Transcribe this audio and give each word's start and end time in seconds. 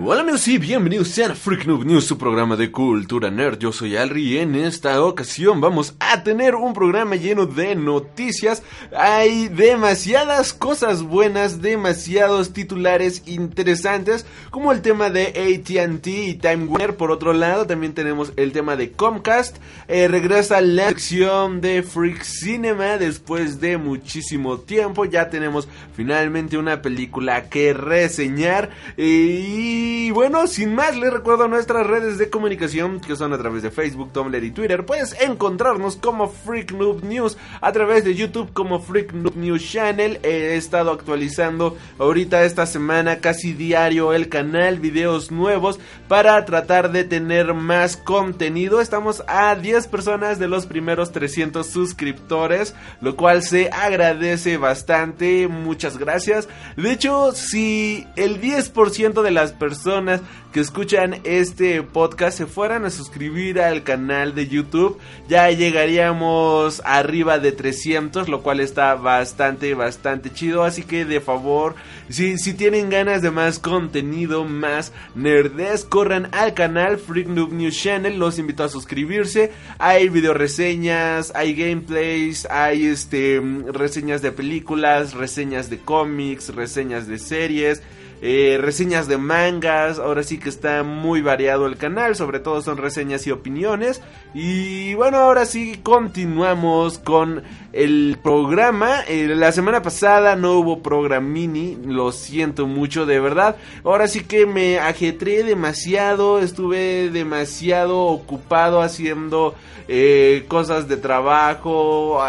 Hola 0.00 0.22
amigos 0.22 0.48
y 0.48 0.58
bienvenidos 0.58 1.08
sean 1.08 1.32
a 1.32 1.34
Freak 1.34 1.66
News, 1.66 2.06
su 2.06 2.18
programa 2.18 2.56
de 2.56 2.72
cultura 2.72 3.30
nerd. 3.30 3.58
Yo 3.58 3.72
soy 3.72 3.96
Alri 3.96 4.22
y 4.22 4.38
en 4.38 4.54
esta 4.56 5.00
ocasión 5.04 5.60
vamos 5.60 5.94
a 6.00 6.24
tener 6.24 6.54
un 6.54 6.72
programa 6.72 7.14
lleno 7.14 7.46
de 7.46 7.76
noticias. 7.76 8.62
Hay 8.96 9.48
demasiadas 9.48 10.54
cosas 10.54 11.02
buenas, 11.02 11.60
demasiados 11.60 12.52
titulares 12.52 13.22
interesantes, 13.26 14.26
como 14.50 14.72
el 14.72 14.82
tema 14.82 15.10
de 15.10 15.26
ATT 15.26 16.06
y 16.06 16.34
Time 16.34 16.64
Warner. 16.64 16.96
Por 16.96 17.12
otro 17.12 17.32
lado, 17.32 17.66
también 17.66 17.92
tenemos 17.92 18.32
el 18.36 18.52
tema 18.52 18.76
de 18.76 18.92
Comcast. 18.92 19.58
Eh, 19.88 20.08
regresa 20.08 20.60
la 20.62 20.88
sección 20.88 21.60
de 21.60 21.82
Freak 21.82 22.22
Cinema 22.22 22.98
después 22.98 23.60
de 23.60 23.76
muchísimo 23.76 24.58
tiempo. 24.58 25.04
Ya 25.04 25.28
tenemos 25.28 25.68
finalmente 25.94 26.56
una 26.56 26.82
película 26.82 27.48
que 27.50 27.72
reseñar. 27.72 28.70
y 28.96 29.81
y 29.82 30.12
bueno, 30.12 30.46
sin 30.46 30.76
más, 30.76 30.96
les 30.96 31.12
recuerdo 31.12 31.48
nuestras 31.48 31.84
redes 31.84 32.16
de 32.16 32.30
comunicación 32.30 33.00
que 33.00 33.16
son 33.16 33.32
a 33.32 33.38
través 33.38 33.64
de 33.64 33.72
Facebook, 33.72 34.12
Tumblr 34.12 34.44
y 34.44 34.52
Twitter. 34.52 34.86
Puedes 34.86 35.20
encontrarnos 35.20 35.96
como 35.96 36.28
Freak 36.28 36.70
Noob 36.70 37.02
News, 37.02 37.36
a 37.60 37.72
través 37.72 38.04
de 38.04 38.14
YouTube 38.14 38.52
como 38.52 38.78
Freak 38.78 39.12
Noob 39.12 39.36
News 39.36 39.68
Channel. 39.68 40.20
He 40.22 40.56
estado 40.56 40.92
actualizando 40.92 41.76
ahorita 41.98 42.44
esta 42.44 42.66
semana 42.66 43.18
casi 43.18 43.54
diario 43.54 44.12
el 44.12 44.28
canal, 44.28 44.78
videos 44.78 45.32
nuevos 45.32 45.80
para 46.06 46.44
tratar 46.44 46.92
de 46.92 47.02
tener 47.02 47.52
más 47.52 47.96
contenido. 47.96 48.80
Estamos 48.80 49.24
a 49.26 49.56
10 49.56 49.88
personas 49.88 50.38
de 50.38 50.46
los 50.46 50.66
primeros 50.66 51.10
300 51.10 51.66
suscriptores, 51.66 52.76
lo 53.00 53.16
cual 53.16 53.42
se 53.42 53.68
agradece 53.70 54.58
bastante. 54.58 55.48
Muchas 55.48 55.98
gracias. 55.98 56.48
De 56.76 56.92
hecho, 56.92 57.32
si 57.32 58.06
el 58.14 58.40
10% 58.40 59.22
de 59.22 59.30
las 59.32 59.52
personas 59.62 60.20
que 60.52 60.58
escuchan 60.58 61.20
este 61.22 61.84
podcast 61.84 62.36
se 62.36 62.46
fueran 62.46 62.84
a 62.84 62.90
suscribir 62.90 63.60
al 63.60 63.84
canal 63.84 64.34
de 64.34 64.48
YouTube, 64.48 64.98
ya 65.28 65.48
llegaríamos 65.52 66.82
arriba 66.84 67.38
de 67.38 67.52
300, 67.52 68.28
lo 68.28 68.42
cual 68.42 68.58
está 68.58 68.96
bastante, 68.96 69.72
bastante 69.74 70.32
chido. 70.32 70.64
Así 70.64 70.82
que 70.82 71.04
de 71.04 71.20
favor, 71.20 71.76
si, 72.08 72.38
si 72.38 72.54
tienen 72.54 72.90
ganas 72.90 73.22
de 73.22 73.30
más 73.30 73.60
contenido, 73.60 74.44
más 74.44 74.92
nerdes, 75.14 75.84
corran 75.84 76.28
al 76.32 76.54
canal 76.54 76.98
Freak 76.98 77.28
Noob 77.28 77.52
News 77.52 77.80
Channel. 77.80 78.18
Los 78.18 78.40
invito 78.40 78.64
a 78.64 78.68
suscribirse. 78.68 79.52
Hay 79.78 80.08
video 80.08 80.34
reseñas, 80.34 81.32
hay 81.36 81.54
gameplays, 81.54 82.48
hay 82.50 82.86
este 82.86 83.40
reseñas 83.72 84.22
de 84.22 84.32
películas, 84.32 85.14
reseñas 85.14 85.70
de 85.70 85.78
cómics, 85.78 86.52
reseñas 86.52 87.06
de 87.06 87.20
series. 87.20 87.80
Eh, 88.24 88.56
reseñas 88.60 89.08
de 89.08 89.18
mangas, 89.18 89.98
ahora 89.98 90.22
sí 90.22 90.38
que 90.38 90.48
está 90.48 90.84
muy 90.84 91.22
variado 91.22 91.66
el 91.66 91.76
canal, 91.76 92.14
sobre 92.14 92.38
todo 92.38 92.62
son 92.62 92.76
reseñas 92.76 93.26
y 93.26 93.32
opiniones. 93.32 94.00
Y 94.32 94.94
bueno, 94.94 95.18
ahora 95.18 95.44
sí 95.44 95.80
continuamos 95.82 97.00
con 97.00 97.42
el 97.72 98.16
programa. 98.22 99.00
Eh, 99.08 99.26
la 99.26 99.50
semana 99.50 99.82
pasada 99.82 100.36
no 100.36 100.52
hubo 100.52 100.84
programa 100.84 101.26
mini, 101.26 101.76
lo 101.84 102.12
siento 102.12 102.68
mucho 102.68 103.06
de 103.06 103.18
verdad. 103.18 103.56
Ahora 103.82 104.06
sí 104.06 104.22
que 104.22 104.46
me 104.46 104.78
ajetré 104.78 105.42
demasiado, 105.42 106.38
estuve 106.38 107.10
demasiado 107.10 108.02
ocupado 108.04 108.82
haciendo 108.82 109.56
eh, 109.88 110.44
cosas 110.48 110.88
de 110.88 110.96
trabajo, 110.96 112.20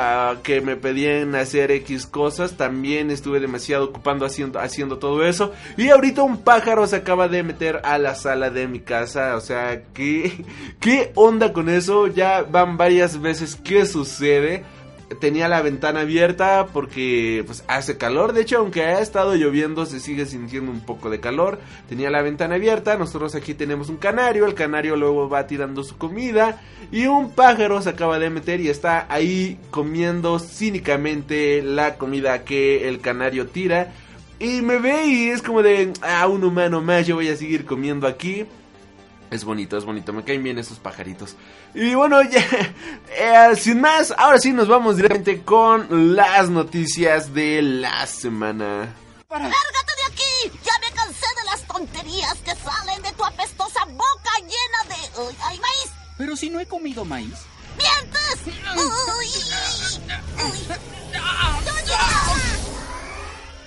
que 0.44 0.62
me 0.62 0.76
pedían 0.76 1.36
hacer 1.36 1.72
X 1.72 2.08
cosas. 2.08 2.58
También 2.58 3.12
estuve 3.12 3.40
demasiado 3.40 3.86
ocupando 3.86 4.26
haciendo, 4.26 4.60
haciendo 4.60 4.98
todo 4.98 5.24
eso. 5.26 5.54
Ahorita 5.90 6.24
un 6.24 6.38
pájaro 6.38 6.86
se 6.88 6.98
acaba 6.98 7.28
de 7.28 7.44
meter 7.44 7.82
a 7.84 7.98
la 7.98 8.16
sala 8.16 8.50
de 8.50 8.68
mi 8.68 8.80
casa. 8.80 9.36
O 9.36 9.42
sea, 9.42 9.84
¿qué, 9.94 10.46
qué 10.80 11.12
onda 11.16 11.54
con 11.54 11.70
eso? 11.70 12.08
Ya 12.08 12.44
van 12.44 12.78
varias 12.78 13.20
veces 13.20 13.56
que 13.56 13.86
sucede 13.86 14.64
tenía 15.20 15.48
la 15.48 15.62
ventana 15.62 16.02
abierta 16.02 16.68
porque 16.72 17.44
pues 17.46 17.64
hace 17.68 17.98
calor. 17.98 18.34
De 18.34 18.42
hecho, 18.42 18.58
aunque 18.58 18.84
ha 18.84 19.00
estado 19.00 19.36
lloviendo, 19.36 19.86
se 19.86 20.00
sigue 20.00 20.26
sintiendo 20.26 20.72
un 20.72 20.82
poco 20.82 21.10
de 21.10 21.20
calor. 21.20 21.60
Tenía 21.90 22.10
la 22.10 22.22
ventana 22.22 22.56
abierta. 22.56 22.98
Nosotros 22.98 23.36
aquí 23.36 23.54
tenemos 23.54 23.90
un 23.90 23.98
canario. 23.98 24.46
El 24.46 24.54
canario 24.54 24.96
luego 24.96 25.30
va 25.30 25.48
tirando 25.48 25.84
su 25.84 25.98
comida. 25.98 26.62
Y 26.92 27.08
un 27.08 27.32
pájaro 27.32 27.82
se 27.82 27.90
acaba 27.90 28.20
de 28.20 28.30
meter 28.30 28.62
y 28.62 28.70
está 28.70 29.06
ahí 29.10 29.60
comiendo 29.72 30.40
cínicamente 30.40 31.62
la 31.62 31.96
comida 31.96 32.44
que 32.44 32.88
el 32.88 33.00
canario 33.00 33.48
tira. 33.48 33.94
Y 34.44 34.62
me 34.62 34.78
ve 34.78 35.06
y 35.06 35.30
es 35.30 35.42
como 35.42 35.64
de, 35.64 35.94
ah, 36.02 36.28
un 36.28 36.44
humano 36.44 36.82
más, 36.82 37.08
yo 37.08 37.16
voy 37.16 37.30
a 37.30 37.38
seguir 37.38 37.66
comiendo 37.66 38.08
aquí. 38.08 38.46
Es 39.32 39.46
bonito, 39.46 39.78
es 39.78 39.86
bonito, 39.86 40.12
me 40.12 40.26
caen 40.26 40.44
bien 40.44 40.60
esos 40.60 40.80
pajaritos. 40.80 41.38
Y 41.74 41.96
bueno, 41.96 42.22
ya, 42.24 42.46
eh, 43.18 43.56
sin 43.56 43.80
más, 43.80 44.14
ahora 44.18 44.40
sí 44.40 44.52
nos 44.52 44.68
vamos 44.68 44.98
directamente 44.98 45.44
con 45.44 46.14
las 46.14 46.50
noticias 46.50 47.34
de 47.34 47.62
la 47.62 48.06
semana. 48.06 48.94
¡Lárgate 49.30 49.94
de 49.96 50.12
aquí! 50.12 50.60
¡Ya 50.62 50.74
me 50.82 50.94
cansé 50.94 51.26
de 51.38 51.44
las 51.46 51.66
tonterías 51.66 52.38
que 52.40 52.54
salen 52.54 53.02
de 53.02 53.14
tu 53.14 53.24
apestosa 53.24 53.86
boca 53.86 54.32
llena 54.42 54.94
de... 54.94 55.36
¡Ay, 55.46 55.58
maíz! 55.60 55.94
Pero 56.18 56.36
si 56.36 56.50
no 56.50 56.60
he 56.60 56.66
comido 56.66 57.06
maíz. 57.06 57.46
¡Mientes! 57.78 58.58
¡Uy! 58.76 59.30
¡Uy! 60.44 60.84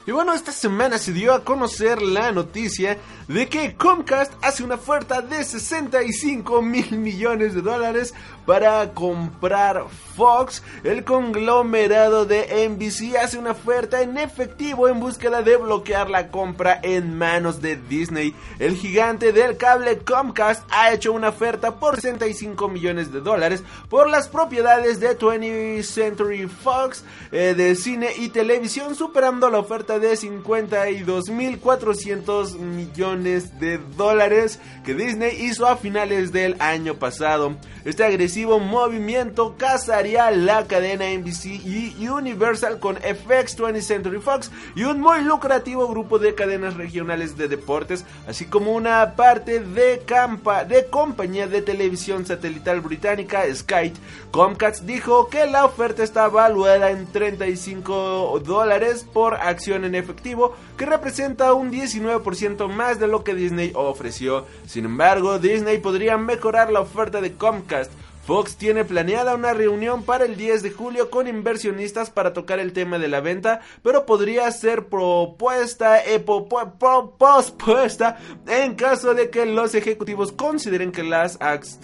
Y 0.06 0.12
bueno, 0.12 0.34
esta 0.34 0.52
semana 0.52 0.98
se 0.98 1.12
dio 1.12 1.34
a 1.34 1.42
conocer 1.42 2.00
la 2.00 2.30
noticia 2.30 2.96
de 3.26 3.48
que 3.48 3.74
Comcast 3.74 4.32
hace 4.40 4.62
una 4.62 4.76
oferta 4.76 5.20
de 5.20 5.42
65 5.42 6.62
mil 6.62 6.96
millones 6.96 7.56
de 7.56 7.62
dólares 7.62 8.14
para 8.46 8.94
comprar 8.94 9.84
Fox. 10.16 10.62
El 10.84 11.04
conglomerado 11.04 12.24
de 12.24 12.66
NBC 12.68 13.16
hace 13.16 13.38
una 13.38 13.50
oferta 13.50 14.00
en 14.00 14.16
efectivo 14.16 14.88
en 14.88 15.00
búsqueda 15.00 15.42
de 15.42 15.56
bloquear 15.56 16.08
la 16.08 16.28
compra 16.28 16.80
en 16.82 17.18
manos 17.18 17.60
de 17.60 17.76
Disney. 17.76 18.34
El 18.58 18.74
gigante 18.76 19.32
del 19.32 19.58
cable 19.58 19.98
Comcast 19.98 20.64
ha 20.70 20.92
hecho 20.92 21.12
una 21.12 21.30
oferta 21.30 21.74
por 21.74 22.00
65 22.00 22.68
millones 22.68 23.12
de 23.12 23.20
dólares 23.20 23.64
por 23.90 24.08
las 24.08 24.28
propiedades 24.28 25.00
de 25.00 25.18
20th 25.18 25.82
Century 25.82 26.46
Fox 26.46 27.02
eh, 27.32 27.54
de 27.54 27.74
cine 27.74 28.10
y 28.16 28.28
televisión, 28.28 28.94
superando 28.94 29.50
la 29.50 29.58
oferta 29.58 29.98
de 29.98 30.12
52.400 30.12 32.58
millones 32.58 33.58
de 33.58 33.78
dólares 33.96 34.60
que 34.84 34.94
Disney 34.94 35.44
hizo 35.44 35.66
a 35.66 35.76
finales 35.76 36.30
del 36.32 36.54
año 36.60 36.94
pasado. 36.94 37.56
Este 37.84 38.04
agresivo 38.04 38.35
movimiento 38.44 39.54
casaría 39.56 40.30
la 40.30 40.66
cadena 40.66 41.06
NBC 41.06 41.46
y 41.64 42.08
Universal 42.08 42.78
con 42.78 42.96
FX 42.96 43.58
20th 43.58 43.80
Century 43.80 44.18
Fox 44.20 44.50
y 44.74 44.84
un 44.84 45.00
muy 45.00 45.22
lucrativo 45.22 45.88
grupo 45.88 46.18
de 46.18 46.34
cadenas 46.34 46.74
regionales 46.74 47.38
de 47.38 47.48
deportes, 47.48 48.04
así 48.28 48.44
como 48.44 48.72
una 48.72 49.14
parte 49.16 49.60
de, 49.60 50.02
campa 50.04 50.64
de 50.64 50.86
compañía 50.86 51.46
de 51.46 51.62
televisión 51.62 52.26
satelital 52.26 52.80
británica 52.80 53.42
Sky. 53.54 53.92
Comcast 54.30 54.82
dijo 54.82 55.28
que 55.28 55.46
la 55.46 55.64
oferta 55.64 56.02
está 56.02 56.28
valuada 56.28 56.90
en 56.90 57.06
35 57.06 58.42
dólares 58.44 59.06
por 59.10 59.34
acción 59.34 59.84
en 59.84 59.94
efectivo, 59.94 60.54
que 60.76 60.84
representa 60.84 61.54
un 61.54 61.70
19% 61.70 62.68
más 62.68 62.98
de 62.98 63.06
lo 63.06 63.24
que 63.24 63.34
Disney 63.34 63.72
ofreció. 63.74 64.44
Sin 64.66 64.84
embargo, 64.84 65.38
Disney 65.38 65.78
podría 65.78 66.18
mejorar 66.18 66.70
la 66.70 66.80
oferta 66.80 67.20
de 67.20 67.32
Comcast 67.32 67.90
Fox 68.26 68.56
tiene 68.56 68.84
planeada 68.84 69.36
una 69.36 69.54
reunión 69.54 70.02
para 70.02 70.24
el 70.24 70.36
10 70.36 70.64
de 70.64 70.72
julio 70.72 71.10
con 71.10 71.28
inversionistas 71.28 72.10
para 72.10 72.32
tocar 72.32 72.58
el 72.58 72.72
tema 72.72 72.98
de 72.98 73.06
la 73.06 73.20
venta, 73.20 73.60
pero 73.84 74.04
podría 74.04 74.50
ser 74.50 74.86
propuesta 74.86 76.04
eh, 76.04 76.18
pospuesta 76.18 78.18
en 78.48 78.74
caso 78.74 79.14
de 79.14 79.30
que 79.30 79.46
los 79.46 79.76
ejecutivos 79.76 80.32
consideren 80.32 80.90
que, 80.90 81.04
las, 81.04 81.38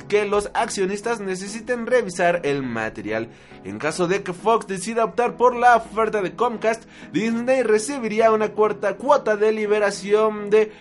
que 0.08 0.24
los 0.24 0.50
accionistas 0.52 1.20
necesiten 1.20 1.86
revisar 1.86 2.40
el 2.42 2.64
material. 2.64 3.28
En 3.62 3.78
caso 3.78 4.08
de 4.08 4.24
que 4.24 4.32
Fox 4.32 4.66
decida 4.66 5.04
optar 5.04 5.36
por 5.36 5.54
la 5.54 5.76
oferta 5.76 6.22
de 6.22 6.34
Comcast, 6.34 6.86
Disney 7.12 7.62
recibiría 7.62 8.32
una 8.32 8.48
cuarta 8.48 8.96
cuota 8.96 9.36
de 9.36 9.52
liberación 9.52 10.50
de 10.50 10.72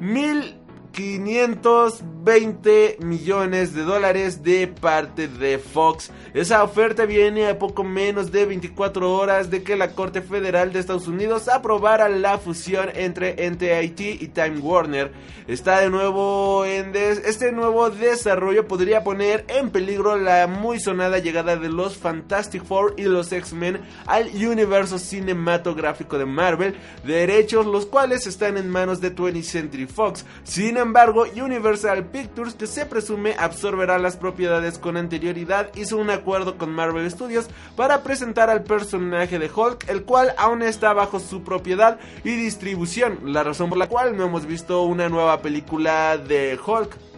mil 0.00 0.56
520 0.92 2.98
millones 3.00 3.74
de 3.74 3.82
dólares 3.82 4.42
de 4.42 4.68
parte 4.68 5.26
de 5.26 5.58
Fox. 5.58 6.10
Esa 6.34 6.62
oferta 6.62 7.06
viene 7.06 7.48
a 7.48 7.58
poco 7.58 7.82
menos 7.82 8.30
de 8.30 8.44
24 8.44 9.14
horas 9.14 9.48
de 9.50 9.62
que 9.62 9.76
la 9.76 9.92
Corte 9.92 10.20
Federal 10.20 10.70
de 10.72 10.80
Estados 10.80 11.08
Unidos 11.08 11.48
aprobara 11.48 12.10
la 12.10 12.36
fusión 12.38 12.90
entre 12.94 13.50
NTIT 13.50 14.22
y 14.22 14.28
Time 14.28 14.58
Warner. 14.58 15.12
Está 15.48 15.80
de 15.80 15.90
nuevo 15.90 16.64
en 16.64 16.94
este 16.94 17.50
nuevo 17.52 17.90
desarrollo 17.90 18.68
podría 18.68 19.02
poner 19.02 19.44
en 19.48 19.70
peligro 19.70 20.16
la 20.16 20.46
muy 20.46 20.78
sonada 20.78 21.18
llegada 21.18 21.56
de 21.56 21.68
los 21.68 21.96
Fantastic 21.96 22.64
Four 22.64 22.94
y 22.96 23.04
los 23.04 23.32
X-Men 23.32 23.80
al 24.06 24.28
universo 24.28 24.98
cinematográfico 24.98 26.18
de 26.18 26.26
Marvel, 26.26 26.76
derechos 27.04 27.66
los 27.66 27.86
cuales 27.86 28.26
están 28.26 28.56
en 28.56 28.68
manos 28.68 29.00
de 29.00 29.14
20th 29.14 29.42
Century 29.42 29.86
Fox. 29.86 30.24
Sin 30.44 30.76
embargo, 30.82 31.24
Universal 31.34 32.04
Pictures, 32.06 32.54
que 32.54 32.66
se 32.66 32.84
presume 32.86 33.34
absorberá 33.38 33.98
las 33.98 34.16
propiedades 34.16 34.78
con 34.78 34.96
anterioridad, 34.96 35.70
hizo 35.74 35.96
un 35.96 36.10
acuerdo 36.10 36.58
con 36.58 36.70
Marvel 36.70 37.10
Studios 37.10 37.46
para 37.76 38.02
presentar 38.02 38.50
al 38.50 38.64
personaje 38.64 39.38
de 39.38 39.50
Hulk, 39.54 39.88
el 39.88 40.04
cual 40.04 40.34
aún 40.36 40.62
está 40.62 40.92
bajo 40.92 41.20
su 41.20 41.42
propiedad 41.42 41.98
y 42.24 42.36
distribución, 42.36 43.20
la 43.24 43.42
razón 43.42 43.70
por 43.70 43.78
la 43.78 43.88
cual 43.88 44.16
no 44.16 44.24
hemos 44.24 44.46
visto 44.46 44.82
una 44.82 45.08
nueva 45.08 45.40
película 45.40 46.18
de 46.18 46.58
Hulk 46.64 47.11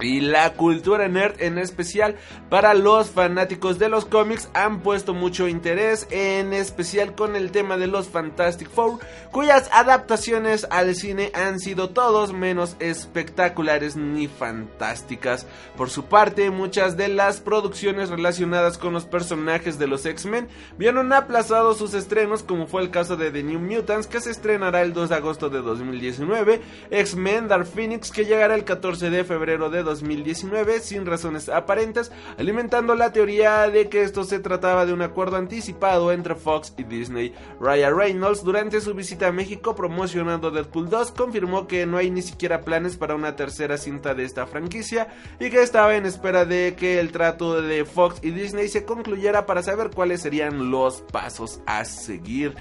y 0.00 0.20
la 0.20 0.52
cultura 0.52 1.08
nerd 1.08 1.40
en 1.40 1.58
especial 1.58 2.16
para 2.50 2.74
los 2.74 3.10
fanáticos 3.10 3.78
de 3.78 3.88
los 3.88 4.04
cómics 4.04 4.48
han 4.52 4.80
puesto 4.80 5.14
mucho 5.14 5.48
interés 5.48 6.06
en 6.10 6.52
especial 6.52 7.14
con 7.14 7.34
el 7.34 7.50
tema 7.50 7.76
de 7.76 7.86
los 7.86 8.08
Fantastic 8.08 8.68
Four 8.68 8.98
cuyas 9.30 9.70
adaptaciones 9.72 10.66
al 10.70 10.94
cine 10.94 11.30
han 11.34 11.60
sido 11.60 11.90
todos 11.90 12.32
menos 12.32 12.76
espectaculares 12.78 13.96
ni 13.96 14.28
fantásticas. 14.28 15.46
Por 15.76 15.90
su 15.90 16.04
parte 16.04 16.50
muchas 16.50 16.96
de 16.96 17.08
las 17.08 17.40
producciones 17.40 18.10
relacionadas 18.10 18.78
con 18.78 18.92
los 18.92 19.06
personajes 19.06 19.78
de 19.78 19.86
los 19.86 20.04
X-Men 20.04 20.48
vieron 20.76 21.12
aplazados 21.12 21.78
sus 21.78 21.94
estrenos 21.94 22.42
como 22.42 22.66
fue 22.66 22.82
el 22.82 22.90
caso 22.90 23.16
de 23.16 23.30
The 23.30 23.42
New 23.42 23.60
Mutants 23.60 24.06
que 24.06 24.20
se 24.20 24.30
estrenará 24.30 24.82
el 24.82 24.92
2 24.92 25.08
de 25.08 25.14
agosto 25.14 25.48
de 25.48 25.62
2019 25.62 26.60
X-Men 26.90 27.48
Dark 27.48 27.66
Phoenix 27.66 28.10
que 28.10 28.26
llegará 28.26 28.54
el 28.54 28.64
14 28.64 29.08
de 29.08 29.24
febrero 29.24 29.70
de 29.70 29.85
2019 29.86 30.80
sin 30.80 31.06
razones 31.06 31.48
aparentes, 31.48 32.12
alimentando 32.36 32.94
la 32.94 33.12
teoría 33.12 33.70
de 33.70 33.88
que 33.88 34.02
esto 34.02 34.24
se 34.24 34.38
trataba 34.38 34.84
de 34.84 34.92
un 34.92 35.00
acuerdo 35.00 35.36
anticipado 35.36 36.12
entre 36.12 36.34
Fox 36.34 36.74
y 36.76 36.84
Disney. 36.84 37.34
Ryan 37.58 37.96
Reynolds, 37.96 38.44
durante 38.44 38.82
su 38.82 38.92
visita 38.92 39.28
a 39.28 39.32
México 39.32 39.74
promocionando 39.74 40.50
Deadpool 40.50 40.90
2, 40.90 41.12
confirmó 41.12 41.66
que 41.66 41.86
no 41.86 41.96
hay 41.96 42.10
ni 42.10 42.20
siquiera 42.20 42.60
planes 42.60 42.98
para 42.98 43.14
una 43.14 43.36
tercera 43.36 43.78
cinta 43.78 44.14
de 44.14 44.24
esta 44.24 44.46
franquicia 44.46 45.08
y 45.40 45.48
que 45.48 45.62
estaba 45.62 45.96
en 45.96 46.04
espera 46.04 46.44
de 46.44 46.74
que 46.76 47.00
el 47.00 47.12
trato 47.12 47.62
de 47.62 47.84
Fox 47.86 48.18
y 48.22 48.30
Disney 48.30 48.68
se 48.68 48.84
concluyera 48.84 49.46
para 49.46 49.62
saber 49.62 49.90
cuáles 49.94 50.20
serían 50.20 50.70
los 50.70 51.00
pasos 51.00 51.60
a 51.66 51.84
seguir. 51.84 52.54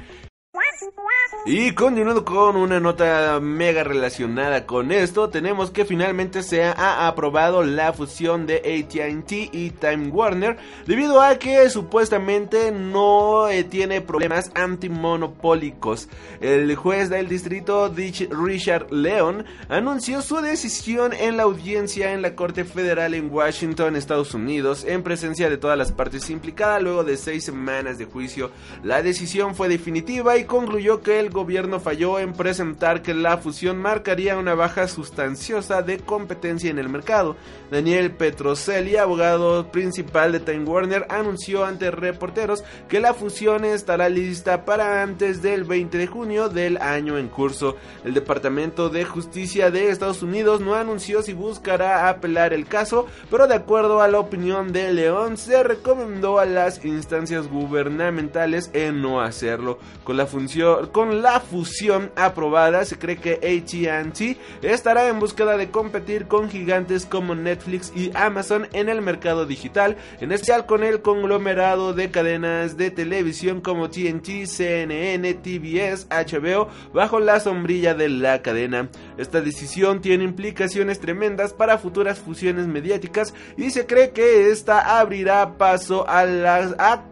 Y 1.48 1.74
continuando 1.74 2.26
con 2.26 2.56
una 2.56 2.80
nota 2.80 3.40
mega 3.40 3.84
relacionada 3.84 4.66
con 4.66 4.92
esto, 4.92 5.30
tenemos 5.30 5.70
que 5.70 5.86
finalmente 5.86 6.42
se 6.42 6.64
ha 6.64 7.08
aprobado 7.08 7.62
la 7.64 7.94
fusión 7.94 8.48
de 8.48 8.58
ATT 8.58 9.32
y 9.54 9.70
Time 9.70 10.08
Warner 10.08 10.58
debido 10.88 11.22
a 11.22 11.38
que 11.38 11.70
supuestamente 11.70 12.72
no 12.72 13.48
eh, 13.48 13.64
tiene 13.64 14.02
problemas 14.02 14.50
antimonopólicos. 14.56 16.10
El 16.42 16.76
juez 16.76 17.10
del 17.10 17.30
distrito 17.30 17.94
Richard 17.94 18.92
Leon 18.92 19.46
anunció 19.70 20.24
su 20.24 20.38
decisión 20.38 21.14
en 21.14 21.38
la 21.38 21.44
audiencia 21.44 22.14
en 22.14 22.24
la 22.24 22.36
Corte 22.36 22.66
Federal 22.66 23.14
en 23.14 23.32
Washington, 23.32 23.96
Estados 23.96 24.34
Unidos, 24.34 24.84
en 24.84 25.04
presencia 25.04 25.48
de 25.48 25.58
todas 25.58 25.78
las 25.78 25.92
partes 25.92 26.32
implicadas 26.32 26.82
luego 26.82 27.04
de 27.04 27.18
seis 27.18 27.44
semanas 27.44 28.00
de 28.00 28.06
juicio. 28.06 28.50
La 28.84 29.04
decisión 29.04 29.54
fue 29.54 29.70
definitiva 29.70 30.38
y 30.38 30.46
concluyó 30.66 31.04
que 31.04 31.20
el 31.20 31.30
gobierno 31.30 31.80
falló 31.80 32.18
en 32.18 32.34
presentar 32.34 33.04
que 33.04 33.14
la 33.14 33.38
fusión 33.38 33.78
marcaría 33.78 34.36
una 34.36 34.56
baja 34.56 34.88
sustanciosa 34.88 35.84
de 35.84 36.00
competencia 36.00 36.72
en 36.72 36.80
el 36.80 36.90
mercado. 36.90 37.36
Daniel 37.76 38.12
Petroselli, 38.12 38.96
abogado 38.96 39.70
principal 39.70 40.32
de 40.32 40.40
Time 40.40 40.64
Warner, 40.64 41.06
anunció 41.10 41.66
ante 41.66 41.92
reporteros 41.92 42.64
que 42.88 43.02
la 43.02 43.14
fusión 43.14 43.66
estará 43.66 44.08
lista 44.08 44.64
para 44.64 45.04
antes 45.04 45.42
del 45.42 45.66
20 45.66 45.98
de 45.98 46.08
junio 46.08 46.48
del 46.48 46.78
año 46.78 47.18
en 47.18 47.28
curso. 47.28 47.76
El 48.06 48.14
Departamento 48.14 48.88
de 48.88 49.04
Justicia 49.04 49.72
de 49.72 49.90
Estados 49.90 50.24
Unidos 50.24 50.62
no 50.62 50.76
anunció 50.76 51.22
si 51.22 51.34
buscará 51.34 52.08
apelar 52.08 52.54
el 52.54 52.66
caso, 52.66 53.08
pero 53.30 53.46
de 53.46 53.56
acuerdo 53.56 54.02
a 54.02 54.08
la 54.08 54.20
opinión 54.20 54.72
de 54.72 54.94
León, 54.94 55.36
se 55.36 55.62
recomendó 55.62 56.40
a 56.40 56.46
las 56.46 56.86
instancias 56.86 57.50
gubernamentales 57.50 58.70
en 58.72 59.02
no 59.02 59.20
hacerlo. 59.20 59.80
Con 60.06 60.16
la 60.16 60.28
función, 60.28 60.88
con 60.94 61.22
la 61.22 61.42
fusión 61.42 62.10
aprobada, 62.16 62.86
se 62.86 62.98
cree 62.98 63.18
que 63.18 63.34
AT&T 63.34 64.38
estará 64.62 65.10
en 65.10 65.20
búsqueda 65.20 65.58
de 65.58 65.72
competir 65.72 66.28
con 66.28 66.50
gigantes 66.50 67.06
como 67.06 67.36
Netflix 67.36 67.65
y 67.68 68.12
Amazon 68.14 68.68
en 68.74 68.90
el 68.90 69.02
mercado 69.02 69.46
digital, 69.46 69.98
en 70.20 70.32
especial 70.32 70.66
con 70.66 70.84
el 70.84 71.02
conglomerado 71.02 71.94
de 71.94 72.12
cadenas 72.12 72.78
de 72.78 72.92
televisión 72.92 73.60
como 73.62 73.90
TNT, 73.90 74.46
CNN, 74.46 75.34
TBS, 75.34 76.08
HBO, 76.10 76.70
bajo 76.94 77.20
la 77.20 77.40
sombrilla 77.40 77.96
de 77.96 78.10
la 78.10 78.42
cadena. 78.42 78.90
Esta 79.18 79.42
decisión 79.42 80.02
tiene 80.02 80.24
implicaciones 80.24 81.00
tremendas 81.00 81.54
para 81.54 81.78
futuras 81.78 82.20
fusiones 82.20 82.68
mediáticas 82.68 83.34
y 83.58 83.72
se 83.72 83.86
cree 83.86 84.12
que 84.12 84.52
esta 84.52 85.00
abrirá 85.00 85.58
paso 85.58 86.08
a 86.08 86.26
las 86.26 86.76
a 86.78 87.06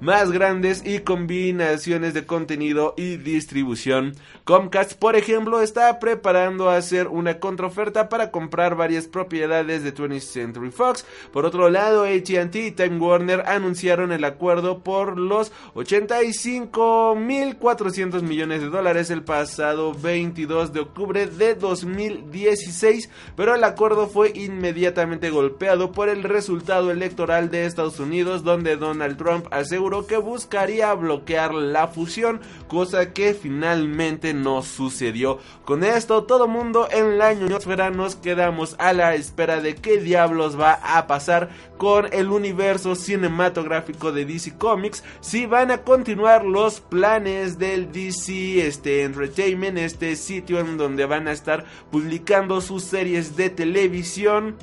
más 0.00 0.32
grandes 0.32 0.82
y 0.84 1.00
combinaciones 1.00 2.14
de 2.14 2.26
contenido 2.26 2.94
y 2.96 3.16
distribución. 3.16 4.14
Comcast, 4.44 4.94
por 4.94 5.14
ejemplo, 5.14 5.60
está 5.60 6.00
preparando 6.00 6.68
a 6.68 6.76
hacer 6.76 7.06
una 7.06 7.38
contraoferta 7.38 8.08
para 8.08 8.32
comprar 8.32 8.74
varias 8.74 9.06
propiedades 9.06 9.84
de 9.84 9.94
20th 9.94 10.18
Century 10.18 10.72
Fox. 10.72 11.06
Por 11.32 11.46
otro 11.46 11.70
lado, 11.70 12.02
AT&T 12.02 12.58
y 12.58 12.72
Time 12.72 12.98
Warner 12.98 13.44
anunciaron 13.46 14.10
el 14.10 14.24
acuerdo 14.24 14.80
por 14.80 15.16
los 15.16 15.52
85.400 15.76 18.22
millones 18.22 18.62
de 18.62 18.68
dólares 18.68 19.10
el 19.10 19.22
pasado 19.22 19.94
22 19.94 20.72
de 20.72 20.80
octubre 20.80 21.28
de 21.28 21.54
2016, 21.54 23.10
pero 23.36 23.54
el 23.54 23.62
acuerdo 23.62 24.08
fue 24.08 24.32
inmediatamente 24.34 25.30
golpeado 25.30 25.92
por 25.92 26.08
el 26.08 26.24
resultado 26.24 26.90
electoral 26.90 27.48
de 27.48 27.66
Estados 27.66 28.00
Unidos, 28.00 28.42
donde 28.42 28.76
Donald 28.76 29.18
Trump 29.18 29.46
aseguró 29.52 30.08
que 30.08 30.16
buscaría 30.16 30.92
bloquear 30.94 31.54
la 31.54 31.86
fusión, 31.86 32.40
cosa 32.66 33.12
que 33.12 33.34
finalmente 33.34 34.31
no 34.32 34.62
sucedió. 34.62 35.38
Con 35.64 35.84
esto, 35.84 36.24
todo 36.24 36.48
mundo 36.48 36.88
en 36.90 37.18
la 37.18 37.32
ñoñosfera 37.32 37.90
nos 37.90 38.16
quedamos 38.16 38.76
a 38.78 38.92
la 38.92 39.14
espera 39.14 39.60
de 39.60 39.74
qué 39.74 39.98
diablos 39.98 40.58
va 40.58 40.74
a 40.82 41.06
pasar 41.06 41.50
con 41.78 42.08
el 42.12 42.28
universo 42.28 42.94
cinematográfico 42.94 44.12
de 44.12 44.24
DC 44.24 44.56
Comics, 44.56 45.02
si 45.20 45.46
van 45.46 45.70
a 45.70 45.78
continuar 45.78 46.44
los 46.44 46.80
planes 46.80 47.58
del 47.58 47.90
DC 47.90 48.66
este, 48.66 49.02
Entertainment, 49.02 49.78
este 49.78 50.14
sitio 50.16 50.60
en 50.60 50.76
donde 50.76 51.06
van 51.06 51.26
a 51.26 51.32
estar 51.32 51.64
publicando 51.90 52.60
sus 52.60 52.84
series 52.84 53.36
de 53.36 53.50
televisión 53.50 54.56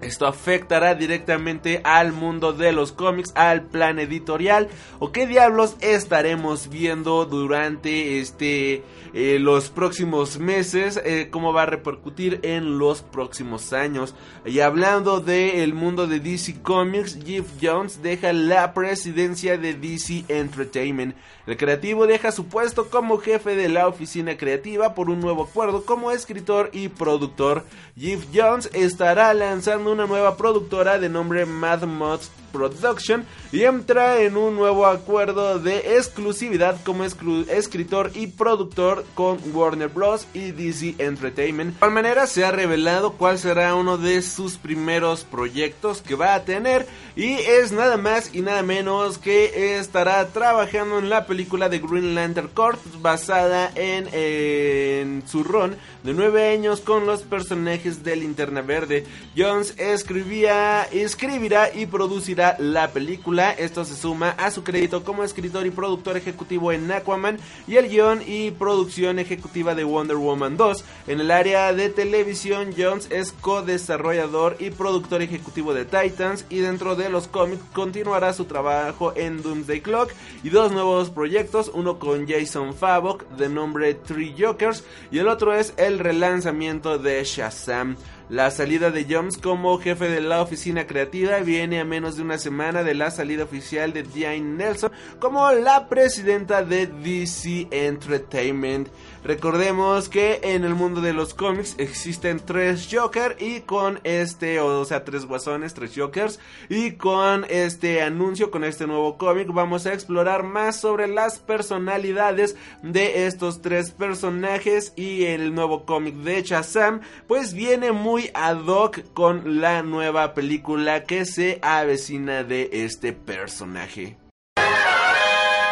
esto 0.00 0.26
afectará 0.26 0.94
directamente 0.94 1.80
al 1.84 2.12
mundo 2.12 2.52
de 2.52 2.72
los 2.72 2.92
cómics, 2.92 3.32
al 3.34 3.62
plan 3.62 3.98
editorial 3.98 4.68
o 4.98 5.12
qué 5.12 5.26
diablos 5.26 5.76
estaremos 5.80 6.68
viendo 6.68 7.26
durante 7.26 8.18
este 8.18 8.82
eh, 9.12 9.38
los 9.40 9.70
próximos 9.70 10.38
meses, 10.38 11.00
eh, 11.04 11.28
cómo 11.30 11.52
va 11.52 11.62
a 11.62 11.66
repercutir 11.66 12.40
en 12.42 12.78
los 12.78 13.02
próximos 13.02 13.72
años. 13.72 14.14
Y 14.46 14.60
hablando 14.60 15.20
del 15.20 15.74
mundo 15.74 16.06
de 16.06 16.20
DC 16.20 16.62
Comics, 16.62 17.18
Jeff 17.24 17.46
Jones 17.60 18.02
deja 18.02 18.32
la 18.32 18.72
presidencia 18.72 19.58
de 19.58 19.74
DC 19.74 20.24
Entertainment. 20.28 21.16
El 21.50 21.56
creativo 21.56 22.06
deja 22.06 22.30
su 22.30 22.46
puesto 22.46 22.90
como 22.90 23.18
jefe 23.18 23.56
de 23.56 23.68
la 23.68 23.88
oficina 23.88 24.36
creativa 24.36 24.94
por 24.94 25.10
un 25.10 25.18
nuevo 25.18 25.42
acuerdo 25.42 25.84
como 25.84 26.12
escritor 26.12 26.70
y 26.72 26.90
productor. 26.90 27.64
Jeff 27.98 28.24
Jones 28.32 28.70
estará 28.72 29.34
lanzando 29.34 29.90
una 29.90 30.06
nueva 30.06 30.36
productora 30.36 31.00
de 31.00 31.08
nombre 31.08 31.46
Mad 31.46 31.82
Mods 31.82 32.30
Production 32.52 33.24
y 33.52 33.62
entra 33.62 34.20
en 34.20 34.36
un 34.36 34.56
nuevo 34.56 34.86
acuerdo 34.86 35.58
de 35.58 35.96
exclusividad 35.96 36.78
como 36.84 37.04
escritor 37.04 38.10
y 38.14 38.28
productor 38.28 39.04
con 39.14 39.38
Warner 39.54 39.88
Bros. 39.88 40.26
y 40.34 40.52
DC 40.52 40.94
Entertainment. 40.98 41.72
De 41.72 41.76
igual 41.76 41.92
manera 41.92 42.26
se 42.26 42.44
ha 42.44 42.50
revelado 42.50 43.12
cuál 43.12 43.38
será 43.38 43.74
uno 43.74 43.98
de 43.98 44.22
sus 44.22 44.56
primeros 44.56 45.24
proyectos 45.24 46.02
que 46.02 46.14
va 46.14 46.34
a 46.34 46.44
tener 46.44 46.86
y 47.16 47.32
es 47.34 47.72
nada 47.72 47.96
más 47.96 48.34
y 48.34 48.42
nada 48.42 48.62
menos 48.62 49.18
que 49.18 49.78
estará 49.78 50.26
trabajando 50.28 50.98
en 50.98 51.10
la 51.10 51.26
película 51.26 51.68
de 51.68 51.78
Green 51.78 52.14
Lantern 52.14 52.48
Corps 52.48 52.78
basada 53.00 53.70
en, 53.74 54.08
en 54.12 55.22
su 55.26 55.44
ron 55.44 55.76
de 56.02 56.14
9 56.14 56.52
años 56.52 56.80
con 56.80 57.06
los 57.06 57.22
personajes 57.22 58.02
de 58.02 58.16
Linterna 58.16 58.62
Verde. 58.62 59.04
Jones 59.36 59.74
escribía, 59.76 60.84
escribirá 60.84 61.70
y 61.74 61.86
producirá 61.86 62.39
la 62.58 62.88
película. 62.88 63.52
Esto 63.52 63.84
se 63.84 63.94
suma 63.94 64.30
a 64.30 64.50
su 64.50 64.64
crédito 64.64 65.04
como 65.04 65.24
escritor 65.24 65.66
y 65.66 65.70
productor 65.70 66.16
ejecutivo 66.16 66.72
en 66.72 66.90
Aquaman 66.90 67.38
y 67.66 67.76
el 67.76 67.88
guion 67.88 68.22
y 68.26 68.50
producción 68.50 69.18
ejecutiva 69.18 69.74
de 69.74 69.84
Wonder 69.84 70.16
Woman 70.16 70.56
2. 70.56 70.84
En 71.08 71.20
el 71.20 71.30
área 71.30 71.72
de 71.72 71.88
televisión, 71.90 72.74
Jones 72.76 73.08
es 73.10 73.32
co-desarrollador 73.32 74.56
y 74.58 74.70
productor 74.70 75.22
ejecutivo 75.22 75.74
de 75.74 75.84
Titans 75.84 76.44
y 76.48 76.58
dentro 76.58 76.96
de 76.96 77.10
los 77.10 77.28
cómics 77.28 77.62
continuará 77.72 78.32
su 78.32 78.46
trabajo 78.46 79.12
en 79.16 79.42
Doomsday 79.42 79.80
Clock 79.80 80.12
y 80.42 80.50
dos 80.50 80.72
nuevos 80.72 81.10
proyectos, 81.10 81.70
uno 81.74 81.98
con 81.98 82.26
Jason 82.26 82.74
Favok 82.74 83.28
de 83.36 83.48
nombre 83.48 83.94
Three 83.94 84.34
Jokers 84.38 84.84
y 85.10 85.18
el 85.18 85.28
otro 85.28 85.54
es 85.54 85.74
el 85.76 85.98
relanzamiento 85.98 86.98
de 86.98 87.22
Shazam. 87.24 87.96
La 88.30 88.52
salida 88.52 88.92
de 88.92 89.06
Jones 89.10 89.38
como 89.38 89.76
jefe 89.78 90.08
de 90.08 90.20
la 90.20 90.40
oficina 90.40 90.86
creativa 90.86 91.40
viene 91.40 91.80
a 91.80 91.84
menos 91.84 92.14
de 92.14 92.22
una 92.22 92.38
semana 92.38 92.84
de 92.84 92.94
la 92.94 93.10
salida 93.10 93.42
oficial 93.42 93.92
de 93.92 94.04
Diane 94.04 94.38
Nelson 94.38 94.92
como 95.18 95.50
la 95.50 95.88
presidenta 95.88 96.62
de 96.62 96.86
DC 96.86 97.66
Entertainment. 97.72 98.86
Recordemos 99.22 100.08
que 100.08 100.40
en 100.42 100.64
el 100.64 100.74
mundo 100.74 101.02
de 101.02 101.12
los 101.12 101.34
cómics 101.34 101.74
existen 101.76 102.40
tres 102.40 102.88
Joker 102.90 103.36
y 103.38 103.60
con 103.60 104.00
este, 104.02 104.60
o 104.60 104.84
sea, 104.86 105.04
tres 105.04 105.26
guasones, 105.26 105.74
tres 105.74 105.92
Jokers. 105.94 106.40
Y 106.70 106.92
con 106.92 107.44
este 107.50 108.00
anuncio, 108.00 108.50
con 108.50 108.64
este 108.64 108.86
nuevo 108.86 109.18
cómic, 109.18 109.48
vamos 109.52 109.84
a 109.84 109.92
explorar 109.92 110.42
más 110.42 110.80
sobre 110.80 111.06
las 111.06 111.38
personalidades 111.38 112.56
de 112.82 113.26
estos 113.26 113.60
tres 113.60 113.90
personajes. 113.90 114.94
Y 114.96 115.26
el 115.26 115.54
nuevo 115.54 115.84
cómic 115.84 116.14
de 116.16 116.42
Shazam, 116.42 117.00
pues 117.26 117.52
viene 117.52 117.92
muy 117.92 118.30
ad 118.32 118.64
hoc 118.66 119.00
con 119.12 119.60
la 119.60 119.82
nueva 119.82 120.32
película 120.32 121.04
que 121.04 121.26
se 121.26 121.58
avecina 121.62 122.42
de 122.42 122.70
este 122.72 123.12
personaje. 123.12 124.16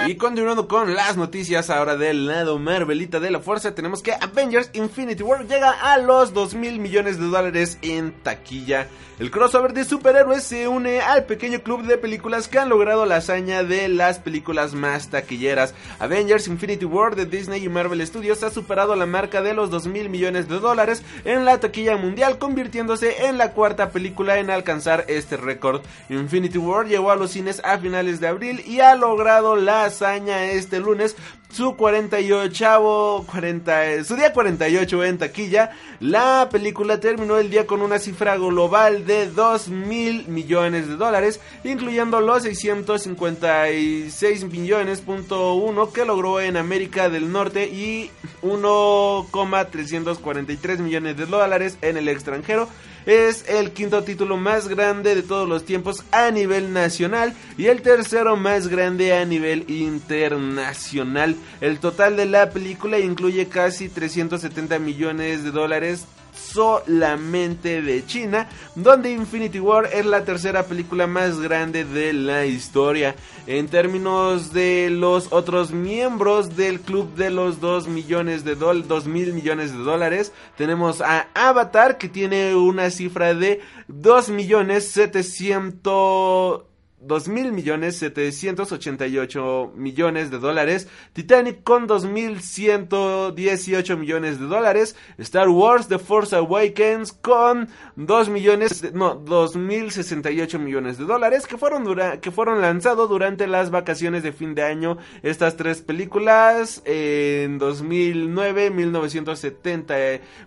Y 0.06 0.14
continuando 0.16 0.68
con 0.68 0.94
las 0.94 1.16
noticias 1.16 1.70
ahora 1.70 1.96
del 1.96 2.26
lado 2.26 2.58
Marvelita 2.58 3.18
de 3.20 3.30
la 3.30 3.40
Fuerza, 3.40 3.74
tenemos 3.74 4.00
que 4.00 4.12
Avengers 4.12 4.70
Infinity 4.72 5.22
War 5.22 5.46
llega 5.46 5.70
a 5.70 5.98
los 5.98 6.32
2 6.32 6.54
mil 6.54 6.78
millones 6.78 7.18
de 7.18 7.26
dólares 7.26 7.78
en 7.82 8.12
taquilla. 8.22 8.86
El 9.18 9.32
crossover 9.32 9.72
de 9.72 9.84
superhéroes 9.84 10.44
se 10.44 10.68
une 10.68 11.00
al 11.00 11.24
pequeño 11.24 11.60
club 11.64 11.82
de 11.82 11.98
películas 11.98 12.46
que 12.46 12.60
han 12.60 12.68
logrado 12.68 13.04
la 13.04 13.16
hazaña 13.16 13.64
de 13.64 13.88
las 13.88 14.20
películas 14.20 14.74
más 14.74 15.08
taquilleras. 15.08 15.74
Avengers 15.98 16.46
Infinity 16.46 16.84
War 16.84 17.16
de 17.16 17.26
Disney 17.26 17.64
y 17.64 17.68
Marvel 17.68 18.06
Studios 18.06 18.44
ha 18.44 18.50
superado 18.50 18.94
la 18.94 19.06
marca 19.06 19.42
de 19.42 19.54
los 19.54 19.70
2 19.70 19.88
mil 19.88 20.08
millones 20.08 20.48
de 20.48 20.60
dólares 20.60 21.02
en 21.24 21.44
la 21.44 21.58
taquilla 21.58 21.96
mundial, 21.96 22.38
convirtiéndose 22.38 23.26
en 23.26 23.38
la 23.38 23.50
cuarta 23.50 23.90
película 23.90 24.38
en 24.38 24.50
alcanzar 24.50 25.04
este 25.08 25.36
récord. 25.36 25.82
Infinity 26.08 26.58
War 26.58 26.86
llegó 26.86 27.10
a 27.10 27.16
los 27.16 27.32
cines 27.32 27.60
a 27.64 27.76
finales 27.78 28.20
de 28.20 28.28
abril 28.28 28.62
y 28.64 28.78
ha 28.78 28.94
logrado 28.94 29.56
la 29.56 29.87
hazaña 29.88 30.44
este 30.44 30.78
lunes 30.78 31.16
su 31.50 31.76
48 31.76 33.24
40, 33.26 34.04
su 34.04 34.16
día 34.16 34.32
48 34.32 35.04
en 35.04 35.18
taquilla. 35.18 35.72
La 36.00 36.48
película 36.50 36.98
terminó 37.00 37.36
el 37.38 37.50
día 37.50 37.66
con 37.66 37.82
una 37.82 37.98
cifra 37.98 38.36
global 38.36 39.04
de 39.06 39.28
2 39.30 39.68
mil 39.68 40.26
millones 40.28 40.86
de 40.88 40.96
dólares, 40.96 41.40
incluyendo 41.64 42.20
los 42.20 42.44
656 42.44 44.44
millones 44.44 45.00
punto 45.00 45.58
que 45.92 46.04
logró 46.04 46.40
en 46.40 46.56
América 46.56 47.08
del 47.08 47.32
Norte 47.32 47.66
y 47.68 48.10
1,343 48.42 50.78
millones 50.80 51.16
de 51.16 51.26
dólares 51.26 51.78
en 51.82 51.96
el 51.96 52.08
extranjero. 52.08 52.68
Es 53.08 53.46
el 53.48 53.70
quinto 53.70 54.04
título 54.04 54.36
más 54.36 54.68
grande 54.68 55.14
de 55.14 55.22
todos 55.22 55.48
los 55.48 55.64
tiempos 55.64 56.04
a 56.12 56.30
nivel 56.30 56.74
nacional 56.74 57.32
y 57.56 57.68
el 57.68 57.80
tercero 57.80 58.36
más 58.36 58.68
grande 58.68 59.14
a 59.14 59.24
nivel 59.24 59.64
internacional. 59.70 61.34
El 61.62 61.80
total 61.80 62.18
de 62.18 62.26
la 62.26 62.50
película 62.50 62.98
incluye 62.98 63.48
casi 63.48 63.88
370 63.88 64.78
millones 64.78 65.42
de 65.42 65.52
dólares 65.52 66.04
solamente 66.52 67.82
de 67.82 68.04
China, 68.06 68.48
donde 68.74 69.12
Infinity 69.12 69.60
War 69.60 69.88
es 69.92 70.06
la 70.06 70.24
tercera 70.24 70.64
película 70.64 71.06
más 71.06 71.40
grande 71.40 71.84
de 71.84 72.12
la 72.12 72.46
historia. 72.46 73.14
En 73.46 73.68
términos 73.68 74.52
de 74.52 74.90
los 74.90 75.32
otros 75.32 75.70
miembros 75.70 76.56
del 76.56 76.80
club 76.80 77.14
de 77.14 77.30
los 77.30 77.60
2 77.60 77.88
millones 77.88 78.44
de 78.44 78.54
dólares, 78.54 78.88
2 78.88 79.06
mil 79.06 79.32
millones 79.32 79.72
de 79.72 79.78
dólares, 79.78 80.32
tenemos 80.56 81.00
a 81.00 81.28
Avatar 81.34 81.98
que 81.98 82.08
tiene 82.08 82.54
una 82.54 82.90
cifra 82.90 83.34
de 83.34 83.60
2 83.88 84.30
millones 84.30 84.88
700 84.88 86.64
2 87.00 87.28
mil 87.28 87.52
millones 87.52 87.96
788 87.96 89.72
millones 89.76 90.30
de 90.30 90.38
dólares, 90.38 90.88
Titanic 91.12 91.62
con 91.62 91.86
2.118 91.86 93.96
millones 93.96 94.40
de 94.40 94.46
dólares, 94.46 94.96
Star 95.18 95.48
Wars 95.48 95.88
The 95.88 95.98
Force 95.98 96.34
Awakens 96.34 97.12
con 97.12 97.68
2 97.96 98.28
millones, 98.30 98.92
no, 98.94 99.22
2.068 99.24 100.58
millones 100.58 100.98
de 100.98 101.04
dólares 101.04 101.46
que 101.46 101.56
fueron, 101.56 101.84
dura, 101.84 102.18
fueron 102.32 102.60
lanzados 102.60 103.08
durante 103.08 103.46
las 103.46 103.70
vacaciones 103.70 104.22
de 104.22 104.32
fin 104.32 104.54
de 104.54 104.62
año. 104.62 104.98
Estas 105.22 105.56
tres 105.56 105.82
películas 105.82 106.82
en 106.84 107.58
2009, 107.58 108.70
1970, 108.70 109.94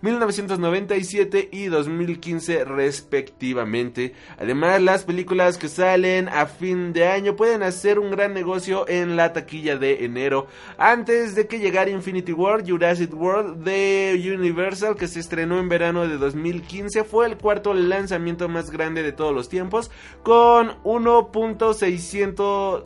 1997 0.00 1.48
y 1.52 1.66
2015 1.66 2.64
respectivamente. 2.64 4.14
Además, 4.38 4.82
las 4.82 5.04
películas 5.04 5.58
que 5.58 5.68
salen 5.68 6.28
a 6.28 6.41
fin 6.46 6.92
de 6.92 7.06
año 7.06 7.36
pueden 7.36 7.62
hacer 7.62 7.98
un 7.98 8.10
gran 8.10 8.34
negocio 8.34 8.88
en 8.88 9.16
la 9.16 9.32
taquilla 9.32 9.76
de 9.76 10.04
enero. 10.04 10.46
Antes 10.78 11.34
de 11.34 11.46
que 11.46 11.58
llegara 11.58 11.90
Infinity 11.90 12.32
War, 12.32 12.66
Jurassic 12.66 13.14
World 13.14 13.64
de 13.64 14.34
Universal, 14.36 14.96
que 14.96 15.08
se 15.08 15.20
estrenó 15.20 15.58
en 15.58 15.68
verano 15.68 16.06
de 16.06 16.18
2015, 16.18 17.04
fue 17.04 17.26
el 17.26 17.36
cuarto 17.36 17.74
lanzamiento 17.74 18.48
más 18.48 18.70
grande 18.70 19.02
de 19.02 19.12
todos 19.12 19.34
los 19.34 19.48
tiempos, 19.48 19.90
con 20.22 20.70
1.600 20.84 22.82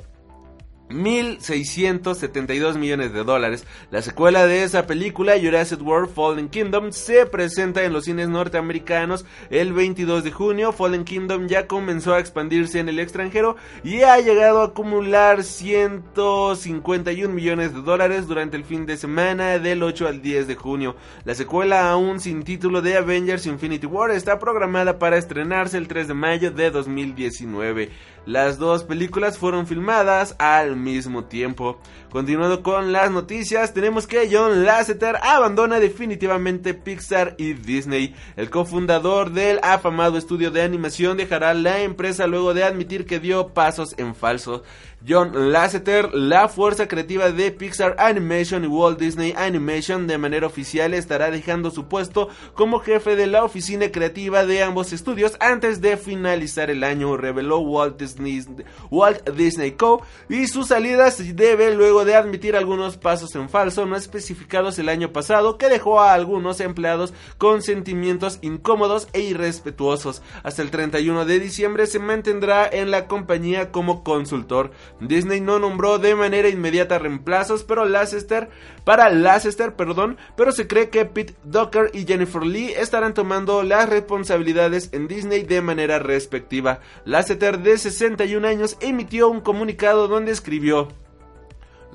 1.672 0.88 2.78
millones 2.78 3.12
de 3.12 3.24
dólares. 3.24 3.66
La 3.90 4.02
secuela 4.02 4.46
de 4.46 4.62
esa 4.62 4.86
película, 4.86 5.34
Jurassic 5.40 5.82
World 5.82 6.12
Fallen 6.14 6.48
Kingdom, 6.48 6.92
se 6.92 7.26
presenta 7.26 7.84
en 7.84 7.92
los 7.92 8.04
cines 8.04 8.28
norteamericanos 8.28 9.24
el 9.50 9.72
22 9.72 10.22
de 10.24 10.30
junio. 10.30 10.72
Fallen 10.72 11.04
Kingdom 11.04 11.48
ya 11.48 11.66
comenzó 11.66 12.14
a 12.14 12.20
expandirse 12.20 12.78
en 12.78 12.88
el 12.88 13.00
extranjero 13.00 13.56
y 13.82 14.02
ha 14.02 14.18
llegado 14.20 14.60
a 14.60 14.66
acumular 14.66 15.42
151 15.42 17.34
millones 17.34 17.74
de 17.74 17.82
dólares 17.82 18.26
durante 18.26 18.56
el 18.56 18.64
fin 18.64 18.86
de 18.86 18.96
semana 18.96 19.58
del 19.58 19.82
8 19.82 20.06
al 20.06 20.22
10 20.22 20.46
de 20.46 20.54
junio. 20.54 20.96
La 21.24 21.34
secuela 21.34 21.90
aún 21.90 22.20
sin 22.20 22.44
título 22.44 22.80
de 22.80 22.96
Avengers 22.96 23.46
Infinity 23.46 23.86
War 23.86 24.10
está 24.10 24.38
programada 24.38 24.98
para 24.98 25.16
estrenarse 25.16 25.78
el 25.78 25.88
3 25.88 26.08
de 26.08 26.14
mayo 26.14 26.50
de 26.50 26.70
2019. 26.70 27.90
Las 28.26 28.58
dos 28.58 28.82
películas 28.82 29.38
fueron 29.38 29.68
filmadas 29.68 30.34
al 30.40 30.74
mismo 30.74 31.26
tiempo. 31.26 31.78
Continuando 32.10 32.60
con 32.60 32.90
las 32.90 33.12
noticias, 33.12 33.72
tenemos 33.72 34.08
que 34.08 34.28
John 34.28 34.64
Lasseter 34.64 35.16
abandona 35.22 35.78
definitivamente 35.78 36.74
Pixar 36.74 37.36
y 37.38 37.52
Disney. 37.52 38.16
El 38.34 38.50
cofundador 38.50 39.30
del 39.30 39.60
afamado 39.62 40.18
estudio 40.18 40.50
de 40.50 40.62
animación 40.62 41.16
dejará 41.16 41.54
la 41.54 41.82
empresa 41.82 42.26
luego 42.26 42.52
de 42.52 42.64
admitir 42.64 43.06
que 43.06 43.20
dio 43.20 43.54
pasos 43.54 43.94
en 43.96 44.16
falso. 44.16 44.64
John 45.08 45.52
Lasseter, 45.52 46.14
la 46.14 46.48
fuerza 46.48 46.86
creativa 46.86 47.30
de 47.32 47.50
Pixar 47.50 47.96
Animation 47.98 48.64
y 48.64 48.66
Walt 48.66 48.98
Disney 48.98 49.32
Animation, 49.36 50.06
de 50.06 50.18
manera 50.18 50.46
oficial 50.46 50.94
estará 50.94 51.30
dejando 51.30 51.70
su 51.70 51.86
puesto 51.86 52.28
como 52.54 52.80
jefe 52.80 53.16
de 53.16 53.26
la 53.26 53.44
oficina 53.44 53.90
creativa 53.90 54.44
de 54.44 54.62
ambos 54.62 54.92
estudios 54.92 55.36
antes 55.40 55.80
de 55.80 55.96
finalizar 55.96 56.70
el 56.70 56.84
año, 56.84 57.16
reveló 57.16 57.60
Walt 57.60 57.98
Disney, 57.98 58.44
Walt 58.90 59.30
Disney 59.30 59.72
Co. 59.72 60.02
y 60.28 60.46
sus 60.48 60.66
salida 60.76 61.10
se 61.10 61.32
debe 61.32 61.74
luego 61.74 62.04
de 62.04 62.16
admitir 62.16 62.54
algunos 62.54 62.98
pasos 62.98 63.34
en 63.34 63.48
falso 63.48 63.86
no 63.86 63.96
especificados 63.96 64.78
el 64.78 64.88
año 64.88 65.12
pasado 65.12 65.56
que 65.56 65.68
dejó 65.68 66.00
a 66.00 66.12
algunos 66.12 66.60
empleados 66.60 67.14
con 67.38 67.62
sentimientos 67.62 68.38
incómodos 68.42 69.08
e 69.12 69.20
irrespetuosos. 69.20 70.22
Hasta 70.42 70.60
el 70.60 70.70
31 70.70 71.24
de 71.24 71.40
diciembre 71.40 71.86
se 71.86 71.98
mantendrá 71.98 72.68
en 72.68 72.90
la 72.90 73.06
compañía 73.06 73.70
como 73.70 74.04
consultor. 74.04 74.72
Disney 75.00 75.40
no 75.40 75.58
nombró 75.58 75.98
de 75.98 76.14
manera 76.14 76.48
inmediata 76.48 76.98
reemplazos, 76.98 77.64
pero 77.64 77.84
Leicester 77.84 78.48
para 78.84 79.10
Leicester, 79.10 79.74
perdón, 79.74 80.16
pero 80.36 80.52
se 80.52 80.66
cree 80.66 80.90
que 80.90 81.04
Pete 81.04 81.34
Docker 81.44 81.90
y 81.92 82.06
Jennifer 82.06 82.42
Lee 82.42 82.72
estarán 82.76 83.14
tomando 83.14 83.62
las 83.62 83.88
responsabilidades 83.88 84.90
en 84.92 85.08
Disney 85.08 85.42
de 85.42 85.60
manera 85.60 85.98
respectiva. 85.98 86.80
Lasseter, 87.04 87.58
de 87.58 87.78
61 87.78 88.46
años, 88.46 88.76
emitió 88.80 89.28
un 89.28 89.40
comunicado 89.40 90.08
donde 90.08 90.32
escribió 90.32 90.88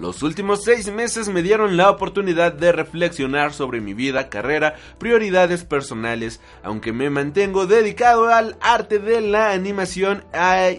los 0.01 0.23
últimos 0.23 0.63
seis 0.63 0.91
meses 0.91 1.29
me 1.29 1.43
dieron 1.43 1.77
la 1.77 1.91
oportunidad 1.91 2.53
de 2.53 2.71
reflexionar 2.71 3.53
sobre 3.53 3.81
mi 3.81 3.93
vida, 3.93 4.29
carrera, 4.29 4.73
prioridades 4.97 5.63
personales, 5.63 6.41
aunque 6.63 6.91
me 6.91 7.11
mantengo 7.11 7.67
dedicado 7.67 8.27
al 8.29 8.57
arte 8.61 8.97
de 8.97 9.21
la 9.21 9.51
animación 9.51 10.23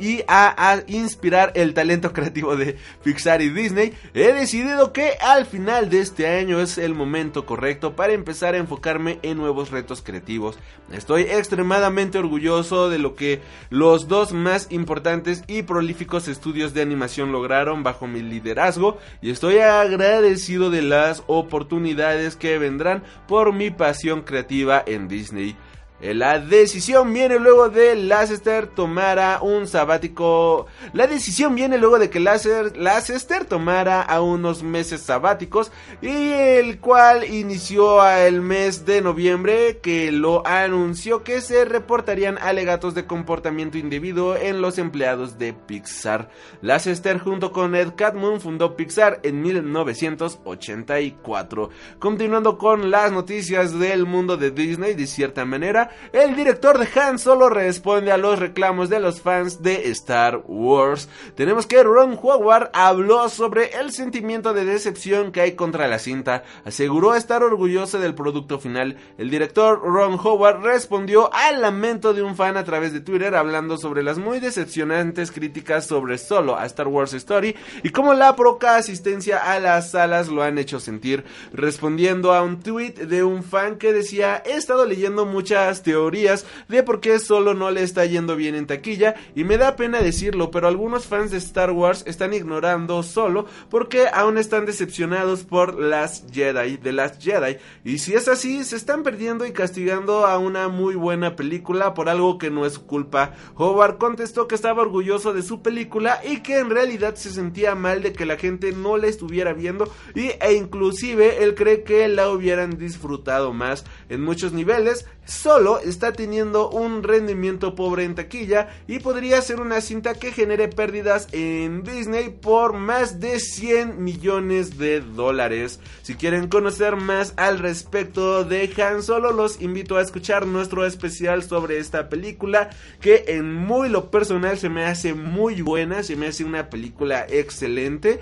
y 0.00 0.24
a, 0.26 0.82
inspirar 0.88 1.52
el 1.54 1.72
talento 1.72 2.12
creativo 2.12 2.56
de 2.56 2.76
Pixar 3.04 3.42
y 3.42 3.50
Disney, 3.50 3.92
he 4.12 4.32
decidido 4.32 4.92
que 4.92 5.12
al 5.20 5.46
final 5.46 5.88
de 5.88 6.00
este 6.00 6.26
año 6.26 6.60
es 6.60 6.76
el 6.76 6.92
momento 6.92 7.46
correcto 7.46 7.94
para 7.94 8.14
empezar 8.14 8.56
a 8.56 8.58
enfocarme 8.58 9.20
en 9.22 9.36
nuevos 9.36 9.70
retos 9.70 10.02
creativos. 10.02 10.58
Estoy 10.90 11.22
extremadamente 11.22 12.18
orgulloso 12.18 12.90
de 12.90 12.98
lo 12.98 13.14
que 13.14 13.40
los 13.70 14.08
dos 14.08 14.32
más 14.32 14.66
importantes 14.70 15.44
y 15.46 15.62
prolíficos 15.62 16.26
estudios 16.26 16.74
de 16.74 16.82
animación 16.82 17.30
lograron 17.30 17.84
bajo 17.84 18.08
mi 18.08 18.20
liderazgo 18.20 18.98
y 19.20 19.30
estoy 19.30 19.58
agradecido 19.58 20.70
de 20.70 20.82
las 20.82 21.22
oportunidades 21.26 22.36
que 22.36 22.58
vendrán 22.58 23.02
por 23.28 23.52
mi 23.52 23.70
pasión 23.70 24.22
creativa 24.22 24.82
en 24.86 25.08
Disney. 25.08 25.56
Eh, 26.02 26.12
la 26.14 26.38
decisión 26.40 27.12
viene 27.12 27.38
luego 27.38 27.68
de 27.68 27.94
Leicester 27.94 28.66
tomara 28.66 29.38
un 29.40 29.68
sabático. 29.68 30.66
La 30.92 31.06
decisión 31.06 31.54
viene 31.54 31.78
luego 31.78 32.00
de 32.00 32.10
que 32.10 32.18
Leicester 32.18 33.44
tomara 33.44 34.02
a 34.02 34.20
unos 34.20 34.64
meses 34.64 35.02
sabáticos 35.02 35.70
y 36.00 36.08
el 36.08 36.80
cual 36.80 37.22
inició 37.22 38.04
el 38.04 38.42
mes 38.42 38.84
de 38.84 39.00
noviembre 39.00 39.78
que 39.80 40.10
lo 40.10 40.44
anunció 40.44 41.22
que 41.22 41.40
se 41.40 41.64
reportarían 41.64 42.36
alegatos 42.38 42.96
de 42.96 43.06
comportamiento 43.06 43.78
indebido 43.78 44.36
en 44.36 44.60
los 44.60 44.78
empleados 44.78 45.38
de 45.38 45.52
Pixar. 45.52 46.30
Leicester 46.62 47.20
junto 47.20 47.52
con 47.52 47.76
Ed 47.76 47.92
Catmull 47.96 48.40
fundó 48.40 48.74
Pixar 48.74 49.20
en 49.22 49.40
1984. 49.40 51.70
Continuando 52.00 52.58
con 52.58 52.90
las 52.90 53.12
noticias 53.12 53.78
del 53.78 54.04
mundo 54.04 54.36
de 54.36 54.50
Disney 54.50 54.94
de 54.94 55.06
cierta 55.06 55.44
manera 55.44 55.90
el 56.12 56.36
director 56.36 56.78
de 56.78 57.00
Han 57.00 57.18
Solo 57.18 57.48
responde 57.48 58.12
a 58.12 58.16
los 58.16 58.38
reclamos 58.38 58.88
de 58.88 59.00
los 59.00 59.20
fans 59.20 59.62
de 59.62 59.90
Star 59.90 60.42
Wars. 60.46 61.08
Tenemos 61.34 61.66
que 61.66 61.82
Ron 61.82 62.18
Howard 62.20 62.70
habló 62.72 63.28
sobre 63.28 63.78
el 63.78 63.92
sentimiento 63.92 64.52
de 64.52 64.64
decepción 64.64 65.32
que 65.32 65.40
hay 65.40 65.52
contra 65.52 65.88
la 65.88 65.98
cinta. 65.98 66.44
Aseguró 66.64 67.14
estar 67.14 67.42
orgulloso 67.42 67.98
del 67.98 68.14
producto 68.14 68.58
final. 68.58 68.96
El 69.18 69.30
director 69.30 69.80
Ron 69.82 70.18
Howard 70.22 70.62
respondió 70.62 71.32
al 71.32 71.60
lamento 71.60 72.14
de 72.14 72.22
un 72.22 72.36
fan 72.36 72.56
a 72.56 72.64
través 72.64 72.92
de 72.92 73.00
Twitter 73.00 73.34
hablando 73.34 73.78
sobre 73.78 74.02
las 74.02 74.18
muy 74.18 74.40
decepcionantes 74.40 75.32
críticas 75.32 75.86
sobre 75.86 76.18
Solo 76.18 76.56
a 76.56 76.66
Star 76.66 76.88
Wars 76.88 77.12
Story 77.14 77.54
y 77.82 77.90
cómo 77.90 78.14
la 78.14 78.36
poca 78.36 78.76
asistencia 78.76 79.38
a 79.38 79.58
las 79.60 79.90
salas 79.90 80.28
lo 80.28 80.42
han 80.42 80.58
hecho 80.58 80.80
sentir. 80.80 81.24
Respondiendo 81.52 82.32
a 82.32 82.42
un 82.42 82.60
tweet 82.60 82.92
de 82.92 83.24
un 83.24 83.42
fan 83.42 83.76
que 83.76 83.92
decía, 83.92 84.42
he 84.44 84.52
estado 84.52 84.86
leyendo 84.86 85.26
muchas 85.26 85.81
teorías 85.82 86.46
de 86.68 86.82
por 86.82 87.00
qué 87.00 87.18
solo 87.18 87.54
no 87.54 87.70
le 87.70 87.82
está 87.82 88.04
yendo 88.06 88.36
bien 88.36 88.54
en 88.54 88.66
taquilla 88.66 89.14
y 89.34 89.44
me 89.44 89.58
da 89.58 89.76
pena 89.76 90.00
decirlo, 90.00 90.50
pero 90.50 90.68
algunos 90.68 91.06
fans 91.06 91.30
de 91.30 91.38
Star 91.38 91.70
Wars 91.72 92.04
están 92.06 92.34
ignorando 92.34 93.02
solo 93.02 93.46
porque 93.70 94.06
aún 94.12 94.38
están 94.38 94.66
decepcionados 94.66 95.44
por 95.44 95.78
las 95.78 96.24
Jedi, 96.32 96.76
de 96.76 96.92
las 96.92 97.18
Jedi. 97.18 97.58
Y 97.84 97.98
si 97.98 98.14
es 98.14 98.28
así, 98.28 98.64
se 98.64 98.76
están 98.76 99.02
perdiendo 99.02 99.46
y 99.46 99.52
castigando 99.52 100.26
a 100.26 100.38
una 100.38 100.68
muy 100.68 100.94
buena 100.94 101.36
película 101.36 101.94
por 101.94 102.08
algo 102.08 102.38
que 102.38 102.50
no 102.50 102.66
es 102.66 102.74
su 102.74 102.86
culpa. 102.86 103.34
Howard 103.56 103.98
contestó 103.98 104.48
que 104.48 104.54
estaba 104.54 104.82
orgulloso 104.82 105.32
de 105.32 105.42
su 105.42 105.62
película 105.62 106.20
y 106.24 106.40
que 106.40 106.58
en 106.58 106.70
realidad 106.70 107.14
se 107.14 107.30
sentía 107.30 107.74
mal 107.74 108.02
de 108.02 108.12
que 108.12 108.26
la 108.26 108.36
gente 108.36 108.72
no 108.72 108.96
la 108.96 109.06
estuviera 109.06 109.52
viendo 109.52 109.92
y, 110.14 110.30
e 110.40 110.54
inclusive 110.54 111.42
él 111.42 111.54
cree 111.54 111.82
que 111.82 112.08
la 112.08 112.30
hubieran 112.30 112.78
disfrutado 112.78 113.52
más 113.52 113.84
en 114.08 114.22
muchos 114.22 114.52
niveles. 114.52 115.06
Solo 115.24 115.78
está 115.78 116.12
teniendo 116.12 116.68
un 116.68 117.04
rendimiento 117.04 117.76
pobre 117.76 118.02
en 118.02 118.16
taquilla 118.16 118.70
y 118.88 118.98
podría 118.98 119.40
ser 119.40 119.60
una 119.60 119.80
cinta 119.80 120.14
que 120.14 120.32
genere 120.32 120.66
pérdidas 120.66 121.28
en 121.30 121.84
Disney 121.84 122.28
por 122.28 122.72
más 122.72 123.20
de 123.20 123.38
100 123.38 124.02
millones 124.02 124.78
de 124.78 125.00
dólares. 125.00 125.78
Si 126.02 126.16
quieren 126.16 126.48
conocer 126.48 126.96
más 126.96 127.34
al 127.36 127.60
respecto 127.60 128.44
de 128.44 128.72
Han 128.82 129.04
Solo, 129.04 129.30
los 129.30 129.60
invito 129.60 129.96
a 129.96 130.02
escuchar 130.02 130.44
nuestro 130.44 130.84
especial 130.84 131.44
sobre 131.44 131.78
esta 131.78 132.08
película 132.08 132.70
que 133.00 133.24
en 133.28 133.54
muy 133.54 133.88
lo 133.88 134.10
personal 134.10 134.58
se 134.58 134.70
me 134.70 134.86
hace 134.86 135.14
muy 135.14 135.62
buena, 135.62 136.02
se 136.02 136.16
me 136.16 136.26
hace 136.26 136.44
una 136.44 136.68
película 136.68 137.26
excelente. 137.28 138.20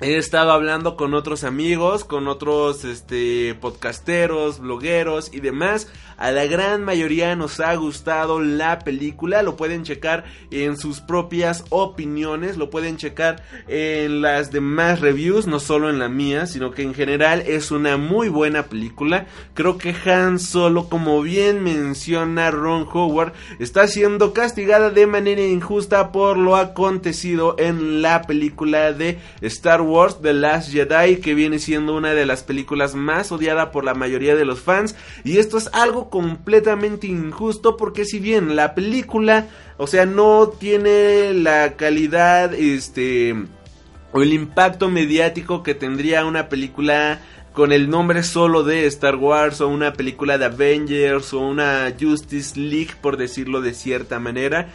He 0.00 0.16
estado 0.16 0.52
hablando 0.52 0.96
con 0.96 1.12
otros 1.12 1.42
amigos, 1.42 2.04
con 2.04 2.28
otros 2.28 2.84
este 2.84 3.56
podcasteros, 3.60 4.60
blogueros 4.60 5.34
y 5.34 5.40
demás. 5.40 5.88
A 6.16 6.30
la 6.30 6.46
gran 6.46 6.84
mayoría 6.84 7.34
nos 7.34 7.58
ha 7.58 7.74
gustado 7.74 8.40
la 8.40 8.78
película, 8.80 9.42
lo 9.42 9.56
pueden 9.56 9.82
checar 9.82 10.24
en 10.52 10.76
sus 10.76 11.00
propias 11.00 11.64
opiniones, 11.70 12.56
lo 12.56 12.70
pueden 12.70 12.96
checar 12.96 13.42
en 13.66 14.22
las 14.22 14.52
demás 14.52 15.00
reviews, 15.00 15.48
no 15.48 15.58
solo 15.58 15.90
en 15.90 15.98
la 15.98 16.08
mía, 16.08 16.46
sino 16.46 16.70
que 16.70 16.82
en 16.82 16.94
general 16.94 17.42
es 17.46 17.72
una 17.72 17.96
muy 17.96 18.28
buena 18.28 18.64
película. 18.64 19.26
Creo 19.54 19.78
que 19.78 19.94
Han 20.06 20.38
Solo, 20.38 20.88
como 20.88 21.22
bien 21.22 21.64
menciona 21.64 22.52
Ron 22.52 22.86
Howard, 22.92 23.32
está 23.58 23.88
siendo 23.88 24.32
castigada 24.32 24.90
de 24.90 25.08
manera 25.08 25.42
injusta 25.42 26.12
por 26.12 26.36
lo 26.36 26.54
acontecido 26.54 27.56
en 27.58 28.00
la 28.00 28.22
película 28.22 28.92
de 28.92 29.18
Star 29.40 29.80
Wars 29.82 29.87
Wars 29.88 30.18
The 30.22 30.32
Last 30.32 30.70
Jedi, 30.70 31.16
que 31.16 31.34
viene 31.34 31.58
siendo 31.58 31.96
una 31.96 32.14
de 32.14 32.26
las 32.26 32.42
películas 32.42 32.94
más 32.94 33.32
odiada 33.32 33.70
por 33.70 33.84
la 33.84 33.94
mayoría 33.94 34.36
de 34.36 34.44
los 34.44 34.60
fans. 34.60 34.94
Y 35.24 35.38
esto 35.38 35.58
es 35.58 35.68
algo 35.72 36.10
completamente 36.10 37.06
injusto 37.06 37.76
porque 37.76 38.04
si 38.04 38.18
bien 38.18 38.56
la 38.56 38.74
película, 38.74 39.46
o 39.76 39.86
sea, 39.86 40.06
no 40.06 40.48
tiene 40.48 41.32
la 41.34 41.74
calidad, 41.76 42.54
este, 42.54 43.34
o 44.12 44.22
el 44.22 44.32
impacto 44.32 44.88
mediático 44.88 45.62
que 45.62 45.74
tendría 45.74 46.24
una 46.24 46.48
película 46.48 47.20
con 47.58 47.72
el 47.72 47.90
nombre 47.90 48.22
solo 48.22 48.62
de 48.62 48.86
Star 48.86 49.16
Wars 49.16 49.60
o 49.60 49.68
una 49.68 49.92
película 49.92 50.38
de 50.38 50.44
Avengers 50.44 51.34
o 51.34 51.40
una 51.40 51.92
Justice 52.00 52.56
League 52.56 52.92
por 53.00 53.16
decirlo 53.16 53.60
de 53.60 53.74
cierta 53.74 54.20
manera 54.20 54.68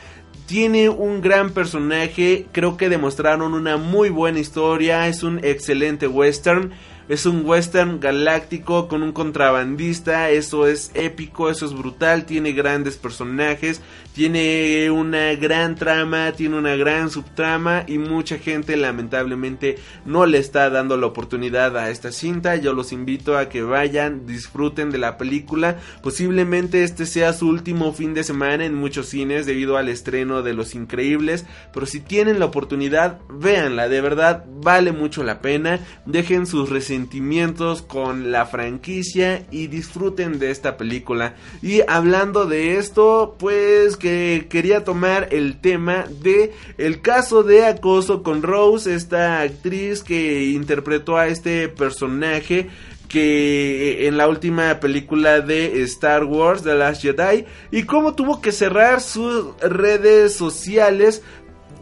tiene 0.46 0.90
un 0.90 1.22
gran 1.22 1.52
personaje, 1.52 2.48
creo 2.52 2.78
que 2.78 2.90
demostraron 2.90 3.54
una 3.54 3.78
muy 3.78 4.10
buena 4.10 4.40
historia, 4.40 5.08
es 5.08 5.24
un 5.24 5.40
excelente 5.44 6.08
western. 6.08 6.72
Es 7.10 7.26
un 7.26 7.46
western 7.46 8.00
galáctico 8.00 8.88
con 8.88 9.04
un 9.04 9.12
contrabandista, 9.12 10.30
eso 10.30 10.68
es 10.68 10.92
épico, 10.94 11.50
eso 11.50 11.66
es 11.66 11.74
brutal, 11.74 12.26
tiene 12.26 12.54
grandes 12.54 12.98
personajes, 12.98 13.82
tiene 14.14 14.92
una 14.92 15.34
gran 15.34 15.76
trama, 15.76 16.34
tiene 16.34 16.58
una 16.58 16.76
gran 16.76 17.10
subtrama 17.10 17.84
y 17.88 17.98
mucha 17.98 18.38
gente 18.38 18.78
lamentablemente 18.78 19.80
no 20.06 20.28
le 20.28 20.38
está 20.38 20.70
dando 20.70 20.98
la 20.98 21.08
oportunidad 21.08 21.76
a 21.78 21.90
esta 21.90 22.12
cinta. 22.12 22.56
Yo 22.56 22.74
los 22.74 22.92
invito 22.92 23.38
a 23.38 23.50
que 23.50 23.64
vayan, 23.64 24.28
disfruten 24.28 24.92
de 24.92 25.00
la 25.00 25.18
película. 25.18 25.80
Posiblemente 26.04 26.84
este 26.84 27.06
sea 27.06 27.34
su 27.34 27.48
último 27.48 27.92
fin 27.92 28.14
de 28.14 28.24
semana 28.24 28.66
en 28.66 28.76
muchos 28.76 29.08
cines 29.08 29.46
debido 29.46 29.78
al 29.78 29.90
estreno 29.90 30.44
de 30.44 30.54
Los 30.54 30.76
Increíbles, 30.76 31.46
pero 31.74 31.86
si 31.86 32.00
tienen 32.00 32.40
la 32.40 32.46
oportunidad, 32.46 33.20
véanla, 33.30 33.90
de 33.90 34.02
verdad 34.02 34.46
vale 34.48 34.92
mucho 34.92 35.24
la 35.24 35.42
pena. 35.42 35.80
Dejen 36.06 36.46
sus 36.46 36.70
sentimientos 36.94 37.82
con 37.82 38.32
la 38.32 38.46
franquicia 38.46 39.48
y 39.50 39.66
disfruten 39.66 40.38
de 40.38 40.52
esta 40.52 40.78
película. 40.78 41.34
Y 41.64 41.82
hablando 41.88 42.46
de 42.46 42.78
esto, 42.78 43.36
pues 43.40 43.98
que 43.98 44.46
quería 44.48 44.84
tomar 44.84 45.30
el 45.32 45.60
tema 45.60 46.06
de 46.22 46.54
el 46.78 47.02
caso 47.02 47.42
de 47.42 47.66
acoso 47.66 48.22
con 48.22 48.44
Rose, 48.44 48.94
esta 48.94 49.42
actriz 49.42 50.04
que 50.04 50.46
interpretó 50.46 51.18
a 51.18 51.28
este 51.28 51.68
personaje 51.68 52.70
que 53.08 54.08
en 54.08 54.18
la 54.18 54.28
última 54.28 54.80
película 54.80 55.42
de 55.42 55.84
Star 55.84 56.24
Wars 56.24 56.64
The 56.64 56.76
Last 56.76 57.02
Jedi 57.02 57.46
y 57.72 57.84
cómo 57.84 58.16
tuvo 58.16 58.42
que 58.42 58.52
cerrar 58.52 59.02
sus 59.02 59.56
redes 59.62 60.34
sociales 60.34 61.22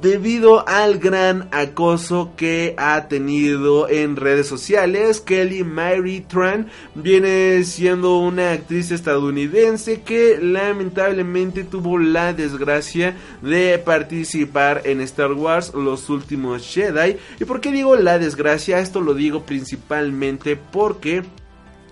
debido 0.02 0.68
al 0.68 0.98
gran 0.98 1.48
acoso 1.52 2.34
que 2.36 2.74
ha 2.78 3.08
tenido 3.08 3.88
en 3.88 4.16
redes 4.16 4.48
sociales. 4.48 5.22
Kelly 5.22 5.64
Mary 5.64 6.22
Tran 6.22 6.68
viene 6.96 7.64
siendo 7.64 8.18
una 8.18 8.52
actriz 8.52 8.92
estadounidense 8.92 10.02
que 10.02 10.40
lamentablemente 10.42 11.64
tuvo 11.64 11.98
la 11.98 12.34
desgracia 12.34 13.16
de 13.42 13.78
participar 13.78 14.82
en 14.86 15.02
Star 15.02 15.34
Wars 15.34 15.74
Los 15.74 16.10
Últimos 16.10 16.66
Jedi. 16.66 17.18
¿Y 17.40 17.46
por 17.46 17.62
qué 17.62 17.72
digo 17.72 17.96
la 17.96 18.18
desgracia? 18.18 18.80
Esto 18.80 19.02
lo 19.02 19.14
digo 19.14 19.46
principalmente 19.46 20.56
porque 20.56 21.24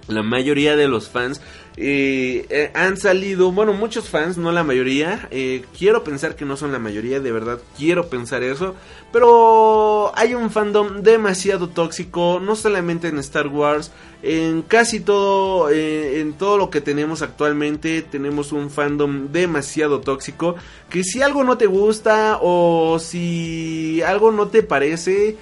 la 0.08 0.24
mayoría 0.24 0.76
de 0.76 0.88
los 0.88 1.10
fans 1.10 1.40
eh, 1.82 2.72
han 2.74 2.98
salido, 2.98 3.54
bueno, 3.54 3.72
muchos 3.72 4.10
fans, 4.10 4.38
no 4.38 4.52
la 4.52 4.64
mayoría. 4.64 5.28
eh, 5.32 5.64
quiero 5.78 6.04
pensar 6.04 6.36
que 6.36 6.44
no 6.44 6.58
son 6.58 6.74
la 6.74 6.80
mayoría, 6.80 7.22
de 7.22 7.32
verdad 7.32 7.60
quiero 7.78 8.10
pensar 8.10 8.44
eso. 8.44 8.76
Pero 9.14 10.12
hay 10.16 10.36
un 10.36 10.52
fandom 10.52 11.02
demasiado 11.02 11.70
tóxico, 11.70 12.40
no 12.44 12.56
solamente 12.56 13.08
en 13.08 13.18
Star 13.20 13.48
Wars, 13.48 13.92
en 14.22 14.62
casi 14.62 15.00
todo, 15.00 15.70
eh, 15.70 16.20
en 16.20 16.34
todo 16.34 16.58
lo 16.58 16.70
que 16.70 16.82
tenemos 16.82 17.22
actualmente, 17.22 18.02
tenemos 18.02 18.52
un 18.52 18.70
fandom 18.70 19.32
demasiado 19.32 20.02
tóxico. 20.02 20.56
Que 20.90 21.04
si 21.04 21.22
algo 21.22 21.44
no 21.44 21.58
te 21.58 21.66
gusta 21.66 22.40
o 22.42 23.00
si 23.00 24.02
algo 24.06 24.32
no 24.32 24.50
te 24.50 24.64
parece, 24.64 25.38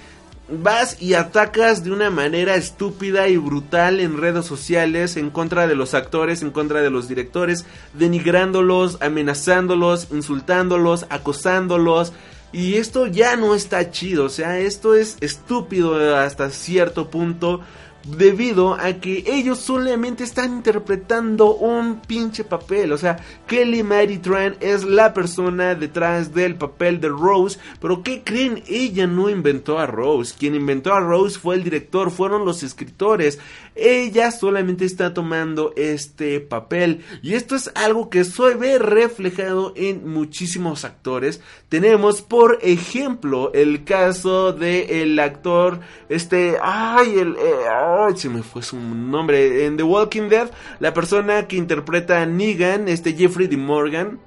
vas 0.50 1.02
y 1.02 1.14
atacas 1.14 1.84
de 1.84 1.92
una 1.92 2.10
manera 2.10 2.56
estúpida 2.56 3.28
y 3.28 3.38
brutal 3.38 4.00
en 4.00 4.18
redes 4.18 4.46
sociales 4.46 5.18
en 5.18 5.30
contra 5.30 5.68
de 5.68 5.76
los 5.76 5.94
actores, 5.94 6.42
en 6.42 6.52
contra 6.52 6.82
de 6.82 6.90
los 6.90 7.08
directores, 7.08 7.66
denigrándolos, 7.94 8.98
amenazándolos, 9.02 10.08
insultándolos, 10.12 11.06
acosándolos. 11.10 12.14
Y 12.54 12.76
esto 12.76 13.08
ya 13.08 13.36
no 13.36 13.56
está 13.56 13.92
chido, 13.92 14.26
o 14.26 14.30
sea, 14.30 14.58
esto 14.60 14.96
es 14.96 15.18
estúpido 15.20 16.16
hasta 16.16 16.50
cierto 16.50 17.10
punto 17.10 17.60
debido 18.08 18.74
a 18.74 18.94
que 18.94 19.24
ellos 19.28 19.60
solamente 19.60 20.24
están 20.24 20.54
interpretando 20.54 21.56
un 21.56 22.00
pinche 22.00 22.44
papel. 22.44 22.94
O 22.94 22.98
sea, 22.98 23.18
Kelly 23.48 23.84
Mary 23.84 24.18
Tran 24.18 24.56
es 24.60 24.84
la 24.84 25.14
persona 25.14 25.76
detrás 25.76 26.34
del 26.34 26.56
papel 26.56 27.02
de 27.02 27.10
Rose. 27.10 27.60
Pero 27.82 28.04
¿qué 28.04 28.24
creen? 28.24 28.64
Ella 28.68 29.08
no 29.08 29.30
inventó 29.30 29.80
a 29.80 29.86
Rose. 29.86 30.36
Quien 30.38 30.56
inventó 30.56 30.94
a 30.94 31.00
Rose 31.00 31.38
fue 31.38 31.56
el 31.56 31.64
director, 31.64 32.12
fueron 32.12 32.46
los 32.46 32.64
escritores. 32.64 33.40
Ella 33.78 34.32
solamente 34.32 34.86
está 34.86 35.14
tomando 35.14 35.74
este 35.76 36.40
papel. 36.40 37.04
Y 37.22 37.34
esto 37.34 37.56
es 37.56 37.72
algo 37.76 38.10
que 38.10 38.24
se 38.24 38.56
ve 38.56 38.80
reflejado 38.80 39.74
en 39.76 40.08
muchísimos 40.08 40.86
actores. 40.86 41.42
Tenemos, 41.70 42.22
por 42.22 42.60
ejemplo, 42.62 43.52
el 43.54 43.84
caso 43.84 44.54
de 44.54 45.02
el 45.02 45.20
actor, 45.20 45.80
este, 46.10 46.58
ay, 46.62 47.20
el, 47.20 47.36
eh, 47.36 47.68
ay, 47.70 48.18
se 48.18 48.30
me 48.30 48.44
fue 48.44 48.64
su 48.64 48.78
nombre, 48.78 49.66
en 49.66 49.78
The 49.78 49.84
Walking 49.84 50.30
Dead, 50.30 50.50
la 50.80 50.94
persona 50.94 51.48
que 51.48 51.56
interpreta 51.58 52.22
a 52.22 52.26
Negan, 52.26 52.88
este 52.88 53.14
Jeffrey 53.14 53.48
D. 53.48 53.58
Morgan. 53.58 54.27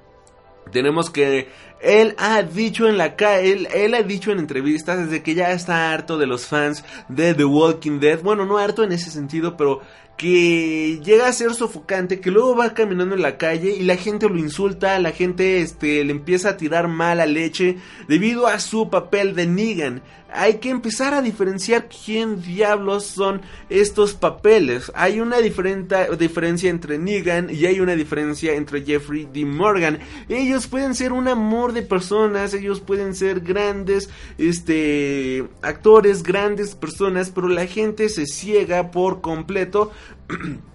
Tenemos 0.71 1.09
que 1.09 1.49
él 1.81 2.15
ha 2.17 2.43
dicho 2.43 2.87
en 2.87 2.97
la 2.97 3.15
él, 3.41 3.67
él, 3.73 3.93
ha 3.95 4.03
dicho 4.03 4.31
en 4.31 4.39
entrevistas 4.39 4.99
desde 4.99 5.23
que 5.23 5.33
ya 5.33 5.51
está 5.51 5.91
harto 5.91 6.17
de 6.17 6.27
los 6.27 6.45
fans 6.45 6.83
de 7.09 7.33
The 7.33 7.45
Walking 7.45 7.99
Dead. 7.99 8.21
Bueno, 8.21 8.45
no 8.45 8.57
harto 8.57 8.83
en 8.83 8.91
ese 8.91 9.09
sentido, 9.09 9.57
pero 9.57 9.81
que 10.21 10.99
llega 11.03 11.27
a 11.27 11.33
ser 11.33 11.55
sofocante, 11.55 12.19
que 12.19 12.29
luego 12.29 12.55
va 12.55 12.75
caminando 12.75 13.15
en 13.15 13.23
la 13.23 13.37
calle 13.37 13.71
y 13.71 13.81
la 13.81 13.95
gente 13.95 14.29
lo 14.29 14.37
insulta, 14.37 14.99
la 14.99 15.11
gente 15.11 15.61
este, 15.61 16.03
le 16.03 16.11
empieza 16.11 16.49
a 16.49 16.57
tirar 16.57 16.87
mala 16.87 17.25
leche 17.25 17.77
debido 18.07 18.45
a 18.45 18.59
su 18.59 18.91
papel 18.91 19.33
de 19.33 19.47
Negan. 19.47 20.03
Hay 20.33 20.55
que 20.55 20.69
empezar 20.69 21.13
a 21.13 21.21
diferenciar 21.21 21.87
quién 21.89 22.41
diablos 22.41 23.05
son 23.05 23.41
estos 23.69 24.13
papeles. 24.13 24.91
Hay 24.95 25.19
una 25.19 25.37
diferencia 25.39 26.69
entre 26.69 26.97
Negan 26.97 27.49
y 27.49 27.65
hay 27.65 27.79
una 27.79 27.95
diferencia 27.95 28.53
entre 28.53 28.83
Jeffrey 28.83 29.27
D. 29.31 29.45
Morgan. 29.45 29.99
Ellos 30.29 30.67
pueden 30.67 30.95
ser 30.95 31.11
un 31.11 31.27
amor 31.27 31.73
de 31.73 31.81
personas, 31.81 32.53
ellos 32.53 32.79
pueden 32.79 33.15
ser 33.15 33.41
grandes 33.41 34.09
este, 34.37 35.47
actores, 35.61 36.23
grandes 36.23 36.75
personas, 36.75 37.29
pero 37.29 37.47
la 37.47 37.67
gente 37.67 38.09
se 38.09 38.25
ciega 38.25 38.91
por 38.91 39.21
completo 39.21 39.91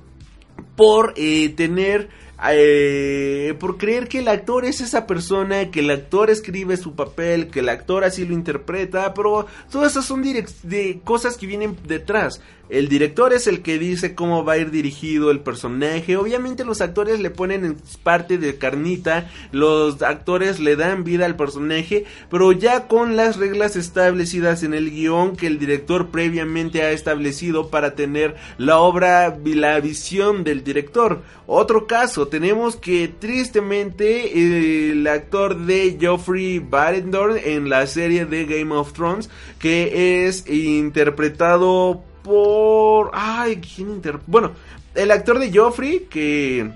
por 0.76 1.14
eh, 1.16 1.48
tener 1.50 2.08
eh, 2.52 3.54
por 3.58 3.78
creer 3.78 4.08
que 4.08 4.18
el 4.18 4.28
actor 4.28 4.64
es 4.64 4.80
esa 4.80 5.06
persona, 5.06 5.70
que 5.70 5.80
el 5.80 5.90
actor 5.90 6.30
escribe 6.30 6.76
su 6.76 6.94
papel, 6.94 7.48
que 7.48 7.60
el 7.60 7.68
actor 7.68 8.04
así 8.04 8.24
lo 8.24 8.34
interpreta, 8.34 9.14
pero 9.14 9.46
todas 9.70 9.92
esas 9.92 10.04
son 10.04 10.22
de 10.22 11.00
cosas 11.04 11.36
que 11.36 11.46
vienen 11.46 11.76
detrás. 11.86 12.40
El 12.68 12.88
director 12.88 13.32
es 13.32 13.46
el 13.46 13.62
que 13.62 13.78
dice 13.78 14.14
cómo 14.16 14.44
va 14.44 14.54
a 14.54 14.58
ir 14.58 14.72
dirigido 14.72 15.30
el 15.30 15.40
personaje. 15.40 16.16
Obviamente 16.16 16.64
los 16.64 16.80
actores 16.80 17.20
le 17.20 17.30
ponen 17.30 17.64
en 17.64 17.76
parte 18.02 18.38
de 18.38 18.58
carnita, 18.58 19.30
los 19.52 20.02
actores 20.02 20.58
le 20.58 20.74
dan 20.74 21.04
vida 21.04 21.26
al 21.26 21.36
personaje, 21.36 22.04
pero 22.28 22.50
ya 22.50 22.88
con 22.88 23.16
las 23.16 23.36
reglas 23.36 23.76
establecidas 23.76 24.64
en 24.64 24.74
el 24.74 24.90
guion 24.90 25.36
que 25.36 25.46
el 25.46 25.58
director 25.60 26.08
previamente 26.08 26.82
ha 26.82 26.90
establecido 26.90 27.68
para 27.70 27.94
tener 27.94 28.34
la 28.58 28.78
obra 28.78 29.38
y 29.44 29.54
la 29.54 29.78
visión 29.78 30.42
del 30.42 30.64
director. 30.64 31.22
Otro 31.46 31.86
caso, 31.86 32.26
tenemos 32.26 32.74
que 32.74 33.06
tristemente 33.06 34.92
el 34.92 35.06
actor 35.06 35.56
de 35.66 35.96
Geoffrey 36.00 36.58
Barendorn 36.58 37.36
en 37.38 37.68
la 37.68 37.86
serie 37.86 38.26
de 38.26 38.44
Game 38.44 38.74
of 38.74 38.92
Thrones, 38.92 39.30
que 39.60 40.26
es 40.26 40.48
interpretado 40.48 42.02
por... 42.26 43.12
Ay, 43.14 43.60
¿quién 43.60 43.90
inter... 43.90 44.18
Bueno, 44.26 44.52
el 44.94 45.12
actor 45.12 45.38
de 45.38 45.56
Joffrey, 45.56 46.08
que... 46.10 46.70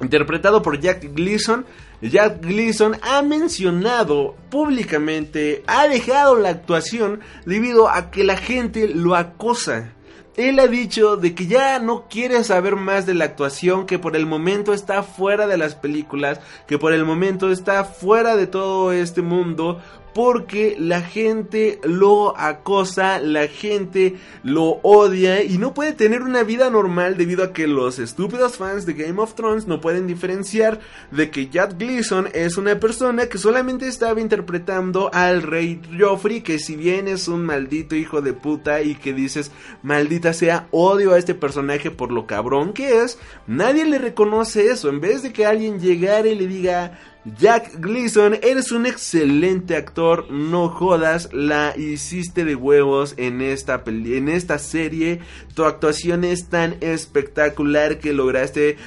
Interpretado 0.00 0.62
por 0.62 0.80
Jack 0.80 1.12
Gleason. 1.12 1.66
Jack 2.00 2.40
Gleason 2.40 2.96
ha 3.02 3.20
mencionado 3.20 4.36
públicamente, 4.48 5.62
ha 5.66 5.86
dejado 5.86 6.36
la 6.36 6.48
actuación 6.48 7.20
debido 7.44 7.90
a 7.90 8.10
que 8.10 8.24
la 8.24 8.38
gente 8.38 8.88
lo 8.88 9.16
acosa. 9.16 9.92
Él 10.36 10.58
ha 10.60 10.68
dicho 10.68 11.16
de 11.16 11.34
que 11.34 11.46
ya 11.46 11.78
no 11.80 12.06
quiere 12.08 12.42
saber 12.44 12.76
más 12.76 13.04
de 13.04 13.12
la 13.12 13.26
actuación, 13.26 13.84
que 13.84 13.98
por 13.98 14.16
el 14.16 14.24
momento 14.24 14.72
está 14.72 15.02
fuera 15.02 15.46
de 15.46 15.58
las 15.58 15.74
películas, 15.74 16.40
que 16.66 16.78
por 16.78 16.94
el 16.94 17.04
momento 17.04 17.50
está 17.50 17.84
fuera 17.84 18.36
de 18.36 18.46
todo 18.46 18.92
este 18.92 19.20
mundo, 19.20 19.82
porque 20.14 20.76
la 20.78 21.02
gente 21.02 21.80
lo 21.84 22.36
acosa, 22.36 23.20
la 23.20 23.46
gente 23.46 24.16
lo 24.42 24.80
odia 24.82 25.42
y 25.42 25.58
no 25.58 25.74
puede 25.74 25.92
tener 25.92 26.22
una 26.22 26.42
vida 26.42 26.70
normal 26.70 27.16
debido 27.16 27.44
a 27.44 27.52
que 27.52 27.66
los 27.66 27.98
estúpidos 27.98 28.56
fans 28.56 28.86
de 28.86 28.94
Game 28.94 29.20
of 29.20 29.34
Thrones 29.34 29.66
no 29.66 29.80
pueden 29.80 30.06
diferenciar 30.06 30.80
de 31.10 31.30
que 31.30 31.48
Jack 31.48 31.78
Gleason 31.78 32.28
es 32.32 32.56
una 32.56 32.78
persona 32.80 33.26
que 33.26 33.38
solamente 33.38 33.86
estaba 33.86 34.20
interpretando 34.20 35.10
al 35.12 35.42
rey 35.42 35.80
Joffrey, 35.98 36.40
que 36.40 36.58
si 36.58 36.76
bien 36.76 37.08
es 37.08 37.28
un 37.28 37.44
maldito 37.44 37.94
hijo 37.94 38.20
de 38.20 38.32
puta 38.32 38.82
y 38.82 38.94
que 38.94 39.12
dices, 39.12 39.50
maldita 39.82 40.32
sea, 40.32 40.66
odio 40.70 41.12
a 41.12 41.18
este 41.18 41.34
personaje 41.34 41.90
por 41.90 42.12
lo 42.12 42.26
cabrón 42.26 42.72
que 42.72 43.02
es, 43.02 43.18
nadie 43.46 43.84
le 43.84 43.98
reconoce 43.98 44.70
eso, 44.70 44.88
en 44.88 45.00
vez 45.00 45.22
de 45.22 45.32
que 45.32 45.46
alguien 45.46 45.80
llegara 45.80 46.28
y 46.28 46.34
le 46.34 46.46
diga, 46.46 46.98
Jack 47.24 47.80
Gleason, 47.80 48.38
eres 48.42 48.72
un 48.72 48.86
excelente 48.86 49.76
actor, 49.76 50.30
no 50.30 50.70
jodas, 50.70 51.28
la 51.34 51.74
hiciste 51.76 52.46
de 52.46 52.54
huevos 52.54 53.12
en 53.18 53.42
esta 53.42 53.82
en 53.86 54.30
esta 54.30 54.58
serie. 54.58 55.20
Tu 55.54 55.64
actuación 55.64 56.24
es 56.24 56.48
tan 56.48 56.76
espectacular 56.80 57.98
que 57.98 58.14
lograste 58.14 58.78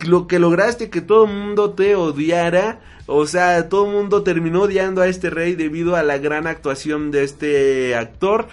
lo 0.00 0.26
que 0.26 0.38
lograste 0.38 0.88
que 0.88 1.02
todo 1.02 1.26
el 1.26 1.34
mundo 1.34 1.72
te 1.72 1.94
odiara. 1.94 2.80
O 3.06 3.26
sea, 3.26 3.68
todo 3.68 3.84
el 3.86 3.92
mundo 3.92 4.22
terminó 4.22 4.62
odiando 4.62 5.02
a 5.02 5.08
este 5.08 5.28
rey 5.28 5.54
debido 5.54 5.94
a 5.94 6.02
la 6.02 6.16
gran 6.16 6.46
actuación 6.46 7.10
de 7.10 7.24
este 7.24 7.96
actor. 7.96 8.48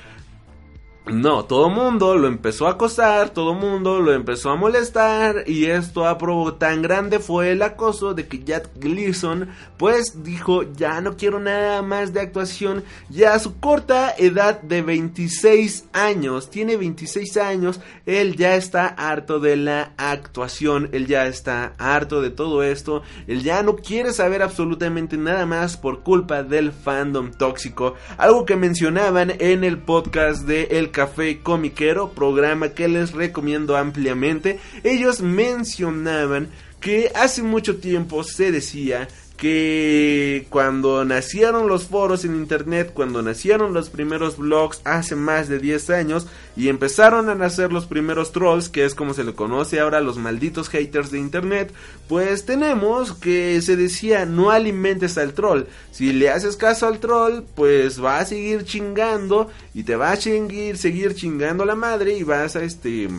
No, 1.08 1.46
todo 1.46 1.68
mundo 1.72 2.16
lo 2.16 2.28
empezó 2.28 2.68
a 2.68 2.74
acosar, 2.74 3.32
todo 3.32 3.56
mundo 3.56 4.00
lo 4.02 4.14
empezó 4.14 4.52
a 4.52 4.56
molestar 4.56 5.46
y 5.48 5.66
esto 5.66 6.06
aprobó 6.06 6.54
tan 6.54 6.84
grande 6.84 7.18
fue 7.18 7.52
el 7.52 7.64
acoso 7.64 8.14
de 8.14 8.28
que 8.28 8.44
Jack 8.44 8.70
Gleason 8.76 9.50
pues 9.78 10.24
dijo 10.24 10.62
ya 10.62 11.02
no 11.02 11.18
quiero 11.18 11.40
nada 11.40 11.82
más 11.82 12.14
de 12.14 12.22
actuación 12.22 12.84
ya 13.10 13.34
a 13.34 13.40
su 13.40 13.60
corta 13.60 14.14
edad 14.16 14.62
de 14.62 14.84
26 14.84 15.86
años, 15.92 16.52
tiene 16.52 16.78
26 16.78 17.36
años, 17.38 17.82
él 18.06 18.36
ya 18.36 18.56
está 18.56 18.86
harto 18.86 19.40
de 19.40 19.56
la 19.56 19.94
actuación, 19.98 20.88
él 20.92 21.08
ya 21.08 21.26
está 21.26 21.74
harto 21.80 22.22
de 22.22 22.30
todo 22.30 22.62
esto, 22.62 23.02
él 23.26 23.42
ya 23.42 23.64
no 23.64 23.76
quiere 23.76 24.14
saber 24.14 24.44
absolutamente 24.44 25.18
nada 25.18 25.48
más 25.48 25.78
por 25.78 26.04
culpa 26.04 26.44
del 26.44 26.72
fandom 26.72 27.32
tóxico, 27.32 27.96
algo 28.18 28.46
que 28.46 28.56
mencionaban 28.56 29.34
en 29.40 29.64
el 29.64 29.80
podcast 29.80 30.44
de 30.46 30.66
El 30.66 30.91
Café 30.92 31.40
Comiquero, 31.40 32.12
programa 32.12 32.70
que 32.70 32.88
les 32.88 33.12
recomiendo 33.14 33.76
ampliamente. 33.76 34.60
Ellos 34.84 35.22
mencionaban 35.22 36.50
que 36.80 37.12
hace 37.16 37.44
mucho 37.44 37.78
tiempo 37.78 38.24
se 38.24 38.52
decía 38.52 39.08
que 39.42 40.46
cuando 40.52 41.04
nacieron 41.04 41.68
los 41.68 41.88
foros 41.88 42.26
en 42.26 42.36
internet, 42.36 42.92
cuando 42.94 43.24
nacieron 43.24 43.74
los 43.74 43.90
primeros 43.90 44.38
blogs 44.38 44.82
hace 44.84 45.16
más 45.16 45.50
de 45.50 45.58
10 45.58 45.90
años 45.90 46.28
y 46.56 46.70
empezaron 46.70 47.28
a 47.28 47.34
nacer 47.34 47.74
los 47.74 47.88
primeros 47.88 48.34
trolls, 48.34 48.70
que 48.70 48.86
es 48.86 48.94
como 48.94 49.16
se 49.16 49.24
le 49.24 49.34
conoce 49.34 49.80
ahora 49.80 50.00
los 50.00 50.18
malditos 50.18 50.70
haters 50.70 51.10
de 51.10 51.18
internet, 51.18 51.74
pues 52.08 52.46
tenemos 52.46 53.14
que 53.14 53.60
se 53.64 53.76
decía 53.76 54.28
no 54.28 54.52
alimentes 54.52 55.18
al 55.18 55.34
troll. 55.34 55.64
Si 55.90 56.14
le 56.14 56.30
haces 56.30 56.56
caso 56.56 56.86
al 56.86 57.00
troll, 57.00 57.42
pues 57.56 58.00
va 58.00 58.20
a 58.20 58.26
seguir 58.26 58.64
chingando 58.64 59.50
y 59.74 59.86
te 59.86 59.96
va 59.96 60.12
a 60.12 60.18
seguir, 60.18 60.78
seguir 60.78 61.16
chingando 61.16 61.66
la 61.66 61.74
madre 61.74 62.16
y 62.16 62.22
vas 62.22 62.56
a 62.56 62.62
este 62.62 63.10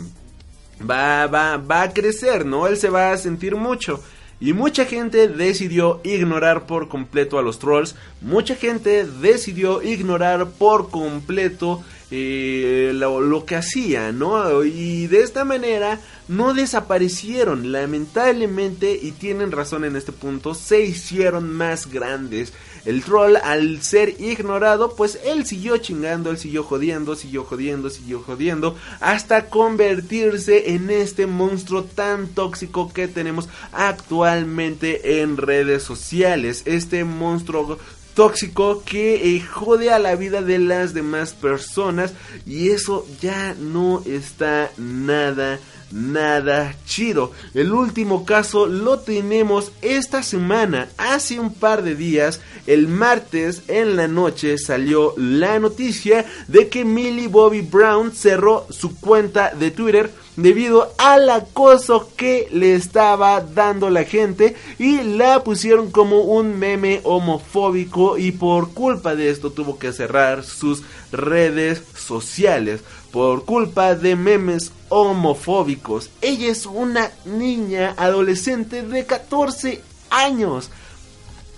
va 0.88 1.26
va 1.26 1.56
va 1.56 1.82
a 1.82 1.92
crecer, 1.92 2.46
¿no? 2.46 2.68
Él 2.68 2.76
se 2.76 2.90
va 2.90 3.10
a 3.10 3.18
sentir 3.18 3.56
mucho. 3.56 4.00
Y 4.42 4.54
mucha 4.54 4.86
gente 4.86 5.28
decidió 5.28 6.00
ignorar 6.02 6.66
por 6.66 6.88
completo 6.88 7.38
a 7.38 7.42
los 7.42 7.60
trolls. 7.60 7.94
Mucha 8.20 8.56
gente 8.56 9.06
decidió 9.06 9.82
ignorar 9.82 10.48
por 10.58 10.90
completo 10.90 11.84
eh, 12.10 12.90
lo, 12.92 13.20
lo, 13.20 13.44
que 13.44 13.54
hacía, 13.54 14.10
¿no? 14.10 14.64
Y 14.64 15.06
de 15.06 15.22
esta 15.22 15.44
manera 15.44 16.00
no 16.26 16.54
desaparecieron, 16.54 17.70
lamentablemente, 17.70 18.98
y 19.00 19.12
tienen 19.12 19.52
razón 19.52 19.84
en 19.84 19.94
este 19.94 20.10
punto, 20.10 20.54
se 20.54 20.82
hicieron 20.82 21.48
más 21.48 21.86
grandes. 21.88 22.52
El 22.84 23.04
troll, 23.04 23.36
al 23.36 23.82
ser 23.82 24.20
ignorado, 24.20 24.94
pues 24.96 25.18
él 25.24 25.46
siguió 25.46 25.76
chingando, 25.76 26.30
él 26.30 26.38
siguió 26.38 26.64
jodiendo, 26.64 27.14
siguió 27.14 27.44
jodiendo, 27.44 27.90
siguió 27.90 28.20
jodiendo, 28.20 28.76
hasta 29.00 29.46
convertirse 29.46 30.72
en 30.72 30.90
este 30.90 31.26
monstruo 31.26 31.84
tan 31.84 32.28
tóxico 32.28 32.92
que 32.92 33.08
tenemos 33.08 33.48
actualmente 33.72 35.22
en 35.22 35.36
redes 35.36 35.82
sociales. 35.82 36.62
Este 36.64 37.04
monstruo 37.04 37.78
tóxico 38.14 38.82
que 38.84 39.36
eh, 39.36 39.40
jode 39.40 39.90
a 39.90 39.98
la 39.98 40.16
vida 40.16 40.42
de 40.42 40.58
las 40.58 40.94
demás 40.94 41.32
personas 41.32 42.12
y 42.46 42.70
eso 42.70 43.06
ya 43.20 43.54
no 43.58 44.02
está 44.04 44.70
nada 44.76 45.58
nada 45.92 46.74
chido. 46.86 47.32
El 47.54 47.72
último 47.72 48.24
caso 48.24 48.66
lo 48.66 49.00
tenemos 49.00 49.72
esta 49.82 50.22
semana, 50.22 50.88
hace 50.96 51.38
un 51.38 51.52
par 51.52 51.82
de 51.82 51.94
días, 51.94 52.40
el 52.66 52.88
martes 52.88 53.62
en 53.68 53.96
la 53.96 54.08
noche 54.08 54.58
salió 54.58 55.14
la 55.16 55.58
noticia 55.58 56.24
de 56.48 56.68
que 56.68 56.84
Millie 56.84 57.28
Bobby 57.28 57.60
Brown 57.60 58.12
cerró 58.12 58.66
su 58.70 58.98
cuenta 58.98 59.54
de 59.54 59.70
Twitter 59.70 60.10
debido 60.36 60.92
al 60.96 61.28
acoso 61.28 62.08
que 62.16 62.48
le 62.52 62.74
estaba 62.74 63.40
dando 63.40 63.90
la 63.90 64.04
gente 64.04 64.56
y 64.78 65.02
la 65.02 65.44
pusieron 65.44 65.90
como 65.90 66.20
un 66.20 66.58
meme 66.58 67.00
homofóbico 67.04 68.16
y 68.16 68.32
por 68.32 68.72
culpa 68.72 69.14
de 69.14 69.30
esto 69.30 69.50
tuvo 69.50 69.78
que 69.78 69.92
cerrar 69.92 70.44
sus 70.44 70.82
redes 71.10 71.82
sociales 71.94 72.80
por 73.10 73.44
culpa 73.44 73.94
de 73.94 74.16
memes 74.16 74.72
homofóbicos. 74.92 76.10
Ella 76.20 76.50
es 76.50 76.66
una 76.66 77.10
niña 77.24 77.94
adolescente 77.96 78.82
de 78.82 79.06
14 79.06 79.80
años. 80.10 80.68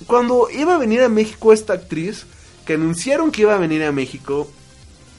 Cuando 0.06 0.48
iba 0.50 0.76
a 0.76 0.78
venir 0.78 1.02
a 1.02 1.08
México 1.08 1.52
esta 1.52 1.72
actriz, 1.72 2.26
que 2.64 2.74
anunciaron 2.74 3.32
que 3.32 3.42
iba 3.42 3.52
a 3.52 3.58
venir 3.58 3.82
a 3.82 3.90
México, 3.90 4.48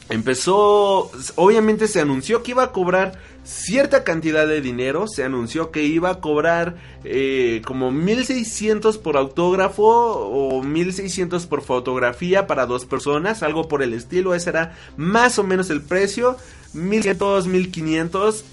empezó, 0.08 1.12
obviamente 1.36 1.88
se 1.90 2.00
anunció 2.00 2.42
que 2.42 2.52
iba 2.52 2.64
a 2.64 2.72
cobrar 2.72 3.20
cierta 3.44 4.06
cantidad 4.06 4.48
de 4.48 4.62
dinero, 4.62 5.08
se 5.08 5.26
anunció 5.26 5.72
que 5.72 5.84
iba 5.84 6.10
a 6.10 6.22
cobrar 6.22 6.78
eh, 7.04 7.62
como 7.66 7.92
1600 7.92 8.98
por 8.98 9.18
autógrafo 9.18 9.84
o 9.84 10.64
1600 10.64 11.46
por 11.48 11.62
fotografía 11.62 12.48
para 12.48 12.66
dos 12.66 12.86
personas, 12.86 13.44
algo 13.44 13.68
por 13.68 13.84
el 13.84 13.94
estilo, 13.94 14.34
ese 14.34 14.52
era 14.52 14.78
más 14.96 15.38
o 15.38 15.44
menos 15.44 15.70
el 15.70 15.82
precio, 15.82 16.38
1500, 16.76 17.48
1500 17.48 18.46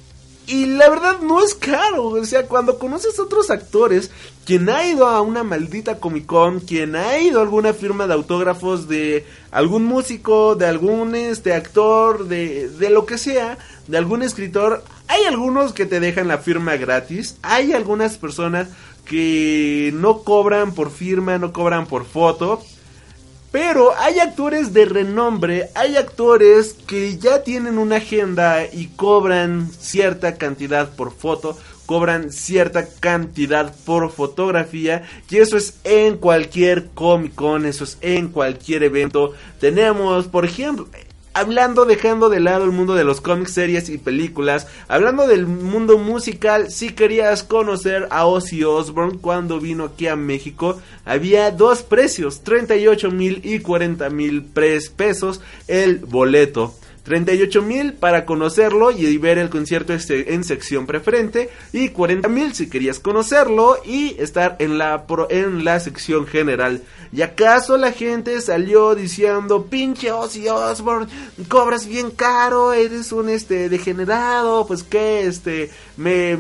y 0.47 0.67
la 0.67 0.89
verdad 0.91 1.21
no 1.21 1.43
es 1.43 1.55
caro, 1.55 2.09
o 2.09 2.25
sea, 2.25 2.47
cuando 2.47 2.79
conoces 2.79 3.17
a 3.19 3.23
otros 3.23 3.51
actores, 3.51 4.11
quien 4.45 4.69
ha 4.69 4.85
ido 4.85 5.07
a 5.07 5.21
una 5.21 5.45
maldita 5.45 5.99
Comic 5.99 6.27
Con, 6.27 6.59
quien 6.59 6.97
ha 6.97 7.19
ido 7.19 7.39
a 7.39 7.43
alguna 7.43 7.73
firma 7.73 8.09
de 8.09 8.15
autógrafos 8.15 8.89
de 8.89 9.25
algún 9.53 9.85
músico, 9.85 10.57
de 10.57 10.67
algún 10.67 11.15
este 11.15 11.55
actor, 11.55 12.27
de, 12.27 12.69
de 12.69 12.91
lo 12.91 13.07
que 13.07 13.19
sea, 13.19 13.57
de 13.87 13.99
algún 13.99 14.23
escritor, 14.23 14.83
hay 15.07 15.25
algunos 15.25 15.73
que 15.73 15.87
te 15.87 16.01
dejan 16.01 16.27
la 16.27 16.39
firma 16.39 16.77
gratis, 16.77 17.37
hay 17.43 17.73
algunas 17.73 18.19
personas 18.19 18.69
que 19.05 19.93
no 19.95 20.23
cobran 20.23 20.75
por 20.75 20.91
firma, 20.91 21.39
no 21.39 21.53
cobran 21.53 21.87
por 21.87 22.05
foto, 22.05 22.63
pero 23.53 23.95
hay 23.99 24.19
actores 24.19 24.73
de 24.73 24.87
renombre, 24.87 25.69
hay 25.75 25.97
actores 25.97 26.75
que 26.87 27.19
ya 27.19 27.43
tienen 27.43 27.77
una 27.79 27.97
agenda 27.97 28.65
y 28.65 28.87
cobran 28.97 29.71
cierta 29.79 30.37
cantidad 30.37 30.89
por 30.97 31.13
foto, 31.13 31.59
cobran 31.85 32.33
cierta 32.33 32.89
cantidad 32.89 33.75
por 33.85 34.11
fotografía 34.11 35.03
y 35.29 35.37
eso 35.37 35.59
es 35.59 35.75
en 35.85 36.17
cualquier 36.17 36.87
Comic 36.95 37.35
Con, 37.35 37.67
eso 37.67 37.85
es 37.85 37.99
en 38.01 38.29
cualquier 38.29 38.85
evento. 38.85 39.35
Tenemos, 39.61 40.29
por 40.29 40.47
ejemplo, 40.47 40.89
hablando, 41.35 41.85
dejando 41.85 42.29
de 42.29 42.41
lado 42.41 42.65
el 42.65 42.73
mundo 42.73 42.95
de 42.95 43.05
los 43.05 43.21
cómics, 43.21 43.53
series 43.53 43.89
y 43.89 43.99
películas, 43.99 44.67
hablando 44.89 45.27
del 45.27 45.47
mundo 45.47 45.99
musical, 45.99 46.71
si 46.71 46.91
querías 46.91 47.43
conocer 47.43 48.09
a 48.11 48.27
Ozzy 48.27 48.65
Osbourne 48.65 49.19
cuando 49.21 49.61
vino 49.61 49.85
aquí 49.85 50.07
a 50.07 50.17
México, 50.17 50.81
había 51.05 51.51
dos 51.51 51.83
precios, 51.83 52.43
38 52.43 53.11
mil 53.11 53.41
y 53.45 53.61
40 53.61 54.11
mil 54.11 54.45
pesos 54.45 55.41
el 55.69 55.99
boleto. 55.99 56.75
38 57.03 57.63
mil 57.63 57.95
para 57.95 58.25
conocerlo 58.25 58.91
y 58.91 59.17
ver 59.19 59.39
el 59.39 59.51
concierto 59.51 59.93
este 59.93 60.35
en 60.35 60.45
sección 60.45 60.87
preferente 60.87 61.51
y 61.73 61.89
40 61.89 62.29
mil 62.29 62.55
si 62.55 62.71
querías 62.71 63.01
conocerlo 63.01 63.79
y 63.85 64.15
estar 64.21 64.57
en 64.61 64.79
la, 64.79 65.05
en 65.31 65.65
la 65.65 65.81
sección 65.81 66.27
general. 66.27 66.83
¿Y 67.13 67.23
acaso 67.23 67.77
la 67.77 67.93
gente 67.93 68.41
salió 68.41 68.95
diciendo, 68.95 69.67
pinche 69.67 70.13
Ozzy 70.13 70.49
Osbourne, 70.49 71.09
cobras 71.49 71.87
bien 71.87 72.11
caro, 72.11 72.73
eres 72.73 73.13
un 73.13 73.29
este 73.29 73.69
degenerado, 73.69 74.67
pues 74.67 74.83
que 74.83 75.27
este, 75.27 75.71
me... 75.97 76.39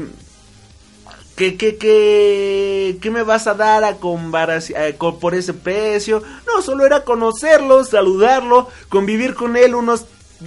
¿Qué, 1.36 1.56
qué, 1.56 1.76
qué, 1.78 2.98
qué 3.00 3.10
me 3.10 3.22
vas 3.22 3.46
a 3.46 3.54
dar 3.54 3.84
a 3.84 3.96
comparación, 3.96 4.78
por 5.18 5.34
ese 5.34 5.54
precio? 5.54 6.22
No, 6.46 6.60
solo 6.60 6.84
era 6.84 7.04
conocerlo, 7.04 7.82
saludarlo, 7.84 8.68
convivir 8.90 9.34
con 9.34 9.56
él 9.56 9.74
unos 9.74 10.04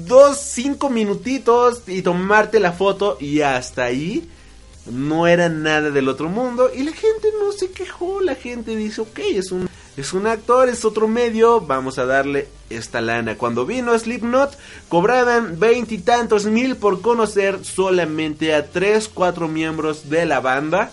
dos, 0.08 0.38
cinco 0.38 0.90
minutitos 0.90 1.82
y 1.88 2.02
tomarte 2.02 2.60
la 2.60 2.72
foto 2.72 3.18
y 3.20 3.42
hasta 3.42 3.84
ahí 3.84 4.30
no 4.92 5.28
era 5.28 5.50
nada 5.50 5.90
del 5.90 6.10
otro 6.10 6.30
mundo 6.30 6.70
y 6.74 6.84
la 6.84 6.92
gente 6.92 7.30
no 7.40 7.52
se 7.52 7.72
quejó, 7.72 8.22
la 8.22 8.36
gente 8.36 8.76
dice, 8.76 9.02
ok, 9.02 9.20
es 9.34 9.52
un, 9.52 9.68
es 9.98 10.14
un 10.14 10.28
actor, 10.28 10.70
es 10.70 10.86
otro 10.86 11.08
medio, 11.08 11.62
vamos 11.62 11.98
a 11.98 12.06
darle 12.06 12.48
esta 12.70 13.02
lana. 13.02 13.36
Cuando 13.36 13.66
vino 13.66 13.98
Slipknot, 13.98 14.58
cobraban 14.90 15.60
veintitantos 15.60 16.46
mil 16.46 16.76
por 16.76 17.02
conocer 17.02 17.64
solamente 17.64 18.54
a 18.54 18.70
tres, 18.70 19.10
cuatro 19.12 19.48
miembros 19.48 20.10
de 20.10 20.26
la 20.26 20.40
banda. 20.40 20.92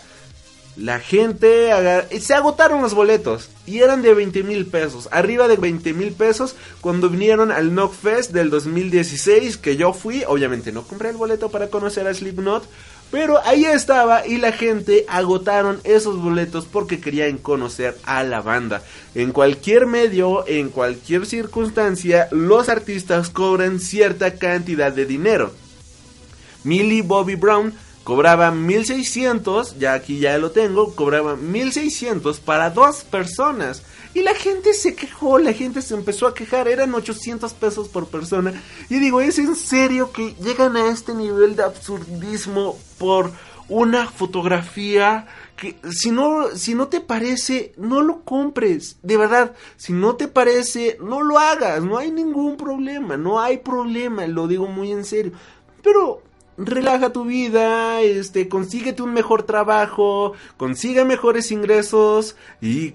La 0.76 1.00
gente 1.00 1.70
se 2.18 2.34
agotaron 2.34 2.80
los 2.80 2.94
boletos 2.94 3.50
y 3.66 3.80
eran 3.80 4.00
de 4.00 4.14
20 4.14 4.42
mil 4.42 4.64
pesos, 4.64 5.06
arriba 5.12 5.46
de 5.46 5.56
20 5.56 5.92
mil 5.92 6.12
pesos 6.12 6.56
cuando 6.80 7.10
vinieron 7.10 7.52
al 7.52 7.68
Knockfest 7.70 8.32
del 8.32 8.48
2016 8.48 9.58
que 9.58 9.76
yo 9.76 9.92
fui, 9.92 10.24
obviamente 10.26 10.72
no 10.72 10.82
compré 10.84 11.10
el 11.10 11.18
boleto 11.18 11.50
para 11.50 11.68
conocer 11.68 12.06
a 12.06 12.14
Slipknot, 12.14 12.66
pero 13.10 13.38
ahí 13.44 13.66
estaba 13.66 14.26
y 14.26 14.38
la 14.38 14.52
gente 14.52 15.04
agotaron 15.08 15.78
esos 15.84 16.18
boletos 16.18 16.64
porque 16.64 16.98
querían 16.98 17.36
conocer 17.36 17.94
a 18.04 18.22
la 18.22 18.40
banda. 18.40 18.82
En 19.14 19.32
cualquier 19.32 19.84
medio, 19.84 20.48
en 20.48 20.70
cualquier 20.70 21.26
circunstancia, 21.26 22.28
los 22.30 22.70
artistas 22.70 23.28
cobran 23.28 23.78
cierta 23.78 24.36
cantidad 24.36 24.90
de 24.90 25.04
dinero. 25.04 25.52
Millie 26.64 27.02
Bobby 27.02 27.34
Brown 27.34 27.74
cobraba 28.04 28.50
1600, 28.50 29.78
ya 29.78 29.94
aquí 29.94 30.18
ya 30.18 30.38
lo 30.38 30.50
tengo, 30.50 30.94
cobraba 30.94 31.36
1600 31.36 32.40
para 32.40 32.70
dos 32.70 33.04
personas. 33.04 33.82
Y 34.14 34.22
la 34.22 34.34
gente 34.34 34.74
se 34.74 34.94
quejó, 34.94 35.38
la 35.38 35.52
gente 35.52 35.80
se 35.80 35.94
empezó 35.94 36.26
a 36.26 36.34
quejar, 36.34 36.68
eran 36.68 36.94
800 36.94 37.52
pesos 37.54 37.88
por 37.88 38.08
persona. 38.08 38.52
Y 38.90 38.98
digo, 38.98 39.20
¿es 39.20 39.38
en 39.38 39.56
serio 39.56 40.12
que 40.12 40.34
llegan 40.34 40.76
a 40.76 40.90
este 40.90 41.14
nivel 41.14 41.56
de 41.56 41.62
absurdismo 41.62 42.78
por 42.98 43.32
una 43.68 44.06
fotografía? 44.10 45.26
Que 45.56 45.76
si 45.90 46.10
no, 46.10 46.48
si 46.54 46.74
no 46.74 46.88
te 46.88 47.00
parece, 47.00 47.72
no 47.78 48.02
lo 48.02 48.20
compres. 48.22 48.96
De 49.02 49.16
verdad, 49.16 49.54
si 49.78 49.94
no 49.94 50.16
te 50.16 50.28
parece, 50.28 50.98
no 51.00 51.22
lo 51.22 51.38
hagas. 51.38 51.82
No 51.82 51.96
hay 51.96 52.10
ningún 52.10 52.58
problema, 52.58 53.16
no 53.16 53.40
hay 53.40 53.58
problema, 53.58 54.26
lo 54.26 54.46
digo 54.46 54.66
muy 54.66 54.92
en 54.92 55.06
serio. 55.06 55.32
Pero 55.82 56.22
relaja 56.56 57.12
tu 57.12 57.24
vida, 57.24 58.00
este, 58.00 58.48
consíguete 58.48 59.02
un 59.02 59.12
mejor 59.12 59.44
trabajo, 59.44 60.32
consiga 60.56 61.04
mejores 61.04 61.50
ingresos 61.50 62.36
y 62.60 62.94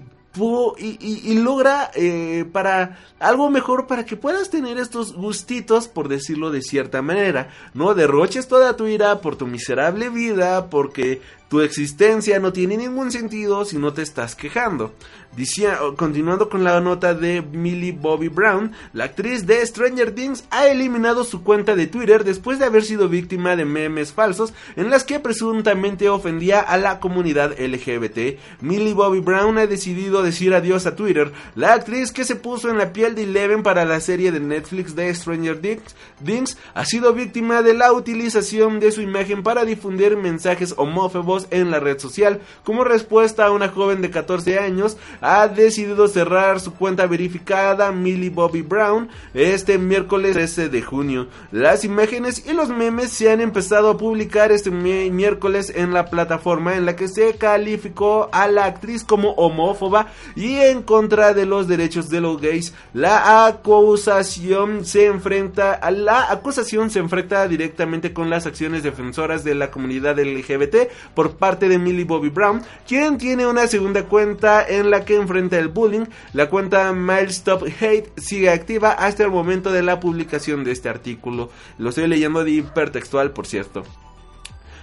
y, 0.78 1.34
logra 1.40 1.90
eh, 1.94 2.44
para 2.52 2.98
algo 3.18 3.50
mejor 3.50 3.86
para 3.86 4.04
que 4.04 4.16
puedas 4.16 4.50
tener 4.50 4.78
estos 4.78 5.14
gustitos, 5.14 5.88
por 5.88 6.08
decirlo 6.08 6.50
de 6.50 6.62
cierta 6.62 7.02
manera. 7.02 7.48
No 7.74 7.94
derroches 7.94 8.48
toda 8.48 8.76
tu 8.76 8.86
ira 8.86 9.20
por 9.20 9.36
tu 9.36 9.46
miserable 9.46 10.10
vida, 10.10 10.70
porque 10.70 11.20
tu 11.48 11.62
existencia 11.62 12.38
no 12.38 12.52
tiene 12.52 12.76
ningún 12.76 13.10
sentido 13.10 13.64
si 13.64 13.78
no 13.78 13.94
te 13.94 14.02
estás 14.02 14.34
quejando. 14.34 14.92
Decía, 15.36 15.78
continuando 15.96 16.48
con 16.48 16.64
la 16.64 16.80
nota 16.80 17.14
de 17.14 17.42
Millie 17.42 17.92
Bobby 17.92 18.28
Brown, 18.28 18.72
la 18.92 19.04
actriz 19.04 19.46
de 19.46 19.64
Stranger 19.64 20.12
Things 20.12 20.44
ha 20.50 20.66
eliminado 20.66 21.22
su 21.22 21.42
cuenta 21.42 21.76
de 21.76 21.86
Twitter 21.86 22.24
después 22.24 22.58
de 22.58 22.64
haber 22.64 22.82
sido 22.82 23.08
víctima 23.08 23.54
de 23.54 23.64
memes 23.64 24.12
falsos 24.12 24.52
en 24.74 24.90
las 24.90 25.04
que 25.04 25.20
presuntamente 25.20 26.08
ofendía 26.08 26.60
a 26.60 26.76
la 26.76 26.98
comunidad 26.98 27.52
LGBT. 27.58 28.38
Millie 28.60 28.94
Bobby 28.94 29.20
Brown 29.20 29.58
ha 29.58 29.66
decidido 29.66 30.22
decir 30.22 30.54
adiós 30.54 30.86
a 30.86 30.96
Twitter. 30.96 31.32
La 31.54 31.74
actriz 31.74 32.10
que 32.10 32.24
se 32.24 32.36
puso 32.36 32.68
en 32.68 32.78
la 32.78 32.92
piel 32.92 33.14
de 33.14 33.22
Eleven 33.22 33.62
para 33.62 33.84
la 33.84 34.00
serie 34.00 34.32
de 34.32 34.40
Netflix 34.40 34.96
de 34.96 35.14
Stranger 35.14 35.60
Things 35.60 36.58
ha 36.74 36.84
sido 36.84 37.14
víctima 37.14 37.62
de 37.62 37.74
la 37.74 37.92
utilización 37.92 38.80
de 38.80 38.92
su 38.92 39.02
imagen 39.02 39.42
para 39.42 39.64
difundir 39.64 40.16
mensajes 40.16 40.74
homófobos 40.76 41.37
en 41.50 41.70
la 41.70 41.78
red 41.78 41.98
social. 41.98 42.40
Como 42.64 42.82
respuesta 42.82 43.50
una 43.50 43.68
joven 43.68 44.02
de 44.02 44.10
14 44.10 44.58
años, 44.58 44.96
ha 45.20 45.46
decidido 45.46 46.08
cerrar 46.08 46.60
su 46.60 46.74
cuenta 46.74 47.06
verificada 47.06 47.92
Millie 47.92 48.30
Bobby 48.30 48.62
Brown 48.62 49.08
este 49.34 49.78
miércoles 49.78 50.32
13 50.32 50.68
de 50.68 50.82
junio. 50.82 51.28
Las 51.52 51.84
imágenes 51.84 52.44
y 52.46 52.52
los 52.52 52.68
memes 52.68 53.10
se 53.10 53.30
han 53.30 53.40
empezado 53.40 53.90
a 53.90 53.98
publicar 53.98 54.52
este 54.52 54.70
miércoles 54.70 55.72
en 55.74 55.92
la 55.92 56.06
plataforma 56.10 56.76
en 56.76 56.86
la 56.86 56.96
que 56.96 57.08
se 57.08 57.34
calificó 57.36 58.28
a 58.32 58.48
la 58.48 58.64
actriz 58.64 59.04
como 59.04 59.30
homófoba 59.32 60.08
y 60.34 60.56
en 60.56 60.82
contra 60.82 61.34
de 61.34 61.46
los 61.46 61.68
derechos 61.68 62.08
de 62.08 62.20
los 62.20 62.40
gays. 62.40 62.74
La 62.94 63.46
acusación 63.46 64.84
se 64.84 65.06
enfrenta 65.06 65.74
a 65.74 65.90
la 65.90 66.30
acusación 66.30 66.90
se 66.90 66.98
enfrenta 66.98 67.46
directamente 67.48 68.12
con 68.12 68.30
las 68.30 68.46
acciones 68.46 68.82
defensoras 68.82 69.44
de 69.44 69.54
la 69.54 69.70
comunidad 69.70 70.18
LGBT 70.18 70.90
por 71.14 71.27
parte 71.32 71.68
de 71.68 71.78
Millie 71.78 72.04
Bobby 72.04 72.28
Brown, 72.28 72.62
quien 72.86 73.18
tiene 73.18 73.46
una 73.46 73.66
segunda 73.66 74.04
cuenta 74.04 74.66
en 74.66 74.90
la 74.90 75.04
que 75.04 75.16
enfrenta 75.16 75.58
el 75.58 75.68
bullying. 75.68 76.06
La 76.32 76.48
cuenta 76.48 76.92
Stop 77.28 77.64
Hate 77.80 78.10
sigue 78.16 78.50
activa 78.50 78.92
hasta 78.92 79.24
el 79.24 79.30
momento 79.30 79.72
de 79.72 79.82
la 79.82 80.00
publicación 80.00 80.64
de 80.64 80.72
este 80.72 80.88
artículo. 80.88 81.50
Lo 81.78 81.90
estoy 81.90 82.06
leyendo 82.08 82.44
de 82.44 82.50
hipertextual, 82.52 83.32
por 83.32 83.46
cierto. 83.46 83.84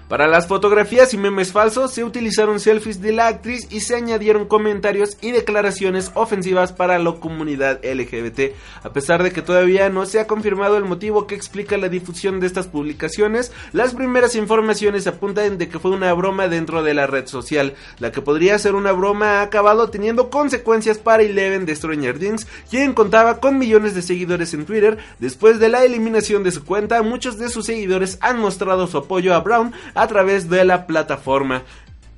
Para 0.07 0.27
las 0.27 0.45
fotografías 0.45 1.15
y 1.15 1.17
memes 1.17 1.51
falsos 1.51 1.91
se 1.91 2.03
utilizaron 2.03 2.59
selfies 2.59 3.01
de 3.01 3.11
la 3.11 3.25
actriz 3.25 3.67
y 3.71 3.79
se 3.79 3.95
añadieron 3.95 4.45
comentarios 4.45 5.17
y 5.19 5.31
declaraciones 5.31 6.11
ofensivas 6.13 6.71
para 6.71 6.99
la 6.99 7.13
comunidad 7.13 7.83
LGBT. 7.83 8.53
A 8.83 8.93
pesar 8.93 9.23
de 9.23 9.31
que 9.31 9.41
todavía 9.41 9.89
no 9.89 10.05
se 10.05 10.19
ha 10.19 10.27
confirmado 10.27 10.77
el 10.77 10.85
motivo 10.85 11.25
que 11.25 11.33
explica 11.33 11.77
la 11.77 11.89
difusión 11.89 12.39
de 12.39 12.45
estas 12.45 12.67
publicaciones, 12.67 13.51
las 13.73 13.95
primeras 13.95 14.35
informaciones 14.35 15.07
apuntan 15.07 15.57
de 15.57 15.69
que 15.69 15.79
fue 15.79 15.89
una 15.89 16.13
broma 16.13 16.49
dentro 16.49 16.83
de 16.83 16.93
la 16.93 17.07
red 17.07 17.25
social. 17.25 17.73
La 17.97 18.11
que 18.11 18.21
podría 18.21 18.59
ser 18.59 18.75
una 18.75 18.91
broma 18.91 19.39
ha 19.39 19.41
acabado 19.41 19.89
teniendo 19.89 20.29
consecuencias 20.29 20.99
para 20.99 21.23
Eleven 21.23 21.65
de 21.65 21.75
Stranger 21.75 22.19
Things, 22.19 22.45
quien 22.69 22.93
contaba 22.93 23.39
con 23.39 23.57
millones 23.57 23.95
de 23.95 24.03
seguidores 24.03 24.53
en 24.53 24.67
Twitter. 24.67 24.99
Después 25.17 25.57
de 25.57 25.69
la 25.69 25.83
eliminación 25.83 26.43
de 26.43 26.51
su 26.51 26.63
cuenta, 26.63 27.01
muchos 27.01 27.39
de 27.39 27.49
sus 27.49 27.65
seguidores 27.65 28.19
han 28.21 28.37
mostrado 28.37 28.85
su 28.85 28.99
apoyo 28.99 29.33
a 29.33 29.39
Brown 29.39 29.73
a 29.95 30.08
través 30.08 30.49
de 30.49 30.63
la 30.65 30.86
plataforma. 30.86 31.63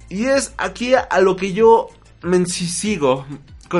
Y 0.09 0.25
es 0.25 0.53
aquí 0.57 0.93
a 0.95 1.19
lo 1.19 1.35
que 1.35 1.53
yo 1.53 1.89
me 2.21 2.45
sigo 2.45 3.25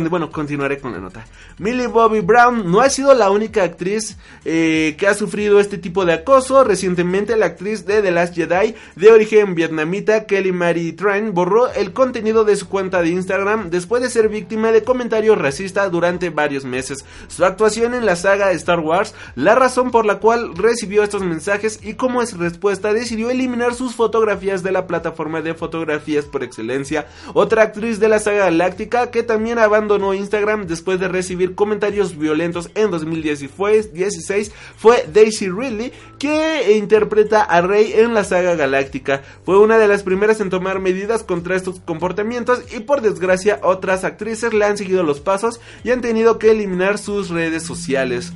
bueno, 0.10 0.30
continuaré 0.32 0.80
con 0.80 0.92
la 0.92 1.00
nota. 1.00 1.26
Millie 1.58 1.88
Bobby 1.88 2.22
Brown 2.22 2.70
no 2.70 2.82
ha 2.82 2.90
sido 2.90 3.14
la 3.14 3.30
única 3.32 3.64
actriz 3.64 4.18
eh, 4.46 4.96
que 4.98 5.08
ha 5.08 5.14
sufrido 5.14 5.60
este 5.60 5.78
tipo 5.78 6.06
de 6.06 6.14
acoso. 6.14 6.64
Recientemente 6.64 7.36
la 7.36 7.48
actriz 7.48 7.86
de 7.86 8.02
The 8.02 8.12
Last 8.12 8.36
Jedi 8.36 8.76
de 8.96 9.12
origen 9.12 9.56
vietnamita 9.56 10.26
Kelly 10.26 10.52
Marie 10.52 10.94
Tran 10.94 11.34
borró 11.34 11.72
el 11.72 11.94
contenido 11.94 12.44
de 12.44 12.56
su 12.56 12.68
cuenta 12.68 13.02
de 13.02 13.10
Instagram 13.10 13.70
después 13.70 14.02
de 14.02 14.10
ser 14.10 14.30
víctima 14.30 14.72
de 14.72 14.84
comentarios 14.84 15.38
racistas 15.38 15.92
durante 15.92 16.30
varios 16.30 16.66
meses. 16.66 17.06
Su 17.28 17.46
actuación 17.46 17.94
en 17.94 18.06
la 18.06 18.16
saga 18.16 18.52
Star 18.52 18.80
Wars, 18.80 19.14
la 19.36 19.56
razón 19.56 19.92
por 19.92 20.06
la 20.06 20.20
cual 20.20 20.56
recibió 20.56 21.04
estos 21.04 21.24
mensajes 21.24 21.80
y 21.84 21.94
como 21.94 22.22
es 22.22 22.38
respuesta 22.38 22.94
decidió 22.94 23.30
eliminar 23.30 23.74
sus 23.74 23.96
fotografías 23.96 24.64
de 24.64 24.72
la 24.72 24.88
plataforma 24.88 25.42
de 25.42 25.54
fotografías 25.54 26.26
por 26.26 26.44
excelencia. 26.44 27.08
Otra 27.34 27.64
actriz 27.64 28.00
de 28.00 28.10
la 28.10 28.20
saga 28.20 28.46
galáctica 28.46 29.12
que 29.12 29.24
también 29.24 29.60
abandonó 29.78 30.14
Instagram 30.14 30.66
después 30.66 31.00
de 31.00 31.08
recibir 31.08 31.56
comentarios 31.56 32.18
violentos 32.18 32.70
en 32.76 32.92
2016 32.92 34.52
fue 34.76 35.08
Daisy 35.14 35.50
Ridley, 35.50 35.94
que 36.20 36.76
interpreta 36.78 37.44
a 37.44 37.62
Rey 37.62 37.94
en 37.94 38.14
la 38.14 38.24
saga 38.24 38.56
galáctica. 38.56 39.22
Fue 39.46 39.60
una 39.60 39.78
de 39.78 39.88
las 39.88 40.04
primeras 40.04 40.42
en 40.42 40.50
tomar 40.50 40.80
medidas 40.80 41.24
contra 41.24 41.56
estos 41.56 41.80
comportamientos 41.80 42.64
y 42.76 42.80
por 42.80 43.02
desgracia 43.02 43.60
otras 43.64 44.04
actrices 44.04 44.54
le 44.54 44.66
han 44.66 44.78
seguido 44.78 45.04
los 45.04 45.20
pasos 45.20 45.62
y 45.84 45.92
han 45.92 46.02
tenido 46.02 46.40
que 46.40 46.52
eliminar 46.52 46.98
sus 46.98 47.30
redes 47.30 47.64
sociales. 47.64 48.34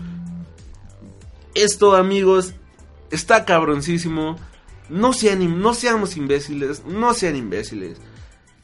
Esto 1.55 1.95
amigos 1.95 2.53
está 3.09 3.45
cabroncísimo. 3.45 4.37
No, 4.89 5.13
sean, 5.13 5.61
no 5.61 5.73
seamos 5.73 6.17
imbéciles, 6.17 6.85
no 6.85 7.13
sean 7.13 7.35
imbéciles 7.35 7.97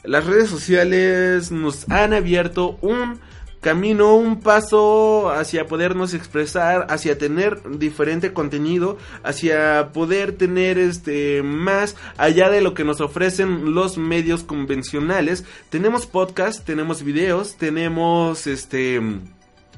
las 0.07 0.25
redes 0.25 0.49
sociales 0.49 1.51
nos 1.51 1.89
han 1.89 2.13
abierto 2.13 2.77
un 2.81 3.19
camino, 3.59 4.15
un 4.15 4.39
paso 4.39 5.29
hacia 5.29 5.65
podernos 5.65 6.13
expresar, 6.13 6.87
hacia 6.89 7.17
tener 7.17 7.77
diferente 7.77 8.31
contenido, 8.31 8.97
hacia 9.23 9.91
poder 9.91 10.31
tener 10.31 10.77
este 10.77 11.43
más 11.43 11.95
allá 12.17 12.49
de 12.49 12.61
lo 12.61 12.73
que 12.73 12.85
nos 12.85 13.01
ofrecen 13.01 13.73
los 13.73 13.97
medios 13.97 14.43
convencionales. 14.43 15.43
Tenemos 15.69 16.05
podcast, 16.05 16.65
tenemos 16.65 17.03
videos, 17.03 17.57
tenemos 17.57 18.47
este 18.47 19.01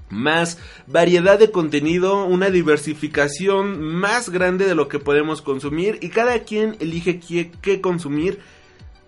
más 0.10 0.58
variedad 0.88 1.40
de 1.40 1.52
contenido, 1.52 2.26
una 2.26 2.50
diversificación 2.50 3.80
más 3.82 4.30
grande 4.30 4.66
de 4.66 4.76
lo 4.76 4.88
que 4.88 5.00
podemos 5.00 5.42
consumir 5.42 6.00
y 6.02 6.10
cada 6.10 6.40
quien 6.40 6.76
elige 6.80 7.20
qué, 7.20 7.82
consumir 7.82 8.40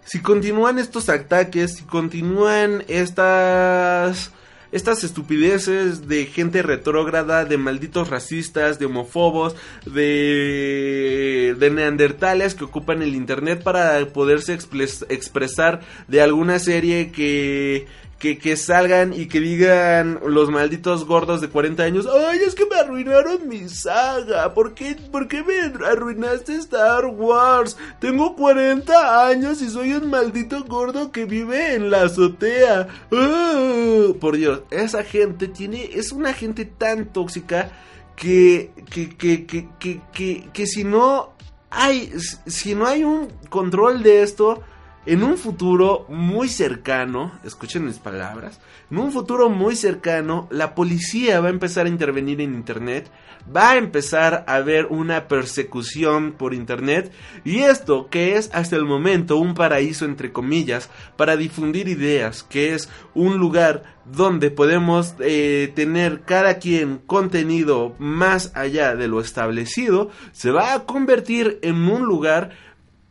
si 0.04 0.20
continúan 0.22 0.80
estos 0.80 1.10
ataques, 1.10 1.76
si 1.76 1.84
continúan 1.84 2.84
estas 2.88 4.32
estas 4.72 5.04
estupideces 5.04 6.08
de 6.08 6.26
gente 6.26 6.62
retrógrada, 6.62 7.46
de 7.46 7.58
malditos 7.58 8.10
racistas, 8.10 8.80
de 8.80 8.86
homófobos, 8.86 9.56
de, 9.86 11.56
de 11.60 11.70
neandertales 11.70 12.56
que 12.56 12.64
ocupan 12.64 13.02
el 13.02 13.16
internet 13.16 13.64
para 13.64 14.06
poderse 14.08 14.54
expresar 14.54 15.82
de 16.08 16.22
alguna 16.22 16.60
serie 16.60 17.12
que 17.12 17.88
que, 18.22 18.56
salgan 18.56 19.14
y 19.14 19.26
que 19.26 19.40
digan 19.40 20.20
los 20.24 20.52
malditos 20.52 21.06
gordos 21.06 21.42
de 21.42 21.50
40 21.50 21.82
años, 21.82 22.08
ay, 22.08 22.40
es 22.46 22.54
que 22.54 22.68
me 22.68 22.76
arruinaron 22.76 23.48
mi 23.48 23.68
saga, 23.68 24.54
¿por 24.54 24.76
qué, 24.76 24.96
¿por 25.12 25.28
qué 25.28 25.44
me 25.44 25.56
arruinaste 25.88 26.56
Star 26.58 27.08
Wars? 27.08 27.78
Tengo 28.00 28.36
40 28.36 29.28
años 29.28 29.62
y 29.64 29.70
soy 29.70 29.94
un 29.94 30.12
maldito 30.12 30.64
gordo 30.66 31.12
que 31.12 31.26
vive 31.26 31.74
en 31.74 31.90
la 31.90 32.04
azotea. 32.04 32.88
Ah, 33.12 34.14
por 34.20 34.38
Dios, 34.38 34.62
esa 34.70 35.04
gente 35.04 35.48
tiene, 35.48 35.90
es 35.94 36.12
una 36.12 36.34
gente 36.34 36.66
tan 36.66 37.12
tóxica 37.12 37.72
que, 38.16 38.72
que, 38.92 39.18
que, 39.18 39.48
que, 39.48 39.68
que, 39.80 40.02
que, 40.14 40.50
que 40.54 40.68
si 40.68 40.84
no 40.84 41.34
hay, 41.72 42.14
si 42.46 42.76
no 42.76 42.86
hay 42.86 43.04
un 43.04 43.30
control 43.50 44.04
de 44.04 44.22
esto, 44.22 44.62
en 45.06 45.24
un 45.24 45.38
futuro 45.38 46.06
muy 46.10 46.48
cercano, 46.48 47.32
escuchen 47.44 47.86
mis 47.86 47.98
palabras, 47.98 48.60
en 48.92 49.00
un 49.00 49.12
futuro 49.12 49.50
muy 49.50 49.76
cercano, 49.76 50.48
la 50.52 50.76
policía 50.76 51.40
va 51.40 51.48
a 51.48 51.52
empezar 51.52 51.88
a 51.88 51.90
intervenir 51.90 52.40
en 52.42 52.54
Internet, 52.54 53.10
va 53.54 53.72
a 53.72 53.78
empezar 53.78 54.44
a 54.48 54.56
haber 54.56 54.86
una 54.88 55.28
persecución 55.28 56.34
por 56.34 56.54
Internet, 56.54 57.12
y 57.44 57.60
esto 57.60 58.10
que 58.10 58.36
es 58.36 58.52
hasta 58.54 58.76
el 58.76 58.86
momento 58.86 59.38
un 59.38 59.56
paraíso 59.56 60.06
entre 60.06 60.32
comillas 60.32 60.90
para 61.16 61.36
difundir 61.36 61.88
ideas, 61.88 62.44
que 62.44 62.76
es 62.76 62.88
un 63.16 63.38
lugar 63.38 63.84
donde 64.06 64.52
podemos 64.52 65.16
eh, 65.20 65.72
tener 65.76 66.22
cada 66.22 66.60
quien 66.60 67.00
contenido 67.00 67.96
más 67.98 68.52
allá 68.56 68.96
de 68.96 69.08
lo 69.08 69.20
establecido, 69.20 70.10
se 70.32 70.52
va 70.52 70.74
a 70.74 70.86
convertir 70.86 71.60
en 71.64 71.88
un 71.88 72.04
lugar 72.04 72.52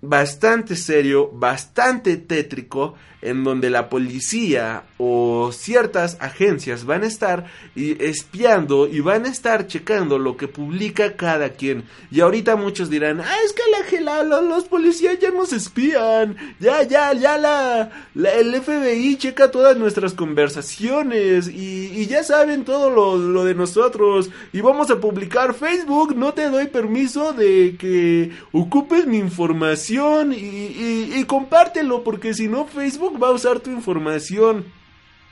bastante 0.01 0.77
serio, 0.77 1.31
bastante 1.33 2.17
tétrico, 2.17 2.95
en 3.23 3.45
donde 3.45 3.71
la 3.71 3.89
policía 3.89 4.85
o 4.99 5.51
ciertas 5.53 6.17
agencias 6.21 6.85
van 6.85 7.03
a 7.03 7.07
estar 7.07 7.47
espiando 7.75 8.89
y 8.89 9.01
van 9.01 9.27
a 9.27 9.29
estar 9.29 9.67
checando 9.67 10.19
lo 10.19 10.37
que 10.37 10.49
publica 10.49 11.17
cada 11.17 11.51
quien. 11.51 11.85
Y 12.11 12.21
ahorita 12.21 12.57
muchos 12.57 12.91
dirán, 12.91 13.21
ah, 13.21 13.37
es 13.45 13.53
que 13.53 14.01
la, 14.01 14.23
la, 14.23 14.41
los 14.41 14.65
policías 14.65 15.19
ya 15.19 15.31
nos 15.31 15.53
espían, 15.53 16.37
ya, 16.59 16.83
ya, 16.83 17.13
ya 17.13 17.37
la, 17.39 17.91
el 18.15 18.55
FBI 18.61 19.17
checa 19.17 19.51
todas 19.51 19.77
nuestras 19.77 20.15
conversaciones 20.15 21.49
y, 21.49 22.07
ya 22.11 22.25
saben 22.25 22.65
todo 22.65 22.91
lo, 22.91 23.17
lo, 23.17 23.45
de 23.45 23.55
nosotros. 23.55 24.31
Y 24.53 24.63
vamos 24.63 24.91
a 24.91 24.99
publicar 24.99 25.55
Facebook, 25.55 26.17
no 26.17 26.35
te 26.35 26.51
doy 26.51 26.67
permiso 26.67 27.33
de 27.33 27.77
que 27.79 28.33
ocupes 28.53 29.07
mi 29.07 29.19
información 29.19 30.33
y 30.33 31.23
compártelo 31.25 32.03
porque 32.03 32.35
si 32.35 32.49
no 32.49 32.67
Facebook 32.67 33.10
va 33.19 33.29
a 33.29 33.33
usar 33.33 33.61
tu 33.61 33.71
información. 33.71 34.65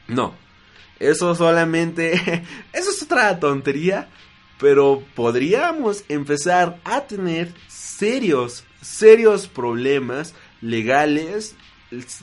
No, 0.06 0.34
eso 0.98 1.34
solamente, 1.34 2.12
eso 2.72 2.90
es 2.90 3.02
otra 3.02 3.38
tontería, 3.38 4.08
pero 4.58 5.02
podríamos 5.14 6.04
empezar 6.08 6.80
a 6.84 7.02
tener 7.02 7.52
serios, 7.68 8.64
serios 8.80 9.48
problemas 9.48 10.34
legales. 10.60 11.54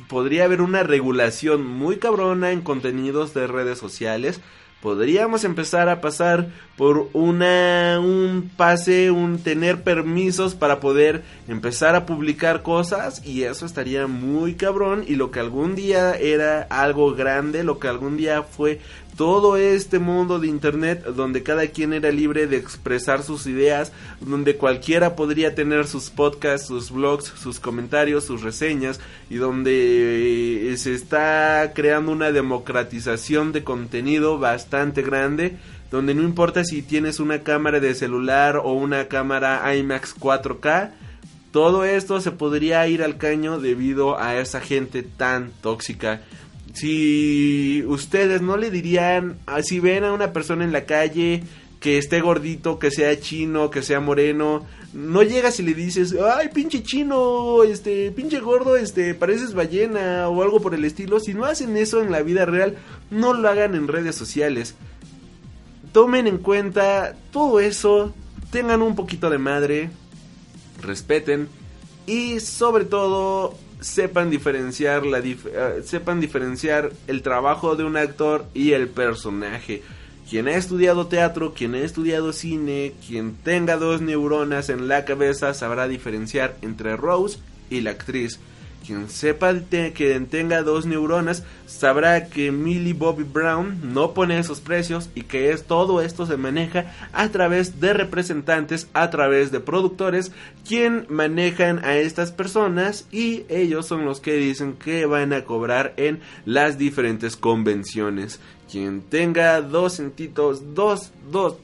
Podría 0.08 0.44
haber 0.44 0.62
una 0.62 0.84
regulación 0.84 1.66
muy 1.66 1.98
cabrona 1.98 2.52
en 2.52 2.62
contenidos 2.62 3.34
de 3.34 3.48
redes 3.48 3.80
sociales 3.80 4.42
podríamos 4.86 5.44
empezar 5.46 5.90
a 5.90 6.00
pasar 6.00 6.52
por 6.78 7.10
una 7.14 8.00
un 8.02 8.52
pase, 8.56 9.10
un 9.10 9.40
tener 9.40 9.84
permisos 9.84 10.56
para 10.56 10.80
poder 10.80 11.24
empezar 11.48 11.96
a 11.96 12.06
publicar 12.06 12.64
cosas 12.64 13.26
y 13.26 13.44
eso 13.44 13.66
estaría 13.66 14.08
muy 14.08 14.56
cabrón 14.56 15.06
y 15.08 15.16
lo 15.16 15.32
que 15.32 15.40
algún 15.40 15.76
día 15.76 16.16
era 16.16 16.64
algo 16.64 17.16
grande, 17.16 17.64
lo 17.64 17.80
que 17.80 17.88
algún 17.88 18.18
día 18.18 18.44
fue 18.44 18.82
todo 19.16 19.56
este 19.56 20.00
mundo 20.00 20.40
de 20.40 20.48
internet 20.48 21.06
donde 21.06 21.42
cada 21.42 21.68
quien 21.68 21.94
era 21.94 22.12
libre 22.12 22.48
de 22.48 22.58
expresar 22.58 23.24
sus 23.24 23.48
ideas, 23.48 23.94
donde 24.20 24.58
cualquiera 24.58 25.16
podría 25.16 25.56
tener 25.56 25.88
sus 25.88 26.10
podcasts, 26.10 26.68
sus 26.68 26.92
blogs, 26.92 27.26
sus 27.26 27.62
comentarios, 27.62 28.26
sus 28.26 28.42
reseñas 28.42 29.00
y 29.30 29.36
donde 29.36 30.74
eh, 30.74 30.78
se 30.78 30.94
está 30.94 31.72
creando 31.74 32.12
una 32.12 32.34
democratización 32.34 33.54
de 33.54 33.64
contenido 33.64 34.38
bastante 34.38 35.02
grande 35.02 35.58
donde 35.92 36.14
no 36.14 36.24
importa 36.24 36.64
si 36.64 36.82
tienes 36.82 37.20
una 37.20 37.44
cámara 37.44 37.80
de 37.80 37.96
celular 37.96 38.58
o 38.58 38.74
una 38.74 39.08
cámara 39.08 39.76
IMAX 39.76 40.16
4K, 40.16 40.92
todo 41.52 41.86
esto 41.86 42.20
se 42.20 42.32
podría 42.32 42.88
ir 42.88 43.02
al 43.02 43.18
caño 43.18 43.60
debido 43.60 44.20
a 44.20 44.36
esa 44.40 44.60
gente 44.60 45.04
tan 45.04 45.52
tóxica 45.62 46.22
si 46.76 47.84
ustedes 47.88 48.42
no 48.42 48.58
le 48.58 48.70
dirían, 48.70 49.38
ah, 49.46 49.62
si 49.62 49.80
ven 49.80 50.04
a 50.04 50.12
una 50.12 50.34
persona 50.34 50.66
en 50.66 50.74
la 50.74 50.86
calle 50.86 51.44
que 51.80 51.98
esté 51.98 52.20
gordito, 52.20 52.80
que 52.80 52.92
sea 52.92 53.20
chino, 53.20 53.70
que 53.70 53.82
sea 53.82 54.00
moreno, 54.00 54.66
no 54.94 55.24
llegas 55.24 55.60
y 55.60 55.64
le 55.64 55.74
dices, 55.74 56.16
ay, 56.20 56.50
pinche 56.54 56.84
chino, 56.84 57.64
este, 57.64 58.12
pinche 58.12 58.40
gordo, 58.40 58.76
este, 58.76 59.14
pareces 59.14 59.54
ballena 59.54 60.28
o 60.28 60.42
algo 60.42 60.62
por 60.62 60.74
el 60.74 60.84
estilo. 60.84 61.20
Si 61.20 61.34
no 61.34 61.46
hacen 61.46 61.78
eso 61.78 62.02
en 62.02 62.12
la 62.12 62.22
vida 62.22 62.46
real, 62.46 62.78
no 63.10 63.34
lo 63.34 63.48
hagan 63.48 63.76
en 63.76 63.88
redes 63.88 64.16
sociales. 64.16 64.76
Tomen 65.96 66.28
en 66.28 66.40
cuenta 66.40 67.16
todo 67.32 67.62
eso, 67.62 68.14
tengan 68.52 68.82
un 68.82 68.96
poquito 68.98 69.30
de 69.30 69.38
madre, 69.38 69.90
respeten 70.82 71.48
y 72.06 72.42
sobre 72.42 72.84
todo 72.84 73.54
sepan 73.80 74.30
diferenciar 74.30 75.06
la 75.06 75.20
eh, 75.20 75.84
sepan 75.86 76.20
diferenciar 76.20 76.92
el 77.08 77.22
trabajo 77.22 77.78
de 77.78 77.86
un 77.86 77.96
actor 77.96 78.46
y 78.54 78.74
el 78.74 78.90
personaje. 78.90 79.84
Quien 80.30 80.50
ha 80.50 80.56
estudiado 80.58 81.08
teatro, 81.08 81.54
quien 81.54 81.76
ha 81.76 81.80
estudiado 81.80 82.34
cine, 82.34 82.92
quien 83.08 83.34
tenga 83.34 83.78
dos 83.78 84.02
neuronas 84.02 84.68
en 84.68 84.90
la 84.90 85.06
cabeza 85.06 85.54
sabrá 85.54 85.88
diferenciar 85.88 86.58
entre 86.62 86.98
Rose 86.98 87.40
y 87.70 87.80
la 87.80 87.92
actriz. 87.92 88.42
Quien 88.86 89.10
sepa 89.10 89.54
que 89.70 90.20
tenga 90.30 90.62
dos 90.62 90.86
neuronas 90.86 91.44
sabrá 91.66 92.28
que 92.28 92.52
Millie 92.52 92.94
Bobby 92.94 93.24
Brown 93.24 93.80
no 93.94 94.14
pone 94.14 94.38
esos 94.38 94.60
precios 94.60 95.10
y 95.16 95.24
que 95.24 95.52
es 95.52 95.64
todo 95.64 96.02
esto 96.02 96.28
se 96.28 96.38
maneja 96.38 96.94
a 97.12 97.30
través 97.30 97.80
de 97.80 97.94
representantes, 97.94 98.88
a 98.94 99.10
través 99.10 99.52
de 99.52 99.60
productores, 99.60 100.32
quien 100.68 101.08
manejan 101.10 101.84
a 101.84 101.96
estas 101.96 102.32
personas 102.32 103.08
y 103.12 103.44
ellos 103.50 103.88
son 103.88 104.06
los 104.06 104.20
que 104.20 104.34
dicen 104.34 104.74
que 104.74 105.08
van 105.08 105.34
a 105.34 105.46
cobrar 105.46 105.94
en 105.98 106.20
las 106.46 106.78
diferentes 106.78 107.36
convenciones. 107.36 108.40
Quien 108.72 109.02
tenga 109.02 109.62
dos 109.62 109.94
centitos, 109.94 110.76
dos, 110.76 111.12
dos, 111.32 111.56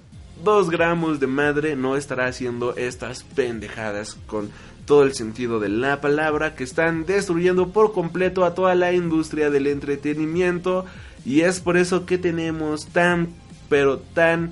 dos 0.43 0.69
gramos 0.71 1.19
de 1.19 1.27
madre 1.27 1.75
no 1.75 1.95
estará 1.95 2.25
haciendo 2.25 2.75
estas 2.75 3.23
pendejadas 3.23 4.17
con 4.25 4.49
todo 4.85 5.03
el 5.03 5.13
sentido 5.13 5.59
de 5.59 5.69
la 5.69 6.01
palabra, 6.01 6.55
que 6.55 6.63
están 6.63 7.05
destruyendo 7.05 7.69
por 7.69 7.93
completo 7.93 8.45
a 8.45 8.53
toda 8.53 8.75
la 8.75 8.93
industria 8.93 9.49
del 9.49 9.67
entretenimiento 9.67 10.85
y 11.25 11.41
es 11.41 11.59
por 11.59 11.77
eso 11.77 12.05
que 12.05 12.17
tenemos 12.17 12.87
tan, 12.87 13.29
pero 13.69 13.99
tan, 13.99 14.51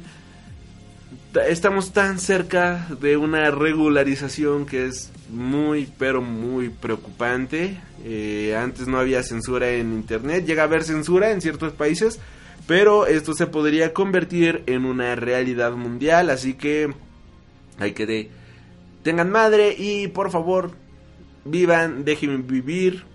estamos 1.47 1.91
tan 1.93 2.19
cerca 2.19 2.88
de 3.01 3.17
una 3.17 3.49
regularización 3.51 4.65
que 4.65 4.86
es 4.86 5.11
muy, 5.30 5.91
pero 5.97 6.21
muy 6.21 6.69
preocupante. 6.69 7.80
Eh, 8.03 8.55
antes 8.57 8.88
no 8.88 8.99
había 8.99 9.23
censura 9.23 9.71
en 9.71 9.93
Internet, 9.93 10.45
llega 10.45 10.63
a 10.63 10.65
haber 10.65 10.84
censura 10.84 11.32
en 11.32 11.41
ciertos 11.41 11.73
países, 11.73 12.19
pero 12.67 13.07
esto 13.07 13.34
se 13.34 13.47
podría 13.47 13.93
convertir 13.93 14.63
en 14.67 14.86
una 14.86 15.15
realidad 15.15 15.71
mundial, 15.73 16.30
así 16.30 16.53
que 16.53 16.93
hay 17.80 17.93
que 17.93 18.05
de 18.05 18.30
tengan 19.03 19.31
madre 19.31 19.75
y 19.77 20.07
por 20.07 20.31
favor 20.31 20.71
vivan, 21.45 22.05
déjenme 22.05 22.37
vivir, 22.37 23.05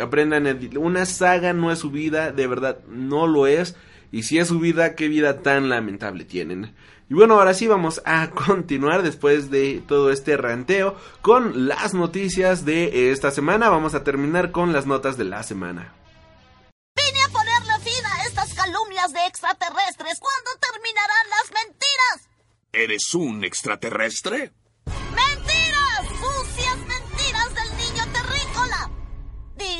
aprendan. 0.00 0.46
Una 0.76 1.06
saga 1.06 1.52
no 1.52 1.72
es 1.72 1.78
su 1.78 1.90
vida, 1.90 2.32
de 2.32 2.46
verdad 2.46 2.80
no 2.88 3.26
lo 3.26 3.46
es. 3.46 3.76
Y 4.10 4.22
si 4.22 4.38
es 4.38 4.48
su 4.48 4.58
vida, 4.58 4.94
qué 4.94 5.08
vida 5.08 5.42
tan 5.42 5.68
lamentable 5.68 6.24
tienen. 6.24 6.74
Y 7.10 7.14
bueno, 7.14 7.34
ahora 7.34 7.54
sí 7.54 7.66
vamos 7.66 8.02
a 8.04 8.30
continuar 8.46 9.02
después 9.02 9.50
de 9.50 9.82
todo 9.86 10.10
este 10.10 10.36
ranteo 10.36 10.96
con 11.22 11.68
las 11.68 11.94
noticias 11.94 12.64
de 12.64 13.10
esta 13.12 13.30
semana. 13.30 13.68
Vamos 13.68 13.94
a 13.94 14.04
terminar 14.04 14.50
con 14.50 14.72
las 14.72 14.86
notas 14.86 15.16
de 15.16 15.24
la 15.24 15.42
semana. 15.42 15.94
Vine 16.96 17.22
a 17.22 17.28
ponerle 17.28 17.78
fin 17.82 18.04
a 18.04 18.24
estas 18.24 18.54
calumnias 18.54 19.12
de 19.12 19.26
extraterrestres. 19.26 20.18
¿Cuándo 20.20 20.50
terminarán 20.60 21.30
las 21.30 21.64
mentiras? 21.64 22.28
¿Eres 22.72 23.14
un 23.14 23.44
extraterrestre? 23.44 24.52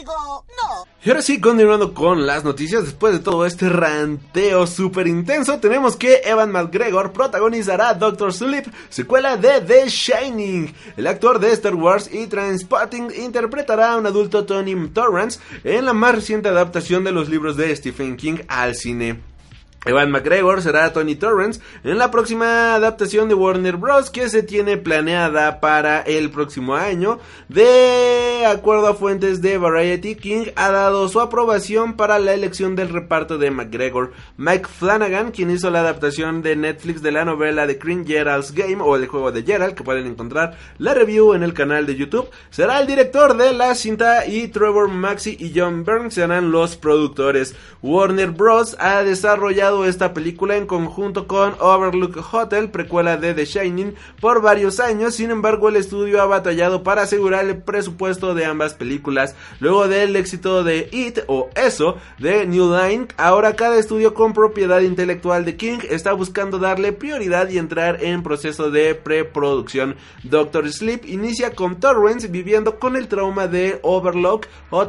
No. 0.09 0.85
Y 1.05 1.11
ahora 1.11 1.23
sí, 1.23 1.41
continuando 1.41 1.95
con 1.95 2.27
las 2.27 2.45
noticias, 2.45 2.85
después 2.85 3.13
de 3.13 3.19
todo 3.21 3.47
este 3.47 3.69
ranteo 3.69 4.67
súper 4.67 5.07
intenso, 5.07 5.59
tenemos 5.59 5.97
que 5.97 6.23
Evan 6.25 6.51
McGregor 6.51 7.13
protagonizará 7.13 7.95
Doctor 7.95 8.33
Sleep, 8.33 8.67
secuela 8.89 9.37
de 9.37 9.61
The 9.61 9.89
Shining. 9.89 10.75
El 10.97 11.07
actor 11.07 11.39
de 11.39 11.53
Star 11.53 11.75
Wars 11.75 12.11
y 12.13 12.27
Transpotting 12.27 13.09
interpretará 13.23 13.93
a 13.93 13.97
un 13.97 14.07
adulto 14.07 14.45
Tony 14.45 14.89
Torrance 14.89 15.41
en 15.65 15.85
la 15.85 15.93
más 15.93 16.15
reciente 16.15 16.49
adaptación 16.49 17.05
de 17.05 17.13
los 17.13 17.29
libros 17.29 17.57
de 17.57 17.75
Stephen 17.75 18.17
King 18.17 18.39
al 18.49 18.75
cine. 18.75 19.21
Evan 19.85 20.11
McGregor 20.11 20.61
será 20.61 20.93
Tony 20.93 21.15
Torrance 21.15 21.61
en 21.85 21.99
la 21.99 22.11
próxima 22.11 22.75
adaptación 22.75 23.29
de 23.29 23.35
Warner 23.35 23.77
Bros. 23.77 24.11
que 24.11 24.29
se 24.29 24.43
tiene 24.43 24.77
planeada 24.77 25.61
para 25.61 26.01
el 26.01 26.31
próximo 26.31 26.75
año. 26.75 27.21
De 27.49 28.45
acuerdo 28.45 28.89
a 28.89 28.95
fuentes 28.95 29.41
de 29.41 29.57
Variety, 29.57 30.17
King 30.17 30.47
ha 30.57 30.71
dado 30.73 31.09
su 31.09 31.21
aprobación 31.21 31.95
para 31.95 32.19
la 32.19 32.35
elección 32.35 32.75
del 32.75 32.89
reparto 32.89 33.39
de 33.39 33.53
McGregor. 33.53 34.13
Mike 34.37 34.67
Flanagan, 34.67 35.31
quien 35.31 35.51
hizo 35.51 35.71
la 35.71 35.81
adaptación 35.81 36.43
de 36.43 36.57
Netflix 36.57 37.01
de 37.01 37.13
la 37.13 37.25
novela 37.25 37.67
de 37.67 37.75
Green 37.75 38.05
Gerald's 38.05 38.53
Game 38.53 38.83
o 38.83 38.97
el 38.97 39.07
juego 39.07 39.31
de 39.31 39.45
Gerald, 39.45 39.75
que 39.75 39.85
pueden 39.85 40.09
encontrar 40.09 40.59
la 40.79 40.93
review 40.93 41.35
en 41.35 41.45
el 41.45 41.55
canal 41.55 41.87
de 41.87 41.95
YouTube, 41.95 42.29
será 42.51 42.81
el 42.81 42.89
director 42.89 43.37
de 43.37 43.53
la 43.53 43.77
cinta 43.77 44.27
y 44.27 44.49
Trevor 44.49 44.89
Maxi 44.89 45.37
y 45.39 45.53
John 45.55 45.85
Byrne 45.85 46.11
serán 46.11 46.51
los 46.51 46.77
productores. 46.77 47.55
Warner 47.81 48.33
Bros. 48.33 48.77
ha 48.81 49.05
desarrollado 49.05 49.68
esta 49.69 50.15
película 50.15 50.57
en 50.57 50.67
conjunto 50.67 51.27
con 51.27 51.55
Overlook 51.61 52.17
Hotel, 52.33 52.71
precuela 52.71 53.19
de 53.19 53.35
The 53.35 53.45
Shining, 53.45 53.95
por 54.19 54.41
varios 54.41 54.81
años, 54.81 55.15
sin 55.15 55.31
embargo 55.31 55.69
el 55.69 55.77
estudio 55.77 56.23
ha 56.23 56.27
batallado 56.27 56.83
para 56.83 57.03
asegurar 57.03 57.45
el 57.45 57.59
presupuesto 57.59 58.35
de 58.35 58.47
ambas 58.47 58.73
películas. 58.73 59.37
Luego 59.61 59.87
del 59.87 60.17
éxito 60.17 60.65
de 60.65 60.89
It 60.91 61.19
o 61.27 61.51
Eso 61.55 61.97
de 62.19 62.47
New 62.47 62.75
Line, 62.75 63.09
ahora 63.19 63.57
cada 63.57 63.79
estudio 63.79 64.15
con 64.15 64.33
propiedad 64.33 64.81
intelectual 64.81 65.45
de 65.45 65.57
King 65.57 65.81
está 65.91 66.15
buscando 66.15 66.59
darle 66.59 66.93
prioridad 66.93 67.51
y 67.51 67.59
entrar 67.59 68.03
en 68.03 68.23
proceso 68.23 68.71
de 68.71 68.95
preproducción. 68.95 69.97
Doctor 70.23 70.73
Sleep 70.73 71.05
inicia 71.05 71.55
con 71.55 71.79
Torrance 71.79 72.29
viviendo 72.29 72.79
con 72.79 72.97
el 72.97 73.07
trauma 73.07 73.49
de 73.49 73.81
Overlook, 73.83 74.47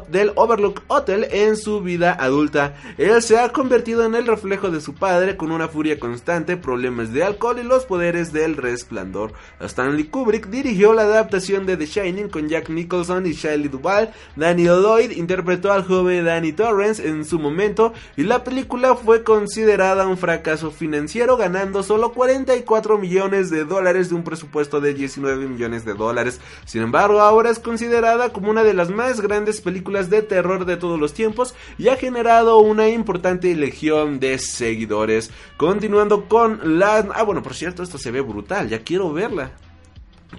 del 0.07 0.31
Overlook 0.35 0.83
Hotel 0.87 1.27
en 1.31 1.57
su 1.57 1.81
vida 1.81 2.13
adulta. 2.13 2.75
Él 2.97 3.21
se 3.21 3.37
ha 3.37 3.49
convertido 3.49 4.05
en 4.05 4.15
el 4.15 4.25
reflejo 4.25 4.68
de 4.71 4.81
su 4.81 4.93
padre 4.93 5.37
con 5.37 5.51
una 5.51 5.67
furia 5.67 5.99
constante, 5.99 6.57
problemas 6.57 7.13
de 7.13 7.23
alcohol 7.23 7.59
y 7.59 7.63
los 7.63 7.85
poderes 7.85 8.31
del 8.33 8.57
resplandor. 8.57 9.33
Stanley 9.59 10.05
Kubrick 10.05 10.47
dirigió 10.47 10.93
la 10.93 11.03
adaptación 11.03 11.65
de 11.65 11.77
The 11.77 11.85
Shining 11.85 12.29
con 12.29 12.47
Jack 12.47 12.69
Nicholson 12.69 13.25
y 13.25 13.33
Shelley 13.33 13.67
Duvall. 13.67 14.09
Daniel 14.35 14.81
Lloyd 14.81 15.11
interpretó 15.11 15.71
al 15.71 15.85
joven 15.85 16.25
Danny 16.25 16.53
Torrance 16.53 17.07
en 17.07 17.25
su 17.25 17.39
momento 17.39 17.93
y 18.17 18.23
la 18.23 18.43
película 18.43 18.95
fue 18.95 19.23
considerada 19.23 20.07
un 20.07 20.17
fracaso 20.17 20.71
financiero 20.71 21.37
ganando 21.37 21.83
solo 21.83 22.13
44 22.13 22.97
millones 22.97 23.49
de 23.49 23.65
dólares 23.65 24.09
de 24.09 24.15
un 24.15 24.23
presupuesto 24.23 24.81
de 24.81 24.93
19 24.93 25.47
millones 25.47 25.85
de 25.85 25.93
dólares. 25.93 26.39
Sin 26.65 26.81
embargo, 26.81 27.21
ahora 27.21 27.49
es 27.49 27.59
considerada 27.59 28.31
como 28.31 28.51
una 28.51 28.63
de 28.63 28.73
las 28.73 28.89
más 28.89 29.21
grandes 29.21 29.61
películas 29.61 30.09
de 30.09 30.21
terror 30.21 30.65
de 30.65 30.77
todos 30.77 30.99
los 30.99 31.13
tiempos 31.13 31.55
y 31.77 31.87
ha 31.89 31.95
generado 31.95 32.57
una 32.59 32.89
importante 32.89 33.55
legión 33.55 34.19
de 34.19 34.37
seguidores. 34.59 35.31
Continuando 35.57 36.25
con 36.25 36.79
la... 36.79 36.97
Ah, 37.13 37.23
bueno, 37.23 37.41
por 37.41 37.55
cierto, 37.55 37.81
esto 37.81 37.97
se 37.97 38.11
ve 38.11 38.21
brutal, 38.21 38.69
ya 38.69 38.83
quiero 38.83 39.11
verla. 39.11 39.51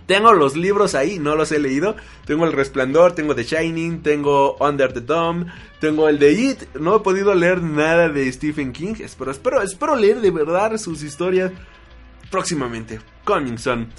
Tengo 0.07 0.33
los 0.33 0.57
libros 0.57 0.95
ahí, 0.95 1.19
no 1.19 1.35
los 1.35 1.51
he 1.53 1.59
leído. 1.59 1.97
Tengo 2.25 2.47
El 2.47 2.53
Resplandor, 2.53 3.13
tengo 3.13 3.35
The 3.35 3.45
Shining, 3.45 4.03
tengo 4.03 4.57
Under 4.61 4.93
the 4.93 5.01
Dome, 5.01 5.47
tengo 5.81 6.09
el 6.09 6.19
de 6.19 6.33
It. 6.33 6.77
No 6.79 6.97
he 6.97 7.01
podido 7.01 7.35
leer 7.35 7.63
nada 7.63 8.09
de 8.09 8.31
Stephen 8.33 8.73
King, 8.73 8.95
pero 9.19 9.31
espero, 9.31 9.63
espero 9.63 9.97
leer 9.97 10.21
de 10.21 10.31
verdad 10.31 10.77
sus 10.79 11.03
historias 11.03 11.51
próximamente. 12.31 13.01
Continuando 13.23 13.93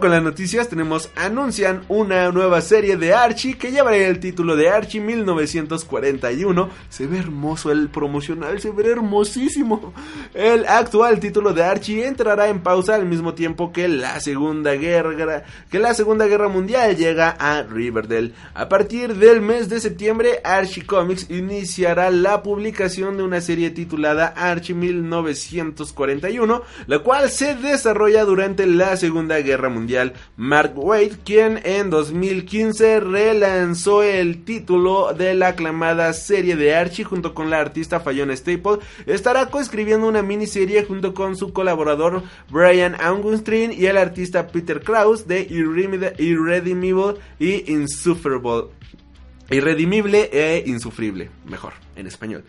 con 0.00 0.10
las 0.10 0.22
noticias, 0.22 0.68
tenemos 0.68 1.10
anuncian 1.16 1.84
una 1.88 2.30
nueva 2.32 2.60
serie 2.60 2.96
de 2.96 3.14
Archie 3.14 3.56
que 3.56 3.70
llevará 3.70 3.96
el 3.96 4.18
título 4.20 4.56
de 4.56 4.68
Archie 4.68 5.00
1941. 5.00 6.70
Se 6.88 7.06
ve 7.06 7.18
hermoso 7.18 7.70
el 7.70 7.88
promocional, 7.88 8.60
se 8.60 8.72
ve 8.72 8.90
hermosísimo. 8.90 9.94
El 10.34 10.66
actual 10.66 11.20
título 11.20 11.54
de 11.54 11.62
Archie 11.62 12.04
entrará 12.06 12.48
en 12.48 12.60
pausa 12.60 12.96
al 12.96 13.06
mismo 13.06 13.34
tiempo 13.34 13.72
que 13.72 13.88
la 13.88 14.18
Segunda 14.20 14.74
Guerra, 14.74 15.44
que 15.70 15.78
la 15.78 15.94
Segunda 15.94 16.26
Guerra 16.26 16.48
Mundial 16.48 16.96
llega 16.96 17.30
a 17.30 17.62
Riverdale. 17.62 18.32
A 18.54 18.68
partir 18.68 19.14
del 19.14 19.40
mes 19.40 19.68
de 19.68 19.78
septiembre, 19.80 20.40
Archie 20.44 20.84
Comics 20.84 21.30
iniciará 21.30 22.10
la 22.10 22.42
publicación 22.42 23.16
de 23.16 23.22
una 23.22 23.40
serie 23.40 23.70
titulada 23.70 24.34
Archie 24.36 24.74
1941, 24.74 26.62
la 26.86 26.98
cual 26.98 27.30
se 27.30 27.54
desarrolla 27.68 28.24
durante 28.24 28.66
la 28.66 28.96
Segunda 28.96 29.38
Guerra 29.40 29.68
Mundial. 29.68 30.14
Mark 30.36 30.72
Waid, 30.76 31.14
quien 31.24 31.60
en 31.64 31.90
2015 31.90 33.00
relanzó 33.00 34.02
el 34.02 34.44
título 34.44 35.14
de 35.14 35.34
la 35.34 35.48
aclamada 35.48 36.12
serie 36.12 36.56
de 36.56 36.74
Archie 36.74 37.04
junto 37.04 37.34
con 37.34 37.50
la 37.50 37.60
artista 37.60 38.00
Fayona 38.00 38.34
Staple, 38.34 38.78
estará 39.06 39.46
coescribiendo 39.46 40.08
una 40.08 40.22
miniserie 40.22 40.84
junto 40.84 41.14
con 41.14 41.36
su 41.36 41.52
colaborador 41.52 42.22
Brian 42.50 42.96
Augustine 43.00 43.74
y 43.74 43.86
el 43.86 43.96
artista 43.96 44.48
Peter 44.48 44.80
Krause 44.80 45.26
de 45.26 45.46
Irredimible 45.48 47.14
y 47.38 47.72
Insufferable. 47.72 48.68
Irredimible 49.50 50.28
e 50.32 50.64
insufrible, 50.66 51.30
mejor, 51.46 51.72
en 51.96 52.06
español. 52.06 52.44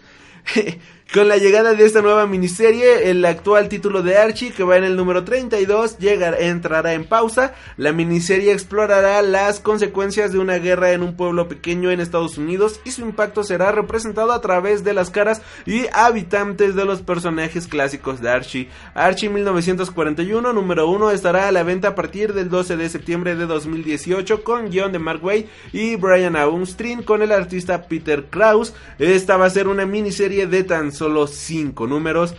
Con 1.12 1.28
la 1.28 1.38
llegada 1.38 1.74
de 1.74 1.86
esta 1.86 2.04
nueva 2.04 2.28
miniserie, 2.28 3.10
el 3.10 3.26
actual 3.26 3.68
título 3.68 4.04
de 4.04 4.16
Archie, 4.16 4.52
que 4.52 4.64
va 4.64 4.78
en 4.78 4.84
el 4.84 4.96
número 4.96 5.24
32, 5.24 5.98
llegará, 5.98 6.38
entrará 6.38 6.94
en 6.94 7.04
pausa. 7.04 7.56
La 7.78 7.92
miniserie 7.92 8.54
explorará 8.54 9.24
las 9.24 9.60
consecuencias 9.60 10.32
de 10.32 10.38
una 10.38 10.60
guerra 10.60 10.92
en 10.92 11.02
un 11.02 11.16
pueblo 11.16 11.48
pequeño 11.48 11.90
en 11.90 12.00
Estados 12.00 12.38
Unidos 12.38 12.80
y 12.86 12.92
su 12.92 13.02
impacto 13.02 13.44
será 13.44 13.72
representado 13.72 14.34
a 14.34 14.42
través 14.42 14.84
de 14.84 14.94
las 14.94 15.10
caras 15.10 15.42
y 15.66 15.86
habitantes 15.94 16.76
de 16.76 16.86
los 16.86 17.02
personajes 17.02 17.66
clásicos 17.66 18.22
de 18.22 18.30
Archie. 18.30 18.70
Archie 18.94 19.30
1941, 19.30 20.54
número 20.54 20.88
1, 20.92 21.10
estará 21.10 21.48
a 21.48 21.52
la 21.52 21.64
venta 21.64 21.88
a 21.88 21.96
partir 21.96 22.36
del 22.36 22.50
12 22.50 22.78
de 22.78 22.88
septiembre 22.88 23.36
de 23.36 23.48
2018 23.48 24.44
con 24.44 24.70
guion 24.70 24.92
de 24.92 25.00
Mark 25.00 25.26
Way 25.26 25.50
y 25.74 25.96
Brian 25.96 26.36
Aumstrin 26.36 27.02
con 27.02 27.24
el 27.24 27.32
artista 27.32 27.88
Peter 27.88 28.26
Krause. 28.30 28.76
Esta 29.00 29.38
va 29.38 29.48
a 29.48 29.50
ser 29.50 29.68
una 29.68 29.88
miniserie 29.88 30.46
de 30.46 30.64
tan 30.64 30.99
solo 31.00 31.28
5 31.28 31.88
números. 31.88 32.36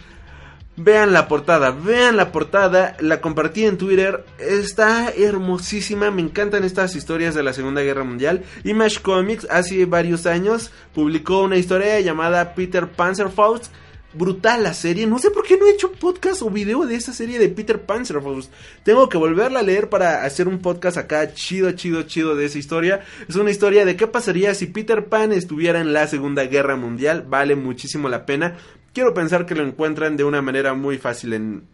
Vean 0.77 1.13
la 1.13 1.29
portada, 1.29 1.73
vean 1.73 2.17
la 2.17 2.31
portada, 2.31 2.97
la 3.01 3.21
compartí 3.21 3.65
en 3.67 3.77
Twitter, 3.77 4.25
está 4.39 5.11
hermosísima, 5.11 6.11
me 6.11 6.23
encantan 6.23 6.65
estas 6.65 6.95
historias 6.95 7.35
de 7.35 7.43
la 7.43 7.53
Segunda 7.53 7.83
Guerra 7.83 8.05
Mundial. 8.05 8.45
Image 8.65 9.01
Comics 9.03 9.47
hace 9.51 9.85
varios 9.85 10.27
años 10.27 10.71
publicó 10.95 11.43
una 11.43 11.57
historia 11.57 12.01
llamada 12.01 12.55
Peter 12.55 12.89
Panzerfaust, 12.89 13.67
brutal 14.13 14.63
la 14.63 14.75
serie. 14.75 15.07
No 15.07 15.19
sé 15.19 15.31
por 15.31 15.45
qué 15.45 15.57
no 15.57 15.67
he 15.67 15.71
hecho 15.71 15.93
podcast 15.93 16.43
o 16.43 16.51
video 16.51 16.87
de 16.87 16.97
esa 16.97 17.13
serie 17.13 17.39
de 17.39 17.49
Peter 17.49 17.81
Panzerfaust. 17.81 18.53
Tengo 18.83 19.09
que 19.09 19.19
volverla 19.19 19.61
a 19.61 19.63
leer 19.63 19.89
para 19.89 20.25
hacer 20.25 20.49
un 20.49 20.59
podcast 20.59 20.97
acá 20.97 21.33
chido, 21.33 21.71
chido, 21.73 22.03
chido 22.03 22.37
de 22.37 22.47
esa 22.47 22.59
historia. 22.59 23.01
Es 23.29 23.37
una 23.37 23.51
historia 23.51 23.85
de 23.85 23.97
qué 23.97 24.07
pasaría 24.07 24.55
si 24.55 24.67
Peter 24.67 25.07
Pan 25.07 25.33
estuviera 25.33 25.81
en 25.81 25.93
la 25.93 26.07
Segunda 26.07 26.45
Guerra 26.45 26.77
Mundial. 26.77 27.25
Vale 27.29 27.57
muchísimo 27.57 28.09
la 28.09 28.27
pena. 28.27 28.57
Quiero 28.93 29.15
pensar 29.15 29.47
que 29.47 29.55
lo 29.55 29.63
encuentran 29.63 30.17
de 30.17 30.25
una 30.25 30.43
manera 30.43 30.75
muy 30.75 30.99
fácil 30.99 31.33
en, 31.33 31.65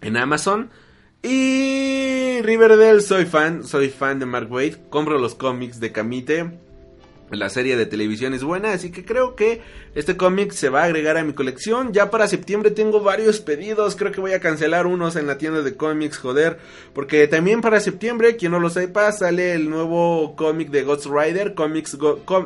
en 0.00 0.16
Amazon. 0.16 0.70
Y 1.22 2.40
Riverdale, 2.42 3.00
soy 3.00 3.24
fan, 3.24 3.64
soy 3.64 3.88
fan 3.88 4.18
de 4.18 4.26
Mark 4.26 4.50
Waid. 4.50 4.76
Compro 4.90 5.18
los 5.18 5.34
cómics 5.34 5.80
de 5.80 5.92
Camite. 5.92 6.65
La 7.30 7.50
serie 7.50 7.76
de 7.76 7.86
televisión 7.86 8.34
es 8.34 8.44
buena, 8.44 8.72
así 8.72 8.92
que 8.92 9.04
creo 9.04 9.34
que 9.34 9.60
este 9.96 10.16
cómic 10.16 10.52
se 10.52 10.68
va 10.68 10.82
a 10.82 10.84
agregar 10.84 11.16
a 11.16 11.24
mi 11.24 11.32
colección. 11.32 11.92
Ya 11.92 12.08
para 12.08 12.28
septiembre 12.28 12.70
tengo 12.70 13.00
varios 13.00 13.40
pedidos, 13.40 13.96
creo 13.96 14.12
que 14.12 14.20
voy 14.20 14.32
a 14.32 14.40
cancelar 14.40 14.86
unos 14.86 15.16
en 15.16 15.26
la 15.26 15.36
tienda 15.36 15.62
de 15.62 15.76
cómics, 15.76 16.18
joder. 16.18 16.58
Porque 16.94 17.26
también 17.26 17.62
para 17.62 17.80
septiembre, 17.80 18.36
quien 18.36 18.52
no 18.52 18.60
lo 18.60 18.70
sepa, 18.70 19.10
sale 19.10 19.54
el 19.54 19.68
nuevo 19.68 20.36
cómic 20.36 20.70
de 20.70 20.84
Ghost 20.84 21.06
Rider, 21.06 21.54
cómics 21.54 21.98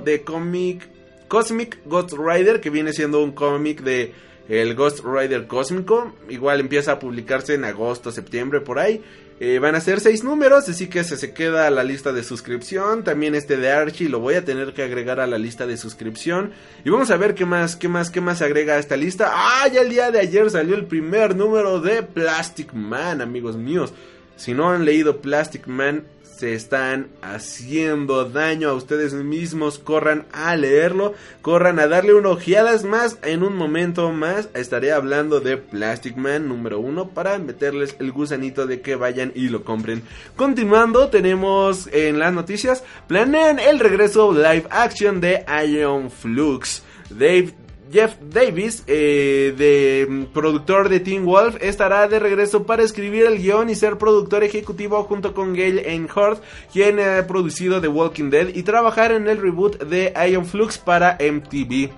de 0.05 0.23
cómic 0.23 0.89
Cosmic 1.29 1.79
Ghost 1.85 2.15
Rider, 2.15 2.61
que 2.61 2.71
viene 2.71 2.93
siendo 2.93 3.23
un 3.23 3.31
cómic 3.31 3.83
de 3.83 4.13
el 4.49 4.75
Ghost 4.75 5.05
Rider 5.05 5.47
cósmico. 5.47 6.13
Igual 6.29 6.59
empieza 6.59 6.93
a 6.93 6.99
publicarse 6.99 7.55
en 7.55 7.65
agosto, 7.65 8.11
septiembre, 8.11 8.61
por 8.61 8.81
ahí. 8.81 9.01
Eh, 9.43 9.59
van 9.59 9.75
a 9.75 9.81
ser 9.81 10.01
seis 10.01 10.23
números, 10.23 10.69
así 10.69 10.89
que 10.89 11.03
se, 11.03 11.17
se 11.17 11.33
queda 11.33 11.67
a 11.67 11.71
la 11.71 11.83
lista 11.83 12.13
de 12.13 12.23
suscripción. 12.23 13.05
También 13.05 13.35
este 13.35 13.57
de 13.57 13.73
Archie 13.73 14.11
lo 14.11 14.21
voy 14.21 14.35
a 14.35 14.45
tener 14.45 14.75
que 14.75 14.83
agregar 14.83 15.19
a 15.19 15.27
la 15.27 15.39
lista 15.39 15.67
de 15.67 15.79
suscripción. 15.79 16.53
Y 16.85 16.91
vamos 16.91 17.11
a 17.11 17.17
ver 17.17 17.35
qué 17.35 17.47
más, 17.47 17.75
qué 17.75 17.89
más, 17.89 18.11
qué 18.11 18.21
más 18.21 18.39
se 18.39 18.45
agrega 18.45 18.75
a 18.75 18.79
esta 18.79 18.99
lista. 18.99 19.33
Ah, 19.33 19.67
ya 19.73 19.81
el 19.81 19.89
día 19.89 20.11
de 20.11 20.21
ayer 20.21 20.51
salió 20.51 20.75
el 20.75 20.85
primer 20.85 21.35
número 21.35 21.81
de 21.81 22.03
Plastic 22.03 22.75
Man, 22.75 23.23
amigos 23.23 23.57
míos. 23.57 23.95
Si 24.37 24.53
no 24.53 24.71
han 24.71 24.85
leído 24.85 25.23
Plastic 25.23 25.67
Man, 25.67 26.05
se 26.41 26.55
están 26.55 27.09
haciendo 27.21 28.25
daño 28.25 28.71
a 28.71 28.75
ustedes 28.75 29.13
mismos. 29.13 29.79
Corran 29.79 30.25
a 30.33 30.57
leerlo, 30.57 31.13
corran 31.43 31.79
a 31.79 31.87
darle 31.87 32.15
una 32.15 32.31
ojeada. 32.31 32.71
más, 32.85 33.19
en 33.25 33.43
un 33.43 33.55
momento 33.55 34.11
más 34.11 34.49
estaré 34.55 34.93
hablando 34.93 35.41
de 35.41 35.59
Plastic 35.59 36.17
Man 36.17 36.49
número 36.49 36.81
uno 36.81 37.09
para 37.11 37.39
meterles 37.39 37.95
el 38.01 38.11
gusanito 38.11 38.67
de 38.67 38.81
que 38.81 38.97
vayan 38.97 39.33
y 39.35 39.49
lo 39.51 39.65
compren. 39.65 40.03
Continuando, 40.35 41.11
tenemos 41.11 41.89
en 41.93 42.19
las 42.19 42.33
noticias, 42.33 42.85
planean 43.07 43.59
el 43.59 43.79
regreso 43.79 44.33
live 44.33 44.65
action 44.71 45.21
de 45.21 45.45
Iron 45.63 46.11
Flux. 46.11 46.83
Dave 47.11 47.53
Jeff 47.91 48.17
Davis, 48.21 48.85
eh, 48.87 49.55
de 49.57 50.07
mm, 50.09 50.25
productor 50.33 50.89
de 50.89 51.01
Teen 51.01 51.25
Wolf, 51.25 51.57
estará 51.61 52.07
de 52.09 52.19
regreso 52.19 52.65
para 52.65 52.83
escribir 52.83 53.27
el 53.27 53.39
guion 53.39 53.71
y 53.71 53.75
ser 53.75 53.99
productor 53.99 54.45
ejecutivo 54.45 55.03
junto 55.05 55.35
con 55.35 55.55
Gail 55.55 55.81
Einhorn, 55.81 56.39
quien 56.73 57.01
ha 57.01 57.27
producido 57.27 57.81
The 57.81 57.89
Walking 57.89 58.31
Dead, 58.31 58.49
y 58.55 58.63
trabajar 58.63 59.13
en 59.13 59.29
el 59.29 59.41
reboot 59.41 59.83
de 59.85 60.13
Iron 60.29 60.47
Flux 60.47 60.79
para 60.79 61.19
MTV. 61.21 61.91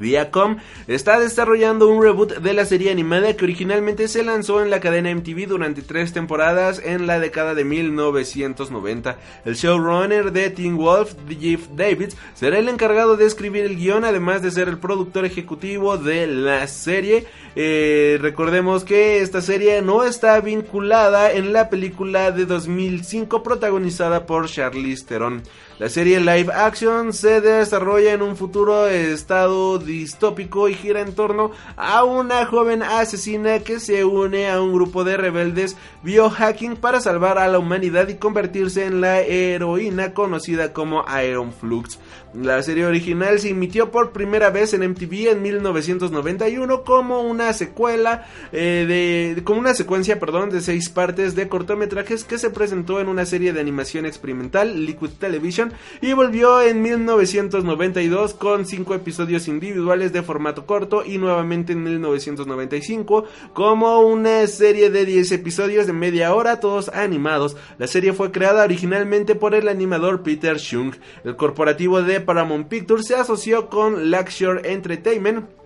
Viacom 0.00 0.56
está 0.86 1.18
desarrollando 1.18 1.88
un 1.88 2.02
reboot 2.02 2.38
de 2.38 2.54
la 2.54 2.64
serie 2.64 2.90
animada 2.90 3.34
que 3.34 3.44
originalmente 3.44 4.08
se 4.08 4.22
lanzó 4.22 4.62
en 4.62 4.70
la 4.70 4.80
cadena 4.80 5.14
MTV 5.14 5.46
durante 5.46 5.82
tres 5.82 6.12
temporadas 6.12 6.80
en 6.84 7.06
la 7.06 7.18
década 7.20 7.54
de 7.54 7.64
1990. 7.64 9.18
El 9.44 9.54
showrunner 9.54 10.32
de 10.32 10.50
Teen 10.50 10.76
Wolf, 10.76 11.14
Jeff 11.40 11.66
Davids, 11.74 12.16
será 12.34 12.58
el 12.58 12.68
encargado 12.68 13.16
de 13.16 13.26
escribir 13.26 13.64
el 13.64 13.76
guion, 13.76 14.04
además 14.04 14.42
de 14.42 14.50
ser 14.50 14.68
el 14.68 14.78
productor 14.78 15.24
ejecutivo 15.24 15.98
de 15.98 16.26
la 16.26 16.66
serie. 16.66 17.26
Eh, 17.56 18.18
recordemos 18.20 18.84
que 18.84 19.20
esta 19.20 19.40
serie 19.40 19.82
no 19.82 20.04
está 20.04 20.40
vinculada 20.40 21.32
en 21.32 21.52
la 21.52 21.68
película 21.70 22.30
de 22.30 22.46
2005 22.46 23.42
protagonizada 23.42 24.26
por 24.26 24.48
Charlize 24.48 25.04
Theron. 25.06 25.42
La 25.78 25.88
serie 25.88 26.18
live 26.18 26.52
action 26.52 27.12
se 27.12 27.40
desarrolla 27.40 28.12
en 28.12 28.20
un 28.20 28.34
futuro 28.34 28.88
estado 28.88 29.78
distópico 29.78 30.68
y 30.68 30.74
gira 30.74 31.00
en 31.00 31.14
torno 31.14 31.52
a 31.76 32.02
una 32.02 32.44
joven 32.46 32.82
asesina 32.82 33.60
que 33.60 33.78
se 33.78 34.04
une 34.04 34.50
a 34.50 34.60
un 34.60 34.72
grupo 34.72 35.04
de 35.04 35.16
rebeldes 35.16 35.76
biohacking 36.02 36.74
para 36.74 37.00
salvar 37.00 37.38
a 37.38 37.46
la 37.46 37.60
humanidad 37.60 38.08
y 38.08 38.16
convertirse 38.16 38.86
en 38.86 39.00
la 39.00 39.20
heroína 39.20 40.14
conocida 40.14 40.72
como 40.72 41.04
Iron 41.24 41.52
Flux. 41.52 42.00
La 42.34 42.62
serie 42.62 42.84
original 42.84 43.38
se 43.38 43.48
emitió 43.48 43.90
por 43.90 44.12
primera 44.12 44.50
vez 44.50 44.74
en 44.74 44.82
MTV 44.86 45.30
en 45.30 45.40
1991 45.40 46.84
como 46.84 47.22
una 47.22 47.54
secuela 47.54 48.26
eh, 48.52 49.34
de 49.34 49.42
como 49.44 49.60
una 49.60 49.72
secuencia, 49.72 50.20
perdón, 50.20 50.50
de 50.50 50.60
seis 50.60 50.90
partes 50.90 51.34
de 51.34 51.48
cortometrajes 51.48 52.24
que 52.24 52.36
se 52.36 52.50
presentó 52.50 53.00
en 53.00 53.08
una 53.08 53.24
serie 53.24 53.54
de 53.54 53.60
animación 53.60 54.04
experimental 54.04 54.84
Liquid 54.84 55.12
Television 55.18 55.72
y 56.02 56.12
volvió 56.12 56.60
en 56.60 56.82
1992 56.82 58.34
con 58.34 58.66
cinco 58.66 58.94
episodios 58.94 59.48
individuales 59.48 60.12
de 60.12 60.22
formato 60.22 60.66
corto 60.66 61.06
y 61.06 61.16
nuevamente 61.16 61.72
en 61.72 61.82
1995 61.82 63.24
como 63.54 64.00
una 64.00 64.46
serie 64.48 64.90
de 64.90 65.06
10 65.06 65.32
episodios 65.32 65.86
de 65.86 65.94
media 65.94 66.34
hora 66.34 66.60
todos 66.60 66.90
animados. 66.90 67.56
La 67.78 67.86
serie 67.86 68.12
fue 68.12 68.32
creada 68.32 68.64
originalmente 68.64 69.34
por 69.34 69.54
el 69.54 69.66
animador 69.66 70.22
Peter 70.22 70.58
Chung. 70.58 70.94
El 71.24 71.36
corporativo 71.36 72.02
de 72.02 72.17
Paramount 72.20 72.68
Pictures 72.68 73.06
se 73.06 73.14
asoció 73.14 73.68
con 73.68 74.10
Lakeshore 74.10 74.72
Entertainment 74.72 75.57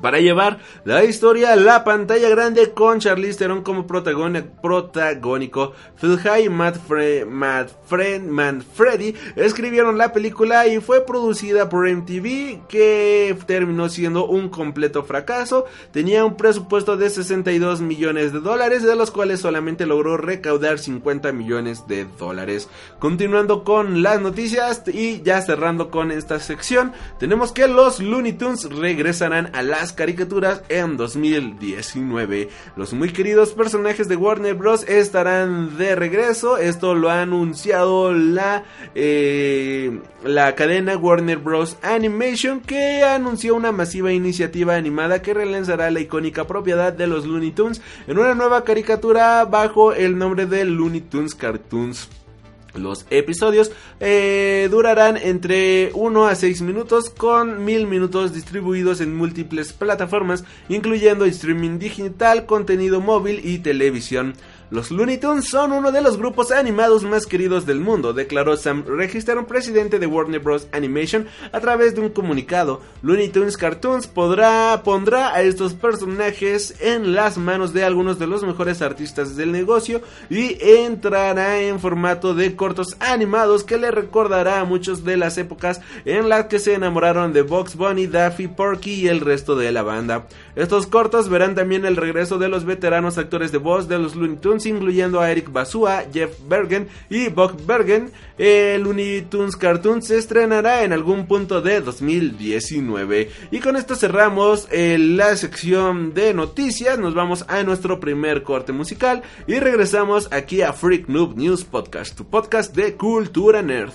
para 0.00 0.18
llevar 0.18 0.58
la 0.84 1.04
historia 1.04 1.52
a 1.52 1.56
la 1.56 1.84
pantalla 1.84 2.28
grande 2.28 2.72
con 2.72 3.00
Charlize 3.00 3.38
Theron 3.38 3.62
como 3.62 3.86
protagónico. 3.86 5.72
Phil 6.00 6.18
High 6.18 6.44
y 6.44 6.48
Matt, 6.48 6.78
Matt 7.26 8.62
Freddy 8.74 9.14
escribieron 9.36 9.98
la 9.98 10.12
película 10.12 10.66
y 10.66 10.80
fue 10.80 11.04
producida 11.04 11.68
por 11.68 11.88
MTV 11.88 12.66
que 12.68 13.36
terminó 13.46 13.88
siendo 13.88 14.26
un 14.26 14.48
completo 14.48 15.04
fracaso. 15.04 15.66
Tenía 15.92 16.24
un 16.24 16.36
presupuesto 16.36 16.96
de 16.96 17.10
62 17.10 17.80
millones 17.80 18.32
de 18.32 18.40
dólares 18.40 18.82
de 18.82 18.96
los 18.96 19.10
cuales 19.10 19.40
solamente 19.40 19.86
logró 19.86 20.16
recaudar 20.16 20.78
50 20.78 21.32
millones 21.32 21.86
de 21.86 22.06
dólares. 22.18 22.68
Continuando 22.98 23.64
con 23.64 24.02
las 24.02 24.20
noticias 24.20 24.82
y 24.86 25.22
ya 25.22 25.40
cerrando 25.40 25.90
con 25.90 26.10
esta 26.10 26.40
sección, 26.40 26.92
tenemos 27.18 27.52
que 27.52 27.68
los 27.68 28.00
Looney 28.00 28.32
Tunes 28.32 28.64
regresarán 28.70 29.50
a 29.54 29.62
las 29.62 29.85
caricaturas 29.92 30.62
en 30.68 30.96
2019. 30.96 32.48
Los 32.76 32.92
muy 32.92 33.10
queridos 33.10 33.52
personajes 33.52 34.08
de 34.08 34.16
Warner 34.16 34.54
Bros. 34.54 34.88
estarán 34.88 35.76
de 35.78 35.94
regreso. 35.94 36.58
Esto 36.58 36.94
lo 36.94 37.10
ha 37.10 37.22
anunciado 37.22 38.12
la, 38.12 38.64
eh, 38.94 40.00
la 40.24 40.54
cadena 40.54 40.96
Warner 40.96 41.38
Bros. 41.38 41.76
Animation 41.82 42.60
que 42.60 43.04
anunció 43.04 43.54
una 43.54 43.72
masiva 43.72 44.12
iniciativa 44.12 44.76
animada 44.76 45.22
que 45.22 45.34
relanzará 45.34 45.90
la 45.90 46.00
icónica 46.00 46.46
propiedad 46.46 46.92
de 46.92 47.06
los 47.06 47.26
Looney 47.26 47.52
Tunes 47.52 47.80
en 48.06 48.18
una 48.18 48.34
nueva 48.34 48.64
caricatura 48.64 49.44
bajo 49.44 49.92
el 49.92 50.18
nombre 50.18 50.46
de 50.46 50.64
Looney 50.64 51.00
Tunes 51.00 51.34
Cartoons. 51.34 52.08
Los 52.78 53.06
episodios 53.10 53.70
eh, 54.00 54.68
durarán 54.70 55.16
entre 55.16 55.90
1 55.94 56.26
a 56.26 56.34
6 56.34 56.62
minutos 56.62 57.10
con 57.10 57.64
1000 57.64 57.86
minutos 57.86 58.34
distribuidos 58.34 59.00
en 59.00 59.16
múltiples 59.16 59.72
plataformas, 59.72 60.44
incluyendo 60.68 61.24
streaming 61.24 61.78
digital, 61.78 62.46
contenido 62.46 63.00
móvil 63.00 63.40
y 63.44 63.58
televisión. 63.58 64.34
Los 64.68 64.90
Looney 64.90 65.18
Tunes 65.18 65.48
son 65.48 65.70
uno 65.70 65.92
de 65.92 66.02
los 66.02 66.16
grupos 66.16 66.50
animados 66.50 67.04
más 67.04 67.24
queridos 67.24 67.66
del 67.66 67.78
mundo, 67.78 68.12
declaró 68.12 68.56
Sam 68.56 68.84
Register, 68.84 69.36
presidente 69.46 70.00
de 70.00 70.08
Warner 70.08 70.40
Bros. 70.40 70.66
Animation, 70.72 71.28
a 71.52 71.60
través 71.60 71.94
de 71.94 72.00
un 72.00 72.08
comunicado. 72.08 72.80
Looney 73.02 73.28
Tunes 73.28 73.56
Cartoons 73.56 74.08
podrá, 74.08 74.82
pondrá 74.82 75.32
a 75.32 75.42
estos 75.42 75.74
personajes 75.74 76.74
en 76.80 77.14
las 77.14 77.38
manos 77.38 77.72
de 77.72 77.84
algunos 77.84 78.18
de 78.18 78.26
los 78.26 78.42
mejores 78.42 78.82
artistas 78.82 79.36
del 79.36 79.52
negocio 79.52 80.00
y 80.30 80.58
entrará 80.60 81.60
en 81.60 81.78
formato 81.78 82.34
de 82.34 82.56
cortos 82.56 82.96
animados 82.98 83.62
que 83.62 83.78
le 83.78 83.92
recordará 83.92 84.58
a 84.58 84.64
muchos 84.64 85.04
de 85.04 85.16
las 85.16 85.38
épocas 85.38 85.80
en 86.04 86.28
las 86.28 86.46
que 86.46 86.58
se 86.58 86.74
enamoraron 86.74 87.32
de 87.32 87.42
Box 87.42 87.76
Bunny, 87.76 88.08
Daffy, 88.08 88.48
Porky 88.48 88.94
y 88.94 89.08
el 89.08 89.20
resto 89.20 89.54
de 89.54 89.70
la 89.70 89.82
banda. 89.82 90.26
Estos 90.56 90.86
cortos 90.86 91.28
verán 91.28 91.54
también 91.54 91.84
el 91.84 91.96
regreso 91.96 92.38
de 92.38 92.48
los 92.48 92.64
veteranos 92.64 93.18
actores 93.18 93.52
de 93.52 93.58
voz 93.58 93.88
de 93.88 93.98
los 93.98 94.16
Looney 94.16 94.38
Tunes, 94.38 94.64
incluyendo 94.64 95.20
a 95.20 95.30
Eric 95.30 95.52
Basua, 95.52 96.04
Jeff 96.10 96.30
Bergen 96.48 96.88
y 97.10 97.28
Bob 97.28 97.66
Bergen. 97.66 98.10
El 98.38 98.82
Looney 98.82 99.20
Tunes 99.28 99.54
Cartoon 99.54 100.00
se 100.00 100.16
estrenará 100.16 100.82
en 100.82 100.94
algún 100.94 101.26
punto 101.26 101.60
de 101.60 101.82
2019. 101.82 103.30
Y 103.50 103.60
con 103.60 103.76
esto 103.76 103.96
cerramos 103.96 104.66
eh, 104.70 104.96
la 104.98 105.36
sección 105.36 106.14
de 106.14 106.32
noticias. 106.32 106.98
Nos 106.98 107.14
vamos 107.14 107.44
a 107.48 107.62
nuestro 107.62 108.00
primer 108.00 108.42
corte 108.42 108.72
musical 108.72 109.22
y 109.46 109.58
regresamos 109.58 110.28
aquí 110.32 110.62
a 110.62 110.72
Freak 110.72 111.08
Noob 111.08 111.36
News 111.36 111.64
Podcast, 111.64 112.16
tu 112.16 112.24
podcast 112.24 112.74
de 112.74 112.94
cultura 112.96 113.60
nerd. 113.60 113.92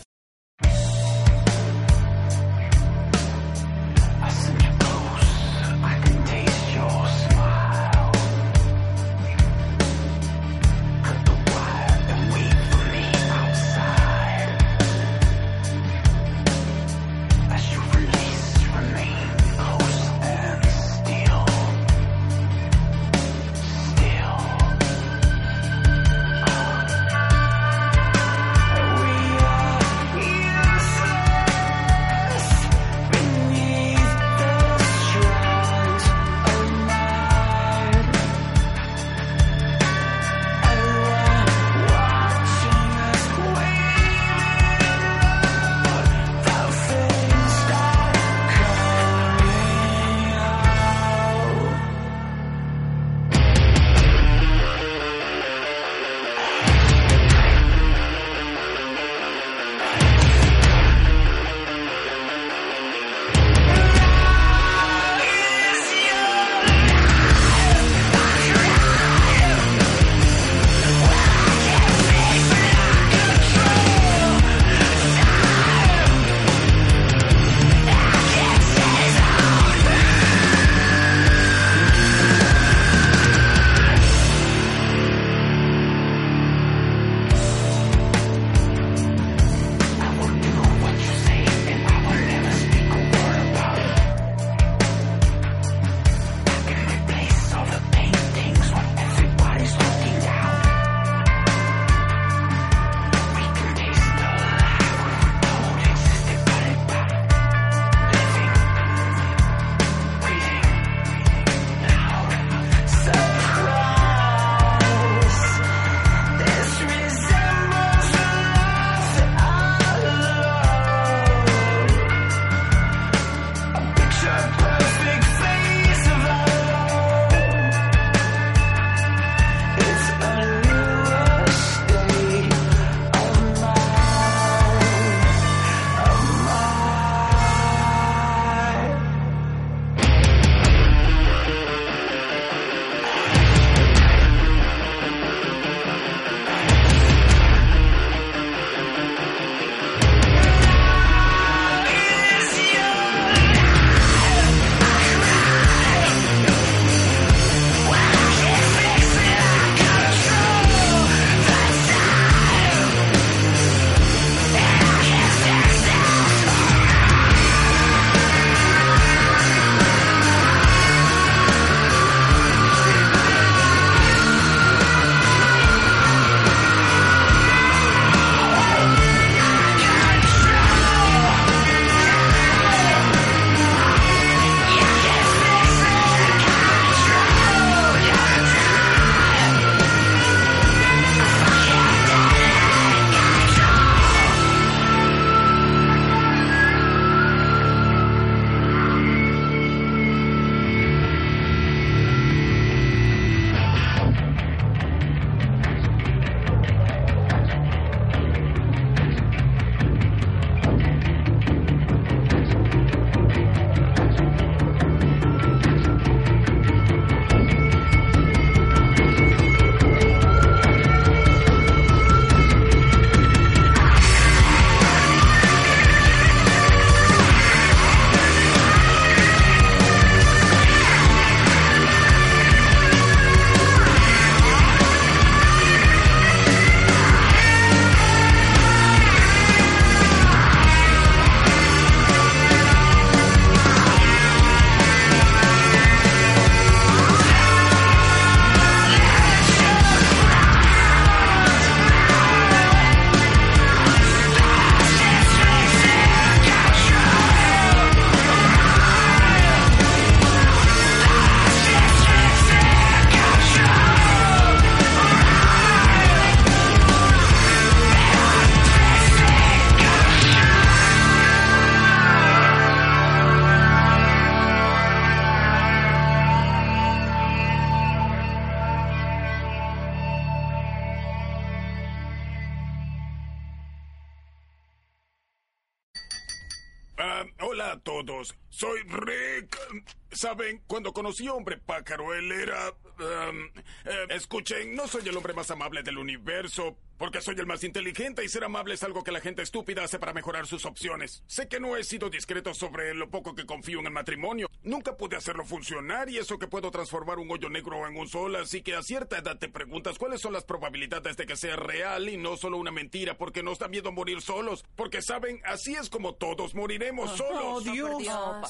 Conocí 291.12 291.28
a 291.28 291.34
Hombre 291.34 291.58
Pájaro, 291.58 292.14
él 292.14 292.32
era... 292.32 292.74
em, 293.00 293.52
eh, 293.84 294.08
escuchen, 294.12 294.74
no 294.76 294.88
soy 294.88 295.02
el 295.10 295.18
hombre 295.18 295.34
más 295.34 295.52
amable 295.52 295.84
del 295.84 295.98
universo, 295.98 296.78
porque 296.98 297.20
soy 297.20 297.36
el 297.38 297.46
más 297.46 297.66
inteligente 297.66 298.24
y 298.24 298.30
ser 298.30 298.46
amable 298.46 298.76
es 298.76 298.84
algo 298.84 299.04
que 299.04 299.12
la 299.12 299.20
gente 299.20 299.42
estúpida 299.42 299.84
hace 299.84 300.00
para 300.00 300.14
mejorar 300.14 300.48
sus 300.48 300.66
opciones. 300.66 301.22
Sé 301.28 301.50
que 301.50 301.60
no 301.60 301.76
he 301.76 301.84
sido 301.84 302.10
discreto 302.10 302.54
sobre 302.54 302.94
lo 302.94 303.10
poco 303.10 303.36
que 303.36 303.46
confío 303.46 303.80
en 303.80 303.88
el 303.88 303.92
matrimonio. 303.92 304.50
Nunca 304.64 304.96
pude 304.96 305.18
hacerlo 305.18 305.44
funcionar 305.44 306.10
y 306.10 306.18
eso 306.18 306.40
que 306.40 306.48
puedo 306.48 306.72
transformar 306.72 307.20
un 307.20 307.30
hoyo 307.30 307.50
negro 307.50 307.86
en 307.86 307.98
un 307.98 308.08
sol, 308.08 308.38
así 308.38 308.62
que 308.62 308.76
a 308.76 308.84
cierta 308.84 309.18
edad 309.18 309.38
te 309.38 309.50
preguntas 309.50 309.98
cuáles 309.98 310.22
son 310.22 310.32
las 310.32 310.46
probabilidades 310.46 311.18
de 311.18 311.26
que 311.26 311.36
sea 311.36 311.58
real 311.58 312.08
y 312.08 312.16
no 312.16 312.38
solo 312.38 312.56
una 312.56 312.72
mentira, 312.72 313.18
porque 313.18 313.44
nos 313.44 313.60
da 313.60 313.68
miedo 313.68 313.92
morir 313.92 314.22
solos. 314.22 314.64
Porque 314.78 315.02
saben, 315.02 315.42
así 315.44 315.76
es 315.76 315.90
como 315.90 316.16
todos 316.16 316.56
moriremos 316.56 317.18
solos. 317.18 317.44
Oh, 317.44 317.60
Dios. 317.60 317.92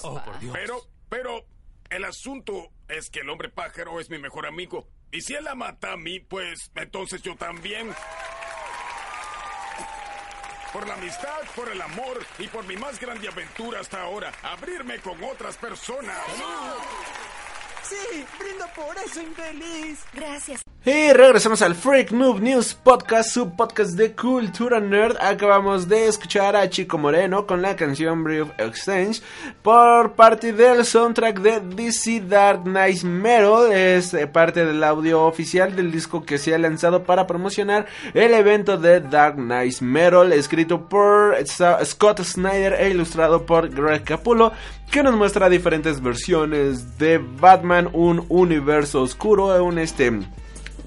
Oh, 0.04 0.22
por 0.24 0.40
Dios. 0.40 0.54
Pero, 0.54 0.82
pero, 1.10 1.46
el 1.92 2.06
asunto 2.06 2.70
es 2.88 3.10
que 3.10 3.20
el 3.20 3.30
hombre 3.30 3.50
pájaro 3.50 4.00
es 4.00 4.10
mi 4.10 4.18
mejor 4.18 4.48
amigo. 4.48 4.88
Y 5.12 5.22
si 5.22 5.34
él 5.34 5.44
la 5.44 5.56
mata 5.56 5.92
a 5.92 5.98
mí, 5.98 6.20
pues 6.22 6.72
entonces 6.76 7.22
yo 7.22 7.36
también. 7.36 7.94
Por 10.72 10.88
la 10.88 10.94
amistad, 10.94 11.42
por 11.54 11.70
el 11.70 11.82
amor 11.82 12.26
y 12.40 12.48
por 12.48 12.66
mi 12.66 12.78
más 12.78 12.98
grande 12.98 13.28
aventura 13.28 13.82
hasta 13.82 14.02
ahora, 14.02 14.32
abrirme 14.42 15.00
con 15.00 15.22
otras 15.22 15.58
personas. 15.58 16.18
Sí, 17.84 18.26
brindo 18.40 18.66
por 18.74 18.98
eso, 18.98 19.22
infeliz. 19.22 20.00
Gracias. 20.14 20.62
Y 20.84 21.14
regresamos 21.14 21.62
al 21.62 21.76
Freak 21.76 22.12
Noob 22.12 22.40
News 22.40 22.74
Podcast, 22.74 23.30
su 23.30 23.52
podcast 23.52 23.92
de 23.92 24.16
cultura 24.16 24.80
nerd. 24.80 25.16
Acabamos 25.22 25.88
de 25.88 26.08
escuchar 26.08 26.56
a 26.56 26.68
Chico 26.72 26.98
Moreno 26.98 27.46
con 27.46 27.62
la 27.62 27.76
canción 27.76 28.24
Brief 28.24 28.48
Exchange 28.58 29.22
por 29.62 30.14
parte 30.14 30.54
del 30.54 30.84
soundtrack 30.84 31.40
de 31.40 31.60
DC 31.60 32.22
Dark 32.22 32.64
Knight 32.64 33.04
Metal. 33.04 33.72
Es 33.72 34.16
eh, 34.16 34.26
parte 34.26 34.66
del 34.66 34.84
audio 34.84 35.22
oficial 35.26 35.76
del 35.76 35.92
disco 35.92 36.26
que 36.26 36.40
se 36.40 36.56
ha 36.56 36.58
lanzado 36.58 37.04
para 37.04 37.28
promocionar 37.28 37.86
el 38.16 38.34
evento 38.34 38.76
de 38.76 39.02
Dark 39.02 39.36
Knight 39.36 39.82
Metal, 39.82 40.34
escrito 40.34 40.90
por 40.90 41.38
Scott 41.86 42.24
Snyder 42.24 42.74
e 42.74 42.90
ilustrado 42.90 43.46
por 43.46 43.70
Greg 43.70 44.04
Capullo, 44.04 44.52
que 44.90 45.04
nos 45.04 45.16
muestra 45.16 45.48
diferentes 45.48 46.02
versiones 46.02 46.98
de 46.98 47.20
Batman, 47.20 47.88
un 47.94 48.26
universo 48.30 49.04
oscuro, 49.04 49.64
un 49.64 49.78
este 49.78 50.12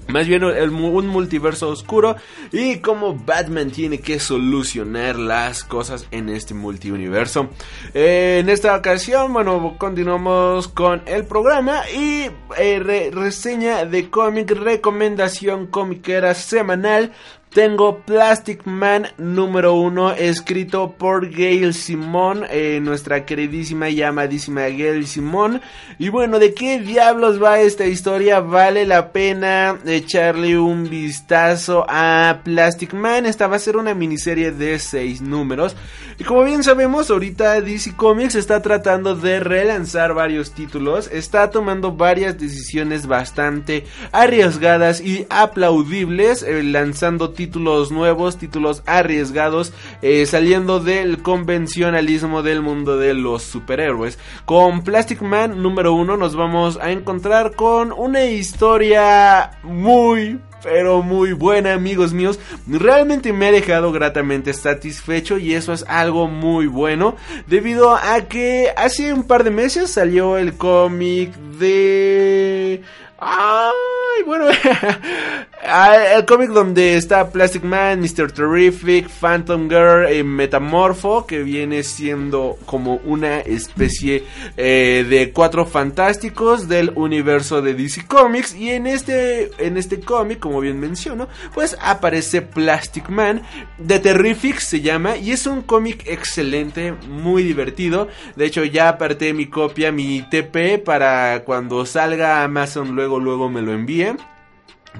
más 0.07 0.27
bien 0.27 0.43
el 0.43 0.69
un 0.69 1.07
multiverso 1.07 1.69
oscuro 1.69 2.15
y 2.51 2.77
cómo 2.77 3.15
Batman 3.15 3.71
tiene 3.71 3.99
que 3.99 4.19
solucionar 4.19 5.17
las 5.17 5.63
cosas 5.63 6.07
en 6.11 6.29
este 6.29 6.53
multiuniverso. 6.53 7.49
Eh, 7.93 8.37
en 8.41 8.49
esta 8.49 8.75
ocasión, 8.75 9.33
bueno, 9.33 9.75
continuamos 9.77 10.67
con 10.67 11.01
el 11.05 11.25
programa 11.25 11.81
y 11.89 12.29
eh, 12.57 12.79
re- 12.79 13.09
reseña 13.11 13.85
de 13.85 14.09
cómic, 14.09 14.51
recomendación 14.51 15.67
comiquera 15.67 16.33
semanal. 16.33 17.11
Tengo 17.55 17.99
Plastic 17.99 18.65
Man 18.65 19.07
número 19.17 19.75
uno, 19.75 20.11
escrito 20.11 20.91
por 20.97 21.31
Gail 21.31 21.73
Simón, 21.73 22.45
eh, 22.49 22.81
nuestra 22.81 23.25
queridísima 23.25 23.87
y 23.87 24.01
amadísima 24.01 24.63
Gail 24.63 25.07
Simón. 25.07 25.61
Y 25.97 26.09
bueno, 26.09 26.37
¿de 26.37 26.53
qué 26.53 26.81
diablos 26.81 27.41
va 27.41 27.61
esta 27.61 27.85
historia? 27.85 28.41
Vale 28.41 28.85
la 28.85 29.13
pena 29.13 29.79
echarle 29.85 30.59
un 30.59 30.89
vistazo 30.89 31.85
a 31.87 32.41
Plastic 32.43 32.93
Man. 32.93 33.25
Esta 33.25 33.47
va 33.47 33.55
a 33.55 33.59
ser 33.59 33.77
una 33.77 33.93
miniserie 33.93 34.51
de 34.51 34.77
seis 34.77 35.21
números. 35.21 35.77
Y 36.17 36.25
como 36.25 36.43
bien 36.43 36.61
sabemos, 36.61 37.09
ahorita 37.09 37.61
DC 37.61 37.95
Comics 37.95 38.35
está 38.35 38.61
tratando 38.61 39.15
de 39.15 39.39
relanzar 39.39 40.13
varios 40.13 40.51
títulos. 40.51 41.09
Está 41.09 41.49
tomando 41.51 41.93
varias 41.93 42.37
decisiones 42.37 43.07
bastante 43.07 43.85
arriesgadas 44.11 44.99
y 44.99 45.25
aplaudibles, 45.29 46.43
eh, 46.43 46.61
lanzando 46.61 47.29
títulos 47.29 47.44
nuevos, 47.91 48.37
títulos 48.37 48.83
arriesgados, 48.85 49.73
eh, 50.01 50.25
saliendo 50.25 50.79
del 50.79 51.21
convencionalismo 51.21 52.43
del 52.43 52.61
mundo 52.61 52.97
de 52.97 53.13
los 53.13 53.43
superhéroes. 53.43 54.19
Con 54.45 54.83
Plastic 54.83 55.21
Man 55.21 55.61
número 55.61 55.93
uno 55.93 56.17
nos 56.17 56.35
vamos 56.35 56.77
a 56.81 56.91
encontrar 56.91 57.55
con 57.55 57.91
una 57.91 58.25
historia 58.25 59.51
muy 59.63 60.39
pero 60.65 61.03
muy 61.03 61.33
buena 61.33 61.73
amigos 61.73 62.11
míos 62.11 62.39
realmente 62.65 63.31
me 63.31 63.47
ha 63.47 63.51
dejado 63.51 63.91
gratamente 63.91 64.51
satisfecho 64.51 65.37
y 65.37 65.53
eso 65.53 65.73
es 65.73 65.85
algo 65.87 66.27
muy 66.27 66.65
bueno 66.65 67.15
debido 67.45 67.95
a 67.95 68.21
que 68.21 68.73
hace 68.75 69.13
un 69.13 69.25
par 69.25 69.43
de 69.43 69.51
meses 69.51 69.91
salió 69.91 70.39
el 70.39 70.55
cómic 70.55 71.35
de 71.35 72.81
Ay, 73.17 74.23
bueno, 74.25 74.45
Ah, 75.67 75.97
el 76.17 76.25
cómic 76.25 76.51
donde 76.51 76.95
está 76.95 77.31
Plastic 77.31 77.63
Man, 77.63 77.99
Mr. 77.99 78.31
Terrific, 78.31 79.09
Phantom 79.09 79.67
Girl, 79.67 80.05
eh, 80.07 80.23
Metamorpho, 80.23 81.25
que 81.25 81.41
viene 81.41 81.81
siendo 81.81 82.59
como 82.67 82.97
una 82.97 83.39
especie 83.39 84.23
eh, 84.57 85.03
de 85.09 85.31
cuatro 85.31 85.65
fantásticos 85.65 86.67
del 86.67 86.91
universo 86.93 87.63
de 87.63 87.73
DC 87.73 88.05
Comics. 88.05 88.53
Y 88.53 88.69
en 88.69 88.85
este, 88.85 89.49
en 89.57 89.77
este 89.77 89.99
cómic, 90.01 90.37
como 90.37 90.59
bien 90.59 90.79
menciono, 90.79 91.27
pues 91.55 91.75
aparece 91.81 92.43
Plastic 92.43 93.09
Man, 93.09 93.41
de 93.79 93.97
Terrific 93.99 94.59
se 94.59 94.81
llama, 94.81 95.17
y 95.17 95.31
es 95.31 95.47
un 95.47 95.63
cómic 95.63 96.03
excelente, 96.05 96.93
muy 97.09 97.41
divertido. 97.41 98.07
De 98.35 98.45
hecho, 98.45 98.63
ya 98.63 98.89
aparté 98.89 99.33
mi 99.33 99.47
copia, 99.47 99.91
mi 99.91 100.21
TP, 100.29 100.77
para 100.77 101.43
cuando 101.43 101.87
salga 101.87 102.43
Amazon, 102.43 102.95
luego, 102.95 103.04
luego 103.05 103.49
me 103.49 103.61
lo 103.61 103.73
envíen. 103.73 104.17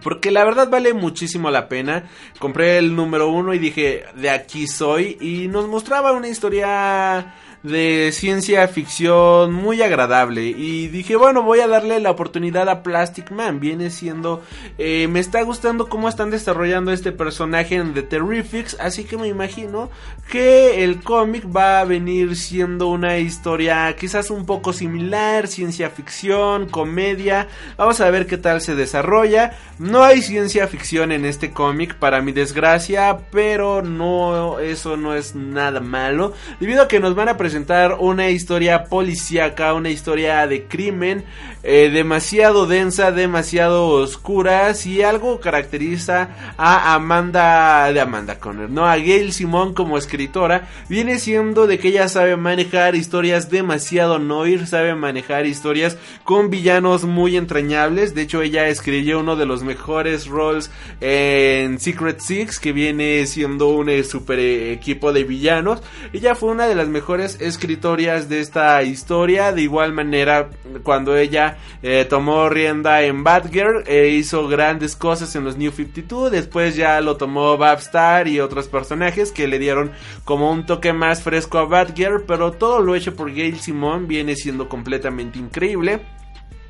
Porque 0.04 0.32
la 0.32 0.44
verdad 0.44 0.70
vale 0.70 0.94
muchísimo 0.94 1.50
la 1.52 1.68
pena. 1.70 2.10
Compré 2.40 2.78
el 2.78 2.96
número 2.96 3.30
uno 3.30 3.54
y 3.54 3.60
dije, 3.60 4.04
de 4.16 4.30
aquí 4.30 4.68
soy. 4.68 5.18
Y 5.22 5.48
nos 5.48 5.68
mostraba 5.68 6.12
una 6.12 6.28
historia 6.28 7.34
de 7.66 8.12
ciencia 8.14 8.68
ficción 8.68 9.52
muy 9.52 9.82
agradable. 9.82 10.44
Y 10.46 10.88
dije, 10.88 11.16
bueno, 11.16 11.44
voy 11.44 11.60
a 11.60 11.68
darle 11.68 12.00
la 12.00 12.12
oportunidad 12.12 12.70
a 12.70 12.84
Plastic 12.84 13.32
Man. 13.32 13.60
Viene 13.60 13.90
siendo... 13.90 14.44
eh, 14.78 15.08
me 15.10 15.20
está 15.20 15.42
gustando 15.42 15.90
cómo 15.90 16.08
están 16.08 16.30
desarrollando 16.30 16.92
este 16.92 17.12
personaje 17.12 17.76
en 17.76 17.94
The 17.94 18.04
Terrifics. 18.04 18.78
Así 18.80 19.04
que 19.04 19.18
me 19.18 19.28
imagino 19.28 19.90
que 20.30 20.84
el 20.84 21.02
cómic 21.02 21.46
va 21.54 21.80
a 21.80 21.86
venir 21.86 22.36
siendo 22.36 22.88
una 22.88 23.18
historia 23.18 23.96
quizás 23.96 24.30
un 24.30 24.46
poco 24.46 24.72
similar. 24.72 25.48
Ciencia 25.48 25.90
ficción, 25.90 26.70
comedia. 26.70 27.48
Vamos 27.78 28.00
a 28.00 28.10
ver 28.12 28.28
qué 28.28 28.38
tal 28.38 28.62
se 28.62 28.76
desarrolla. 28.76 29.58
No 29.80 30.04
hay 30.04 30.22
ciencia 30.22 30.68
ficción 30.68 31.12
en 31.12 31.26
este 31.26 31.52
cómic, 31.52 31.96
para 31.96 32.22
mi 32.22 32.32
desgracia, 32.32 33.18
pero 33.32 33.82
no, 33.82 34.60
eso 34.60 34.98
no 34.98 35.16
es 35.16 35.36
nada 35.36 35.80
malo, 35.80 36.34
debido 36.60 36.84
a 36.84 36.88
que 36.88 37.00
nos 37.00 37.16
van 37.16 37.30
a 37.30 37.38
presentar 37.38 37.55
una 38.00 38.30
historia 38.30 38.86
policíaca, 38.86 39.74
una 39.74 39.90
historia 39.90 40.46
de 40.48 40.66
crimen, 40.66 41.24
eh, 41.64 41.90
demasiado 41.90 42.68
densa, 42.68 43.12
demasiado 43.12 43.90
oscura, 43.90 44.74
si 44.74 45.02
algo 45.02 45.40
caracteriza 45.40 46.30
a 46.58 46.94
Amanda, 46.94 47.92
de 47.92 48.02
Amanda 48.02 48.40
Conner, 48.40 48.70
no, 48.70 48.86
a 48.86 48.98
Gail 48.98 49.34
Simón 49.34 49.74
como 49.74 49.98
escritora, 49.98 50.68
viene 50.90 51.18
siendo 51.18 51.66
de 51.66 51.80
que 51.80 51.88
ella 51.88 52.08
sabe 52.08 52.36
manejar 52.36 52.96
historias 52.96 53.50
demasiado 53.50 54.20
noir, 54.20 54.68
sabe 54.68 54.96
manejar 54.96 55.46
historias 55.46 55.98
con 56.24 56.50
villanos 56.50 57.06
muy 57.06 57.38
entrañables, 57.38 58.14
de 58.14 58.24
hecho 58.24 58.42
ella 58.42 58.68
escribió 58.68 59.20
uno 59.20 59.36
de 59.36 59.46
los 59.46 59.64
mejores 59.64 60.28
roles 60.28 60.70
en 61.02 61.80
Secret 61.80 62.20
Six, 62.20 62.60
que 62.60 62.74
viene 62.74 63.26
siendo 63.26 63.70
un 63.70 63.90
eh, 63.90 64.04
super 64.04 64.40
eh, 64.40 64.72
equipo 64.72 65.14
de 65.14 65.24
villanos. 65.24 65.82
Ella 66.14 66.36
fue 66.36 66.50
una 66.50 66.68
de 66.68 66.76
las 66.76 66.88
mejores 66.88 67.35
escritorias 67.42 68.30
de 68.30 68.40
esta 68.40 68.82
historia. 68.84 69.52
De 69.52 69.62
igual 69.62 69.94
manera, 69.94 70.50
cuando 70.84 71.16
ella 71.18 71.58
eh, 71.84 72.06
tomó 72.10 72.50
rienda 72.50 73.02
en 73.04 73.24
Batgirl, 73.24 73.84
eh, 73.88 74.10
hizo 74.10 74.48
grandes 74.48 74.96
cosas 74.96 75.36
en 75.36 75.44
los 75.44 75.58
New 75.58 75.72
52. 75.72 76.32
Después 76.32 76.76
ya 76.76 77.02
lo 77.02 77.18
tomó 77.18 77.58
Babstar 77.58 78.28
y 78.28 78.40
otros 78.40 78.68
personajes 78.68 79.32
que 79.32 79.48
le 79.48 79.60
dieron 79.60 79.92
como 80.24 80.52
un 80.52 80.66
toque 80.66 80.94
más 80.94 81.22
fresco 81.22 81.58
a 81.58 81.66
Batgirl. 81.66 82.24
Pero 82.28 82.52
todo 82.52 82.80
lo 82.80 82.96
hecho 82.96 83.16
por 83.16 83.34
Gail 83.34 83.60
Simon 83.60 84.08
viene 84.08 84.36
siendo 84.36 84.70
completamente 84.70 85.40
increíble. 85.40 86.02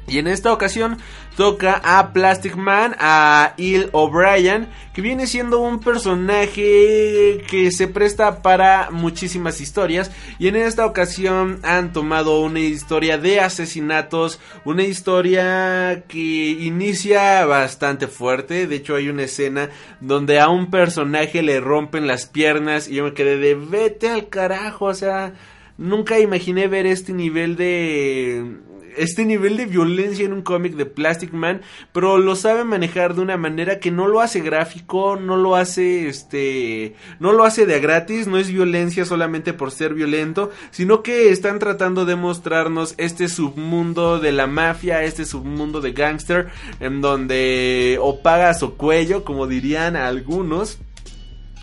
Y 0.07 0.19
en 0.19 0.27
esta 0.27 0.53
ocasión 0.53 0.97
toca 1.35 1.81
a 1.83 2.13
Plastic 2.13 2.55
Man, 2.55 2.95
a 2.99 3.55
Il 3.57 3.89
O'Brien, 3.91 4.67
que 4.93 5.01
viene 5.01 5.25
siendo 5.25 5.59
un 5.59 5.79
personaje 5.79 7.43
que 7.49 7.71
se 7.71 7.87
presta 7.87 8.41
para 8.43 8.91
muchísimas 8.91 9.59
historias. 9.61 10.11
Y 10.37 10.47
en 10.47 10.57
esta 10.57 10.85
ocasión 10.85 11.59
han 11.63 11.91
tomado 11.91 12.39
una 12.41 12.59
historia 12.59 13.17
de 13.17 13.39
asesinatos, 13.39 14.39
una 14.63 14.83
historia 14.83 16.03
que 16.07 16.17
inicia 16.19 17.43
bastante 17.45 18.07
fuerte. 18.07 18.67
De 18.67 18.75
hecho 18.75 18.95
hay 18.95 19.09
una 19.09 19.23
escena 19.23 19.69
donde 20.01 20.39
a 20.39 20.49
un 20.49 20.69
personaje 20.69 21.41
le 21.41 21.59
rompen 21.59 22.05
las 22.05 22.27
piernas 22.27 22.87
y 22.87 22.95
yo 22.95 23.05
me 23.05 23.13
quedé 23.13 23.37
de 23.37 23.55
vete 23.55 24.09
al 24.09 24.29
carajo, 24.29 24.85
o 24.85 24.93
sea... 24.93 25.33
nunca 25.77 26.19
imaginé 26.19 26.69
ver 26.69 26.85
este 26.85 27.11
nivel 27.11 27.57
de 27.57 28.61
este 28.97 29.25
nivel 29.25 29.57
de 29.57 29.65
violencia 29.65 30.25
en 30.25 30.33
un 30.33 30.41
cómic 30.41 30.75
de 30.75 30.85
Plastic 30.85 31.33
Man, 31.33 31.61
pero 31.91 32.17
lo 32.17 32.35
sabe 32.35 32.63
manejar 32.63 33.15
de 33.15 33.21
una 33.21 33.37
manera 33.37 33.79
que 33.79 33.91
no 33.91 34.07
lo 34.07 34.21
hace 34.21 34.41
gráfico, 34.41 35.15
no 35.15 35.37
lo 35.37 35.55
hace 35.55 36.07
este, 36.07 36.95
no 37.19 37.31
lo 37.31 37.43
hace 37.43 37.65
de 37.65 37.75
a 37.75 37.79
gratis, 37.79 38.27
no 38.27 38.37
es 38.37 38.51
violencia 38.51 39.05
solamente 39.05 39.53
por 39.53 39.71
ser 39.71 39.93
violento, 39.93 40.51
sino 40.71 41.03
que 41.03 41.29
están 41.29 41.59
tratando 41.59 42.05
de 42.05 42.15
mostrarnos 42.15 42.95
este 42.97 43.27
submundo 43.27 44.19
de 44.19 44.31
la 44.31 44.47
mafia, 44.47 45.03
este 45.03 45.25
submundo 45.25 45.81
de 45.81 45.91
gangster, 45.91 46.47
en 46.79 47.01
donde 47.01 47.97
o 48.01 48.21
pagas 48.21 48.63
o 48.63 48.75
cuello, 48.75 49.23
como 49.23 49.47
dirían 49.47 49.95
algunos 49.95 50.79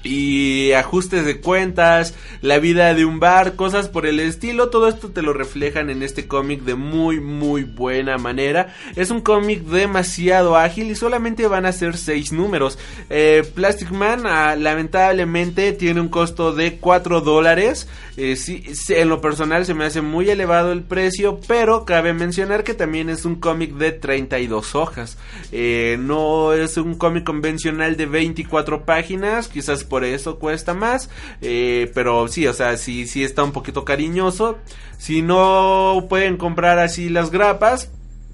y 0.03 0.73
ajustes 0.73 1.25
de 1.25 1.41
cuentas, 1.41 2.15
la 2.41 2.59
vida 2.59 2.95
de 2.95 3.05
un 3.05 3.21
bar, 3.21 3.55
cosas 3.57 3.89
por 3.89 4.07
el 4.07 4.21
estilo, 4.21 4.69
todo 4.71 4.89
esto 4.89 5.11
te 5.11 5.23
lo 5.23 5.33
reflejan 5.33 5.91
en 5.91 6.03
este 6.03 6.27
cómic 6.27 6.63
de 6.63 6.75
muy 6.75 7.21
muy 7.21 7.65
buena 7.65 8.19
manera. 8.19 8.75
Es 8.97 9.11
un 9.11 9.21
cómic 9.21 9.63
demasiado 9.63 10.57
ágil 10.57 10.91
y 10.91 10.97
solamente 10.97 11.47
van 11.47 11.67
a 11.67 11.73
ser 11.73 11.97
6 11.97 12.33
números. 12.33 12.79
Eh, 13.11 13.43
Plastic 13.55 13.91
Man 13.91 14.23
ah, 14.27 14.57
lamentablemente 14.57 15.73
tiene 15.73 16.01
un 16.01 16.09
costo 16.09 16.53
de 16.53 16.77
4 16.77 17.21
dólares. 17.21 17.89
Eh, 18.17 18.37
sí, 18.37 18.63
en 18.91 19.09
lo 19.09 19.21
personal 19.21 19.65
se 19.65 19.75
me 19.75 19.85
hace 19.85 20.03
muy 20.03 20.29
elevado 20.29 20.73
el 20.73 20.83
precio, 20.83 21.41
pero 21.47 21.85
cabe 21.85 22.13
mencionar 22.13 22.63
que 22.63 22.75
también 22.75 23.09
es 23.09 23.25
un 23.25 23.37
cómic 23.37 23.73
de 23.75 23.93
32 23.93 24.75
hojas. 24.75 25.17
Eh, 25.51 25.97
no 25.99 26.53
es 26.53 26.77
un 26.77 26.95
cómic 26.95 27.25
convencional 27.25 27.97
de 27.97 28.07
24 28.07 28.85
páginas, 28.85 29.49
quizás 29.49 29.85
por 29.93 30.05
eso 30.07 30.39
cuesta 30.39 30.73
más. 30.73 31.11
Eh, 31.43 31.93
pero 31.93 32.27
sí, 32.27 32.47
o 32.47 32.55
sea, 32.55 32.79
sí, 32.79 33.07
sí 33.07 33.23
está 33.23 33.45
un 33.45 33.53
poquito 33.53 33.85
cariñoso. 33.85 34.57
Si 34.97 35.21
no 35.21 36.07
pueden 36.09 36.39
comprar 36.39 36.79
así 36.79 37.11
las 37.11 37.31
grapas, 37.31 37.91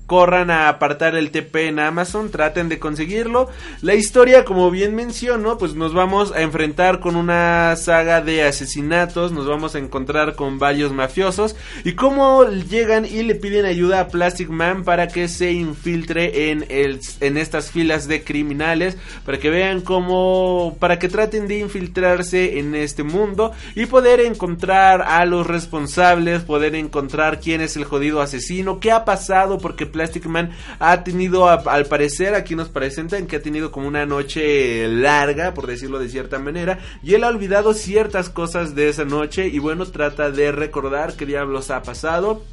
corran 0.08 0.50
a 0.50 0.70
apartar 0.70 1.14
el 1.14 1.30
TP 1.30 1.68
en 1.68 1.78
Amazon, 1.78 2.30
traten 2.30 2.70
de 2.70 2.78
conseguirlo. 2.78 3.50
La 3.82 3.94
historia, 3.94 4.46
como 4.46 4.70
bien 4.70 4.94
menciono, 4.94 5.58
pues 5.58 5.74
nos 5.74 5.92
vamos 5.92 6.32
a 6.32 6.40
enfrentar 6.40 6.98
con 6.98 7.14
una 7.14 7.76
saga 7.76 8.22
de 8.22 8.42
asesinatos, 8.42 9.32
nos 9.32 9.46
vamos 9.46 9.74
a 9.74 9.78
encontrar 9.78 10.34
con 10.34 10.58
varios 10.58 10.94
mafiosos 10.94 11.56
y 11.84 11.92
cómo 11.92 12.46
llegan 12.48 13.04
y 13.04 13.22
le 13.22 13.34
piden 13.34 13.66
ayuda 13.66 14.00
a 14.00 14.08
Plastic 14.08 14.48
Man 14.48 14.82
para 14.82 15.08
que 15.08 15.28
se 15.28 15.52
infiltre 15.52 16.50
en, 16.50 16.64
el, 16.70 17.00
en 17.20 17.36
estas 17.36 17.70
filas 17.70 18.08
de 18.08 18.24
criminales, 18.24 18.96
para 19.26 19.38
que 19.38 19.50
vean 19.50 19.82
cómo, 19.82 20.78
para 20.80 20.98
que 20.98 21.10
traten 21.10 21.46
de 21.48 21.58
infiltrarse 21.58 22.58
en 22.58 22.74
este 22.74 23.02
mundo 23.02 23.52
y 23.74 23.84
poder 23.84 24.20
encontrar 24.20 25.02
a 25.02 25.26
los 25.26 25.46
responsables, 25.46 26.44
poder 26.44 26.74
encontrar 26.76 27.40
quién 27.40 27.60
es 27.60 27.76
el 27.76 27.84
jodido 27.84 28.22
asesino, 28.22 28.80
qué 28.80 28.90
ha 28.90 29.04
pasado, 29.04 29.58
porque 29.58 29.84
Plastic 29.98 30.26
Man 30.26 30.50
ha 30.78 31.02
tenido, 31.02 31.48
al 31.48 31.86
parecer, 31.86 32.36
aquí 32.36 32.54
nos 32.54 32.68
presentan 32.68 33.26
que 33.26 33.34
ha 33.34 33.42
tenido 33.42 33.72
como 33.72 33.88
una 33.88 34.06
noche 34.06 34.86
larga, 34.86 35.54
por 35.54 35.66
decirlo 35.66 35.98
de 35.98 36.08
cierta 36.08 36.38
manera, 36.38 36.78
y 37.02 37.14
él 37.14 37.24
ha 37.24 37.28
olvidado 37.28 37.74
ciertas 37.74 38.30
cosas 38.30 38.76
de 38.76 38.90
esa 38.90 39.04
noche 39.04 39.48
y 39.48 39.58
bueno, 39.58 39.84
trata 39.86 40.30
de 40.30 40.52
recordar 40.52 41.16
qué 41.16 41.26
diablos 41.26 41.72
ha 41.72 41.82
pasado. 41.82 42.44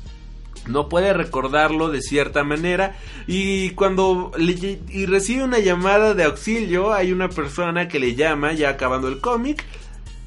No 0.68 0.90
puede 0.90 1.14
recordarlo 1.14 1.92
de 1.92 2.02
cierta 2.02 2.44
manera 2.44 2.96
y 3.28 3.70
cuando 3.72 4.32
le, 4.36 4.80
y 4.90 5.06
recibe 5.06 5.44
una 5.44 5.60
llamada 5.60 6.16
de 6.16 6.24
auxilio 6.24 6.92
hay 6.92 7.12
una 7.12 7.30
persona 7.30 7.88
que 7.88 8.00
le 8.00 8.16
llama 8.16 8.54
ya 8.54 8.70
acabando 8.70 9.08
el 9.08 9.20
cómic 9.20 9.64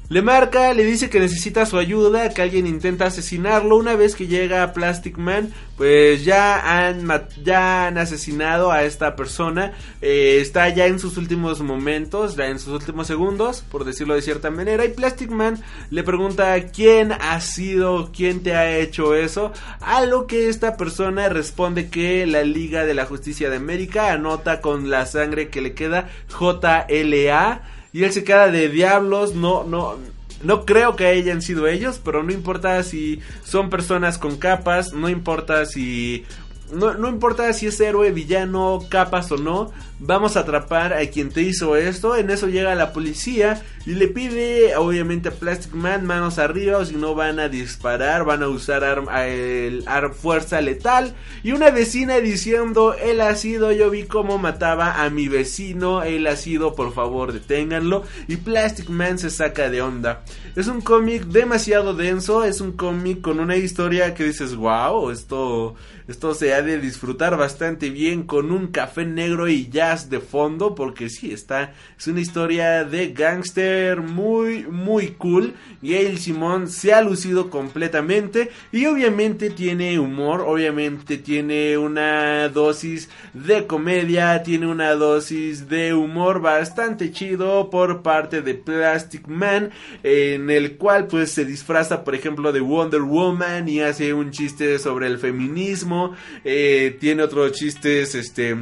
le 0.09 0.23
marca, 0.23 0.73
le 0.73 0.83
dice 0.85 1.07
que 1.07 1.19
necesita 1.19 1.67
su 1.67 1.77
ayuda, 1.77 2.29
que 2.29 2.41
alguien 2.41 2.65
intenta 2.65 3.05
asesinarlo. 3.05 3.77
Una 3.77 3.95
vez 3.95 4.15
que 4.15 4.25
llega 4.25 4.73
Plastic 4.73 5.19
Man, 5.19 5.53
pues 5.77 6.25
ya 6.25 6.87
han, 6.87 7.07
ya 7.43 7.85
han 7.85 7.99
asesinado 7.99 8.71
a 8.71 8.83
esta 8.85 9.15
persona. 9.15 9.73
Eh, 10.01 10.39
está 10.41 10.67
ya 10.69 10.87
en 10.87 10.97
sus 10.97 11.17
últimos 11.17 11.61
momentos, 11.61 12.35
ya 12.35 12.47
en 12.47 12.57
sus 12.57 12.73
últimos 12.73 13.05
segundos, 13.05 13.61
por 13.61 13.85
decirlo 13.85 14.15
de 14.15 14.23
cierta 14.23 14.49
manera. 14.49 14.83
Y 14.83 14.89
Plastic 14.89 15.29
Man 15.29 15.63
le 15.91 16.01
pregunta 16.01 16.59
quién 16.71 17.11
ha 17.11 17.39
sido, 17.39 18.09
quién 18.11 18.41
te 18.41 18.55
ha 18.55 18.77
hecho 18.77 19.13
eso. 19.13 19.53
A 19.79 20.05
lo 20.07 20.25
que 20.25 20.49
esta 20.49 20.75
persona 20.75 21.29
responde 21.29 21.89
que 21.89 22.25
la 22.25 22.41
Liga 22.41 22.83
de 22.83 22.95
la 22.95 23.05
Justicia 23.05 23.51
de 23.51 23.57
América 23.57 24.11
anota 24.11 24.59
con 24.59 24.89
la 24.89 25.05
sangre 25.05 25.49
que 25.49 25.61
le 25.61 25.75
queda 25.75 26.09
JLA 26.29 27.61
y 27.93 28.03
él 28.03 28.11
se 28.11 28.23
queda 28.23 28.49
de 28.49 28.69
diablos, 28.69 29.35
no, 29.35 29.63
no, 29.63 29.97
no 30.43 30.65
creo 30.65 30.95
que 30.95 31.07
hayan 31.07 31.41
sido 31.41 31.67
ellos, 31.67 31.99
pero 32.03 32.23
no 32.23 32.31
importa 32.31 32.81
si 32.83 33.19
son 33.43 33.69
personas 33.69 34.17
con 34.17 34.37
capas, 34.37 34.93
no 34.93 35.09
importa 35.09 35.65
si 35.65 36.25
no, 36.71 36.93
no, 36.93 37.09
importa 37.09 37.51
si 37.53 37.67
es 37.67 37.79
héroe, 37.79 38.11
villano, 38.11 38.85
capas 38.89 39.31
o 39.31 39.37
no, 39.37 39.71
vamos 39.99 40.37
a 40.37 40.41
atrapar 40.41 40.93
a 40.93 41.05
quien 41.07 41.29
te 41.29 41.41
hizo 41.41 41.75
esto. 41.75 42.15
En 42.15 42.29
eso 42.29 42.47
llega 42.47 42.75
la 42.75 42.93
policía 42.93 43.63
y 43.85 43.95
le 43.95 44.07
pide, 44.07 44.75
obviamente, 44.75 45.29
a 45.29 45.31
Plastic 45.31 45.73
Man 45.73 46.05
manos 46.05 46.37
arriba 46.37 46.77
o 46.77 46.85
si 46.85 46.95
no 46.95 47.15
van 47.15 47.39
a 47.39 47.49
disparar, 47.49 48.25
van 48.25 48.43
a 48.43 48.47
usar 48.47 48.83
el, 49.25 49.85
fuerza 50.13 50.61
letal. 50.61 51.15
Y 51.43 51.53
una 51.53 51.71
vecina 51.71 52.17
diciendo, 52.17 52.93
él 52.93 53.21
ha 53.21 53.35
sido, 53.35 53.71
yo 53.71 53.89
vi 53.89 54.03
cómo 54.03 54.37
mataba 54.37 55.03
a 55.03 55.09
mi 55.09 55.27
vecino, 55.27 56.03
él 56.03 56.27
ha 56.27 56.35
sido, 56.35 56.75
por 56.75 56.93
favor, 56.93 57.31
deténganlo. 57.31 58.03
Y 58.27 58.37
Plastic 58.37 58.89
Man 58.89 59.17
se 59.17 59.29
saca 59.29 59.69
de 59.69 59.81
onda. 59.81 60.23
Es 60.55 60.67
un 60.67 60.81
cómic 60.81 61.23
demasiado 61.25 61.93
denso, 61.93 62.43
es 62.43 62.61
un 62.61 62.73
cómic 62.73 63.21
con 63.21 63.39
una 63.39 63.55
historia 63.55 64.13
que 64.13 64.25
dices, 64.25 64.55
wow, 64.55 65.09
esto 65.09 65.75
esto 66.09 66.33
se 66.33 66.55
ha 66.55 66.63
de 66.63 66.79
disfrutar 66.79 67.37
bastante 67.37 67.91
bien 67.91 68.23
con 68.23 68.51
un 68.51 68.69
café 68.69 69.05
negro 69.05 69.47
y 69.47 69.69
jazz 69.69 70.09
de 70.09 70.19
fondo 70.19 70.73
porque 70.73 71.07
sí, 71.07 71.31
está, 71.31 71.73
es 71.99 72.07
una 72.07 72.19
historia 72.19 72.83
de 72.83 73.13
gangster 73.13 73.78
muy, 73.95 74.65
muy 74.65 75.09
cool. 75.17 75.53
Gail 75.81 76.17
Simón 76.17 76.67
se 76.67 76.93
ha 76.93 77.01
lucido 77.01 77.49
completamente 77.49 78.49
y 78.71 78.85
obviamente 78.85 79.49
tiene 79.49 79.99
humor, 79.99 80.41
obviamente 80.41 81.17
tiene 81.17 81.77
una 81.77 82.49
dosis 82.49 83.09
de 83.33 83.65
comedia, 83.65 84.43
tiene 84.43 84.67
una 84.67 84.93
dosis 84.95 85.69
de 85.69 85.93
humor 85.93 86.41
bastante 86.41 87.11
chido 87.11 87.69
por 87.69 88.01
parte 88.01 88.41
de 88.41 88.55
Plastic 88.55 89.27
Man 89.27 89.71
en 90.03 90.49
el 90.49 90.77
cual 90.77 91.07
pues 91.07 91.31
se 91.31 91.45
disfraza 91.45 92.03
por 92.03 92.15
ejemplo 92.15 92.51
de 92.51 92.59
Wonder 92.59 93.01
Woman 93.01 93.69
y 93.69 93.81
hace 93.81 94.13
un 94.13 94.31
chiste 94.31 94.79
sobre 94.79 95.07
el 95.07 95.17
feminismo 95.17 96.15
eh, 96.43 96.97
tiene 96.99 97.23
otros 97.23 97.53
chistes, 97.53 98.15
este 98.15 98.57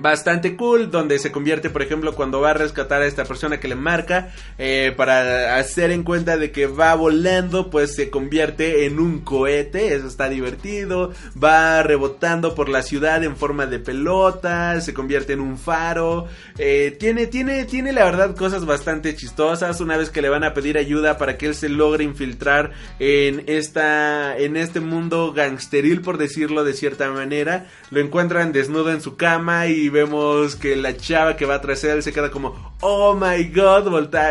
bastante 0.00 0.56
cool 0.56 0.90
donde 0.90 1.18
se 1.18 1.32
convierte 1.32 1.70
por 1.70 1.82
ejemplo 1.82 2.14
cuando 2.14 2.40
va 2.40 2.50
a 2.50 2.54
rescatar 2.54 3.02
a 3.02 3.06
esta 3.06 3.24
persona 3.24 3.60
que 3.60 3.68
le 3.68 3.74
marca 3.74 4.30
eh, 4.58 4.92
para 4.96 5.56
hacer 5.56 5.90
en 5.90 6.02
cuenta 6.02 6.36
de 6.36 6.50
que 6.50 6.66
va 6.66 6.94
volando 6.94 7.70
pues 7.70 7.94
se 7.94 8.10
convierte 8.10 8.86
en 8.86 8.98
un 8.98 9.20
cohete 9.20 9.94
eso 9.94 10.06
está 10.06 10.28
divertido 10.28 11.12
va 11.42 11.82
rebotando 11.82 12.54
por 12.54 12.68
la 12.68 12.82
ciudad 12.82 13.22
en 13.24 13.36
forma 13.36 13.66
de 13.66 13.78
pelota 13.78 14.80
se 14.80 14.94
convierte 14.94 15.34
en 15.34 15.40
un 15.40 15.58
faro 15.58 16.26
eh, 16.58 16.96
tiene 16.98 17.26
tiene 17.26 17.64
tiene 17.64 17.92
la 17.92 18.04
verdad 18.04 18.36
cosas 18.36 18.64
bastante 18.64 19.14
chistosas 19.14 19.80
una 19.80 19.96
vez 19.96 20.10
que 20.10 20.22
le 20.22 20.28
van 20.28 20.44
a 20.44 20.54
pedir 20.54 20.78
ayuda 20.78 21.18
para 21.18 21.36
que 21.36 21.46
él 21.46 21.54
se 21.54 21.68
logre 21.68 22.04
infiltrar 22.04 22.72
en 22.98 23.44
esta 23.46 24.36
en 24.38 24.56
este 24.56 24.80
mundo 24.80 25.32
gangsteril 25.32 26.00
por 26.00 26.18
decirlo 26.18 26.64
de 26.64 26.72
cierta 26.72 27.10
manera 27.10 27.66
lo 27.90 28.00
encuentran 28.00 28.52
desnudo 28.52 28.90
en 28.92 29.00
su 29.00 29.16
cama 29.16 29.66
y 29.66 29.81
y 29.82 29.88
vemos 29.88 30.54
que 30.54 30.76
la 30.76 30.96
chava 30.96 31.36
que 31.36 31.44
va 31.44 31.60
tras 31.60 31.82
él 31.82 32.04
se 32.04 32.12
queda 32.12 32.30
como, 32.30 32.76
oh 32.80 33.14
my 33.14 33.42
god, 33.52 33.88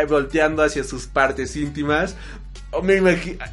volteando 0.08 0.62
hacia 0.62 0.82
sus 0.82 1.06
partes 1.06 1.56
íntimas. 1.56 2.16
Me 2.80 3.00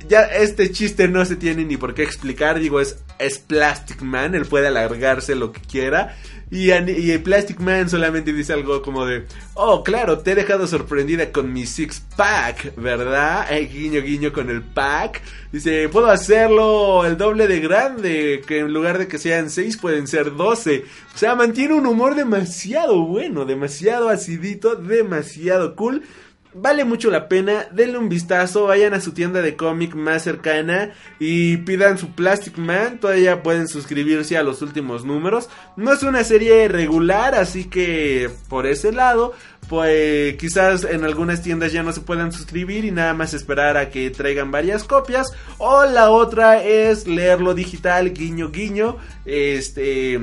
ya 0.08 0.22
este 0.24 0.72
chiste 0.72 1.10
no 1.10 1.26
se 1.26 1.36
tiene 1.36 1.66
ni 1.66 1.76
por 1.76 1.94
qué 1.94 2.04
explicar, 2.04 2.58
digo, 2.58 2.80
es, 2.80 3.00
es 3.20 3.38
Plastic 3.38 4.02
Man, 4.02 4.34
él 4.34 4.46
puede 4.46 4.68
alargarse 4.68 5.36
lo 5.36 5.52
que 5.52 5.60
quiera. 5.60 6.16
Y, 6.52 6.72
y 6.72 7.18
Plastic 7.20 7.60
Man 7.60 7.90
solamente 7.90 8.34
dice 8.34 8.54
algo 8.54 8.82
como 8.82 9.06
de, 9.06 9.26
oh, 9.54 9.84
claro, 9.84 10.20
te 10.20 10.32
he 10.32 10.36
dejado 10.36 10.66
sorprendida 10.66 11.32
con 11.32 11.54
mi 11.54 11.66
six 11.66 12.02
pack, 12.16 12.76
¿verdad? 12.76 13.46
Eh, 13.52 13.68
guiño, 13.68 14.02
guiño 14.02 14.34
con 14.34 14.50
el 14.50 14.64
pack. 14.64 15.22
Dice, 15.52 15.90
puedo 15.90 16.10
hacerlo 16.10 17.06
el 17.06 17.18
doble 17.18 17.48
de 17.48 17.60
grande, 17.60 18.42
que 18.48 18.60
en 18.60 18.74
lugar 18.74 18.98
de 18.98 19.08
que 19.08 19.20
sean 19.20 19.50
seis 19.50 19.78
pueden 19.78 20.08
ser 20.08 20.36
doce. 20.36 20.86
O 21.14 21.18
sea, 21.18 21.36
mantiene 21.36 21.76
un 21.76 21.86
humor 21.86 22.16
demasiado 22.16 23.06
bueno, 23.06 23.46
demasiado 23.46 24.10
acidito, 24.10 24.76
demasiado 24.76 25.76
cool. 25.76 26.04
Vale 26.52 26.84
mucho 26.84 27.12
la 27.12 27.30
pena, 27.30 27.68
denle 27.72 28.00
un 28.00 28.10
vistazo, 28.10 28.66
vayan 28.66 28.96
a 28.96 29.02
su 29.02 29.12
tienda 29.12 29.44
de 29.44 29.56
cómic 29.56 29.94
más 29.94 30.24
cercana 30.24 30.94
y 31.20 31.58
pidan 31.58 32.00
su 32.00 32.16
Plastic 32.16 32.58
Man, 32.58 33.00
todavía 33.00 33.44
pueden 33.44 33.68
suscribirse 33.68 34.36
a 34.36 34.42
los 34.42 34.64
últimos 34.64 35.06
números. 35.06 35.48
No 35.78 35.94
es 35.94 36.02
una 36.02 36.24
serie 36.24 36.68
regular, 36.68 37.36
así 37.36 37.66
que 37.66 38.32
por 38.48 38.66
ese 38.66 38.92
lado, 38.92 39.36
pues 39.70 40.38
quizás 40.38 40.86
en 40.86 41.04
algunas 41.04 41.44
tiendas 41.44 41.72
ya 41.72 41.84
no 41.84 41.94
se 41.94 42.02
puedan 42.02 42.32
suscribir 42.32 42.84
y 42.84 42.90
nada 42.90 43.14
más 43.14 43.36
esperar 43.36 43.78
a 43.78 43.92
que 43.92 44.10
traigan 44.10 44.50
varias 44.50 44.84
copias. 44.84 45.32
O 45.60 45.86
la 45.86 46.10
otra 46.10 46.64
es 46.64 47.08
leerlo 47.08 47.54
digital, 47.54 48.12
guiño 48.12 48.50
guiño, 48.50 48.98
este 49.24 50.20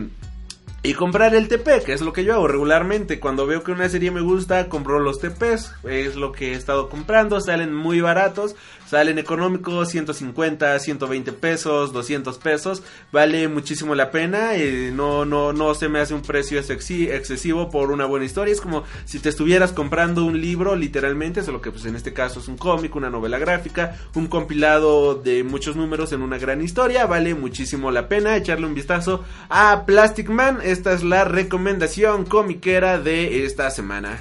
y 0.87 0.95
comprar 0.95 1.35
el 1.35 1.49
TP, 1.49 1.83
que 1.85 1.93
es 1.93 2.01
lo 2.01 2.13
que 2.13 2.23
yo 2.23 2.35
hago 2.35 2.47
regularmente. 2.47 3.19
Cuando 3.19 3.45
veo 3.45 3.65
que 3.65 3.73
una 3.73 3.89
serie 3.89 4.13
me 4.13 4.21
gusta, 4.21 4.69
compro 4.69 5.01
los 5.01 5.19
TPs. 5.19 5.75
Es 5.83 6.15
lo 6.15 6.31
que 6.31 6.53
he 6.53 6.55
estado 6.55 6.89
comprando. 6.89 7.41
Salen 7.41 7.75
muy 7.75 8.01
baratos. 8.01 8.55
Salen 8.89 9.19
económicos, 9.19 9.89
150, 9.89 10.79
120 10.79 11.33
pesos, 11.33 11.93
200 11.93 12.39
pesos. 12.39 12.83
Vale 13.11 13.49
muchísimo 13.49 13.95
la 13.95 14.11
pena. 14.11 14.55
Eh, 14.55 14.93
no, 14.95 15.25
no, 15.25 15.53
no 15.53 15.75
se 15.75 15.89
me 15.89 15.99
hace 15.99 16.15
un 16.15 16.23
precio 16.23 16.61
excesivo 16.61 17.71
por 17.71 17.91
una 17.91 18.07
buena 18.07 18.27
historia. 18.27 18.53
Es 18.53 18.61
como 18.61 18.85
si 19.05 19.19
te 19.19 19.29
estuvieras 19.29 19.73
comprando 19.73 20.25
un 20.25 20.41
libro, 20.41 20.77
literalmente. 20.77 21.43
Solo 21.43 21.61
que 21.61 21.73
pues 21.73 21.85
en 21.87 21.97
este 21.97 22.13
caso 22.13 22.39
es 22.39 22.49
un 22.49 22.57
cómic, 22.57 22.95
una 22.95 23.11
novela 23.11 23.39
gráfica, 23.39 23.97
un 24.15 24.29
compilado 24.29 25.17
de 25.17 25.43
muchos 25.43 25.75
números 25.75 26.13
en 26.13 26.23
una 26.23 26.39
gran 26.39 26.63
historia. 26.63 27.07
Vale 27.07 27.35
muchísimo 27.35 27.91
la 27.91 28.09
pena 28.09 28.37
echarle 28.37 28.67
un 28.67 28.75
vistazo 28.75 29.25
a 29.49 29.85
Plastic 29.85 30.29
Man. 30.29 30.61
Esta 30.63 30.93
es 30.93 31.03
la 31.03 31.25
recomendación 31.25 32.25
comiquera 32.25 33.01
de 33.01 33.45
esta 33.45 33.71
semana. 33.71 34.21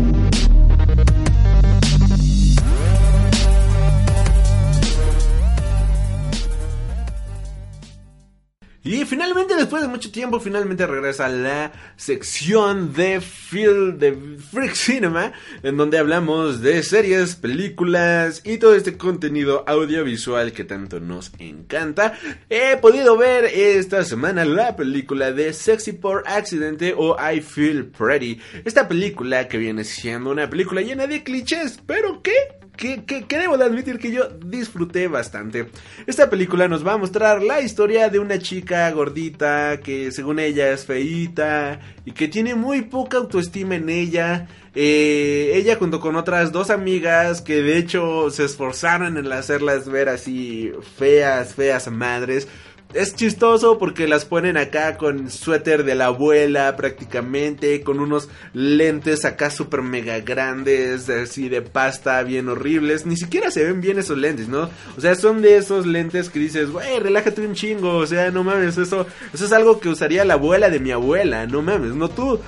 Y 8.83 9.05
finalmente, 9.05 9.55
después 9.55 9.83
de 9.83 9.87
mucho 9.87 10.11
tiempo, 10.11 10.39
finalmente 10.39 10.87
regresa 10.87 11.29
la 11.29 11.71
sección 11.97 12.93
de 12.93 13.21
Phil 13.21 13.99
de 13.99 14.17
Freak 14.51 14.73
Cinema, 14.73 15.33
en 15.61 15.77
donde 15.77 15.99
hablamos 15.99 16.61
de 16.61 16.81
series, 16.81 17.35
películas 17.35 18.41
y 18.43 18.57
todo 18.57 18.73
este 18.73 18.97
contenido 18.97 19.63
audiovisual 19.67 20.51
que 20.51 20.63
tanto 20.63 20.99
nos 20.99 21.31
encanta. 21.37 22.17
He 22.49 22.75
podido 22.77 23.17
ver 23.17 23.45
esta 23.45 24.03
semana 24.03 24.45
la 24.45 24.75
película 24.75 25.31
de 25.31 25.53
Sexy 25.53 25.91
por 25.91 26.27
Accidente 26.27 26.95
o 26.97 27.15
I 27.21 27.39
Feel 27.39 27.85
Pretty. 27.85 28.41
Esta 28.65 28.87
película 28.87 29.47
que 29.47 29.59
viene 29.59 29.83
siendo 29.83 30.31
una 30.31 30.49
película 30.49 30.81
llena 30.81 31.05
de 31.05 31.21
clichés, 31.21 31.79
pero 31.85 32.23
¿qué? 32.23 32.60
Que, 32.81 33.03
que, 33.05 33.37
debo 33.37 33.59
de 33.59 33.65
admitir 33.65 33.99
que 33.99 34.11
yo 34.11 34.27
disfruté 34.43 35.07
bastante. 35.07 35.67
Esta 36.07 36.31
película 36.31 36.67
nos 36.67 36.85
va 36.85 36.93
a 36.93 36.97
mostrar 36.97 37.43
la 37.43 37.61
historia 37.61 38.09
de 38.09 38.17
una 38.17 38.39
chica 38.39 38.89
gordita 38.89 39.79
que 39.81 40.11
según 40.11 40.39
ella 40.39 40.71
es 40.71 40.85
feíta 40.85 41.79
y 42.05 42.11
que 42.13 42.27
tiene 42.27 42.55
muy 42.55 42.81
poca 42.81 43.17
autoestima 43.17 43.75
en 43.75 43.89
ella. 43.89 44.47
Eh, 44.73 45.51
ella 45.53 45.75
junto 45.75 45.99
con 45.99 46.15
otras 46.15 46.51
dos 46.51 46.71
amigas 46.71 47.41
que 47.41 47.61
de 47.61 47.77
hecho 47.77 48.31
se 48.31 48.45
esforzaron 48.45 49.17
en 49.17 49.31
hacerlas 49.31 49.87
ver 49.87 50.09
así 50.09 50.71
feas, 50.97 51.53
feas 51.53 51.91
madres 51.91 52.47
es 52.93 53.15
chistoso 53.15 53.77
porque 53.77 54.07
las 54.07 54.25
ponen 54.25 54.57
acá 54.57 54.97
con 54.97 55.29
suéter 55.29 55.83
de 55.83 55.95
la 55.95 56.07
abuela 56.07 56.75
prácticamente, 56.75 57.81
con 57.81 57.99
unos 57.99 58.29
lentes 58.53 59.25
acá 59.25 59.49
super 59.49 59.81
mega 59.81 60.19
grandes, 60.19 61.09
así 61.09 61.49
de 61.49 61.61
pasta, 61.61 62.21
bien 62.23 62.49
horribles. 62.49 63.05
Ni 63.05 63.17
siquiera 63.17 63.51
se 63.51 63.63
ven 63.63 63.81
bien 63.81 63.99
esos 63.99 64.17
lentes, 64.17 64.47
¿no? 64.47 64.69
O 64.97 65.01
sea, 65.01 65.15
son 65.15 65.41
de 65.41 65.57
esos 65.57 65.85
lentes 65.85 66.29
que 66.29 66.39
dices, 66.39 66.69
güey, 66.69 66.99
relájate 66.99 67.45
un 67.45 67.53
chingo, 67.53 67.97
o 67.97 68.07
sea, 68.07 68.31
no 68.31 68.43
mames, 68.43 68.77
eso, 68.77 69.05
eso 69.33 69.45
es 69.45 69.51
algo 69.51 69.79
que 69.79 69.89
usaría 69.89 70.25
la 70.25 70.33
abuela 70.33 70.69
de 70.69 70.79
mi 70.79 70.91
abuela, 70.91 71.45
no 71.47 71.61
mames, 71.61 71.95
no 71.95 72.09
tú. 72.09 72.39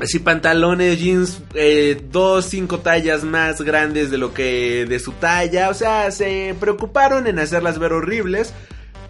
Así 0.00 0.18
pantalones, 0.18 0.98
jeans, 0.98 1.42
eh, 1.54 2.00
dos, 2.10 2.46
cinco 2.46 2.80
tallas 2.80 3.22
más 3.22 3.62
grandes 3.62 4.10
de 4.10 4.18
lo 4.18 4.34
que 4.34 4.84
de 4.84 4.98
su 4.98 5.12
talla. 5.12 5.68
O 5.68 5.74
sea, 5.74 6.10
se 6.10 6.56
preocuparon 6.58 7.28
en 7.28 7.38
hacerlas 7.38 7.78
ver 7.78 7.92
horribles. 7.92 8.52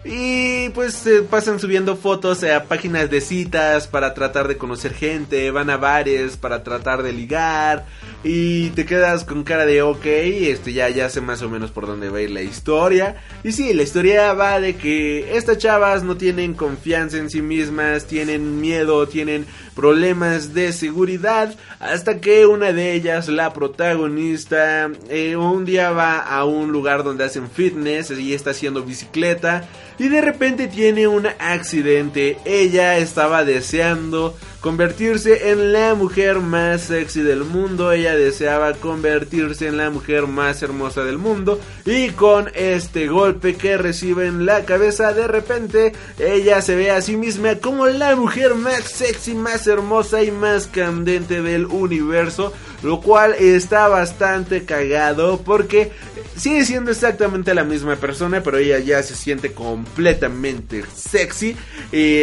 Y 0.05 0.69
pues 0.69 0.95
se 0.95 1.21
pasan 1.21 1.59
subiendo 1.59 1.95
fotos 1.95 2.43
a 2.43 2.65
páginas 2.65 3.09
de 3.09 3.21
citas 3.21 3.87
para 3.87 4.13
tratar 4.13 4.49
de 4.49 4.57
conocer 4.57 4.93
gente, 4.93 5.49
van 5.51 5.69
a 5.69 5.77
bares 5.77 6.35
para 6.35 6.61
tratar 6.61 7.03
de 7.03 7.13
ligar 7.13 7.85
y 8.21 8.69
te 8.71 8.85
quedas 8.85 9.23
con 9.23 9.43
cara 9.43 9.65
de 9.65 9.81
ok, 9.81 10.05
este 10.05 10.73
ya 10.73 10.89
ya 10.89 11.09
sé 11.09 11.21
más 11.21 11.41
o 11.41 11.49
menos 11.49 11.71
por 11.71 11.87
dónde 11.87 12.09
va 12.09 12.17
a 12.17 12.21
ir 12.21 12.31
la 12.31 12.41
historia. 12.41 13.15
Y 13.43 13.53
sí, 13.53 13.73
la 13.73 13.83
historia 13.83 14.33
va 14.33 14.59
de 14.59 14.75
que 14.75 15.37
estas 15.37 15.57
chavas 15.57 16.03
no 16.03 16.17
tienen 16.17 16.53
confianza 16.53 17.17
en 17.17 17.29
sí 17.29 17.41
mismas, 17.41 18.05
tienen 18.05 18.59
miedo, 18.59 19.07
tienen 19.07 19.45
problemas 19.73 20.53
de 20.53 20.73
seguridad 20.73 21.55
hasta 21.79 22.19
que 22.19 22.45
una 22.45 22.71
de 22.73 22.93
ellas, 22.93 23.27
la 23.27 23.53
protagonista, 23.53 24.89
eh, 25.09 25.35
un 25.35 25.65
día 25.65 25.91
va 25.91 26.19
a 26.19 26.45
un 26.45 26.71
lugar 26.71 27.03
donde 27.03 27.23
hacen 27.23 27.49
fitness 27.49 28.11
y 28.11 28.33
está 28.33 28.51
haciendo 28.51 28.83
bicicleta 28.83 29.67
y 29.97 30.09
de 30.09 30.21
repente 30.21 30.67
tiene 30.67 31.07
un 31.07 31.27
accidente. 31.27 32.37
Ella 32.45 32.97
estaba 32.97 33.43
deseando 33.43 34.35
convertirse 34.63 35.49
en 35.51 35.73
la 35.73 35.93
mujer 35.93 36.39
más 36.39 36.83
sexy 36.83 37.21
del 37.21 37.43
mundo. 37.43 37.91
Ella 37.91 38.15
deseaba 38.15 38.71
convertirse 38.75 39.67
en 39.67 39.75
la 39.75 39.89
mujer 39.89 40.25
más 40.25 40.63
hermosa 40.63 41.03
del 41.03 41.17
mundo. 41.17 41.59
Y 41.83 42.11
con 42.11 42.49
este 42.55 43.09
golpe 43.09 43.55
que 43.55 43.75
recibe 43.77 44.25
en 44.25 44.45
la 44.45 44.63
cabeza, 44.63 45.11
de 45.11 45.27
repente 45.27 45.91
ella 46.17 46.61
se 46.61 46.77
ve 46.77 46.91
a 46.91 47.01
sí 47.01 47.17
misma 47.17 47.55
como 47.55 47.87
la 47.87 48.15
mujer 48.15 48.55
más 48.55 48.85
sexy, 48.85 49.33
más 49.33 49.67
hermosa 49.67 50.23
y 50.23 50.31
más 50.31 50.67
candente 50.67 51.41
del 51.41 51.65
universo. 51.65 52.53
Lo 52.83 53.01
cual 53.01 53.33
está 53.33 53.89
bastante 53.89 54.63
cagado 54.63 55.41
porque 55.41 55.91
sigue 56.35 56.65
siendo 56.65 56.91
exactamente 56.91 57.53
la 57.53 57.63
misma 57.63 57.95
persona, 57.95 58.41
pero 58.41 58.57
ella 58.57 58.79
ya 58.79 59.01
se 59.03 59.15
siente 59.15 59.53
completamente 59.53 60.83
sexy. 60.93 61.55
Y 61.91 62.15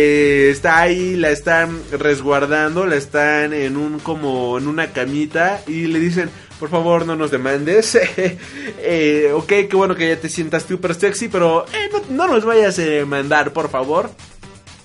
está 0.50 0.80
ahí, 0.80 1.16
la 1.16 1.30
están 1.30 1.80
resguardando, 1.92 2.29
la 2.38 2.94
están 2.96 3.52
en 3.52 3.76
un 3.76 3.98
como 3.98 4.56
en 4.56 4.68
una 4.68 4.92
camita 4.92 5.62
y 5.66 5.86
le 5.86 5.98
dicen, 5.98 6.30
por 6.60 6.68
favor 6.68 7.04
no 7.04 7.16
nos 7.16 7.30
demandes. 7.30 7.98
eh, 8.78 9.32
ok, 9.34 9.46
qué 9.46 9.70
bueno 9.72 9.96
que 9.96 10.08
ya 10.08 10.20
te 10.20 10.28
sientas 10.28 10.62
super 10.62 10.94
sexy, 10.94 11.28
pero 11.28 11.64
eh, 11.66 11.90
no, 12.10 12.28
nos 12.28 12.44
vayas 12.44 12.78
a 12.78 12.82
demandar, 12.82 13.52
por 13.52 13.68
favor. 13.68 14.10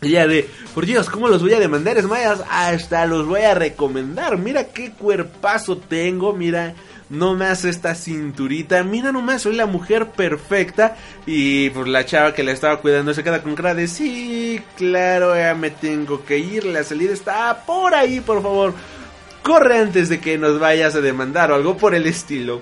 Y 0.01 0.11
ya 0.11 0.27
de, 0.27 0.49
por 0.73 0.85
Dios, 0.85 1.09
¿cómo 1.09 1.27
los 1.27 1.41
voy 1.41 1.53
a 1.53 1.59
demandar? 1.59 1.97
Es 1.97 2.05
más, 2.05 2.43
hasta 2.49 3.05
los 3.05 3.27
voy 3.27 3.41
a 3.41 3.53
recomendar. 3.53 4.37
Mira 4.37 4.65
qué 4.69 4.91
cuerpazo 4.91 5.77
tengo, 5.77 6.33
mira 6.33 6.73
no 7.09 7.35
me 7.35 7.45
hace 7.45 7.69
esta 7.69 7.95
cinturita, 7.95 8.83
mira 8.83 9.11
nomás, 9.11 9.43
soy 9.43 9.55
la 9.55 9.65
mujer 9.65 10.07
perfecta. 10.11 10.95
Y 11.25 11.69
pues 11.71 11.87
la 11.87 12.05
chava 12.05 12.33
que 12.33 12.43
la 12.43 12.51
estaba 12.51 12.81
cuidando 12.81 13.13
se 13.13 13.23
queda 13.23 13.43
con 13.43 13.55
cara 13.55 13.73
de, 13.73 13.87
sí, 13.87 14.61
claro, 14.77 15.35
ya 15.35 15.55
me 15.55 15.71
tengo 15.71 16.25
que 16.25 16.39
ir, 16.39 16.65
la 16.65 16.83
salida 16.83 17.13
está 17.13 17.65
por 17.65 17.93
ahí, 17.93 18.19
por 18.21 18.41
favor. 18.41 18.73
Corre 19.43 19.77
antes 19.77 20.09
de 20.09 20.19
que 20.19 20.37
nos 20.37 20.59
vayas 20.59 20.95
a 20.95 21.01
demandar 21.01 21.51
o 21.51 21.55
algo 21.55 21.77
por 21.77 21.93
el 21.93 22.07
estilo. 22.07 22.61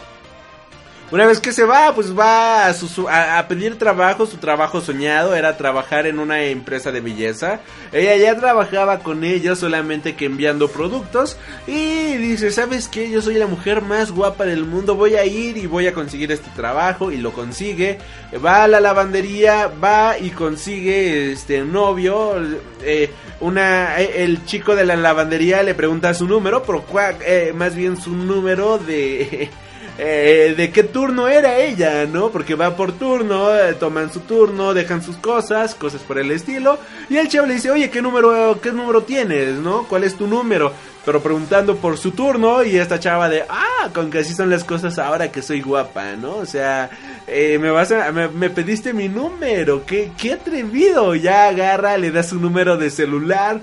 Una 1.14 1.28
vez 1.28 1.40
que 1.40 1.52
se 1.54 1.64
va, 1.64 1.94
pues 1.94 2.18
va 2.18 2.68
a, 2.68 3.48
pedir 3.48 3.78
trabajo. 3.78 4.26
Su 4.26 4.38
trabajo 4.38 4.82
soñado 4.82 5.36
era 5.36 5.58
trabajar 5.58 6.08
en 6.08 6.18
una 6.18 6.42
empresa 6.46 6.92
de 6.92 7.02
belleza. 7.02 7.60
Ella 7.92 8.18
ya 8.18 8.36
trabajaba 8.36 8.98
con 8.98 9.24
ellos, 9.24 9.60
solamente 9.60 10.16
que 10.16 10.26
enviando 10.26 10.70
productos. 10.70 11.38
Y 11.68 12.18
dice, 12.18 12.50
¿sabes 12.50 12.88
qué? 12.88 13.12
Yo 13.12 13.22
soy 13.22 13.36
la 13.36 13.46
mujer 13.46 13.84
más 13.84 14.10
guapa 14.10 14.46
del 14.46 14.66
mundo. 14.66 14.96
Voy 14.96 15.14
a 15.14 15.24
ir 15.24 15.56
y 15.58 15.68
voy 15.68 15.86
a 15.86 15.94
conseguir 15.94 16.32
este 16.32 16.50
trabajo. 16.56 17.12
Y 17.12 17.18
lo 17.18 17.32
consigue. 17.32 18.00
Va 18.44 18.64
a 18.64 18.68
la 18.68 18.80
lavandería, 18.80 19.68
va 19.68 20.18
y 20.18 20.32
consigue 20.32 21.34
este 21.34 21.62
novio. 21.62 22.34
Eh, 22.82 23.12
una, 23.40 24.02
eh, 24.02 24.24
el 24.24 24.46
chico 24.46 24.76
de 24.76 24.84
la 24.84 24.96
lavandería 24.96 25.62
le 25.62 25.76
pregunta 25.76 26.12
su 26.16 26.26
número, 26.26 26.64
pero 26.64 26.84
eh, 27.24 27.54
más 27.56 27.76
bien 27.76 27.98
su 27.98 28.16
número 28.16 28.80
de... 28.80 29.52
eh, 29.98 30.56
de 30.58 30.72
qué 30.72 30.84
turno 30.84 31.28
era 31.28 31.58
ella, 31.58 32.06
¿no? 32.06 32.30
Porque 32.30 32.56
va 32.56 32.76
por 32.76 32.94
turno, 32.94 33.56
eh, 33.56 33.76
toman 33.76 34.12
su 34.12 34.22
turno, 34.22 34.74
dejan 34.74 35.04
sus 35.04 35.18
cosas, 35.18 35.76
cosas 35.76 36.02
por 36.02 36.18
el 36.18 36.32
estilo. 36.32 36.80
Y 37.10 37.18
el 37.18 37.28
chavo 37.28 37.46
le 37.46 37.56
dice, 37.56 37.70
oye, 37.70 37.90
¿qué 37.90 38.02
número, 38.02 38.60
qué 38.62 38.72
número 38.72 39.04
tienes, 39.04 39.56
no? 39.60 39.86
¿Cuál 39.88 40.04
es 40.04 40.16
tu 40.16 40.26
número? 40.26 40.72
Pero 41.06 41.22
preguntando 41.22 41.76
por 41.76 41.98
su 41.98 42.12
turno 42.12 42.64
y 42.64 42.78
esta 42.78 43.00
chava 43.00 43.30
de, 43.30 43.44
ah, 43.48 43.90
con 43.94 44.10
que 44.10 44.20
así 44.20 44.34
son 44.34 44.50
las 44.50 44.64
cosas 44.64 44.98
ahora 44.98 45.32
que 45.32 45.42
soy 45.42 45.62
guapa, 45.62 46.16
¿no? 46.16 46.38
O 46.38 46.46
sea, 46.46 46.90
eh, 47.28 47.60
me 47.60 47.70
vas 47.70 47.92
a, 47.92 48.12
me, 48.12 48.50
pediste 48.50 48.94
mi 48.94 49.10
número, 49.10 49.86
qué, 49.86 50.12
qué 50.18 50.34
atrevido. 50.34 51.14
Ya 51.14 51.50
agarra, 51.50 51.98
le 51.98 52.10
da 52.10 52.24
su 52.24 52.40
número 52.40 52.78
de 52.78 52.90
celular 52.90 53.62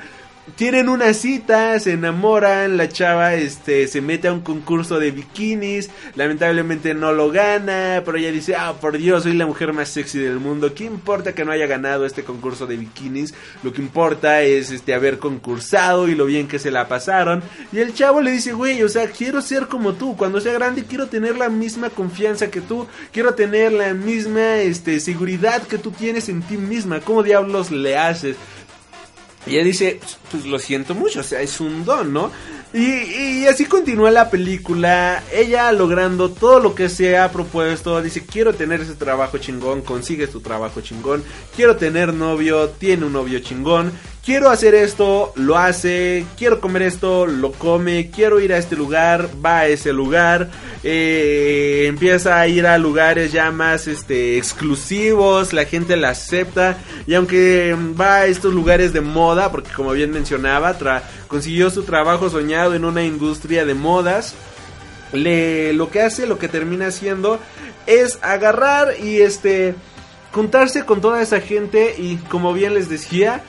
tienen 0.56 0.88
una 0.88 1.14
cita, 1.14 1.78
se 1.78 1.92
enamoran, 1.92 2.76
la 2.76 2.88
chava 2.88 3.34
este 3.34 3.86
se 3.86 4.00
mete 4.00 4.28
a 4.28 4.32
un 4.32 4.40
concurso 4.40 4.98
de 4.98 5.10
bikinis, 5.12 5.90
lamentablemente 6.16 6.92
no 6.94 7.12
lo 7.12 7.30
gana, 7.30 8.02
pero 8.04 8.18
ella 8.18 8.32
dice, 8.32 8.56
"Ah, 8.56 8.74
por 8.80 8.98
Dios, 8.98 9.22
soy 9.22 9.34
la 9.34 9.46
mujer 9.46 9.72
más 9.72 9.90
sexy 9.90 10.18
del 10.18 10.40
mundo. 10.40 10.74
¿Qué 10.74 10.84
importa 10.84 11.34
que 11.34 11.44
no 11.44 11.52
haya 11.52 11.66
ganado 11.66 12.04
este 12.04 12.24
concurso 12.24 12.66
de 12.66 12.76
bikinis? 12.76 13.32
Lo 13.62 13.72
que 13.72 13.80
importa 13.80 14.42
es 14.42 14.70
este 14.70 14.94
haber 14.94 15.18
concursado 15.18 16.08
y 16.08 16.14
lo 16.14 16.26
bien 16.26 16.48
que 16.48 16.58
se 16.58 16.70
la 16.70 16.88
pasaron." 16.88 17.42
Y 17.72 17.78
el 17.78 17.94
chavo 17.94 18.20
le 18.20 18.32
dice, 18.32 18.52
"Güey, 18.52 18.82
o 18.82 18.88
sea, 18.88 19.08
quiero 19.08 19.42
ser 19.42 19.68
como 19.68 19.92
tú, 19.92 20.16
cuando 20.16 20.40
sea 20.40 20.52
grande 20.52 20.84
quiero 20.84 21.06
tener 21.06 21.36
la 21.36 21.48
misma 21.48 21.90
confianza 21.90 22.50
que 22.50 22.60
tú, 22.60 22.88
quiero 23.12 23.34
tener 23.34 23.72
la 23.72 23.94
misma 23.94 24.56
este 24.56 24.98
seguridad 25.00 25.62
que 25.62 25.78
tú 25.78 25.92
tienes 25.92 26.28
en 26.28 26.42
ti 26.42 26.56
misma. 26.56 27.00
¿Cómo 27.00 27.22
diablos 27.22 27.70
le 27.70 27.96
haces?" 27.96 28.36
Y 29.46 29.54
ella 29.54 29.64
dice, 29.64 30.00
pues 30.30 30.44
lo 30.44 30.58
siento 30.58 30.94
mucho, 30.94 31.20
o 31.20 31.22
sea, 31.22 31.40
es 31.40 31.60
un 31.60 31.84
don, 31.84 32.12
¿no? 32.12 32.30
Y, 32.72 33.46
así 33.46 33.64
continúa 33.64 34.12
la 34.12 34.30
película, 34.30 35.24
ella 35.32 35.72
logrando 35.72 36.30
todo 36.30 36.60
lo 36.60 36.74
que 36.74 36.88
se 36.88 37.18
ha 37.18 37.32
propuesto, 37.32 38.00
dice, 38.00 38.24
quiero 38.24 38.54
tener 38.54 38.80
ese 38.80 38.94
trabajo 38.94 39.38
chingón, 39.38 39.82
consigue 39.82 40.28
su 40.28 40.40
trabajo 40.40 40.80
chingón, 40.80 41.24
quiero 41.56 41.76
tener 41.76 42.14
novio, 42.14 42.68
tiene 42.68 43.06
un 43.06 43.12
novio 43.12 43.40
chingón, 43.40 43.90
quiero 44.24 44.50
hacer 44.50 44.74
esto, 44.74 45.32
lo 45.36 45.56
hace, 45.56 46.24
quiero 46.36 46.60
comer 46.60 46.82
esto, 46.82 47.26
lo 47.26 47.52
come, 47.52 48.10
quiero 48.10 48.40
ir 48.40 48.52
a 48.52 48.58
este 48.58 48.76
lugar, 48.76 49.28
va 49.44 49.60
a 49.60 49.66
ese 49.66 49.92
lugar, 49.92 50.50
eh, 50.82 51.86
empieza 51.88 52.38
a 52.38 52.46
ir 52.46 52.66
a 52.66 52.78
lugares 52.78 53.32
ya 53.32 53.50
más 53.50 53.86
este, 53.86 54.38
exclusivos, 54.38 55.52
la 55.52 55.64
gente 55.64 55.96
la 55.96 56.10
acepta 56.10 56.78
y 57.06 57.14
aunque 57.14 57.76
va 57.98 58.16
a 58.16 58.26
estos 58.26 58.52
lugares 58.54 58.92
de 58.92 59.00
moda, 59.00 59.50
porque 59.50 59.72
como 59.72 59.92
bien 59.92 60.10
mencionaba, 60.10 60.76
consiguió 61.28 61.70
su 61.70 61.84
trabajo 61.84 62.28
soñado 62.30 62.74
en 62.74 62.84
una 62.84 63.02
industria 63.02 63.64
de 63.64 63.74
modas, 63.74 64.34
le, 65.12 65.72
lo 65.72 65.90
que 65.90 66.02
hace, 66.02 66.26
lo 66.26 66.38
que 66.38 66.48
termina 66.48 66.88
haciendo 66.88 67.40
es 67.86 68.18
agarrar 68.22 68.94
y 69.02 69.20
este 69.22 69.74
juntarse 70.32 70.84
con 70.84 71.00
toda 71.00 71.20
esa 71.22 71.40
gente 71.40 71.96
y 71.98 72.16
como 72.28 72.52
bien 72.52 72.74
les 72.74 72.88
decía, 72.88 73.42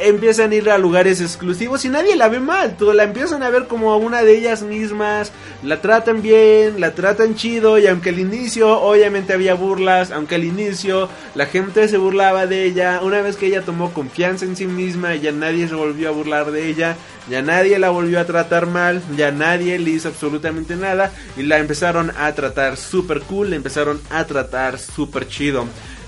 empiezan 0.00 0.52
a 0.52 0.54
ir 0.54 0.70
a 0.70 0.78
lugares 0.78 1.20
exclusivos 1.20 1.84
y 1.84 1.88
nadie 1.88 2.16
la 2.16 2.28
ve 2.28 2.40
mal, 2.40 2.76
la 2.94 3.04
empiezan 3.04 3.42
a 3.42 3.50
ver 3.50 3.66
como 3.66 3.96
una 3.96 4.22
de 4.22 4.36
ellas 4.36 4.62
mismas, 4.62 5.32
la 5.62 5.80
tratan 5.80 6.22
bien, 6.22 6.80
la 6.80 6.94
tratan 6.94 7.34
chido 7.34 7.78
y 7.78 7.86
aunque 7.86 8.10
al 8.10 8.18
inicio 8.18 8.80
obviamente 8.80 9.32
había 9.32 9.54
burlas, 9.54 10.10
aunque 10.10 10.36
al 10.36 10.44
inicio 10.44 11.08
la 11.34 11.46
gente 11.46 11.88
se 11.88 11.98
burlaba 11.98 12.46
de 12.46 12.64
ella, 12.64 13.00
una 13.02 13.22
vez 13.22 13.36
que 13.36 13.46
ella 13.46 13.62
tomó 13.62 13.92
confianza 13.92 14.44
en 14.44 14.56
sí 14.56 14.66
misma 14.66 15.14
ya 15.14 15.32
nadie 15.32 15.68
se 15.68 15.74
volvió 15.74 16.08
a 16.08 16.12
burlar 16.12 16.50
de 16.50 16.68
ella, 16.68 16.96
ya 17.28 17.42
nadie 17.42 17.78
la 17.78 17.90
volvió 17.90 18.20
a 18.20 18.24
tratar 18.24 18.66
mal, 18.66 19.02
ya 19.16 19.30
nadie 19.32 19.78
le 19.78 19.90
hizo 19.90 20.08
absolutamente 20.08 20.76
nada 20.76 21.12
y 21.36 21.42
la 21.42 21.58
empezaron 21.58 22.12
a 22.16 22.32
tratar 22.32 22.76
super 22.76 23.20
cool, 23.22 23.50
la 23.50 23.56
empezaron 23.56 24.00
a 24.10 24.24
tratar 24.24 24.78
super 24.78 25.26
chido. 25.26 25.66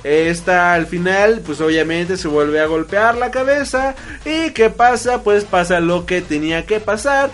Esta 0.08 0.72
al 0.72 0.86
final, 0.86 1.42
pues 1.44 1.60
obviamente 1.60 2.16
se 2.16 2.28
vuelve 2.28 2.60
a 2.60 2.66
golpear 2.66 3.18
la 3.18 3.30
cabeza. 3.30 3.94
¿Y 4.24 4.52
qué 4.52 4.70
pasa? 4.70 5.22
Pues 5.22 5.44
pasa 5.44 5.80
lo 5.80 6.06
que 6.06 6.22
tenía 6.22 6.64
que 6.64 6.80
pasar. 6.80 7.30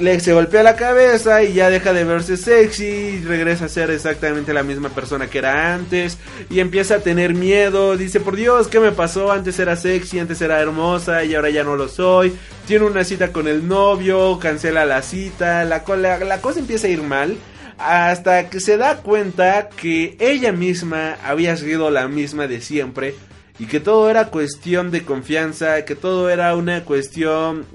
Le 0.00 0.18
se 0.18 0.32
golpea 0.32 0.64
la 0.64 0.74
cabeza 0.74 1.44
y 1.44 1.52
ya 1.52 1.70
deja 1.70 1.92
de 1.92 2.02
verse 2.02 2.36
sexy. 2.36 3.20
Regresa 3.24 3.66
a 3.66 3.68
ser 3.68 3.92
exactamente 3.92 4.52
la 4.52 4.64
misma 4.64 4.88
persona 4.88 5.28
que 5.28 5.38
era 5.38 5.72
antes. 5.72 6.18
Y 6.50 6.58
empieza 6.58 6.96
a 6.96 7.00
tener 7.00 7.32
miedo. 7.34 7.96
Dice, 7.96 8.18
por 8.18 8.34
Dios, 8.34 8.66
¿qué 8.66 8.80
me 8.80 8.90
pasó? 8.90 9.30
Antes 9.30 9.56
era 9.60 9.76
sexy, 9.76 10.18
antes 10.18 10.40
era 10.40 10.60
hermosa 10.60 11.22
y 11.22 11.36
ahora 11.36 11.50
ya 11.50 11.62
no 11.62 11.76
lo 11.76 11.88
soy. 11.88 12.34
Tiene 12.66 12.86
una 12.86 13.04
cita 13.04 13.30
con 13.30 13.46
el 13.46 13.68
novio, 13.68 14.40
cancela 14.40 14.84
la 14.84 15.00
cita. 15.02 15.64
La, 15.64 15.84
la, 15.96 16.18
la 16.18 16.40
cosa 16.40 16.58
empieza 16.58 16.88
a 16.88 16.90
ir 16.90 17.02
mal 17.02 17.36
hasta 17.78 18.50
que 18.50 18.60
se 18.60 18.76
da 18.76 18.98
cuenta 18.98 19.68
que 19.68 20.16
ella 20.20 20.52
misma 20.52 21.16
había 21.24 21.56
sido 21.56 21.90
la 21.90 22.08
misma 22.08 22.46
de 22.46 22.60
siempre 22.60 23.14
y 23.58 23.66
que 23.66 23.80
todo 23.80 24.10
era 24.10 24.30
cuestión 24.30 24.90
de 24.90 25.04
confianza, 25.04 25.84
que 25.84 25.94
todo 25.94 26.30
era 26.30 26.56
una 26.56 26.84
cuestión 26.84 27.66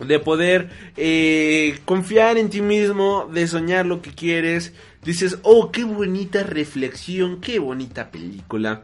de 0.00 0.18
poder 0.20 0.70
eh, 0.96 1.78
confiar 1.84 2.38
en 2.38 2.50
ti 2.50 2.60
mismo, 2.60 3.28
de 3.32 3.46
soñar 3.48 3.86
lo 3.86 4.00
que 4.00 4.12
quieres. 4.12 4.72
Dices, 5.04 5.38
oh, 5.42 5.72
qué 5.72 5.84
bonita 5.84 6.42
reflexión, 6.42 7.40
qué 7.40 7.58
bonita 7.58 8.10
película. 8.10 8.82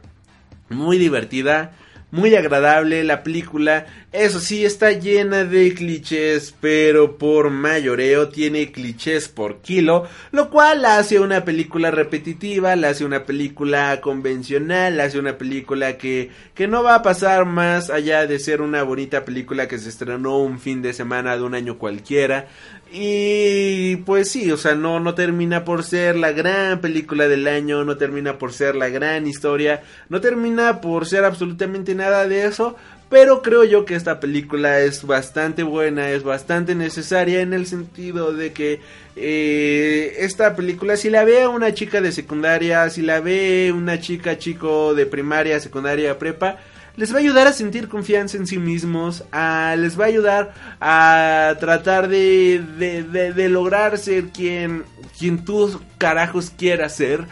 Muy 0.69 0.97
divertida 0.97 1.73
muy 2.11 2.35
agradable 2.35 3.03
la 3.03 3.23
película. 3.23 3.85
Eso 4.11 4.39
sí, 4.39 4.63
está 4.63 4.91
llena 4.91 5.43
de 5.43 5.73
clichés, 5.73 6.55
pero 6.61 7.17
por 7.17 7.49
mayoreo 7.49 8.29
tiene 8.29 8.71
clichés 8.71 9.27
por 9.27 9.61
kilo, 9.61 10.07
lo 10.31 10.49
cual 10.49 10.85
hace 10.85 11.19
una 11.19 11.43
película 11.43 11.91
repetitiva, 11.91 12.75
la 12.77 12.89
hace 12.89 13.03
una 13.03 13.25
película 13.25 13.99
convencional, 13.99 14.95
la 14.95 15.05
hace 15.05 15.19
una 15.19 15.37
película 15.37 15.97
que, 15.97 16.31
que 16.53 16.67
no 16.67 16.83
va 16.83 16.95
a 16.95 17.01
pasar 17.01 17.45
más 17.45 17.89
allá 17.89 18.25
de 18.25 18.39
ser 18.39 18.61
una 18.61 18.83
bonita 18.83 19.25
película 19.25 19.67
que 19.67 19.77
se 19.77 19.89
estrenó 19.89 20.37
un 20.37 20.59
fin 20.59 20.81
de 20.81 20.93
semana 20.93 21.35
de 21.35 21.43
un 21.43 21.53
año 21.53 21.77
cualquiera. 21.77 22.47
Y 22.91 23.97
pues 23.97 24.31
sí, 24.31 24.51
o 24.51 24.57
sea, 24.57 24.75
no, 24.75 24.99
no 24.99 25.15
termina 25.15 25.65
por 25.65 25.83
ser 25.83 26.15
la 26.15 26.31
gran 26.31 26.79
película 26.79 27.27
del 27.27 27.47
año, 27.47 27.83
no 27.83 27.97
termina 27.97 28.37
por 28.37 28.53
ser 28.53 28.75
la 28.75 28.89
gran 28.89 29.27
historia, 29.27 29.83
no 30.07 30.21
termina 30.21 30.79
por 30.81 31.05
ser 31.05 31.25
absolutamente 31.25 31.93
nada 31.95 32.27
de 32.27 32.45
eso, 32.45 32.77
pero 33.09 33.41
creo 33.41 33.63
yo 33.63 33.85
que 33.85 33.95
esta 33.95 34.19
película 34.19 34.79
es 34.79 35.05
bastante 35.05 35.63
buena, 35.63 36.09
es 36.11 36.23
bastante 36.23 36.73
necesaria 36.73 37.41
en 37.41 37.53
el 37.53 37.65
sentido 37.65 38.33
de 38.33 38.53
que 38.53 38.81
eh, 39.15 40.15
esta 40.19 40.55
película 40.55 40.97
si 40.97 41.09
la 41.09 41.23
ve 41.23 41.47
una 41.47 41.73
chica 41.73 42.01
de 42.01 42.11
secundaria, 42.11 42.89
si 42.89 43.01
la 43.01 43.19
ve 43.19 43.71
una 43.75 43.99
chica 43.99 44.37
chico 44.37 44.95
de 44.95 45.05
primaria, 45.05 45.59
secundaria, 45.59 46.17
prepa, 46.17 46.57
les 46.97 47.11
va 47.11 47.17
a 47.17 47.19
ayudar 47.19 47.47
a 47.47 47.53
sentir 47.53 47.87
confianza 47.87 48.37
en 48.37 48.47
sí 48.47 48.57
mismos, 48.57 49.23
a, 49.31 49.75
les 49.77 49.99
va 49.99 50.05
a 50.05 50.07
ayudar 50.07 50.53
a 50.79 51.55
tratar 51.59 52.07
de, 52.07 52.63
de, 52.77 53.33
de, 53.33 53.49
lograr 53.49 53.97
ser 53.97 54.29
quien, 54.29 54.83
quien 55.17 55.43
tú 55.43 55.79
carajos 55.97 56.51
quieras 56.55 56.95
ser. 56.95 57.25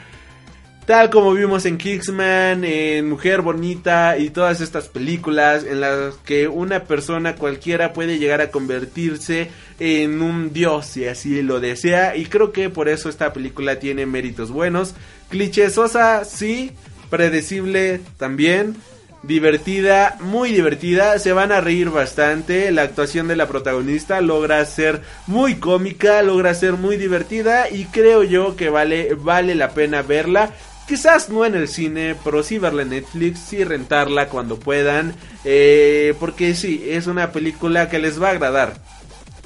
Tal 0.86 1.10
como 1.10 1.34
vimos 1.34 1.66
en 1.66 1.78
Kingsman, 1.78 2.66
en 2.66 3.08
Mujer 3.08 3.42
Bonita 3.42 4.18
y 4.18 4.32
todas 4.32 4.60
estas 4.60 4.90
películas 4.90 5.64
en 5.64 5.80
las 5.80 6.16
que 6.26 6.50
una 6.50 6.84
persona 6.84 7.38
cualquiera 7.38 7.94
puede 7.94 8.20
llegar 8.20 8.42
a 8.42 8.52
convertirse 8.52 9.50
en 9.80 10.22
un 10.22 10.52
dios 10.52 10.88
si 10.88 11.08
así 11.08 11.42
lo 11.42 11.62
desea. 11.62 12.18
Y 12.18 12.26
creo 12.26 12.52
que 12.52 12.70
por 12.70 12.90
eso 12.90 13.08
esta 13.08 13.32
película 13.32 13.80
tiene 13.80 14.06
méritos 14.06 14.52
buenos. 14.52 14.94
Clichésosa, 15.30 16.26
sí. 16.26 16.74
Predecible 17.10 18.02
también 18.18 18.76
divertida, 19.24 20.18
muy 20.20 20.52
divertida, 20.52 21.18
se 21.18 21.34
van 21.34 21.52
a 21.52 21.62
reír 21.62 21.90
bastante, 21.90 22.72
la 22.72 22.84
actuación 22.84 23.28
de 23.28 23.38
la 23.38 23.48
protagonista 23.48 24.22
logra 24.22 24.64
ser 24.66 25.02
muy 25.28 25.56
cómica, 25.56 26.22
logra 26.22 26.54
ser 26.54 26.74
muy 26.74 26.98
divertida 26.98 27.70
y 27.70 27.86
creo 27.86 28.24
yo 28.24 28.56
que 28.56 28.70
vale, 28.70 29.16
vale 29.16 29.56
la 29.56 29.70
pena 29.70 30.02
verla. 30.02 30.52
Quizás 30.88 31.30
no 31.30 31.46
en 31.46 31.56
el 31.56 31.70
cine, 31.70 32.16
pero 32.26 32.44
sí 32.44 32.58
verla 32.58 32.82
en 32.82 32.90
Netflix, 32.90 33.40
sí 33.40 33.64
rentarla 33.64 34.28
cuando 34.28 34.60
puedan, 34.60 35.16
eh, 35.46 36.14
porque 36.20 36.54
sí, 36.56 36.84
es 36.90 37.08
una 37.08 37.32
película 37.32 37.90
que 37.90 38.00
les 38.00 38.22
va 38.22 38.28
a 38.28 38.32
agradar. 38.32 38.74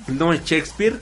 No 0.07 0.33
es 0.33 0.43
Shakespeare, 0.43 0.95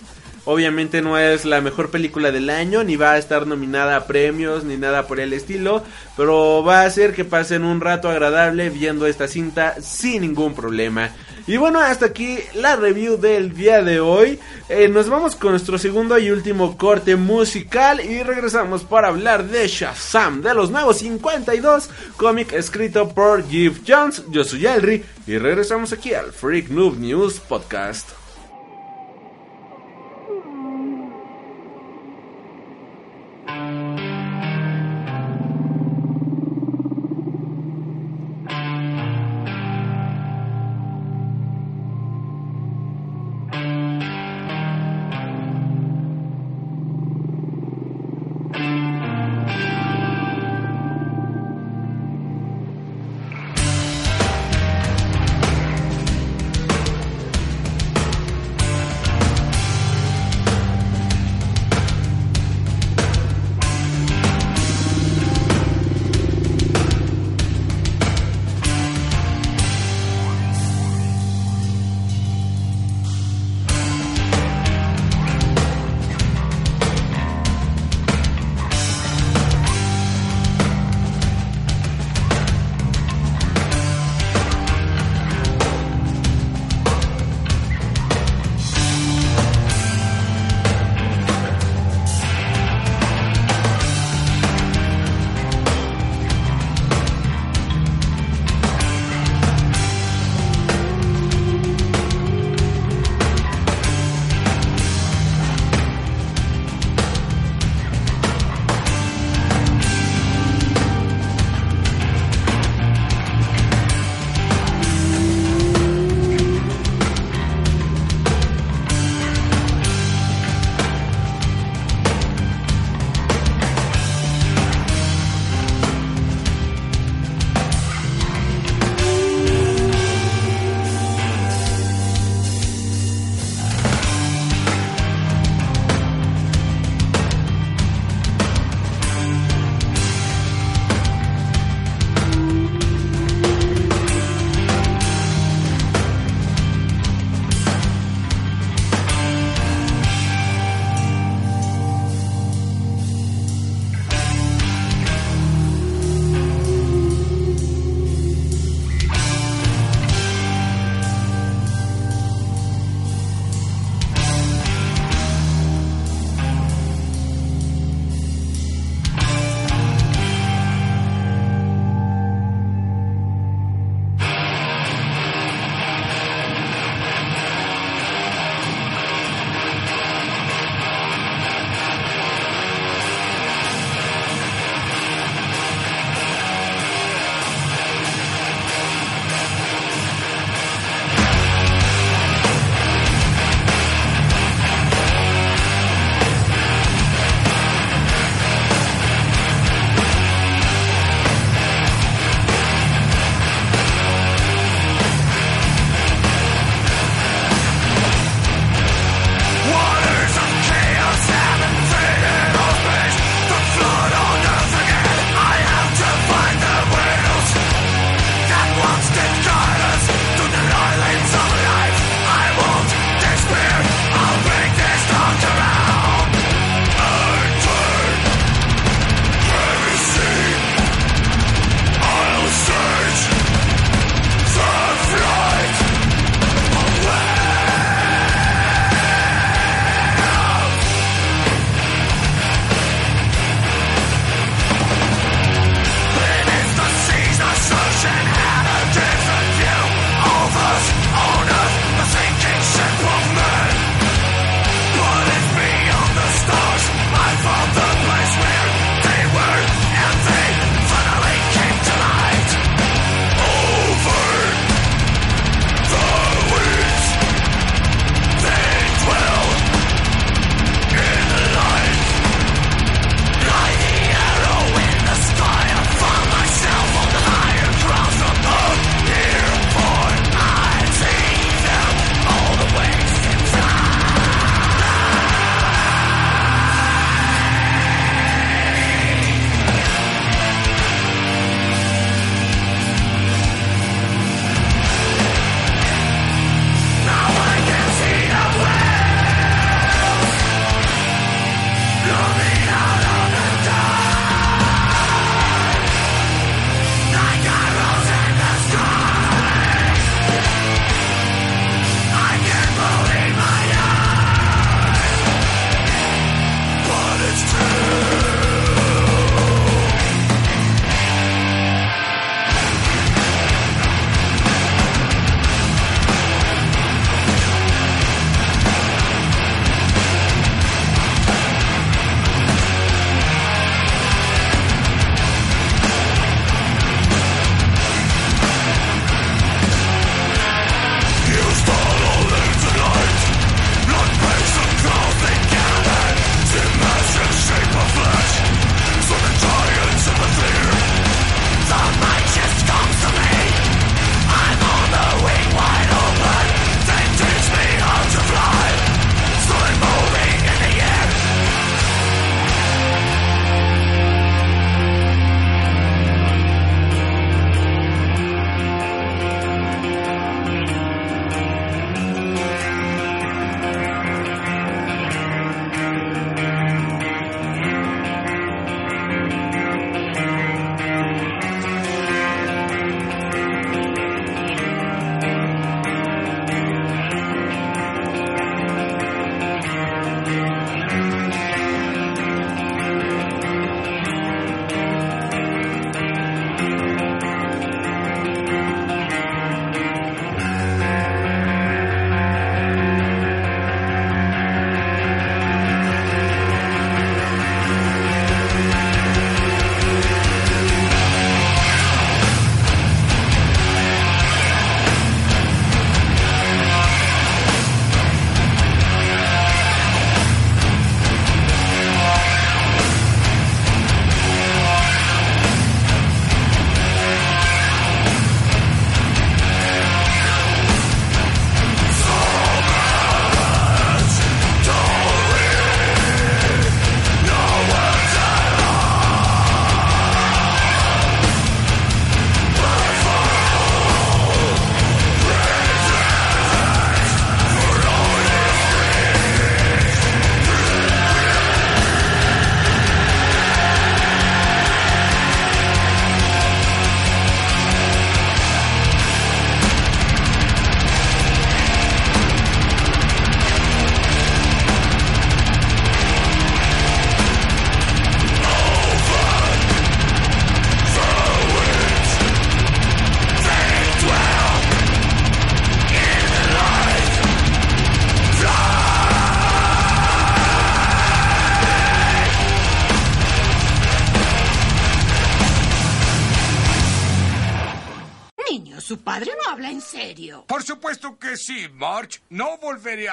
Obviamente 0.46 1.02
no 1.02 1.18
es 1.18 1.44
la 1.44 1.60
mejor 1.60 1.90
película 1.90 2.32
del 2.32 2.52
año, 2.52 2.84
ni 2.84 2.96
va 2.96 3.14
a 3.14 3.18
estar 3.18 3.48
nominada 3.48 3.96
a 3.96 4.06
premios, 4.06 4.64
ni 4.64 4.78
nada 4.78 5.08
por 5.08 5.20
el 5.20 5.34
estilo, 5.34 5.84
pero 6.16 6.64
va 6.64 6.82
a 6.82 6.86
hacer 6.86 7.14
que 7.14 7.26
pasen 7.26 7.64
un 7.64 7.82
rato 7.82 8.10
agradable 8.10 8.70
viendo 8.70 9.08
esta 9.08 9.28
cinta 9.28 9.82
sin 9.82 10.22
ningún 10.22 10.54
problema. 10.54 11.10
Y 11.48 11.58
bueno, 11.58 11.80
hasta 11.80 12.08
aquí 12.08 12.40
la 12.56 12.76
review 12.76 13.18
del 13.18 13.54
día 13.56 13.84
de 13.84 14.00
hoy. 14.00 14.40
Eh, 14.68 14.88
nos 14.88 15.10
vamos 15.10 15.36
con 15.36 15.52
nuestro 15.52 15.78
segundo 15.78 16.18
y 16.18 16.32
último 16.32 16.76
corte 16.76 17.16
musical 17.16 18.04
y 18.04 18.24
regresamos 18.24 18.84
para 18.84 19.10
hablar 19.10 19.46
de 19.46 19.68
Shazam, 19.68 20.42
de 20.42 20.56
los 20.56 20.72
nuevos 20.72 20.98
52, 21.00 21.90
cómic 22.18 22.54
escrito 22.54 23.10
por 23.10 23.48
Jeff 23.48 23.80
Jones. 23.88 24.24
Yo 24.30 24.44
soy 24.44 24.66
Elry 24.66 25.04
y 25.28 25.38
regresamos 25.38 25.94
aquí 25.94 26.14
al 26.14 26.32
Freak 26.32 26.70
Noob 26.70 26.98
News 26.98 27.40
Podcast. 27.40 28.25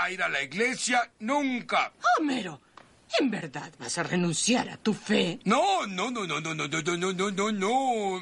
A 0.05 0.11
ir 0.11 0.23
a 0.23 0.29
la 0.29 0.43
iglesia 0.43 1.11
nunca. 1.21 1.93
Homero, 2.19 2.61
¿en 3.19 3.31
verdad 3.31 3.73
vas 3.79 3.97
a 3.99 4.03
renunciar 4.03 4.69
a 4.69 4.77
tu 4.77 4.95
fe? 4.95 5.39
No, 5.45 5.87
no, 5.87 6.11
no, 6.11 6.27
no, 6.27 6.41
no, 6.41 6.55
no, 6.55 6.69
no, 6.69 6.81
no, 6.83 6.97
no, 6.97 7.13
no, 7.13 7.31
no, 7.31 7.53
no. 7.53 8.21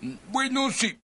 Mm, 0.00 0.16
Bueno, 0.28 0.70
sí. 0.70 0.98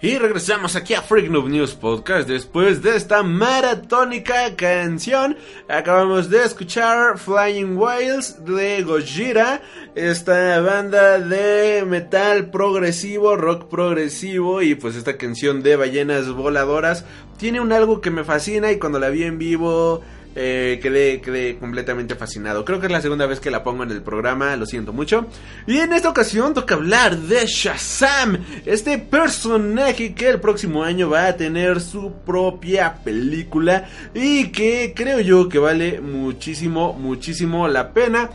Y 0.00 0.16
regresamos 0.16 0.76
aquí 0.76 0.94
a 0.94 1.02
Freak 1.02 1.28
Noob 1.28 1.48
News 1.48 1.74
Podcast 1.74 2.28
después 2.28 2.82
de 2.82 2.94
esta 2.94 3.24
maratónica 3.24 4.54
canción. 4.54 5.36
Acabamos 5.68 6.30
de 6.30 6.44
escuchar 6.44 7.18
Flying 7.18 7.76
Whales 7.76 8.44
de 8.44 8.84
Gojira, 8.84 9.60
esta 9.96 10.60
banda 10.60 11.18
de 11.18 11.84
metal 11.84 12.48
progresivo, 12.50 13.34
rock 13.34 13.68
progresivo 13.68 14.62
y 14.62 14.76
pues 14.76 14.94
esta 14.94 15.16
canción 15.16 15.64
de 15.64 15.74
ballenas 15.74 16.30
voladoras 16.32 17.04
tiene 17.36 17.60
un 17.60 17.72
algo 17.72 18.00
que 18.00 18.12
me 18.12 18.22
fascina 18.22 18.70
y 18.70 18.78
cuando 18.78 19.00
la 19.00 19.08
vi 19.08 19.24
en 19.24 19.36
vivo 19.36 20.02
eh, 20.40 20.78
quedé, 20.80 21.20
quedé 21.20 21.58
completamente 21.58 22.14
fascinado. 22.14 22.64
Creo 22.64 22.78
que 22.78 22.86
es 22.86 22.92
la 22.92 23.00
segunda 23.00 23.26
vez 23.26 23.40
que 23.40 23.50
la 23.50 23.64
pongo 23.64 23.82
en 23.82 23.90
el 23.90 24.02
programa, 24.02 24.54
lo 24.54 24.66
siento 24.66 24.92
mucho. 24.92 25.26
Y 25.66 25.78
en 25.78 25.92
esta 25.92 26.08
ocasión 26.08 26.54
toca 26.54 26.76
hablar 26.76 27.16
de 27.18 27.44
Shazam, 27.44 28.38
este 28.64 28.98
personaje 28.98 30.14
que 30.14 30.28
el 30.28 30.38
próximo 30.38 30.84
año 30.84 31.10
va 31.10 31.26
a 31.26 31.36
tener 31.36 31.80
su 31.80 32.12
propia 32.24 32.94
película 33.02 33.88
y 34.14 34.52
que 34.52 34.92
creo 34.94 35.18
yo 35.18 35.48
que 35.48 35.58
vale 35.58 36.00
muchísimo, 36.00 36.92
muchísimo 36.92 37.66
la 37.66 37.92
pena. 37.92 38.30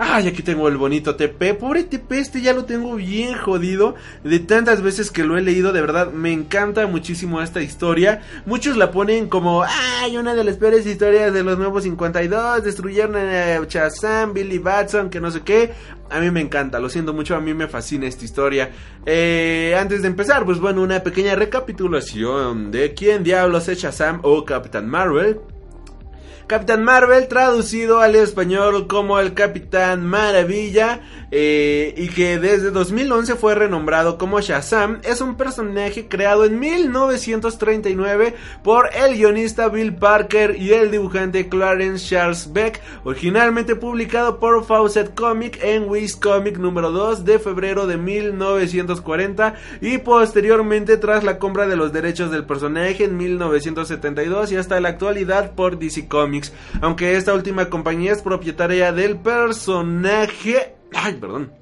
Ay, 0.00 0.28
aquí 0.28 0.42
tengo 0.44 0.68
el 0.68 0.76
bonito 0.76 1.16
TP. 1.16 1.54
Pobre 1.54 1.82
TP, 1.82 2.12
este 2.12 2.40
ya 2.40 2.52
lo 2.52 2.64
tengo 2.64 2.94
bien 2.94 3.36
jodido. 3.36 3.96
De 4.22 4.38
tantas 4.38 4.80
veces 4.80 5.10
que 5.10 5.24
lo 5.24 5.36
he 5.36 5.42
leído, 5.42 5.72
de 5.72 5.80
verdad, 5.80 6.12
me 6.12 6.32
encanta 6.32 6.86
muchísimo 6.86 7.42
esta 7.42 7.60
historia. 7.60 8.22
Muchos 8.46 8.76
la 8.76 8.92
ponen 8.92 9.28
como, 9.28 9.64
ay, 9.64 10.16
una 10.16 10.36
de 10.36 10.44
las 10.44 10.56
peores 10.56 10.86
historias 10.86 11.34
de 11.34 11.42
los 11.42 11.58
nuevos 11.58 11.82
52. 11.82 12.62
Destruyeron 12.62 13.16
a 13.16 13.58
Shazam, 13.68 14.34
Billy 14.34 14.58
Batson, 14.58 15.10
que 15.10 15.20
no 15.20 15.32
sé 15.32 15.40
qué. 15.40 15.72
A 16.10 16.20
mí 16.20 16.30
me 16.30 16.40
encanta, 16.42 16.78
lo 16.78 16.88
siento 16.88 17.12
mucho, 17.12 17.34
a 17.34 17.40
mí 17.40 17.52
me 17.52 17.66
fascina 17.66 18.06
esta 18.06 18.24
historia. 18.24 18.70
Eh, 19.04 19.76
antes 19.78 20.02
de 20.02 20.08
empezar, 20.08 20.44
pues 20.44 20.60
bueno, 20.60 20.80
una 20.80 21.02
pequeña 21.02 21.34
recapitulación 21.34 22.70
de 22.70 22.94
quién 22.94 23.24
diablos 23.24 23.68
es 23.68 23.78
Shazam 23.78 24.20
o 24.22 24.44
Capitán 24.44 24.88
Marvel. 24.88 25.40
Capitán 26.48 26.82
Marvel, 26.82 27.28
traducido 27.28 28.00
al 28.00 28.16
español 28.16 28.86
como 28.86 29.20
el 29.20 29.34
Capitán 29.34 30.06
Maravilla, 30.06 31.02
eh, 31.30 31.92
y 31.94 32.08
que 32.08 32.38
desde 32.38 32.70
2011 32.70 33.34
fue 33.34 33.54
renombrado 33.54 34.16
como 34.16 34.40
Shazam, 34.40 35.00
es 35.04 35.20
un 35.20 35.36
personaje 35.36 36.08
creado 36.08 36.46
en 36.46 36.58
1939 36.58 38.34
por 38.64 38.88
el 38.94 39.14
guionista 39.14 39.68
Bill 39.68 39.94
Parker 39.94 40.56
y 40.58 40.72
el 40.72 40.90
dibujante 40.90 41.50
Clarence 41.50 42.08
Charles 42.08 42.50
Beck, 42.50 42.80
originalmente 43.04 43.76
publicado 43.76 44.40
por 44.40 44.64
Fawcett 44.64 45.14
Comic 45.14 45.62
en 45.62 45.86
Wiz 45.86 46.16
Comic 46.16 46.56
número 46.56 46.92
2 46.92 47.26
de 47.26 47.38
febrero 47.38 47.86
de 47.86 47.98
1940 47.98 49.54
y 49.82 49.98
posteriormente 49.98 50.96
tras 50.96 51.24
la 51.24 51.38
compra 51.38 51.66
de 51.66 51.76
los 51.76 51.92
derechos 51.92 52.30
del 52.30 52.46
personaje 52.46 53.04
en 53.04 53.18
1972 53.18 54.52
y 54.52 54.56
hasta 54.56 54.80
la 54.80 54.88
actualidad 54.88 55.52
por 55.52 55.78
DC 55.78 56.08
Comics, 56.08 56.37
aunque 56.80 57.16
esta 57.16 57.34
última 57.34 57.68
compañía 57.68 58.12
es 58.12 58.22
propietaria 58.22 58.92
del 58.92 59.16
personaje... 59.18 60.74
Ay, 60.94 61.14
perdón. 61.14 61.52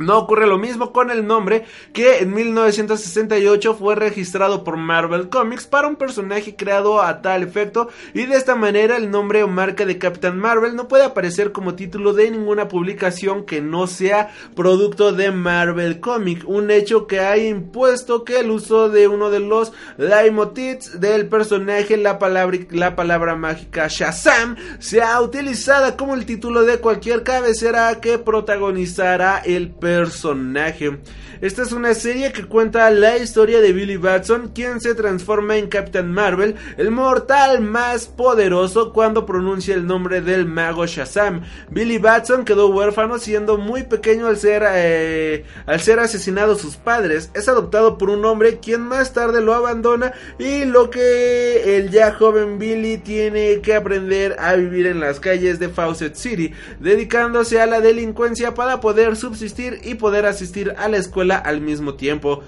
No 0.00 0.16
ocurre 0.16 0.46
lo 0.46 0.56
mismo 0.56 0.94
con 0.94 1.10
el 1.10 1.26
nombre 1.26 1.66
que 1.92 2.20
en 2.20 2.32
1968 2.32 3.74
fue 3.74 3.94
registrado 3.96 4.64
por 4.64 4.78
Marvel 4.78 5.28
Comics 5.28 5.66
para 5.66 5.88
un 5.88 5.96
personaje 5.96 6.56
creado 6.56 7.02
a 7.02 7.20
tal 7.20 7.42
efecto 7.42 7.90
y 8.14 8.24
de 8.24 8.36
esta 8.36 8.54
manera 8.54 8.96
el 8.96 9.10
nombre 9.10 9.42
o 9.42 9.48
marca 9.48 9.84
de 9.84 9.98
Capitán 9.98 10.38
Marvel 10.38 10.74
no 10.74 10.88
puede 10.88 11.04
aparecer 11.04 11.52
como 11.52 11.74
título 11.74 12.14
de 12.14 12.30
ninguna 12.30 12.66
publicación 12.66 13.44
que 13.44 13.60
no 13.60 13.86
sea 13.86 14.30
producto 14.56 15.12
de 15.12 15.32
Marvel 15.32 16.00
Comics, 16.00 16.44
un 16.46 16.70
hecho 16.70 17.06
que 17.06 17.20
ha 17.20 17.36
impuesto 17.36 18.24
que 18.24 18.40
el 18.40 18.50
uso 18.50 18.88
de 18.88 19.06
uno 19.06 19.28
de 19.28 19.40
los 19.40 19.74
leitmotivs 19.98 20.98
del 20.98 21.28
personaje, 21.28 21.98
la 21.98 22.18
palabra, 22.18 22.56
la 22.70 22.96
palabra 22.96 23.36
mágica 23.36 23.88
Shazam, 23.88 24.56
sea 24.78 25.20
utilizada 25.20 25.98
como 25.98 26.14
el 26.14 26.24
título 26.24 26.62
de 26.64 26.78
cualquier 26.78 27.22
cabecera 27.22 28.00
que 28.00 28.16
protagonizará 28.16 29.42
el 29.44 29.68
personaje 29.68 29.89
personaje. 29.90 30.98
Esta 31.40 31.62
es 31.62 31.72
una 31.72 31.94
serie 31.94 32.32
que 32.32 32.44
cuenta 32.44 32.90
la 32.90 33.16
historia 33.16 33.62
de 33.62 33.72
Billy 33.72 33.96
Batson, 33.96 34.52
quien 34.54 34.78
se 34.78 34.94
transforma 34.94 35.56
en 35.56 35.68
Captain 35.68 36.12
Marvel, 36.12 36.54
el 36.76 36.90
mortal 36.90 37.62
más 37.62 38.06
poderoso 38.06 38.92
cuando 38.92 39.24
pronuncia 39.24 39.74
el 39.74 39.86
nombre 39.86 40.20
del 40.20 40.44
mago 40.44 40.84
Shazam. 40.84 41.40
Billy 41.70 41.96
Batson 41.96 42.44
quedó 42.44 42.68
huérfano 42.68 43.18
siendo 43.18 43.56
muy 43.56 43.84
pequeño 43.84 44.26
al 44.26 44.36
ser, 44.36 44.64
eh, 44.70 45.44
al 45.64 45.80
ser 45.80 45.98
asesinado 45.98 46.56
sus 46.56 46.76
padres. 46.76 47.30
Es 47.32 47.48
adoptado 47.48 47.96
por 47.96 48.10
un 48.10 48.24
hombre 48.26 48.58
quien 48.58 48.82
más 48.82 49.14
tarde 49.14 49.40
lo 49.40 49.54
abandona 49.54 50.12
y 50.38 50.66
lo 50.66 50.90
que 50.90 51.78
el 51.78 51.90
ya 51.90 52.12
joven 52.12 52.58
Billy 52.58 52.98
tiene 52.98 53.62
que 53.62 53.74
aprender 53.74 54.36
a 54.38 54.54
vivir 54.56 54.86
en 54.86 55.00
las 55.00 55.20
calles 55.20 55.58
de 55.58 55.70
Fawcett 55.70 56.16
City, 56.16 56.52
dedicándose 56.80 57.62
a 57.62 57.66
la 57.66 57.80
delincuencia 57.80 58.52
para 58.52 58.80
poder 58.80 59.16
subsistir 59.16 59.79
y 59.84 59.94
poder 59.94 60.26
asistir 60.26 60.74
a 60.78 60.88
la 60.88 60.96
escuela 60.96 61.36
al 61.36 61.60
mismo 61.60 61.94
tiempo. 61.94 62.42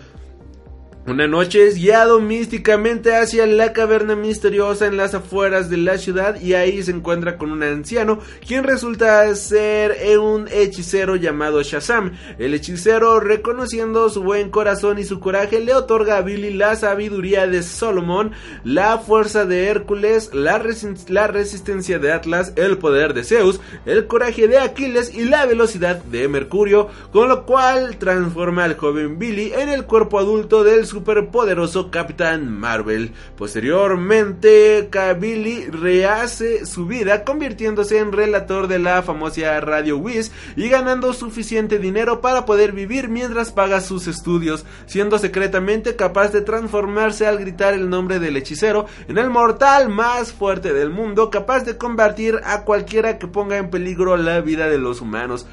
Una 1.04 1.26
noche 1.26 1.66
es 1.66 1.74
guiado 1.74 2.20
místicamente 2.20 3.16
hacia 3.16 3.44
la 3.44 3.72
caverna 3.72 4.14
misteriosa 4.14 4.86
en 4.86 4.96
las 4.96 5.14
afueras 5.14 5.68
de 5.68 5.76
la 5.76 5.98
ciudad 5.98 6.40
y 6.40 6.54
ahí 6.54 6.80
se 6.80 6.92
encuentra 6.92 7.38
con 7.38 7.50
un 7.50 7.64
anciano 7.64 8.20
quien 8.46 8.62
resulta 8.62 9.34
ser 9.34 9.96
un 10.20 10.46
hechicero 10.46 11.16
llamado 11.16 11.60
Shazam. 11.60 12.12
El 12.38 12.54
hechicero 12.54 13.18
reconociendo 13.18 14.08
su 14.10 14.22
buen 14.22 14.50
corazón 14.50 15.00
y 15.00 15.04
su 15.04 15.18
coraje 15.18 15.58
le 15.58 15.74
otorga 15.74 16.18
a 16.18 16.22
Billy 16.22 16.54
la 16.54 16.76
sabiduría 16.76 17.48
de 17.48 17.64
Solomon, 17.64 18.30
la 18.62 18.98
fuerza 18.98 19.44
de 19.44 19.66
Hércules, 19.66 20.30
la, 20.32 20.62
la 21.08 21.26
resistencia 21.26 21.98
de 21.98 22.12
Atlas, 22.12 22.52
el 22.54 22.78
poder 22.78 23.12
de 23.12 23.24
Zeus, 23.24 23.60
el 23.86 24.06
coraje 24.06 24.46
de 24.46 24.58
Aquiles 24.58 25.12
y 25.12 25.24
la 25.24 25.46
velocidad 25.46 25.96
de 25.96 26.28
Mercurio, 26.28 26.90
con 27.12 27.28
lo 27.28 27.44
cual 27.44 27.96
transforma 27.96 28.62
al 28.62 28.76
joven 28.76 29.18
Billy 29.18 29.52
en 29.52 29.68
el 29.68 29.84
cuerpo 29.84 30.20
adulto 30.20 30.62
del 30.62 30.91
superpoderoso 30.92 31.90
Capitán 31.90 32.52
Marvel. 32.52 33.12
Posteriormente, 33.38 34.90
Billy 35.18 35.64
rehace 35.70 36.66
su 36.66 36.84
vida 36.84 37.24
convirtiéndose 37.24 37.96
en 37.96 38.12
relator 38.12 38.68
de 38.68 38.78
la 38.78 39.02
famosa 39.02 39.58
Radio 39.60 39.96
Wiz 39.96 40.32
y 40.54 40.68
ganando 40.68 41.14
suficiente 41.14 41.78
dinero 41.78 42.20
para 42.20 42.44
poder 42.44 42.72
vivir 42.72 43.08
mientras 43.08 43.52
paga 43.52 43.80
sus 43.80 44.06
estudios, 44.06 44.66
siendo 44.84 45.18
secretamente 45.18 45.96
capaz 45.96 46.30
de 46.30 46.42
transformarse 46.42 47.26
al 47.26 47.38
gritar 47.38 47.72
el 47.72 47.88
nombre 47.88 48.18
del 48.18 48.36
hechicero 48.36 48.84
en 49.08 49.16
el 49.16 49.30
mortal 49.30 49.88
más 49.88 50.34
fuerte 50.34 50.74
del 50.74 50.90
mundo, 50.90 51.30
capaz 51.30 51.64
de 51.64 51.78
convertir 51.78 52.38
a 52.44 52.64
cualquiera 52.64 53.18
que 53.18 53.26
ponga 53.26 53.56
en 53.56 53.70
peligro 53.70 54.18
la 54.18 54.42
vida 54.42 54.68
de 54.68 54.76
los 54.76 55.00
humanos. 55.00 55.46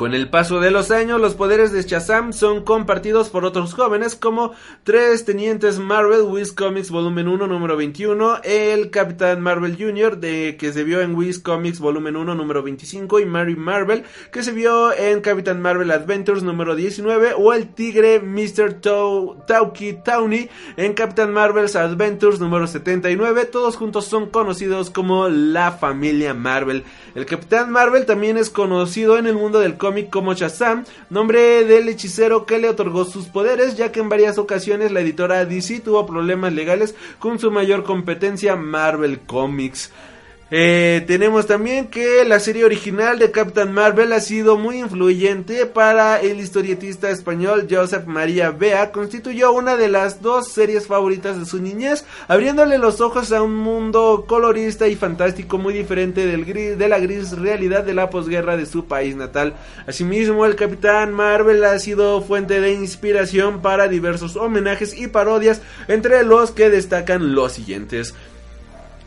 Con 0.00 0.14
el 0.14 0.30
paso 0.30 0.60
de 0.60 0.70
los 0.70 0.90
años, 0.90 1.20
los 1.20 1.34
poderes 1.34 1.72
de 1.72 1.82
Shazam 1.82 2.32
son 2.32 2.64
compartidos 2.64 3.28
por 3.28 3.44
otros 3.44 3.74
jóvenes 3.74 4.16
como 4.16 4.52
tres 4.82 5.26
tenientes 5.26 5.78
Marvel, 5.78 6.22
Wiz 6.22 6.52
Comics 6.54 6.90
Volumen 6.90 7.28
1, 7.28 7.46
número 7.46 7.76
21, 7.76 8.38
el 8.42 8.88
Capitán 8.88 9.42
Marvel 9.42 9.76
Jr., 9.78 10.16
de, 10.16 10.56
que 10.58 10.72
se 10.72 10.84
vio 10.84 11.02
en 11.02 11.14
Wiz 11.14 11.38
Comics 11.38 11.80
Volumen 11.80 12.16
1, 12.16 12.34
número 12.34 12.62
25, 12.62 13.20
y 13.20 13.26
Mary 13.26 13.56
Marvel, 13.56 14.04
que 14.32 14.42
se 14.42 14.52
vio 14.52 14.90
en 14.90 15.20
Capitán 15.20 15.60
Marvel 15.60 15.90
Adventures 15.90 16.42
número 16.42 16.74
19, 16.74 17.34
o 17.36 17.52
el 17.52 17.68
tigre 17.68 18.20
Mr. 18.20 18.80
Tauki 19.46 19.92
Tawny 20.02 20.48
en 20.78 20.94
Capitán 20.94 21.34
Marvel's 21.34 21.76
Adventures 21.76 22.40
número 22.40 22.66
79. 22.66 23.44
Todos 23.44 23.76
juntos 23.76 24.06
son 24.06 24.30
conocidos 24.30 24.88
como 24.88 25.28
la 25.28 25.72
familia 25.72 26.32
Marvel. 26.32 26.84
El 27.14 27.26
Capitán 27.26 27.70
Marvel 27.70 28.06
también 28.06 28.38
es 28.38 28.48
conocido 28.48 29.18
en 29.18 29.26
el 29.26 29.34
mundo 29.34 29.60
del 29.60 29.76
cómic 29.76 29.89
como 30.10 30.34
Shazam, 30.34 30.84
nombre 31.08 31.64
del 31.64 31.88
hechicero 31.88 32.46
que 32.46 32.58
le 32.58 32.68
otorgó 32.68 33.04
sus 33.04 33.26
poderes, 33.26 33.76
ya 33.76 33.92
que 33.92 34.00
en 34.00 34.08
varias 34.08 34.38
ocasiones 34.38 34.92
la 34.92 35.00
editora 35.00 35.44
DC 35.44 35.80
tuvo 35.80 36.06
problemas 36.06 36.52
legales 36.52 36.94
con 37.18 37.38
su 37.38 37.50
mayor 37.50 37.84
competencia 37.84 38.56
Marvel 38.56 39.20
Comics. 39.20 39.90
Eh, 40.52 41.04
tenemos 41.06 41.46
también 41.46 41.86
que 41.86 42.24
la 42.24 42.40
serie 42.40 42.64
original 42.64 43.20
de 43.20 43.30
Captain 43.30 43.70
Marvel 43.70 44.12
ha 44.12 44.18
sido 44.18 44.58
muy 44.58 44.80
influyente 44.80 45.64
para 45.64 46.20
el 46.20 46.40
historietista 46.40 47.08
español 47.10 47.68
Joseph 47.70 48.06
María 48.06 48.50
Bea. 48.50 48.90
Constituyó 48.90 49.52
una 49.52 49.76
de 49.76 49.88
las 49.88 50.22
dos 50.22 50.48
series 50.48 50.88
favoritas 50.88 51.38
de 51.38 51.46
su 51.46 51.62
niñez, 51.62 52.04
abriéndole 52.26 52.78
los 52.78 53.00
ojos 53.00 53.30
a 53.30 53.42
un 53.42 53.54
mundo 53.54 54.24
colorista 54.26 54.88
y 54.88 54.96
fantástico 54.96 55.56
muy 55.56 55.72
diferente 55.72 56.26
del 56.26 56.44
gris, 56.44 56.76
de 56.76 56.88
la 56.88 56.98
gris 56.98 57.38
realidad 57.38 57.84
de 57.84 57.94
la 57.94 58.10
posguerra 58.10 58.56
de 58.56 58.66
su 58.66 58.86
país 58.86 59.14
natal. 59.14 59.54
Asimismo, 59.86 60.46
el 60.46 60.56
Capitán 60.56 61.12
Marvel 61.12 61.64
ha 61.64 61.78
sido 61.78 62.22
fuente 62.22 62.60
de 62.60 62.72
inspiración 62.72 63.62
para 63.62 63.86
diversos 63.86 64.34
homenajes 64.34 64.98
y 64.98 65.06
parodias, 65.06 65.62
entre 65.86 66.24
los 66.24 66.50
que 66.50 66.70
destacan 66.70 67.36
los 67.36 67.52
siguientes. 67.52 68.14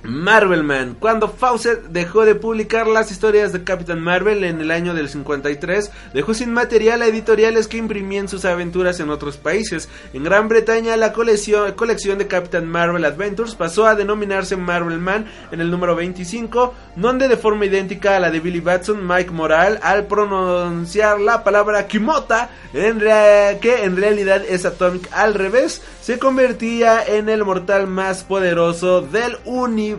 Marvelman. 0.03 0.95
Cuando 0.99 1.29
Fawcett 1.29 1.83
dejó 1.85 2.25
de 2.25 2.35
publicar 2.35 2.87
las 2.87 3.09
historias 3.09 3.53
de 3.53 3.63
Captain 3.63 3.99
Marvel 3.99 4.43
en 4.43 4.59
el 4.59 4.69
año 4.69 4.93
del 4.93 5.07
53, 5.07 5.91
dejó 6.13 6.33
sin 6.33 6.51
material 6.51 7.01
a 7.01 7.07
editoriales 7.07 7.67
que 7.67 7.77
imprimían 7.77 8.27
sus 8.27 8.43
aventuras 8.43 8.99
en 8.99 9.09
otros 9.09 9.37
países. 9.37 9.87
En 10.13 10.23
Gran 10.23 10.49
Bretaña, 10.49 10.97
la 10.97 11.13
colección, 11.13 11.73
de 12.17 12.27
Captain 12.27 12.67
Marvel 12.67 13.05
Adventures 13.05 13.55
pasó 13.55 13.85
a 13.85 13.95
denominarse 13.95 14.57
Marvelman 14.57 15.25
en 15.51 15.61
el 15.61 15.71
número 15.71 15.95
25, 15.95 16.73
donde 16.97 17.29
de 17.29 17.37
forma 17.37 17.65
idéntica 17.65 18.17
a 18.17 18.19
la 18.19 18.29
de 18.29 18.41
Billy 18.41 18.59
Batson, 18.59 19.07
Mike 19.07 19.31
Moral, 19.31 19.79
al 19.81 20.05
pronunciar 20.07 21.21
la 21.21 21.43
palabra 21.43 21.87
Kimota, 21.87 22.49
que 22.73 23.83
en 23.83 23.95
realidad 23.95 24.43
es 24.47 24.65
Atomic 24.65 25.09
al 25.13 25.33
revés, 25.33 25.81
se 26.01 26.19
convertía 26.19 27.03
en 27.05 27.29
el 27.29 27.45
mortal 27.45 27.87
más 27.87 28.23
poderoso 28.23 29.01
del 29.01 29.37
universo. 29.45 29.92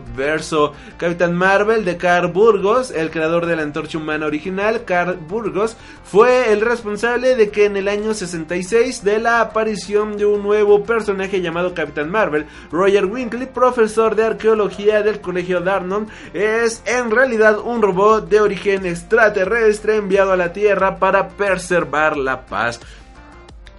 Capitán 0.96 1.34
Marvel 1.34 1.84
de 1.84 1.96
Carl 1.96 2.32
Burgos, 2.32 2.90
el 2.90 3.10
creador 3.10 3.46
de 3.46 3.56
la 3.56 3.62
antorcha 3.62 3.98
humana 3.98 4.26
original, 4.26 4.84
Carl 4.84 5.16
Burgos, 5.16 5.76
fue 6.04 6.52
el 6.52 6.60
responsable 6.60 7.36
de 7.36 7.50
que 7.50 7.64
en 7.64 7.76
el 7.76 7.88
año 7.88 8.14
66 8.14 9.04
de 9.04 9.18
la 9.18 9.40
aparición 9.40 10.16
de 10.16 10.26
un 10.26 10.42
nuevo 10.42 10.84
personaje 10.84 11.40
llamado 11.40 11.74
Capitán 11.74 12.10
Marvel, 12.10 12.46
Roger 12.70 13.06
Winkley, 13.06 13.46
profesor 13.46 14.14
de 14.14 14.24
arqueología 14.24 15.02
del 15.02 15.20
Colegio 15.20 15.60
Darnon, 15.60 16.08
es 16.32 16.82
en 16.86 17.10
realidad 17.10 17.58
un 17.58 17.82
robot 17.82 18.28
de 18.28 18.40
origen 18.40 18.86
extraterrestre 18.86 19.96
enviado 19.96 20.32
a 20.32 20.36
la 20.36 20.52
Tierra 20.52 20.98
para 20.98 21.28
preservar 21.28 22.16
la 22.16 22.46
paz. 22.46 22.80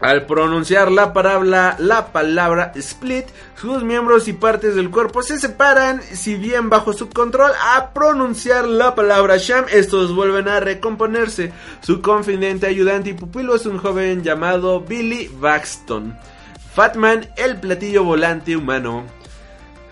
Al 0.02 0.26
pronunciar 0.26 0.92
la 0.92 1.14
palabra, 1.14 1.78
la 1.80 2.08
palabra 2.12 2.74
split, 2.76 3.26
sus 3.56 3.84
miembros 3.84 4.28
y 4.28 4.34
partes 4.34 4.76
del 4.76 4.90
cuerpo 4.92 5.24
se 5.24 5.40
separan, 5.40 6.02
si 6.02 6.36
bien 6.36 6.70
bajo 6.70 6.92
su 6.92 7.10
control, 7.10 7.52
a 7.74 7.92
pronunciar 7.92 8.68
la 8.68 8.94
palabra 8.94 9.38
sham, 9.38 9.66
estos 9.72 10.14
vuelven 10.14 10.50
a 10.50 10.60
recomponerse. 10.60 11.54
Su 11.82 12.02
confidente 12.02 12.68
ayudante 12.68 13.12
y 13.12 13.14
pupilo 13.14 13.56
es 13.56 13.66
un 13.66 13.78
joven 13.78 14.22
llamado 14.22 14.82
Billy 14.82 15.30
Baxton. 15.40 16.18
Fatman, 16.74 17.30
el 17.38 17.58
platillo 17.58 18.04
volante 18.04 18.58
humano. 18.58 19.06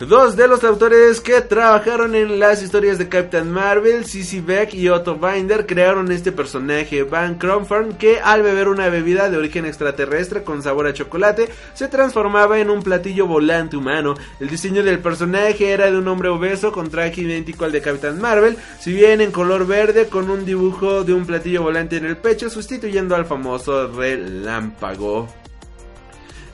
Dos 0.08 0.36
de 0.36 0.50
los 0.50 0.66
autores 0.66 1.22
que 1.22 1.40
trabajaron 1.40 2.14
en 2.14 2.38
las 2.38 2.62
historias 2.62 2.98
de 2.98 3.08
Captain 3.08 3.50
Marvel, 3.50 4.04
C.C. 4.04 4.42
Beck 4.42 4.74
y 4.74 4.90
Otto 4.90 5.16
Binder, 5.16 5.66
crearon 5.66 6.12
este 6.12 6.34
personaje, 6.34 7.04
Van 7.04 7.36
Cromford, 7.36 7.96
que 7.96 8.20
al 8.20 8.44
beber 8.44 8.68
una 8.68 8.90
bebida 8.90 9.30
de 9.30 9.38
origen 9.38 9.66
extraterrestre 9.66 10.44
con 10.44 10.62
sabor 10.62 10.88
a 10.88 10.94
chocolate, 10.94 11.48
se 11.74 11.88
transformaba 11.88 12.60
en 12.60 12.70
un 12.70 12.84
platillo 12.84 13.28
volante 13.28 13.78
humano. 13.78 14.16
El 14.42 14.50
diseño 14.50 14.84
del 14.84 15.00
personaje 15.00 15.72
era 15.72 15.90
de 15.90 15.98
un 15.98 16.08
hombre 16.10 16.28
obeso 16.28 16.74
con 16.74 16.90
traje 16.90 17.22
idéntico 17.22 17.64
al 17.64 17.72
de 17.72 17.82
Captain 17.82 18.20
Marvel, 18.20 18.58
si 18.80 18.92
bien 18.92 19.22
en 19.22 19.32
color 19.32 19.66
verde 19.66 20.08
con 20.08 20.30
un 20.30 20.44
dibujo 20.44 21.06
de 21.06 21.14
un 21.14 21.26
platillo 21.26 21.64
volante 21.64 21.96
en 21.96 22.06
el 22.06 22.18
pecho, 22.18 22.50
sustituyendo 22.50 23.16
al 23.16 23.26
famoso 23.26 23.88
relámpago. 23.88 25.43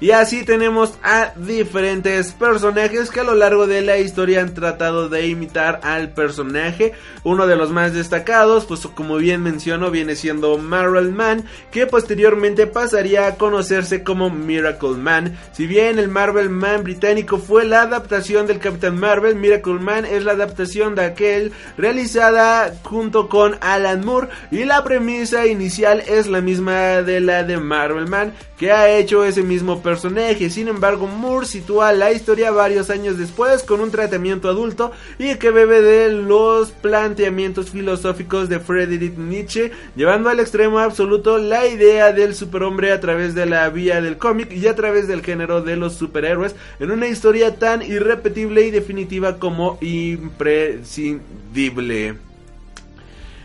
Y 0.02 0.12
así 0.12 0.46
tenemos 0.46 0.94
a 1.04 1.34
diferentes 1.36 2.32
personajes 2.32 3.10
que 3.10 3.20
a 3.20 3.26
lo 3.26 3.36
largo 3.36 3.68
de 3.68 3.82
la 3.82 3.98
historia 3.98 4.42
han 4.42 4.54
tratado 4.54 5.10
de 5.10 5.28
imitar 5.28 5.82
al 5.84 6.12
personaje. 6.12 6.94
Uno 7.26 7.48
de 7.48 7.58
los 7.58 7.72
más 7.72 7.94
destacados, 7.94 8.66
pues 8.66 8.88
como 8.88 9.18
bien 9.18 9.44
menciono, 9.44 9.92
viene 9.92 10.16
siendo 10.16 10.58
Marvel 10.58 11.12
Man, 11.12 11.44
que 11.70 11.86
posteriormente 11.86 12.66
pasaría 12.66 13.28
a 13.28 13.36
conocerse 13.36 14.04
como 14.04 14.30
Miracle 14.30 14.96
Man. 14.96 15.38
Si 15.52 15.68
bien 15.68 16.00
el 16.00 16.08
Marvel 16.08 16.50
Man 16.50 16.84
británico 16.84 17.38
fue 17.38 17.66
la 17.66 17.82
adaptación 17.82 18.48
del 18.48 18.60
Capitán 18.60 18.98
Marvel, 18.98 19.36
Miracle 19.36 19.74
Man 19.74 20.06
es 20.06 20.24
la 20.24 20.32
adaptación 20.32 20.96
de 20.96 21.04
aquel 21.04 21.52
realizada 21.78 22.74
junto 22.84 23.28
con 23.28 23.58
Alan 23.60 24.06
Moore 24.06 24.30
y 24.50 24.64
la 24.64 24.84
premisa 24.84 25.46
inicial 25.46 26.02
es 26.08 26.28
la 26.28 26.40
misma 26.40 27.02
de 27.02 27.20
la 27.20 27.44
de 27.44 27.58
Marvel 27.58 28.08
Man, 28.08 28.34
que 28.60 28.72
ha 28.74 28.98
hecho 28.98 29.24
ese 29.24 29.42
mismo 29.42 29.82
personaje. 29.82 30.50
Sin 30.50 30.68
embargo, 30.68 31.08
Moore 31.08 31.48
sitúa 31.48 31.94
la 31.94 32.12
historia 32.12 32.52
varios 32.52 32.90
años 32.90 33.18
después 33.18 33.64
con 33.64 33.80
un 33.80 33.90
tratamiento 33.90 34.50
adulto 34.50 34.92
y 35.18 35.36
que 35.36 35.52
bebe 35.52 35.82
de 35.82 36.12
los 36.12 36.72
planteamientos 36.72 37.70
filosóficos 37.70 38.50
de 38.50 38.60
Friedrich 38.60 39.16
Nietzsche, 39.18 39.72
llevando 39.96 40.28
al 40.30 40.42
extremo 40.42 40.80
absoluto 40.80 41.38
la 41.38 41.68
idea 41.68 42.12
del 42.12 42.36
superhombre 42.36 42.92
a 42.92 43.00
través 43.00 43.34
de 43.34 43.46
la 43.46 43.70
vía 43.70 44.02
del 44.02 44.18
cómic 44.18 44.52
y 44.52 44.68
a 44.68 44.76
través 44.76 45.08
del 45.08 45.24
género 45.24 45.62
de 45.62 45.78
los 45.78 45.94
superhéroes 45.94 46.54
en 46.82 46.92
una 46.92 47.08
historia 47.08 47.56
tan 47.56 47.82
irrepetible 47.82 48.68
y 48.68 48.72
definitiva 48.72 49.40
como 49.40 49.78
imprescindible. 49.80 52.29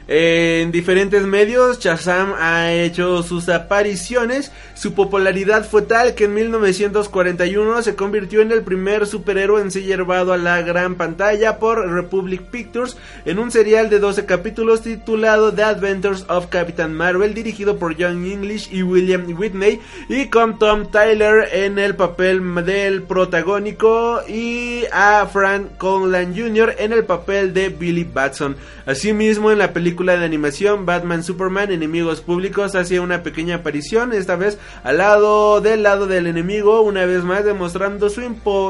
En 0.07 0.71
diferentes 0.71 1.23
medios, 1.23 1.81
Shazam 1.81 2.35
ha 2.39 2.71
hecho 2.75 3.23
sus 3.23 3.49
apariciones. 3.49 4.53
Su 4.75 4.93
popularidad 4.93 5.67
fue 5.67 5.81
tal 5.81 6.15
que 6.15 6.25
en 6.25 6.35
1941 6.35 7.81
se 7.81 7.95
convirtió 7.95 8.43
en 8.43 8.53
el 8.53 8.63
primer 8.63 9.07
superhéroe 9.07 9.63
en 9.63 9.71
ser 9.71 9.85
llevado 9.85 10.35
a 10.35 10.37
la 10.37 10.61
gran 10.61 10.97
pantalla 10.97 11.59
por 11.59 11.91
Republic 11.91 12.43
Pictures 12.43 12.99
en 13.25 13.39
un 13.39 13.51
serial 13.51 13.89
de 13.89 13.99
12 13.99 14.27
capítulos 14.27 14.83
titulado 14.83 15.55
The 15.55 15.63
Adventures 15.63 16.27
of 16.29 16.49
Captain 16.49 16.93
Marvel, 16.93 17.33
dirigido 17.33 17.79
por 17.79 17.97
John 17.99 18.27
English 18.27 18.69
y 18.71 18.83
William 18.83 19.25
Whitney, 19.39 19.81
y 20.11 20.27
con 20.27 20.59
Tom 20.59 20.91
Tyler 20.91 21.49
en 21.51 21.79
el 21.79 21.97
papel 21.97 22.43
del 22.67 23.05
protagónico 23.05 24.21
y 24.29 24.83
a 24.93 25.27
Frank 25.33 25.79
Conlan 25.79 26.37
Jr. 26.37 26.75
en 26.79 26.93
el 26.93 27.05
papel 27.05 27.55
de 27.55 27.71
Billy 27.71 28.05
Batson. 28.05 28.57
Asimismo, 28.85 29.51
en 29.51 29.59
la 29.59 29.73
película 29.73 29.94
película 29.95 30.16
de 30.16 30.25
animación 30.25 30.87
Batman 30.87 31.23
Superman 31.23 31.71
Enemigos 31.71 32.21
Públicos 32.21 32.75
hacía 32.75 33.01
una 33.01 33.23
pequeña 33.23 33.57
aparición, 33.57 34.12
esta 34.12 34.35
vez 34.35 34.59
al 34.83 34.99
lado 34.99 35.61
del 35.61 35.85
lado 35.85 36.09
del 36.09 36.27
enemigo, 36.27 36.81
una 36.81 37.05
vez 37.05 37.23
más 37.23 37.45
demostrando 37.45 38.11
su, 38.11 38.23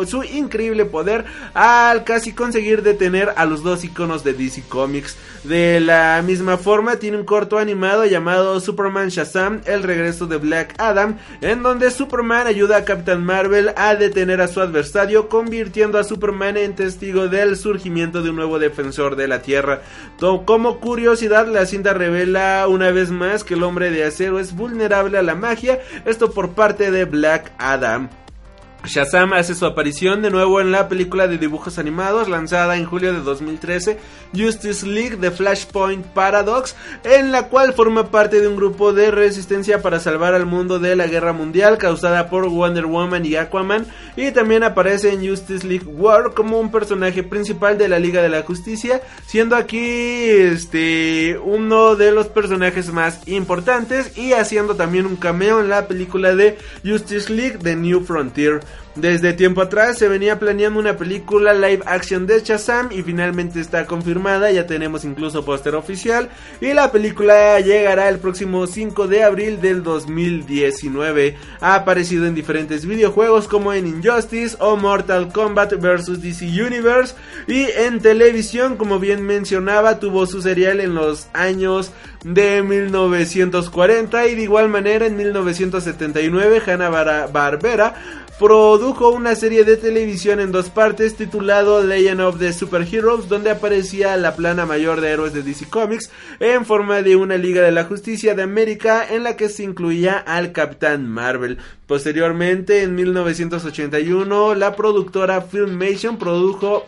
su 0.06 0.22
increíble 0.22 0.84
poder 0.84 1.24
al 1.54 2.04
casi 2.04 2.34
conseguir 2.34 2.82
detener 2.82 3.32
a 3.36 3.46
los 3.46 3.62
dos 3.62 3.84
iconos 3.84 4.22
de 4.22 4.34
DC 4.34 4.64
Comics. 4.68 5.16
De 5.44 5.78
la 5.78 6.22
misma 6.24 6.56
forma, 6.56 6.96
tiene 6.96 7.18
un 7.18 7.24
corto 7.24 7.58
animado 7.58 8.06
llamado 8.06 8.60
Superman 8.60 9.08
Shazam, 9.08 9.60
el 9.66 9.82
regreso 9.82 10.26
de 10.26 10.38
Black 10.38 10.74
Adam, 10.78 11.18
en 11.42 11.62
donde 11.62 11.90
Superman 11.90 12.46
ayuda 12.46 12.78
a 12.78 12.84
Captain 12.86 13.22
Marvel 13.22 13.72
a 13.76 13.94
detener 13.94 14.40
a 14.40 14.48
su 14.48 14.62
adversario, 14.62 15.28
convirtiendo 15.28 15.98
a 15.98 16.04
Superman 16.04 16.56
en 16.56 16.74
testigo 16.74 17.28
del 17.28 17.56
surgimiento 17.56 18.22
de 18.22 18.30
un 18.30 18.36
nuevo 18.36 18.58
defensor 18.58 19.16
de 19.16 19.28
la 19.28 19.42
Tierra. 19.42 19.82
Como 20.46 20.80
la 21.22 21.66
cinta 21.66 21.94
revela 21.94 22.66
una 22.68 22.90
vez 22.90 23.10
más 23.10 23.44
que 23.44 23.54
el 23.54 23.62
hombre 23.62 23.90
de 23.90 24.04
acero 24.04 24.40
es 24.40 24.54
vulnerable 24.54 25.16
a 25.16 25.22
la 25.22 25.34
magia, 25.34 25.80
esto 26.04 26.32
por 26.32 26.54
parte 26.54 26.90
de 26.90 27.04
Black 27.04 27.52
Adam. 27.56 28.10
Shazam 28.86 29.32
hace 29.32 29.54
su 29.54 29.64
aparición 29.64 30.20
de 30.20 30.30
nuevo 30.30 30.60
en 30.60 30.70
la 30.70 30.88
película 30.88 31.26
de 31.26 31.38
dibujos 31.38 31.78
animados 31.78 32.28
lanzada 32.28 32.76
en 32.76 32.84
julio 32.84 33.14
de 33.14 33.20
2013, 33.20 33.98
Justice 34.36 34.86
League 34.86 35.16
The 35.16 35.30
Flashpoint 35.30 36.04
Paradox, 36.08 36.76
en 37.02 37.32
la 37.32 37.48
cual 37.48 37.72
forma 37.72 38.10
parte 38.10 38.40
de 38.42 38.48
un 38.48 38.56
grupo 38.56 38.92
de 38.92 39.10
resistencia 39.10 39.80
para 39.80 40.00
salvar 40.00 40.34
al 40.34 40.44
mundo 40.44 40.78
de 40.78 40.96
la 40.96 41.06
guerra 41.06 41.32
mundial 41.32 41.78
causada 41.78 42.28
por 42.28 42.48
Wonder 42.48 42.84
Woman 42.84 43.24
y 43.24 43.36
Aquaman, 43.36 43.86
y 44.16 44.32
también 44.32 44.62
aparece 44.62 45.12
en 45.12 45.26
Justice 45.26 45.66
League 45.66 45.86
War 45.86 46.34
como 46.34 46.60
un 46.60 46.70
personaje 46.70 47.22
principal 47.22 47.78
de 47.78 47.88
la 47.88 47.98
Liga 47.98 48.20
de 48.20 48.28
la 48.28 48.42
Justicia, 48.42 49.00
siendo 49.26 49.56
aquí 49.56 49.80
este 49.80 51.38
uno 51.42 51.96
de 51.96 52.12
los 52.12 52.26
personajes 52.26 52.92
más 52.92 53.26
importantes 53.26 54.16
y 54.18 54.34
haciendo 54.34 54.76
también 54.76 55.06
un 55.06 55.16
cameo 55.16 55.60
en 55.60 55.70
la 55.70 55.88
película 55.88 56.34
de 56.34 56.58
Justice 56.84 57.32
League 57.32 57.58
The 57.62 57.76
New 57.76 58.04
Frontier. 58.04 58.60
Desde 58.96 59.32
tiempo 59.32 59.60
atrás 59.60 59.98
se 59.98 60.06
venía 60.06 60.38
planeando 60.38 60.78
una 60.78 60.96
película 60.96 61.52
live 61.52 61.82
action 61.84 62.28
de 62.28 62.40
Shazam 62.40 62.92
y 62.92 63.02
finalmente 63.02 63.60
está 63.60 63.86
confirmada, 63.86 64.52
ya 64.52 64.68
tenemos 64.68 65.04
incluso 65.04 65.44
póster 65.44 65.74
oficial 65.74 66.28
y 66.60 66.72
la 66.74 66.92
película 66.92 67.58
llegará 67.58 68.08
el 68.08 68.18
próximo 68.18 68.68
5 68.68 69.08
de 69.08 69.24
abril 69.24 69.60
del 69.60 69.82
2019. 69.82 71.36
Ha 71.60 71.74
aparecido 71.74 72.26
en 72.26 72.36
diferentes 72.36 72.86
videojuegos 72.86 73.48
como 73.48 73.72
en 73.72 73.88
Injustice 73.88 74.56
o 74.60 74.76
Mortal 74.76 75.32
Kombat 75.32 75.74
vs 75.74 76.22
DC 76.22 76.44
Universe 76.46 77.16
y 77.48 77.64
en 77.76 78.00
televisión, 78.00 78.76
como 78.76 79.00
bien 79.00 79.26
mencionaba, 79.26 79.98
tuvo 79.98 80.24
su 80.26 80.40
serial 80.40 80.78
en 80.78 80.94
los 80.94 81.26
años 81.32 81.90
de 82.22 82.62
1940 82.62 84.28
y 84.28 84.34
de 84.34 84.42
igual 84.42 84.68
manera 84.68 85.06
en 85.06 85.16
1979 85.16 86.62
Hanna-Barbera 86.64 88.23
produjo 88.38 89.10
una 89.10 89.36
serie 89.36 89.64
de 89.64 89.76
televisión 89.76 90.40
en 90.40 90.50
dos 90.50 90.68
partes 90.68 91.16
titulado 91.16 91.84
Legend 91.84 92.20
of 92.20 92.38
the 92.38 92.52
Superheroes, 92.52 93.28
donde 93.28 93.50
aparecía 93.50 94.16
la 94.16 94.34
plana 94.34 94.66
mayor 94.66 95.00
de 95.00 95.10
héroes 95.10 95.32
de 95.32 95.42
DC 95.42 95.68
Comics 95.68 96.10
en 96.40 96.66
forma 96.66 97.02
de 97.02 97.14
una 97.14 97.36
Liga 97.36 97.62
de 97.62 97.70
la 97.70 97.84
Justicia 97.84 98.34
de 98.34 98.42
América 98.42 99.06
en 99.08 99.22
la 99.22 99.36
que 99.36 99.48
se 99.48 99.62
incluía 99.62 100.18
al 100.18 100.52
Capitán 100.52 101.08
Marvel. 101.08 101.58
Posteriormente, 101.86 102.82
en 102.82 102.96
1981, 102.96 104.54
la 104.54 104.74
productora 104.74 105.40
Filmation 105.42 106.18
produjo 106.18 106.84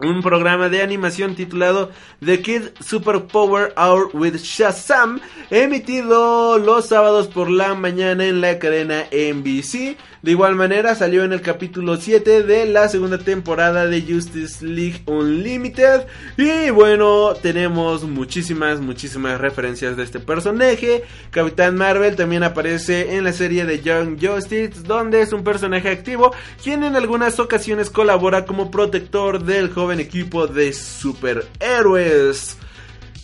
un 0.00 0.22
programa 0.22 0.68
de 0.68 0.82
animación 0.82 1.36
titulado 1.36 1.90
The 2.24 2.42
Kid 2.42 2.62
Super 2.80 3.22
Power 3.26 3.72
Hour 3.76 4.10
with 4.12 4.36
Shazam, 4.36 5.20
emitido 5.50 6.58
los 6.58 6.86
sábados 6.86 7.28
por 7.28 7.48
la 7.48 7.74
mañana 7.74 8.26
en 8.26 8.40
la 8.40 8.58
cadena 8.58 9.04
NBC. 9.12 9.96
De 10.24 10.30
igual 10.30 10.54
manera 10.54 10.94
salió 10.94 11.22
en 11.22 11.34
el 11.34 11.42
capítulo 11.42 11.98
7 11.98 12.44
de 12.44 12.64
la 12.64 12.88
segunda 12.88 13.18
temporada 13.18 13.86
de 13.86 14.00
Justice 14.00 14.64
League 14.64 15.02
Unlimited. 15.04 16.06
Y 16.38 16.70
bueno, 16.70 17.34
tenemos 17.34 18.04
muchísimas, 18.04 18.80
muchísimas 18.80 19.38
referencias 19.38 19.98
de 19.98 20.02
este 20.02 20.20
personaje. 20.20 21.04
Capitán 21.30 21.76
Marvel 21.76 22.16
también 22.16 22.42
aparece 22.42 23.16
en 23.16 23.24
la 23.24 23.34
serie 23.34 23.66
de 23.66 23.82
Young 23.82 24.16
Justice, 24.18 24.80
donde 24.86 25.20
es 25.20 25.34
un 25.34 25.44
personaje 25.44 25.90
activo, 25.90 26.32
quien 26.62 26.84
en 26.84 26.96
algunas 26.96 27.38
ocasiones 27.38 27.90
colabora 27.90 28.46
como 28.46 28.70
protector 28.70 29.44
del 29.44 29.70
joven 29.70 30.00
equipo 30.00 30.46
de 30.46 30.72
superhéroes. 30.72 32.56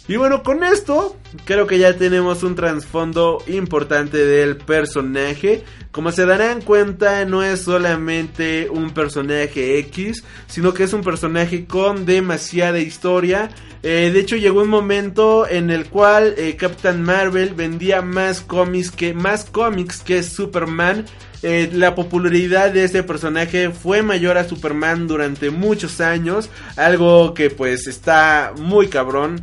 Y 0.08 0.16
bueno, 0.16 0.42
con 0.42 0.64
esto 0.64 1.16
creo 1.44 1.66
que 1.66 1.78
ya 1.78 1.96
tenemos 1.96 2.42
un 2.42 2.56
trasfondo 2.56 3.42
importante 3.46 4.18
del 4.18 4.56
personaje. 4.56 5.62
Como 5.92 6.10
se 6.10 6.26
darán 6.26 6.62
cuenta, 6.62 7.24
no 7.24 7.42
es 7.42 7.62
solamente 7.62 8.68
un 8.70 8.90
personaje 8.90 9.78
X, 9.78 10.24
sino 10.46 10.74
que 10.74 10.84
es 10.84 10.92
un 10.92 11.02
personaje 11.02 11.66
con 11.66 12.06
demasiada 12.06 12.80
historia. 12.80 13.50
Eh, 13.82 14.10
de 14.12 14.20
hecho, 14.20 14.36
llegó 14.36 14.62
un 14.62 14.68
momento 14.68 15.48
en 15.48 15.70
el 15.70 15.86
cual 15.86 16.34
eh, 16.36 16.56
Captain 16.56 17.02
Marvel 17.02 17.54
vendía 17.54 18.02
más 18.02 18.40
cómics 18.40 18.90
que, 18.90 19.14
más 19.14 19.44
cómics 19.44 20.02
que 20.02 20.22
Superman. 20.22 21.06
Eh, 21.42 21.70
la 21.72 21.94
popularidad 21.94 22.70
de 22.70 22.84
este 22.84 23.02
personaje 23.02 23.70
fue 23.70 24.02
mayor 24.02 24.36
a 24.36 24.44
Superman 24.44 25.06
durante 25.06 25.50
muchos 25.50 26.00
años. 26.00 26.50
Algo 26.76 27.32
que 27.32 27.48
pues 27.48 27.86
está 27.86 28.52
muy 28.58 28.88
cabrón 28.88 29.42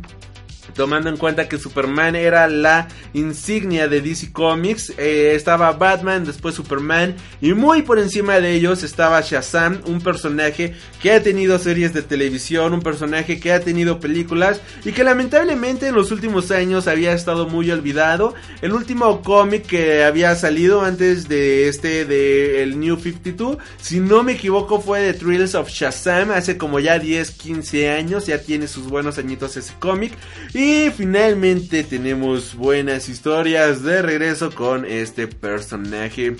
tomando 0.74 1.08
en 1.08 1.16
cuenta 1.16 1.48
que 1.48 1.58
Superman 1.58 2.16
era 2.16 2.48
la 2.48 2.88
insignia 3.12 3.88
de 3.88 4.00
DC 4.00 4.32
Comics, 4.32 4.92
eh, 4.98 5.32
estaba 5.34 5.72
Batman, 5.72 6.24
después 6.24 6.54
Superman 6.54 7.16
y 7.40 7.52
muy 7.54 7.82
por 7.82 7.98
encima 7.98 8.40
de 8.40 8.52
ellos 8.52 8.82
estaba 8.82 9.20
Shazam, 9.20 9.80
un 9.86 10.00
personaje 10.00 10.74
que 11.02 11.12
ha 11.12 11.22
tenido 11.22 11.58
series 11.58 11.92
de 11.94 12.02
televisión, 12.02 12.72
un 12.72 12.80
personaje 12.80 13.40
que 13.40 13.52
ha 13.52 13.60
tenido 13.60 14.00
películas 14.00 14.60
y 14.84 14.92
que 14.92 15.04
lamentablemente 15.04 15.88
en 15.88 15.94
los 15.94 16.10
últimos 16.10 16.50
años 16.50 16.88
había 16.88 17.12
estado 17.12 17.48
muy 17.48 17.70
olvidado. 17.70 18.34
El 18.62 18.72
último 18.72 19.22
cómic 19.22 19.66
que 19.66 20.04
había 20.04 20.34
salido 20.34 20.82
antes 20.82 21.28
de 21.28 21.68
este 21.68 22.04
de 22.04 22.62
el 22.62 22.78
New 22.78 22.96
52, 22.96 23.58
si 23.80 24.00
no 24.00 24.22
me 24.22 24.32
equivoco 24.32 24.80
fue 24.80 25.12
The 25.12 25.18
Thrills 25.18 25.54
of 25.54 25.68
Shazam, 25.68 26.30
hace 26.30 26.56
como 26.56 26.80
ya 26.80 26.98
10, 26.98 27.30
15 27.32 27.90
años, 27.90 28.26
ya 28.26 28.38
tiene 28.38 28.68
sus 28.68 28.88
buenos 28.88 29.18
añitos 29.18 29.56
ese 29.56 29.72
cómic 29.78 30.12
y 30.58 30.90
finalmente 30.90 31.84
tenemos 31.84 32.56
buenas 32.56 33.08
historias 33.08 33.84
de 33.84 34.02
regreso 34.02 34.50
con 34.52 34.84
este 34.84 35.28
personaje. 35.28 36.34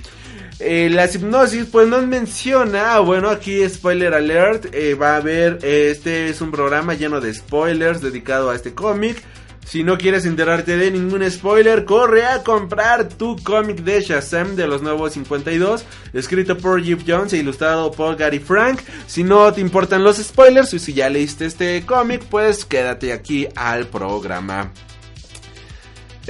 Eh, 0.58 0.90
la 0.90 1.06
hipnosis 1.06 1.66
pues 1.66 1.86
nos 1.86 2.04
menciona, 2.04 2.96
ah, 2.96 2.98
bueno 2.98 3.28
aquí 3.28 3.60
spoiler 3.68 4.14
alert, 4.14 4.74
eh, 4.74 4.94
va 4.94 5.12
a 5.12 5.16
haber, 5.18 5.64
este 5.64 6.30
es 6.30 6.40
un 6.40 6.50
programa 6.50 6.94
lleno 6.94 7.20
de 7.20 7.32
spoilers 7.32 8.00
dedicado 8.00 8.50
a 8.50 8.56
este 8.56 8.74
cómic. 8.74 9.22
Si 9.68 9.84
no 9.84 9.98
quieres 9.98 10.24
enterarte 10.24 10.78
de 10.78 10.90
ningún 10.90 11.30
spoiler, 11.30 11.84
corre 11.84 12.24
a 12.24 12.42
comprar 12.42 13.06
tu 13.06 13.36
cómic 13.44 13.80
de 13.80 14.00
Shazam 14.00 14.56
de 14.56 14.66
los 14.66 14.80
nuevos 14.80 15.12
52, 15.12 15.84
escrito 16.14 16.56
por 16.56 16.82
Jeff 16.82 17.02
Jones 17.06 17.34
e 17.34 17.36
ilustrado 17.36 17.90
por 17.92 18.16
Gary 18.16 18.38
Frank. 18.38 18.80
Si 19.06 19.24
no 19.24 19.52
te 19.52 19.60
importan 19.60 20.02
los 20.02 20.16
spoilers 20.16 20.72
y 20.72 20.78
si 20.78 20.94
ya 20.94 21.10
leíste 21.10 21.44
este 21.44 21.84
cómic, 21.84 22.24
pues 22.30 22.64
quédate 22.64 23.12
aquí 23.12 23.46
al 23.56 23.86
programa. 23.88 24.72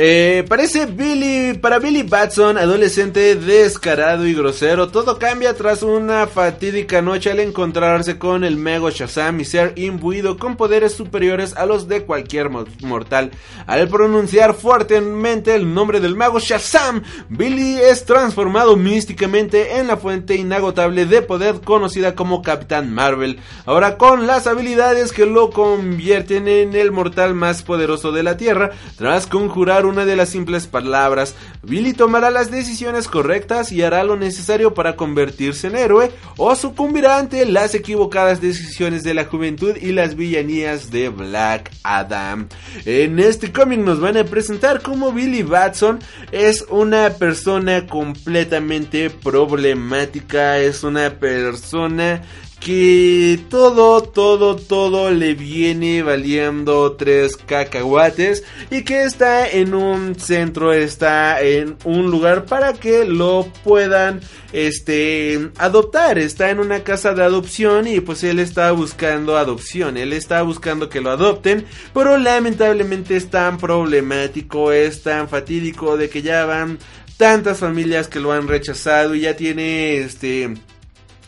Eh, 0.00 0.44
parece 0.48 0.86
Billy, 0.86 1.58
para 1.58 1.80
Billy 1.80 2.04
Batson, 2.04 2.56
adolescente 2.56 3.34
descarado 3.34 4.28
y 4.28 4.32
grosero, 4.32 4.90
todo 4.90 5.18
cambia 5.18 5.54
tras 5.54 5.82
una 5.82 6.28
fatídica 6.28 7.02
noche 7.02 7.32
al 7.32 7.40
encontrarse 7.40 8.16
con 8.16 8.44
el 8.44 8.56
Mego 8.56 8.90
Shazam 8.90 9.40
y 9.40 9.44
ser 9.44 9.72
imbuido 9.74 10.38
con 10.38 10.56
poderes 10.56 10.92
superiores 10.92 11.56
a 11.56 11.66
los 11.66 11.88
de 11.88 12.04
cualquier 12.04 12.48
mortal. 12.48 13.32
Al 13.66 13.88
pronunciar 13.88 14.54
fuertemente 14.54 15.56
el 15.56 15.74
nombre 15.74 15.98
del 15.98 16.14
Mago 16.14 16.38
Shazam, 16.38 17.02
Billy 17.28 17.80
es 17.80 18.04
transformado 18.04 18.76
místicamente 18.76 19.78
en 19.78 19.88
la 19.88 19.96
fuente 19.96 20.36
inagotable 20.36 21.06
de 21.06 21.22
poder 21.22 21.60
conocida 21.62 22.14
como 22.14 22.42
Capitán 22.42 22.94
Marvel. 22.94 23.40
Ahora 23.66 23.98
con 23.98 24.28
las 24.28 24.46
habilidades 24.46 25.10
que 25.10 25.26
lo 25.26 25.50
convierten 25.50 26.46
en 26.46 26.76
el 26.76 26.92
mortal 26.92 27.34
más 27.34 27.64
poderoso 27.64 28.12
de 28.12 28.22
la 28.22 28.36
Tierra, 28.36 28.70
tras 28.96 29.26
conjurar 29.26 29.87
una 29.88 30.04
de 30.04 30.16
las 30.16 30.28
simples 30.28 30.66
palabras, 30.66 31.34
Billy 31.62 31.92
tomará 31.92 32.30
las 32.30 32.50
decisiones 32.50 33.08
correctas 33.08 33.72
y 33.72 33.82
hará 33.82 34.04
lo 34.04 34.16
necesario 34.16 34.74
para 34.74 34.96
convertirse 34.96 35.66
en 35.66 35.76
héroe 35.76 36.10
o 36.36 36.54
sucumbirá 36.54 37.18
ante 37.18 37.44
las 37.46 37.74
equivocadas 37.74 38.40
decisiones 38.40 39.02
de 39.02 39.14
la 39.14 39.24
juventud 39.24 39.76
y 39.76 39.92
las 39.92 40.14
villanías 40.14 40.90
de 40.90 41.08
Black 41.08 41.70
Adam. 41.82 42.48
En 42.84 43.18
este 43.18 43.52
cómic 43.52 43.80
nos 43.80 44.00
van 44.00 44.16
a 44.16 44.24
presentar 44.24 44.82
cómo 44.82 45.12
Billy 45.12 45.42
Batson 45.42 45.98
es 46.32 46.64
una 46.70 47.10
persona 47.10 47.86
completamente 47.86 49.10
problemática, 49.10 50.58
es 50.58 50.84
una 50.84 51.10
persona 51.18 52.22
que 52.68 53.40
todo, 53.48 54.02
todo, 54.02 54.54
todo 54.54 55.10
le 55.10 55.32
viene 55.32 56.02
valiendo 56.02 56.92
tres 56.96 57.38
cacahuates 57.38 58.44
y 58.70 58.82
que 58.82 59.04
está 59.04 59.48
en 59.48 59.72
un 59.72 60.20
centro, 60.20 60.74
está 60.74 61.40
en 61.40 61.78
un 61.84 62.10
lugar 62.10 62.44
para 62.44 62.74
que 62.74 63.06
lo 63.06 63.50
puedan 63.64 64.20
este 64.52 65.48
adoptar, 65.56 66.18
está 66.18 66.50
en 66.50 66.58
una 66.58 66.80
casa 66.80 67.14
de 67.14 67.24
adopción 67.24 67.86
y 67.86 68.00
pues 68.00 68.22
él 68.22 68.38
está 68.38 68.70
buscando 68.72 69.38
adopción, 69.38 69.96
él 69.96 70.12
está 70.12 70.42
buscando 70.42 70.90
que 70.90 71.00
lo 71.00 71.10
adopten, 71.10 71.64
pero 71.94 72.18
lamentablemente 72.18 73.16
es 73.16 73.30
tan 73.30 73.56
problemático, 73.56 74.72
es 74.72 75.02
tan 75.02 75.30
fatídico 75.30 75.96
de 75.96 76.10
que 76.10 76.20
ya 76.20 76.44
van 76.44 76.78
tantas 77.16 77.60
familias 77.60 78.08
que 78.08 78.20
lo 78.20 78.30
han 78.30 78.46
rechazado 78.46 79.14
y 79.14 79.22
ya 79.22 79.34
tiene 79.36 79.96
este 79.96 80.54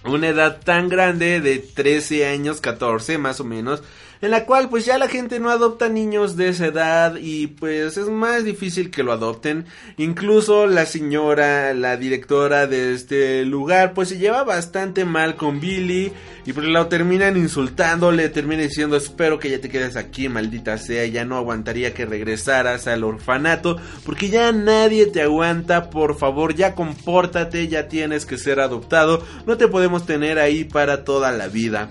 una 0.04 0.28
edad 0.28 0.60
tan 0.62 0.88
grande 0.88 1.40
de 1.40 1.58
13 1.58 2.26
años, 2.26 2.60
14 2.60 3.18
más 3.18 3.40
o 3.40 3.44
menos, 3.44 3.82
en 4.22 4.30
la 4.30 4.44
cual 4.44 4.68
pues 4.68 4.84
ya 4.84 4.98
la 4.98 5.08
gente 5.08 5.40
no 5.40 5.50
adopta 5.50 5.88
niños 5.88 6.36
de 6.36 6.48
esa 6.48 6.66
edad 6.66 7.16
y 7.16 7.46
pues 7.46 7.96
es 7.96 8.08
más 8.08 8.44
difícil 8.44 8.90
que 8.90 9.02
lo 9.02 9.12
adopten. 9.12 9.64
Incluso 9.96 10.66
la 10.66 10.86
señora, 10.86 11.72
la 11.74 11.96
directora 11.96 12.66
de 12.66 12.92
este 12.94 13.44
lugar 13.44 13.94
pues 13.94 14.10
se 14.10 14.18
lleva 14.18 14.44
bastante 14.44 15.04
mal 15.04 15.36
con 15.36 15.60
Billy 15.60 16.12
y 16.44 16.52
pues 16.52 16.66
lo 16.66 16.86
terminan 16.88 17.36
insultando, 17.36 18.12
le 18.12 18.28
termina 18.28 18.62
diciendo 18.62 18.96
espero 18.96 19.38
que 19.38 19.50
ya 19.50 19.60
te 19.60 19.70
quedes 19.70 19.96
aquí 19.96 20.28
maldita 20.28 20.76
sea, 20.76 21.06
ya 21.06 21.24
no 21.24 21.36
aguantaría 21.36 21.94
que 21.94 22.06
regresaras 22.06 22.86
al 22.86 23.04
orfanato 23.04 23.78
porque 24.04 24.28
ya 24.28 24.52
nadie 24.52 25.06
te 25.06 25.22
aguanta, 25.22 25.90
por 25.90 26.16
favor 26.18 26.54
ya 26.54 26.74
compórtate, 26.74 27.68
ya 27.68 27.88
tienes 27.88 28.26
que 28.26 28.36
ser 28.36 28.60
adoptado, 28.60 29.24
no 29.46 29.56
te 29.56 29.68
podemos 29.68 30.04
tener 30.04 30.38
ahí 30.38 30.64
para 30.64 31.04
toda 31.04 31.32
la 31.32 31.48
vida. 31.48 31.90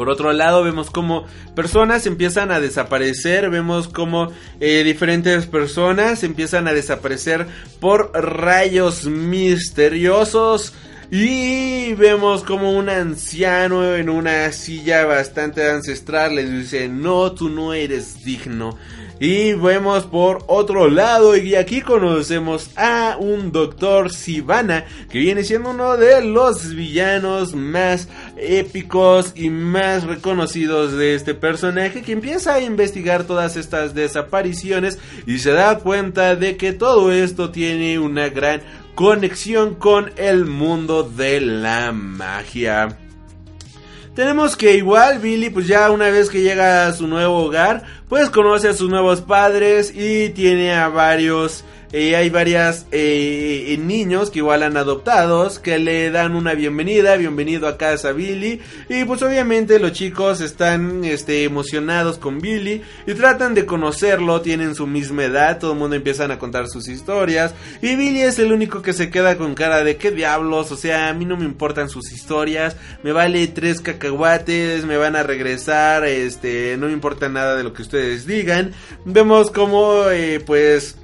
Por 0.00 0.08
otro 0.08 0.32
lado, 0.32 0.64
vemos 0.64 0.90
como 0.90 1.26
personas 1.54 2.06
empiezan 2.06 2.50
a 2.50 2.58
desaparecer, 2.58 3.50
vemos 3.50 3.86
como 3.86 4.32
eh, 4.58 4.82
diferentes 4.82 5.44
personas 5.44 6.24
empiezan 6.24 6.66
a 6.68 6.72
desaparecer 6.72 7.46
por 7.80 8.10
rayos 8.14 9.04
misteriosos. 9.04 10.72
Y 11.10 11.92
vemos 11.96 12.44
como 12.44 12.72
un 12.72 12.88
anciano 12.88 13.94
en 13.94 14.08
una 14.08 14.50
silla 14.52 15.04
bastante 15.04 15.68
ancestral 15.68 16.34
le 16.34 16.48
dice, 16.48 16.88
no, 16.88 17.32
tú 17.32 17.50
no 17.50 17.74
eres 17.74 18.24
digno. 18.24 18.78
Y 19.20 19.52
vemos 19.52 20.04
por 20.04 20.44
otro 20.46 20.88
lado, 20.88 21.36
y 21.36 21.54
aquí 21.54 21.82
conocemos 21.82 22.70
a 22.74 23.18
un 23.20 23.52
doctor 23.52 24.10
Sivana, 24.10 24.86
que 25.10 25.18
viene 25.18 25.44
siendo 25.44 25.70
uno 25.70 25.98
de 25.98 26.24
los 26.24 26.74
villanos 26.74 27.54
más 27.54 28.08
épicos 28.38 29.34
y 29.36 29.50
más 29.50 30.04
reconocidos 30.04 30.96
de 30.96 31.14
este 31.14 31.34
personaje, 31.34 32.00
que 32.00 32.12
empieza 32.12 32.54
a 32.54 32.62
investigar 32.62 33.24
todas 33.24 33.58
estas 33.58 33.94
desapariciones 33.94 34.98
y 35.26 35.38
se 35.38 35.50
da 35.50 35.80
cuenta 35.80 36.34
de 36.34 36.56
que 36.56 36.72
todo 36.72 37.12
esto 37.12 37.50
tiene 37.50 37.98
una 37.98 38.30
gran 38.30 38.62
conexión 38.94 39.74
con 39.74 40.12
el 40.16 40.46
mundo 40.46 41.02
de 41.02 41.42
la 41.42 41.92
magia. 41.92 42.96
Tenemos 44.14 44.56
que 44.56 44.76
igual 44.76 45.20
Billy, 45.20 45.50
pues 45.50 45.68
ya 45.68 45.90
una 45.90 46.10
vez 46.10 46.28
que 46.30 46.42
llega 46.42 46.86
a 46.86 46.92
su 46.92 47.06
nuevo 47.06 47.44
hogar, 47.44 47.84
pues 48.08 48.28
conoce 48.28 48.68
a 48.68 48.74
sus 48.74 48.90
nuevos 48.90 49.20
padres 49.20 49.92
y 49.94 50.30
tiene 50.30 50.74
a 50.74 50.88
varios 50.88 51.64
eh, 51.92 52.14
hay 52.14 52.30
varias 52.30 52.86
eh, 52.92 53.76
niños 53.82 54.30
que 54.30 54.38
igual 54.38 54.62
han 54.62 54.76
adoptados 54.76 55.58
que 55.58 55.78
le 55.78 56.10
dan 56.10 56.36
una 56.36 56.54
bienvenida, 56.54 57.16
bienvenido 57.16 57.66
a 57.66 57.76
casa 57.76 58.12
Billy. 58.12 58.60
Y 58.88 59.04
pues 59.04 59.22
obviamente 59.22 59.78
los 59.80 59.92
chicos 59.92 60.40
están 60.40 61.04
este, 61.04 61.44
emocionados 61.44 62.18
con 62.18 62.40
Billy 62.40 62.82
y 63.06 63.14
tratan 63.14 63.54
de 63.54 63.66
conocerlo, 63.66 64.40
tienen 64.40 64.74
su 64.74 64.86
misma 64.86 65.24
edad, 65.24 65.58
todo 65.58 65.72
el 65.72 65.78
mundo 65.78 65.96
empiezan 65.96 66.30
a 66.30 66.38
contar 66.38 66.68
sus 66.68 66.88
historias. 66.88 67.54
Y 67.82 67.96
Billy 67.96 68.22
es 68.22 68.38
el 68.38 68.52
único 68.52 68.82
que 68.82 68.92
se 68.92 69.10
queda 69.10 69.36
con 69.36 69.54
cara 69.54 69.82
de 69.82 69.96
qué 69.96 70.10
diablos, 70.12 70.70
o 70.70 70.76
sea, 70.76 71.08
a 71.08 71.14
mí 71.14 71.24
no 71.24 71.36
me 71.36 71.44
importan 71.44 71.88
sus 71.88 72.12
historias, 72.12 72.76
me 73.02 73.12
vale 73.12 73.48
tres 73.48 73.80
cacahuates, 73.80 74.84
me 74.84 74.96
van 74.96 75.16
a 75.16 75.22
regresar, 75.22 76.04
este, 76.04 76.76
no 76.76 76.86
me 76.86 76.92
importa 76.92 77.28
nada 77.28 77.56
de 77.56 77.64
lo 77.64 77.72
que 77.72 77.82
ustedes 77.82 78.26
digan. 78.26 78.72
Vemos 79.04 79.50
como 79.50 80.08
eh, 80.10 80.40
pues 80.44 80.96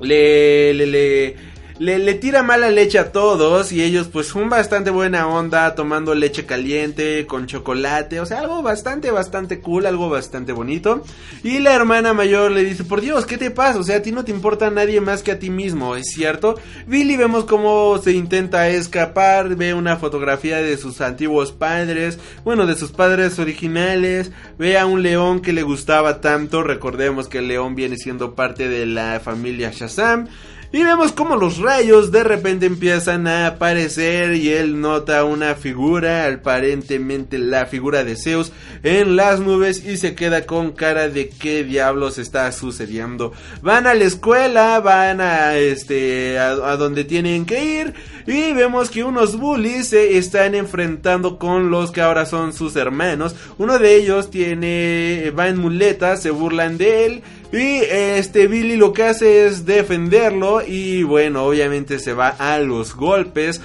le, 0.00 0.72
le, 0.72 0.86
le, 0.86 1.34
le, 1.78 2.14
tira 2.14 2.42
mala 2.42 2.70
leche 2.70 2.98
a 2.98 3.12
todos 3.12 3.70
y 3.72 3.82
ellos 3.82 4.08
pues 4.08 4.28
son 4.28 4.48
bastante 4.48 4.90
buena 4.90 5.26
onda 5.28 5.74
tomando 5.74 6.14
leche 6.14 6.46
caliente 6.46 7.26
con 7.26 7.46
chocolate, 7.46 8.20
o 8.20 8.26
sea, 8.26 8.40
algo 8.40 8.62
bastante, 8.62 9.10
bastante 9.10 9.60
cool, 9.60 9.86
algo 9.86 10.08
bastante 10.08 10.52
bonito. 10.52 11.02
Y 11.42 11.58
la 11.58 11.74
hermana 11.74 12.14
mayor 12.14 12.50
le 12.50 12.64
dice, 12.64 12.84
por 12.84 13.00
Dios, 13.00 13.26
¿qué 13.26 13.36
te 13.36 13.50
pasa? 13.50 13.78
O 13.78 13.82
sea, 13.82 13.96
a 13.96 14.02
ti 14.02 14.12
no 14.12 14.24
te 14.24 14.30
importa 14.30 14.70
nadie 14.70 15.00
más 15.00 15.22
que 15.22 15.32
a 15.32 15.38
ti 15.38 15.50
mismo, 15.50 15.96
¿es 15.96 16.06
cierto? 16.06 16.58
Billy 16.86 17.16
vemos 17.16 17.44
cómo 17.44 17.98
se 17.98 18.12
intenta 18.12 18.68
escapar, 18.68 19.54
ve 19.56 19.74
una 19.74 19.96
fotografía 19.96 20.58
de 20.58 20.76
sus 20.78 21.00
antiguos 21.00 21.52
padres, 21.52 22.18
bueno, 22.44 22.66
de 22.66 22.76
sus 22.76 22.92
padres 22.92 23.38
originales, 23.38 24.30
ve 24.58 24.78
a 24.78 24.86
un 24.86 25.02
león 25.02 25.40
que 25.40 25.52
le 25.52 25.62
gustaba 25.62 26.20
tanto, 26.20 26.62
recordemos 26.62 27.28
que 27.28 27.38
el 27.38 27.48
león 27.48 27.74
viene 27.74 27.96
siendo 27.96 28.34
parte 28.34 28.68
de 28.68 28.86
la 28.86 29.20
familia 29.20 29.70
Shazam. 29.74 30.28
Y 30.72 30.82
vemos 30.82 31.12
como 31.12 31.36
los 31.36 31.58
rayos 31.58 32.10
de 32.10 32.24
repente 32.24 32.66
empiezan 32.66 33.28
a 33.28 33.46
aparecer 33.46 34.34
y 34.34 34.50
él 34.50 34.80
nota 34.80 35.24
una 35.24 35.54
figura, 35.54 36.26
aparentemente 36.26 37.38
la 37.38 37.66
figura 37.66 38.02
de 38.02 38.16
Zeus, 38.16 38.52
en 38.82 39.14
las 39.14 39.40
nubes 39.40 39.84
y 39.86 39.96
se 39.96 40.14
queda 40.14 40.44
con 40.44 40.72
cara 40.72 41.08
de 41.08 41.28
qué 41.28 41.62
diablos 41.62 42.18
está 42.18 42.50
sucediendo. 42.50 43.32
Van 43.62 43.86
a 43.86 43.94
la 43.94 44.04
escuela, 44.04 44.80
van 44.80 45.20
a 45.20 45.56
este 45.56 46.38
a, 46.38 46.50
a 46.50 46.76
donde 46.76 47.04
tienen 47.04 47.46
que 47.46 47.64
ir 47.64 47.94
y 48.26 48.52
vemos 48.52 48.90
que 48.90 49.04
unos 49.04 49.38
bullies 49.38 49.88
se 49.90 50.18
están 50.18 50.56
enfrentando 50.56 51.38
con 51.38 51.70
los 51.70 51.92
que 51.92 52.00
ahora 52.00 52.26
son 52.26 52.52
sus 52.52 52.74
hermanos. 52.74 53.36
Uno 53.58 53.78
de 53.78 53.94
ellos 53.94 54.30
tiene 54.30 55.32
va 55.38 55.48
en 55.48 55.58
muletas, 55.58 56.22
se 56.22 56.30
burlan 56.30 56.76
de 56.76 57.06
él 57.06 57.22
y 57.52 57.80
este 57.88 58.48
Billy 58.48 58.76
lo 58.76 58.92
que 58.92 59.04
hace 59.04 59.46
es 59.46 59.64
defenderlo 59.64 60.62
y 60.66 61.04
bueno, 61.04 61.44
obviamente 61.44 61.98
se 61.98 62.12
va 62.12 62.28
a 62.28 62.58
los 62.58 62.94
golpes. 62.94 63.60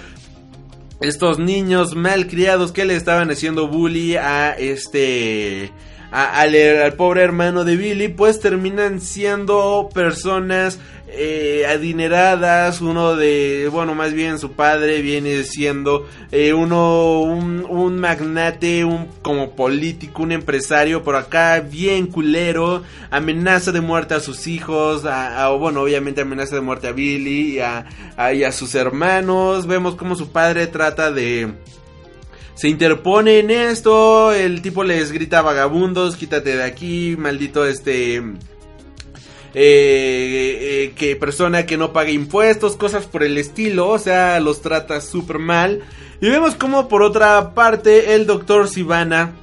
Estos 1.00 1.40
niños 1.40 1.96
malcriados 1.96 2.72
que 2.72 2.86
le 2.86 2.96
estaban 2.96 3.32
haciendo 3.32 3.68
bully 3.68 4.18
a 4.18 4.52
este... 4.52 5.72
al, 6.12 6.56
al, 6.56 6.94
pobre 6.94 7.24
hermano 7.24 7.64
de 7.64 7.76
Billy, 7.76 8.08
pues 8.10 8.40
terminan 8.40 9.02
siendo 9.02 9.90
personas 9.94 10.78
eh, 11.14 11.66
adineradas, 11.68 12.80
uno 12.82 13.16
de, 13.16 13.68
bueno, 13.72 13.96
más 13.96 14.14
bien 14.14 14.40
su 14.40 14.54
padre 14.54 15.02
viene 15.02 15.44
siendo 15.44 16.08
eh, 16.32 16.54
uno, 16.54 17.20
un, 17.22 18.00
magnate, 18.00 18.86
un 18.86 19.08
como 19.22 19.56
político, 19.56 20.24
un 20.24 20.32
empresario, 20.32 21.04
por 21.04 21.16
acá 21.16 21.60
bien 21.60 22.08
culero, 22.08 22.84
amenaza 23.10 23.72
de 23.72 23.82
muerte 23.82 24.14
a 24.14 24.20
sus 24.20 24.48
hijos, 24.48 25.06
a, 25.06 25.46
a, 25.46 25.50
bueno, 25.50 25.82
obviamente 25.82 26.22
amenaza 26.22 26.56
de 26.56 26.62
muerte 26.62 26.88
a 26.88 26.94
Billy 26.94 27.56
y 27.56 27.60
a, 27.60 27.86
a, 28.16 28.34
y 28.34 28.44
a 28.44 28.52
sus 28.52 28.74
hermanos, 28.76 29.68
vemos 29.68 29.96
como 29.96 30.16
su 30.16 30.32
padre 30.32 30.68
trata 30.68 31.12
de 31.12 31.54
se 32.54 32.70
interpone 32.70 33.40
en 33.40 33.50
esto, 33.50 34.32
el 34.32 34.62
tipo 34.62 34.84
les 34.84 35.12
grita 35.12 35.42
vagabundos, 35.42 36.16
quítate 36.16 36.58
de 36.58 36.64
aquí, 36.64 37.16
maldito 37.18 37.66
este 37.66 38.22
eh, 39.54 40.58
eh, 40.62 40.94
que 40.96 41.16
persona 41.16 41.66
que 41.66 41.78
no 41.78 41.94
paga 41.94 42.12
impuestos, 42.12 42.76
cosas 42.76 43.06
por 43.06 43.24
el 43.24 43.38
estilo, 43.38 43.90
o 43.90 44.00
sea, 44.00 44.40
los 44.40 44.62
trata 44.62 45.02
súper 45.02 45.40
mal. 45.40 45.82
Y 46.22 46.30
vemos 46.30 46.56
como 46.56 46.88
por 46.88 47.02
otra 47.02 47.54
parte 47.54 48.14
el 48.14 48.26
doctor 48.28 48.68
Sivana 48.68 49.34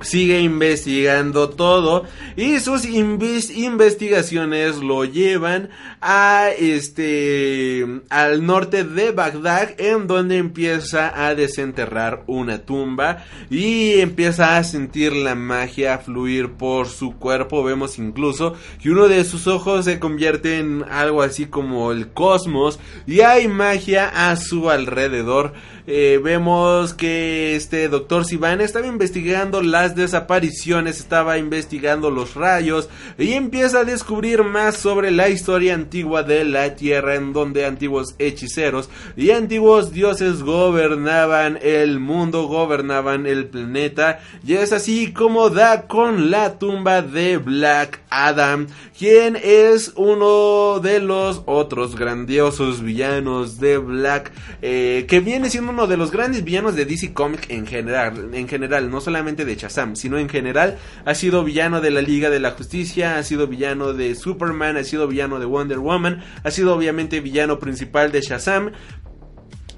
sigue 0.00 0.40
investigando 0.40 1.50
todo 1.50 2.04
y 2.36 2.58
sus 2.60 2.84
investigaciones 2.84 4.76
lo 4.78 5.04
llevan 5.04 5.70
a 6.00 6.48
este 6.58 7.86
al 8.08 8.46
norte 8.46 8.84
de 8.84 9.12
Bagdad 9.12 9.70
en 9.78 10.06
donde 10.06 10.38
empieza 10.38 11.26
a 11.26 11.34
desenterrar 11.34 12.24
una 12.26 12.58
tumba 12.58 13.24
y 13.50 14.00
empieza 14.00 14.56
a 14.56 14.64
sentir 14.64 15.12
la 15.12 15.34
magia 15.34 15.98
fluir 15.98 16.52
por 16.52 16.88
su 16.88 17.16
cuerpo. 17.16 17.62
Vemos 17.62 17.98
incluso 17.98 18.54
que 18.80 18.90
uno 18.90 19.08
de 19.08 19.24
sus 19.24 19.46
ojos 19.46 19.84
se 19.84 19.98
convierte 19.98 20.58
en 20.58 20.84
algo 20.90 21.22
así 21.22 21.46
como 21.46 21.92
el 21.92 22.08
cosmos 22.08 22.78
y 23.06 23.20
hay 23.20 23.48
magia 23.48 24.30
a 24.30 24.36
su 24.36 24.70
alrededor 24.70 25.52
eh, 25.92 26.20
vemos 26.22 26.94
que 26.94 27.56
este 27.56 27.88
doctor 27.88 28.24
Sivan 28.24 28.60
estaba 28.60 28.86
investigando 28.86 29.60
las 29.60 29.96
desapariciones, 29.96 31.00
estaba 31.00 31.36
investigando 31.36 32.12
los 32.12 32.34
rayos 32.34 32.88
y 33.18 33.32
empieza 33.32 33.80
a 33.80 33.84
descubrir 33.84 34.44
más 34.44 34.76
sobre 34.76 35.10
la 35.10 35.30
historia 35.30 35.74
antigua 35.74 36.22
de 36.22 36.44
la 36.44 36.76
Tierra 36.76 37.16
en 37.16 37.32
donde 37.32 37.66
antiguos 37.66 38.14
hechiceros 38.20 38.88
y 39.16 39.32
antiguos 39.32 39.92
dioses 39.92 40.44
gobernaban 40.44 41.58
el 41.60 41.98
mundo, 41.98 42.44
gobernaban 42.44 43.26
el 43.26 43.46
planeta. 43.46 44.20
Y 44.46 44.54
es 44.54 44.72
así 44.72 45.12
como 45.12 45.50
da 45.50 45.88
con 45.88 46.30
la 46.30 46.56
tumba 46.60 47.02
de 47.02 47.38
Black 47.38 47.98
Adam, 48.10 48.68
quien 48.96 49.36
es 49.42 49.92
uno 49.96 50.78
de 50.78 51.00
los 51.00 51.42
otros 51.46 51.96
grandiosos 51.96 52.80
villanos 52.80 53.58
de 53.58 53.78
Black 53.78 54.30
eh, 54.62 55.04
que 55.08 55.18
viene 55.18 55.50
siendo 55.50 55.79
uno 55.80 55.86
de 55.86 55.96
los 55.96 56.10
grandes 56.10 56.44
villanos 56.44 56.76
de 56.76 56.84
DC 56.84 57.14
Comics 57.14 57.48
en 57.48 57.66
general, 57.66 58.34
en 58.34 58.46
general, 58.48 58.90
no 58.90 59.00
solamente 59.00 59.46
de 59.46 59.56
Shazam, 59.56 59.96
sino 59.96 60.18
en 60.18 60.28
general, 60.28 60.76
ha 61.06 61.14
sido 61.14 61.42
villano 61.42 61.80
de 61.80 61.90
la 61.90 62.02
Liga 62.02 62.28
de 62.28 62.38
la 62.38 62.50
Justicia, 62.50 63.16
ha 63.16 63.22
sido 63.22 63.46
villano 63.46 63.94
de 63.94 64.14
Superman, 64.14 64.76
ha 64.76 64.84
sido 64.84 65.08
villano 65.08 65.40
de 65.40 65.46
Wonder 65.46 65.78
Woman, 65.78 66.22
ha 66.44 66.50
sido 66.50 66.74
obviamente 66.74 67.20
villano 67.20 67.58
principal 67.58 68.12
de 68.12 68.20
Shazam, 68.20 68.72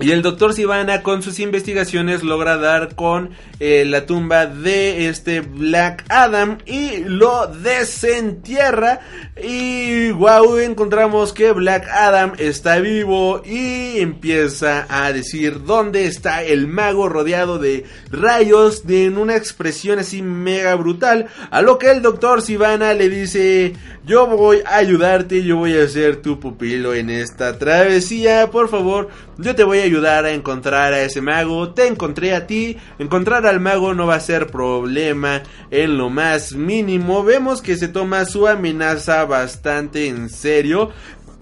y 0.03 0.11
el 0.11 0.23
doctor 0.23 0.53
Sivana 0.53 1.03
con 1.03 1.23
sus 1.23 1.39
investigaciones 1.39 2.25
logra 2.25 2.57
dar 2.57 2.97
con 2.97 3.31
eh, 3.61 3.85
la 3.85 4.05
tumba 4.05 4.47
de 4.47 5.07
este 5.09 5.43
Black 5.43 6.05
Adam 6.09 6.59
y 6.67 7.05
lo 7.05 7.47
desentierra. 7.47 8.99
Y 9.41 10.11
wow, 10.11 10.59
encontramos 10.59 11.33
que 11.33 11.53
Black 11.53 11.87
Adam 11.89 12.33
está 12.39 12.81
vivo 12.81 13.43
y 13.47 14.01
empieza 14.01 14.87
a 14.89 15.13
decir 15.13 15.63
dónde 15.65 16.07
está 16.07 16.43
el 16.43 16.67
mago 16.67 17.09
rodeado 17.09 17.59
de 17.59 17.85
rayos 18.11 18.85
de, 18.85 19.05
en 19.05 19.19
una 19.19 19.37
expresión 19.37 20.01
así 20.01 20.21
mega 20.21 20.75
brutal. 20.75 21.29
A 21.53 21.63
lo 21.63 21.79
que 21.79 21.93
el 21.93 22.03
doctor 22.03 22.43
Sivana 22.43 22.93
le 22.93 23.09
dice, 23.09 23.75
yo 24.05 24.27
voy 24.27 24.63
a 24.67 24.79
ayudarte, 24.79 25.45
yo 25.45 25.59
voy 25.59 25.77
a 25.77 25.87
ser 25.87 26.17
tu 26.17 26.41
pupilo 26.41 26.93
en 26.93 27.09
esta 27.09 27.57
travesía, 27.57 28.51
por 28.51 28.69
favor, 28.69 29.09
yo 29.39 29.55
te 29.55 29.63
voy 29.63 29.79
a 29.79 29.85
ayudar 29.85 29.92
a 30.01 30.33
encontrar 30.33 30.93
a 30.93 31.03
ese 31.03 31.21
mago, 31.21 31.71
te 31.75 31.87
encontré 31.87 32.35
a 32.35 32.47
ti, 32.47 32.77
encontrar 32.99 33.47
al 33.47 33.61
mago 33.61 33.95
no 33.95 34.07
va 34.07 34.17
a 34.17 34.21
ser 34.21 34.47
problema 34.47 35.43
en 35.71 35.99
lo 35.99 36.11
más 36.11 36.55
mínimo, 36.55 37.23
vemos 37.23 37.61
que 37.61 37.77
se 37.77 37.89
toma 37.89 38.25
su 38.25 38.49
amenaza 38.49 39.25
bastante 39.27 40.09
en 40.09 40.31
serio, 40.31 40.91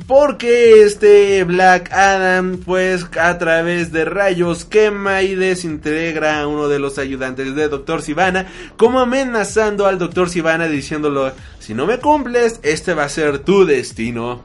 porque 0.07 0.83
este 0.83 1.45
Black 1.45 1.93
Adam 1.93 2.59
pues 2.59 3.07
a 3.21 3.39
través 3.39 3.93
de 3.93 4.05
rayos 4.05 4.65
quema 4.65 5.23
y 5.23 5.35
desintegra 5.35 6.41
a 6.41 6.47
uno 6.49 6.69
de 6.69 6.79
los 6.79 6.99
ayudantes 6.99 7.55
de 7.55 7.69
Doctor 7.69 8.03
Sivana 8.03 8.47
como 8.77 9.01
amenazando 9.01 9.87
al 9.87 9.99
Doctor 9.99 10.31
Sivana 10.31 10.67
diciéndolo 10.69 11.33
si 11.59 11.75
no 11.75 11.87
me 11.87 11.99
cumples 11.99 12.61
este 12.63 12.95
va 12.95 13.05
a 13.05 13.09
ser 13.09 13.41
tu 13.41 13.65
destino. 13.67 14.43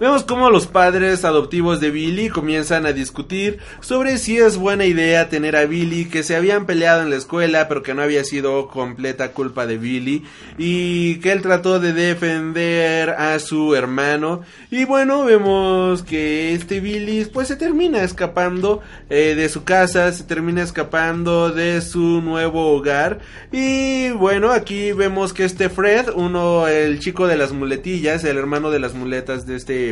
Vemos 0.00 0.24
cómo 0.24 0.48
los 0.48 0.66
padres 0.66 1.26
adoptivos 1.26 1.78
de 1.78 1.90
Billy 1.90 2.30
comienzan 2.30 2.86
a 2.86 2.94
discutir 2.94 3.58
sobre 3.80 4.16
si 4.16 4.38
es 4.38 4.56
buena 4.56 4.86
idea 4.86 5.28
tener 5.28 5.56
a 5.56 5.66
Billy 5.66 6.06
que 6.06 6.22
se 6.22 6.36
habían 6.36 6.64
peleado 6.64 7.02
en 7.02 7.10
la 7.10 7.16
escuela 7.16 7.68
pero 7.68 7.82
que 7.82 7.92
no 7.92 8.00
había 8.00 8.24
sido 8.24 8.68
completa 8.68 9.32
culpa 9.32 9.66
de 9.66 9.76
Billy 9.76 10.24
y 10.56 11.16
que 11.16 11.32
él 11.32 11.42
trató 11.42 11.80
de 11.80 11.92
defender 11.92 13.10
a 13.10 13.38
su 13.40 13.74
hermano. 13.74 14.40
Y 14.70 14.86
bueno 14.86 15.26
vemos 15.26 16.02
que 16.02 16.54
este 16.54 16.80
Billy 16.80 17.26
pues 17.26 17.48
se 17.48 17.56
termina 17.56 18.02
escapando 18.02 18.80
eh, 19.10 19.34
de 19.34 19.50
su 19.50 19.64
casa 19.64 20.10
se 20.12 20.24
termina 20.24 20.62
escapando 20.62 21.50
de 21.50 21.82
su 21.82 22.22
nuevo 22.22 22.72
hogar. 22.74 23.18
Y 23.52 24.08
bueno 24.12 24.50
aquí 24.50 24.92
vemos 24.92 25.34
que 25.34 25.44
este 25.44 25.68
Fred 25.68 26.06
uno 26.14 26.68
el 26.68 27.00
chico 27.00 27.26
de 27.26 27.36
las 27.36 27.52
muletillas 27.52 28.24
el 28.24 28.38
hermano 28.38 28.70
de 28.70 28.78
las 28.78 28.94
muletas 28.94 29.44
de 29.44 29.56
este 29.56 29.89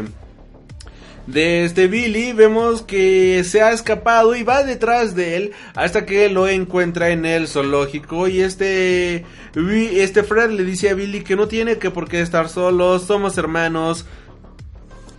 de 1.29 1.67
este 1.67 1.89
Billy 1.89 2.33
vemos 2.33 2.81
que 2.81 3.45
se 3.45 3.61
ha 3.61 3.73
escapado 3.73 4.35
y 4.35 4.45
va 4.45 4.63
detrás 4.63 5.15
de 5.15 5.37
él 5.37 5.53
hasta 5.75 6.07
que 6.07 6.31
lo 6.31 6.49
encuentra 6.49 7.11
en 7.11 7.27
el 7.27 7.49
zoológico 7.49 8.29
y 8.29 8.41
este 8.41 9.27
este 9.55 10.23
Fred 10.23 10.51
le 10.51 10.65
dice 10.65 10.89
a 10.89 10.95
Billy 10.95 11.23
que 11.23 11.37
no 11.37 11.47
tiene 11.47 11.77
que 11.77 11.91
por 11.91 12.09
qué 12.09 12.21
estar 12.23 12.49
solo, 12.49 12.99
somos 12.99 13.37
hermanos. 13.37 14.07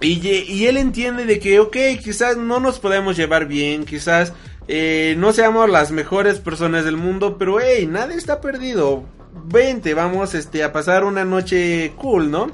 Y, 0.01 0.25
y 0.25 0.65
él 0.65 0.77
entiende 0.77 1.25
de 1.25 1.39
que, 1.39 1.59
ok, 1.59 1.75
quizás 2.01 2.37
no 2.37 2.61
nos 2.61 2.79
podemos 2.79 3.17
llevar 3.17 3.47
bien, 3.47 3.83
quizás 3.83 4.31
eh, 4.69 5.15
no 5.17 5.33
seamos 5.33 5.69
las 5.69 5.91
mejores 5.91 6.39
personas 6.39 6.85
del 6.85 6.95
mundo, 6.95 7.37
pero 7.37 7.59
hey, 7.59 7.85
nada 7.85 8.13
está 8.13 8.39
perdido. 8.39 9.03
Vente, 9.45 9.93
vamos 9.93 10.35
este, 10.35 10.63
a 10.63 10.71
pasar 10.71 11.03
una 11.03 11.25
noche 11.25 11.91
cool, 11.97 12.31
¿no? 12.31 12.49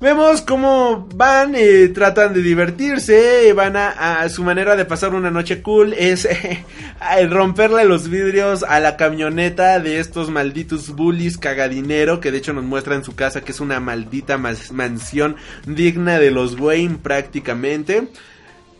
Vemos 0.00 0.42
cómo 0.42 1.08
van, 1.14 1.54
eh, 1.54 1.88
tratan 1.88 2.34
de 2.34 2.42
divertirse, 2.42 3.52
van 3.52 3.76
a, 3.76 4.28
su 4.28 4.42
manera 4.42 4.74
de 4.74 4.84
pasar 4.84 5.14
una 5.14 5.30
noche 5.30 5.62
cool 5.62 5.94
es 5.94 6.28
romperle 7.30 7.84
los 7.84 8.08
vidrios 8.08 8.64
a 8.64 8.80
la 8.80 8.96
camioneta 8.96 9.78
de 9.78 10.00
estos 10.00 10.30
malditos 10.30 10.90
bullies 10.90 11.38
cagadinero 11.38 12.20
que 12.20 12.32
de 12.32 12.38
hecho 12.38 12.52
nos 12.52 12.64
muestra 12.64 12.96
en 12.96 13.04
su 13.04 13.14
casa 13.14 13.42
que 13.42 13.52
es 13.52 13.60
una 13.60 13.78
maldita 13.78 14.36
mansión 14.36 15.36
digna 15.64 16.18
de 16.18 16.32
los 16.32 16.58
Wayne 16.58 16.98
prácticamente. 17.00 18.08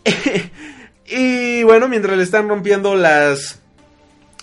y 1.06 1.62
bueno, 1.62 1.88
mientras 1.88 2.16
le 2.16 2.24
están 2.24 2.48
rompiendo 2.48 2.96
las... 2.96 3.60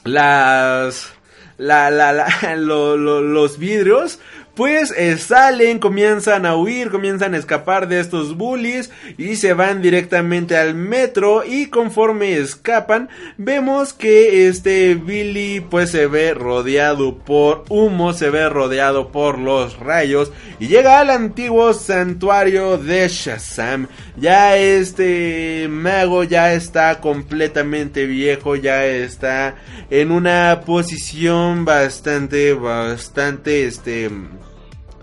las... 0.06 1.14
La, 1.58 1.92
la, 1.92 2.12
la, 2.12 2.56
los 2.56 3.60
vidrios, 3.60 4.18
pues 4.62 4.94
eh, 4.96 5.18
salen, 5.18 5.80
comienzan 5.80 6.46
a 6.46 6.56
huir, 6.56 6.92
comienzan 6.92 7.34
a 7.34 7.38
escapar 7.40 7.88
de 7.88 8.00
estos 8.00 8.38
bullies 8.38 8.92
y 9.18 9.36
se 9.38 9.54
van 9.54 9.82
directamente 9.82 10.56
al 10.56 10.76
metro 10.76 11.44
y 11.44 11.66
conforme 11.66 12.38
escapan 12.38 13.10
vemos 13.40 13.92
que 13.92 14.48
este 14.48 14.94
Billy 14.94 15.62
pues 15.62 15.90
se 15.90 16.06
ve 16.06 16.36
rodeado 16.36 17.18
por 17.18 17.64
humo, 17.70 18.14
se 18.14 18.30
ve 18.30 18.50
rodeado 18.50 19.12
por 19.12 19.40
los 19.40 19.80
rayos 19.80 20.32
y 20.60 20.68
llega 20.68 21.00
al 21.00 21.10
antiguo 21.10 21.74
santuario 21.74 22.78
de 22.78 23.08
Shazam. 23.08 23.88
Ya 24.16 24.58
este 24.58 25.68
mago 25.72 26.24
ya 26.24 26.54
está 26.54 27.00
completamente 27.00 28.06
viejo, 28.06 28.56
ya 28.56 28.86
está 28.86 29.56
en 29.90 30.12
una 30.12 30.62
posición 30.68 31.66
bastante, 31.66 32.54
bastante 32.54 33.66
este 33.66 34.12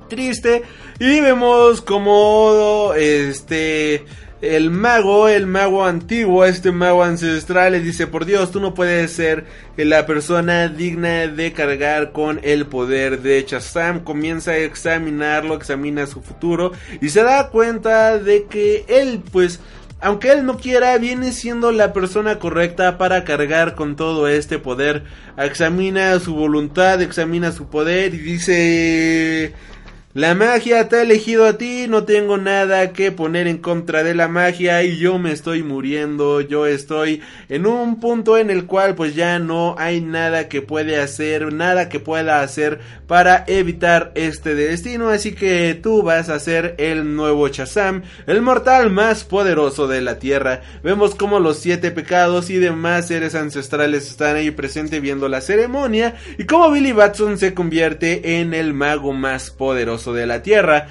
triste. 0.08 0.62
Y 0.98 1.20
vemos 1.20 1.80
como 1.82 2.92
este 2.96 4.04
el 4.40 4.70
mago, 4.70 5.28
el 5.28 5.46
mago 5.46 5.84
antiguo, 5.84 6.44
este 6.44 6.70
mago 6.70 7.02
ancestral 7.02 7.72
le 7.72 7.80
dice, 7.80 8.06
por 8.06 8.24
Dios, 8.24 8.52
tú 8.52 8.60
no 8.60 8.72
puedes 8.72 9.10
ser 9.10 9.46
la 9.76 10.06
persona 10.06 10.68
digna 10.68 11.26
de 11.26 11.52
cargar 11.52 12.12
con 12.12 12.40
el 12.44 12.66
poder 12.66 13.20
de 13.20 13.44
Shazam. 13.46 14.04
Comienza 14.04 14.52
a 14.52 14.58
examinarlo, 14.58 15.54
examina 15.54 16.06
su 16.06 16.22
futuro 16.22 16.72
y 17.00 17.08
se 17.08 17.22
da 17.24 17.48
cuenta 17.50 18.18
de 18.18 18.44
que 18.44 18.84
él, 18.86 19.22
pues, 19.32 19.58
aunque 20.00 20.30
él 20.30 20.46
no 20.46 20.56
quiera, 20.56 20.96
viene 20.98 21.32
siendo 21.32 21.72
la 21.72 21.92
persona 21.92 22.38
correcta 22.38 22.96
para 22.96 23.24
cargar 23.24 23.74
con 23.74 23.96
todo 23.96 24.28
este 24.28 24.60
poder. 24.60 25.02
Examina 25.36 26.16
su 26.20 26.36
voluntad, 26.36 27.02
examina 27.02 27.50
su 27.50 27.68
poder 27.68 28.14
y 28.14 28.18
dice... 28.18 29.54
La 30.18 30.34
magia 30.34 30.88
te 30.88 30.96
ha 30.96 31.02
elegido 31.02 31.46
a 31.46 31.58
ti, 31.58 31.86
no 31.88 32.02
tengo 32.02 32.38
nada 32.38 32.92
que 32.92 33.12
poner 33.12 33.46
en 33.46 33.58
contra 33.58 34.02
de 34.02 34.16
la 34.16 34.26
magia 34.26 34.82
y 34.82 34.96
yo 34.96 35.16
me 35.20 35.30
estoy 35.30 35.62
muriendo, 35.62 36.40
yo 36.40 36.66
estoy 36.66 37.22
en 37.48 37.66
un 37.66 38.00
punto 38.00 38.36
en 38.36 38.50
el 38.50 38.66
cual 38.66 38.96
pues 38.96 39.14
ya 39.14 39.38
no 39.38 39.76
hay 39.78 40.00
nada 40.00 40.48
que 40.48 40.60
puede 40.60 41.00
hacer, 41.00 41.52
nada 41.52 41.88
que 41.88 42.00
pueda 42.00 42.40
hacer 42.40 42.80
para 43.06 43.44
evitar 43.46 44.10
este 44.16 44.56
destino, 44.56 45.08
así 45.08 45.36
que 45.36 45.78
tú 45.80 46.02
vas 46.02 46.30
a 46.30 46.40
ser 46.40 46.74
el 46.78 47.14
nuevo 47.14 47.46
Shazam, 47.46 48.02
el 48.26 48.42
mortal 48.42 48.90
más 48.90 49.22
poderoso 49.22 49.86
de 49.86 50.00
la 50.02 50.18
tierra. 50.18 50.62
Vemos 50.82 51.14
como 51.14 51.38
los 51.38 51.60
siete 51.60 51.92
pecados 51.92 52.50
y 52.50 52.56
demás 52.56 53.06
seres 53.06 53.36
ancestrales 53.36 54.10
están 54.10 54.34
ahí 54.34 54.50
presentes 54.50 55.00
viendo 55.00 55.28
la 55.28 55.40
ceremonia 55.40 56.16
y 56.38 56.44
como 56.44 56.72
Billy 56.72 56.90
Batson 56.90 57.38
se 57.38 57.54
convierte 57.54 58.40
en 58.40 58.52
el 58.52 58.74
mago 58.74 59.12
más 59.12 59.52
poderoso 59.52 60.07
de 60.12 60.26
la 60.26 60.42
Tierra. 60.42 60.88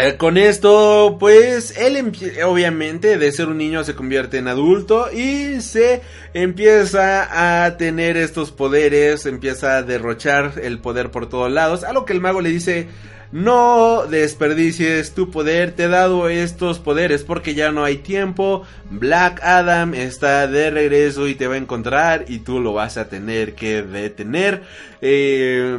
Eh, 0.00 0.16
con 0.16 0.36
esto, 0.36 1.16
pues, 1.18 1.76
él 1.76 2.12
obviamente 2.46 3.18
de 3.18 3.32
ser 3.32 3.48
un 3.48 3.58
niño 3.58 3.82
se 3.82 3.96
convierte 3.96 4.38
en 4.38 4.46
adulto 4.46 5.10
y 5.10 5.60
se 5.60 6.02
empieza 6.34 7.64
a 7.64 7.76
tener 7.78 8.16
estos 8.16 8.52
poderes, 8.52 9.26
empieza 9.26 9.76
a 9.76 9.82
derrochar 9.82 10.52
el 10.62 10.78
poder 10.78 11.10
por 11.10 11.28
todos 11.28 11.50
lados, 11.50 11.82
a 11.82 11.92
lo 11.92 12.04
que 12.04 12.12
el 12.12 12.20
mago 12.20 12.40
le 12.40 12.50
dice, 12.50 12.86
no 13.32 14.06
desperdicies 14.06 15.14
tu 15.14 15.32
poder, 15.32 15.72
te 15.72 15.84
he 15.84 15.88
dado 15.88 16.28
estos 16.28 16.78
poderes 16.78 17.24
porque 17.24 17.54
ya 17.54 17.72
no 17.72 17.82
hay 17.82 17.96
tiempo, 17.96 18.62
Black 18.90 19.40
Adam 19.42 19.94
está 19.94 20.46
de 20.46 20.70
regreso 20.70 21.26
y 21.26 21.34
te 21.34 21.48
va 21.48 21.56
a 21.56 21.58
encontrar 21.58 22.24
y 22.28 22.38
tú 22.38 22.60
lo 22.60 22.72
vas 22.72 22.98
a 22.98 23.08
tener 23.08 23.56
que 23.56 23.82
detener. 23.82 24.62
Eh, 25.00 25.76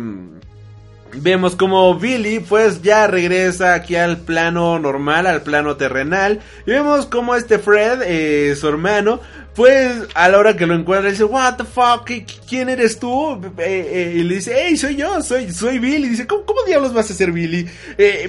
Vemos 1.13 1.55
como 1.55 1.95
Billy 1.95 2.39
pues 2.39 2.81
ya 2.81 3.07
regresa 3.07 3.73
aquí 3.73 3.95
al 3.95 4.17
plano 4.17 4.77
normal, 4.79 5.25
al 5.27 5.41
plano 5.41 5.75
terrenal. 5.75 6.39
Y 6.65 6.71
vemos 6.71 7.05
como 7.07 7.35
este 7.35 7.57
Fred, 7.59 8.01
eh, 8.03 8.55
su 8.55 8.67
hermano, 8.67 9.19
pues 9.55 10.07
a 10.13 10.29
la 10.29 10.37
hora 10.37 10.55
que 10.55 10.67
lo 10.67 10.75
encuentra 10.75 11.09
dice, 11.09 11.23
what 11.23 11.55
the 11.55 11.63
fuck, 11.63 12.09
¿quién 12.47 12.69
eres 12.69 12.99
tú? 12.99 13.41
Eh, 13.57 13.89
eh, 13.91 14.13
y 14.17 14.23
le 14.23 14.35
dice, 14.35 14.53
hey, 14.55 14.77
soy 14.77 14.95
yo, 14.97 15.21
soy, 15.21 15.51
soy 15.51 15.79
Billy. 15.79 16.05
Y 16.07 16.09
dice, 16.09 16.27
¿cómo, 16.27 16.45
¿cómo, 16.45 16.63
diablos 16.63 16.93
vas 16.93 17.09
a 17.09 17.13
ser 17.13 17.31
Billy? 17.31 17.67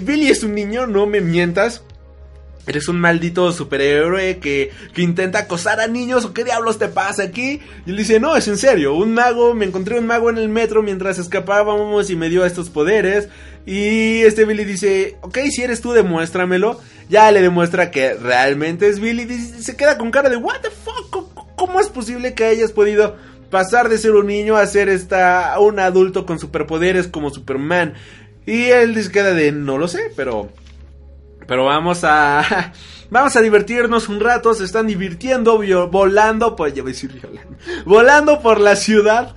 Billy 0.01 0.29
es 0.29 0.43
un 0.43 0.55
niño, 0.55 0.87
no 0.87 1.07
me 1.07 1.21
mientas. 1.21 1.83
Eres 2.71 2.87
un 2.87 3.01
maldito 3.01 3.51
superhéroe 3.51 4.39
que, 4.39 4.71
que 4.95 5.03
intenta 5.03 5.41
acosar 5.41 5.81
a 5.81 5.89
niños 5.89 6.25
o 6.25 6.33
qué 6.33 6.45
diablos 6.45 6.79
te 6.79 6.87
pasa 6.87 7.25
aquí. 7.25 7.61
Y 7.85 7.91
él 7.91 7.97
dice, 7.97 8.21
no, 8.21 8.37
es 8.37 8.47
en 8.47 8.59
serio, 8.59 8.95
un 8.95 9.13
mago, 9.13 9.55
me 9.55 9.65
encontré 9.65 9.99
un 9.99 10.07
mago 10.07 10.31
en 10.31 10.39
el 10.39 10.49
metro 10.49 10.81
mientras 10.81 11.19
escapábamos 11.19 12.11
y 12.11 12.15
me 12.17 12.29
dio 12.29 12.45
estos 12.45 12.71
poderes. 12.71 13.29
Y 13.67 14.21
este 14.21 14.45
Billy 14.45 14.65
dice, 14.65 15.17
ok, 15.23 15.39
si 15.51 15.63
eres 15.63 15.81
tú, 15.81 15.91
demuéstramelo. 15.91 16.81
Ya 17.09 17.33
le 17.33 17.43
demuestra 17.43 17.91
que 17.91 18.15
realmente 18.15 18.89
es 18.89 19.01
Billy. 19.01 19.23
Y 19.23 19.63
se 19.63 19.77
queda 19.77 19.99
con 19.99 20.13
cara 20.13 20.31
de, 20.31 20.37
what 20.37 20.61
the 20.61 20.71
fuck, 20.71 21.57
¿cómo 21.57 21.81
es 21.81 21.89
posible 21.89 22.35
que 22.35 22.45
hayas 22.45 22.71
podido 22.71 23.17
pasar 23.51 23.89
de 23.89 23.99
ser 23.99 24.13
un 24.13 24.29
niño 24.29 24.57
a 24.57 24.67
ser 24.69 24.89
esta, 24.89 25.59
un 25.59 25.81
adulto 25.81 26.25
con 26.25 26.39
superpoderes 26.39 27.09
como 27.09 27.31
Superman? 27.31 27.95
Y 28.47 28.67
él 28.67 29.03
se 29.03 29.11
queda 29.11 29.35
de, 29.35 29.51
no 29.51 29.77
lo 29.77 29.89
sé, 29.89 30.13
pero 30.15 30.51
pero 31.51 31.65
vamos 31.65 32.05
a. 32.05 32.73
Vamos 33.11 33.35
a 33.35 33.41
divertirnos 33.41 34.09
un 34.09 34.21
rato. 34.21 34.55
Se 34.55 34.63
están 34.63 34.87
divirtiendo 34.87 35.61
volando. 35.89 36.55
Pues 36.55 36.75
ya 36.75 36.83
voy 36.83 36.93
a 36.93 36.95
decir 36.95 37.21
volando. 37.21 37.57
Volando 37.85 38.41
por 38.41 38.61
la 38.61 38.77
ciudad. 38.77 39.35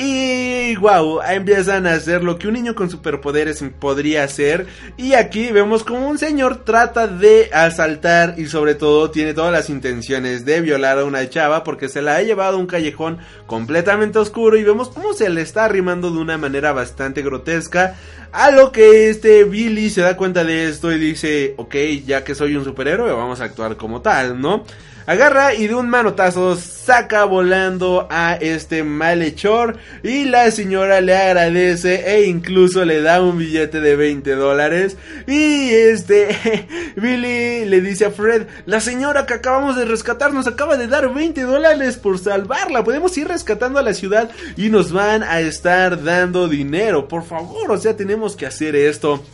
Y 0.00 0.76
wow, 0.76 1.22
empiezan 1.28 1.84
a 1.88 1.94
hacer 1.94 2.22
lo 2.22 2.38
que 2.38 2.46
un 2.46 2.54
niño 2.54 2.76
con 2.76 2.88
superpoderes 2.88 3.64
podría 3.80 4.22
hacer. 4.22 4.68
Y 4.96 5.14
aquí 5.14 5.50
vemos 5.50 5.82
como 5.82 6.08
un 6.08 6.18
señor 6.18 6.64
trata 6.64 7.08
de 7.08 7.50
asaltar 7.52 8.34
y 8.38 8.46
sobre 8.46 8.76
todo 8.76 9.10
tiene 9.10 9.34
todas 9.34 9.50
las 9.50 9.68
intenciones 9.68 10.44
de 10.44 10.60
violar 10.60 11.00
a 11.00 11.04
una 11.04 11.28
chava 11.28 11.64
porque 11.64 11.88
se 11.88 12.00
la 12.00 12.14
ha 12.14 12.22
llevado 12.22 12.58
a 12.58 12.60
un 12.60 12.68
callejón 12.68 13.18
completamente 13.48 14.20
oscuro 14.20 14.56
y 14.56 14.62
vemos 14.62 14.88
cómo 14.88 15.14
se 15.14 15.30
le 15.30 15.40
está 15.40 15.64
arrimando 15.64 16.12
de 16.12 16.18
una 16.18 16.38
manera 16.38 16.72
bastante 16.72 17.22
grotesca. 17.22 17.96
A 18.30 18.52
lo 18.52 18.70
que 18.70 19.10
este 19.10 19.42
Billy 19.42 19.90
se 19.90 20.02
da 20.02 20.16
cuenta 20.16 20.44
de 20.44 20.68
esto 20.68 20.92
y 20.92 20.98
dice, 21.00 21.54
ok, 21.56 21.74
ya 22.06 22.22
que 22.22 22.36
soy 22.36 22.54
un 22.54 22.62
superhéroe, 22.62 23.10
vamos 23.10 23.40
a 23.40 23.44
actuar 23.46 23.76
como 23.76 24.00
tal, 24.00 24.40
¿no? 24.40 24.64
Agarra 25.08 25.54
y 25.54 25.66
de 25.68 25.74
un 25.74 25.88
manotazo 25.88 26.54
saca 26.54 27.24
volando 27.24 28.06
a 28.10 28.34
este 28.34 28.84
malhechor 28.84 29.78
y 30.02 30.26
la 30.26 30.50
señora 30.50 31.00
le 31.00 31.16
agradece 31.16 32.14
e 32.14 32.26
incluso 32.26 32.84
le 32.84 33.00
da 33.00 33.22
un 33.22 33.38
billete 33.38 33.80
de 33.80 33.96
20 33.96 34.34
dólares. 34.34 34.98
Y 35.26 35.70
este 35.70 36.68
Billy 36.96 37.64
le 37.64 37.80
dice 37.80 38.04
a 38.04 38.10
Fred, 38.10 38.48
la 38.66 38.82
señora 38.82 39.24
que 39.24 39.32
acabamos 39.32 39.76
de 39.76 39.86
rescatar 39.86 40.34
nos 40.34 40.46
acaba 40.46 40.76
de 40.76 40.88
dar 40.88 41.10
20 41.10 41.40
dólares 41.40 41.96
por 41.96 42.18
salvarla, 42.18 42.84
podemos 42.84 43.16
ir 43.16 43.28
rescatando 43.28 43.78
a 43.78 43.82
la 43.82 43.94
ciudad 43.94 44.30
y 44.58 44.68
nos 44.68 44.92
van 44.92 45.22
a 45.22 45.40
estar 45.40 46.04
dando 46.04 46.48
dinero, 46.48 47.08
por 47.08 47.24
favor, 47.24 47.70
o 47.70 47.78
sea, 47.78 47.96
tenemos 47.96 48.36
que 48.36 48.44
hacer 48.44 48.76
esto. 48.76 49.24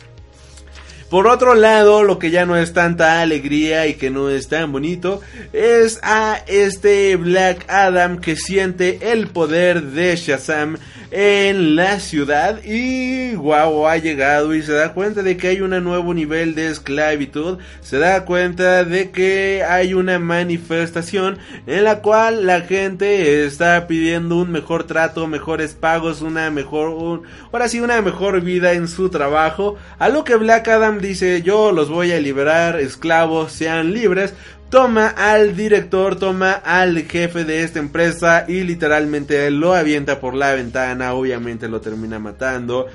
Por 1.09 1.27
otro 1.27 1.53
lado, 1.53 2.03
lo 2.03 2.17
que 2.17 2.31
ya 2.31 2.45
no 2.45 2.57
es 2.57 2.73
tanta 2.73 3.21
alegría 3.21 3.85
y 3.87 3.93
que 3.93 4.09
no 4.09 4.29
es 4.29 4.47
tan 4.47 4.71
bonito 4.71 5.21
es 5.53 5.99
a 6.01 6.41
este 6.47 7.15
Black 7.15 7.69
Adam 7.69 8.19
que 8.19 8.35
siente 8.35 9.11
el 9.11 9.27
poder 9.27 9.83
de 9.83 10.15
Shazam 10.15 10.77
en 11.17 11.77
la 11.77 12.01
ciudad 12.01 12.61
y 12.65 13.35
wow, 13.35 13.87
ha 13.87 13.95
llegado 13.95 14.53
y 14.53 14.61
se 14.61 14.73
da 14.73 14.91
cuenta 14.91 15.23
de 15.23 15.37
que 15.37 15.47
hay 15.47 15.61
un 15.61 15.69
nuevo 15.81 16.13
nivel 16.13 16.55
de 16.55 16.67
esclavitud, 16.67 17.59
se 17.79 17.99
da 17.99 18.25
cuenta 18.25 18.83
de 18.83 19.11
que 19.11 19.63
hay 19.63 19.93
una 19.93 20.19
manifestación 20.19 21.37
en 21.67 21.85
la 21.85 22.01
cual 22.01 22.45
la 22.45 22.59
gente 22.61 23.45
está 23.45 23.87
pidiendo 23.87 24.35
un 24.35 24.51
mejor 24.51 24.87
trato, 24.87 25.25
mejores 25.25 25.73
pagos, 25.73 26.21
una 26.21 26.51
mejor, 26.51 27.21
ahora 27.49 27.69
sí, 27.69 27.79
una 27.79 28.01
mejor 28.01 28.41
vida 28.41 28.73
en 28.73 28.89
su 28.89 29.07
trabajo, 29.07 29.77
a 29.97 30.09
lo 30.09 30.25
que 30.25 30.35
Black 30.35 30.67
Adam 30.67 30.99
dice 30.99 31.41
yo 31.43 31.71
los 31.71 31.89
voy 31.89 32.11
a 32.11 32.19
liberar, 32.19 32.77
esclavos 32.77 33.53
sean 33.53 33.93
libres, 33.93 34.33
toma 34.69 35.07
al 35.07 35.55
director, 35.55 36.17
toma 36.17 36.51
al 36.51 37.03
jefe 37.03 37.45
de 37.45 37.63
esta 37.63 37.79
empresa 37.79 38.45
y 38.47 38.63
literalmente 38.63 39.49
lo 39.51 39.73
avienta 39.73 40.19
por 40.19 40.33
la 40.33 40.53
ventana, 40.53 41.13
obviamente 41.13 41.67
lo 41.67 41.81
termina 41.81 42.19
matando. 42.19 42.87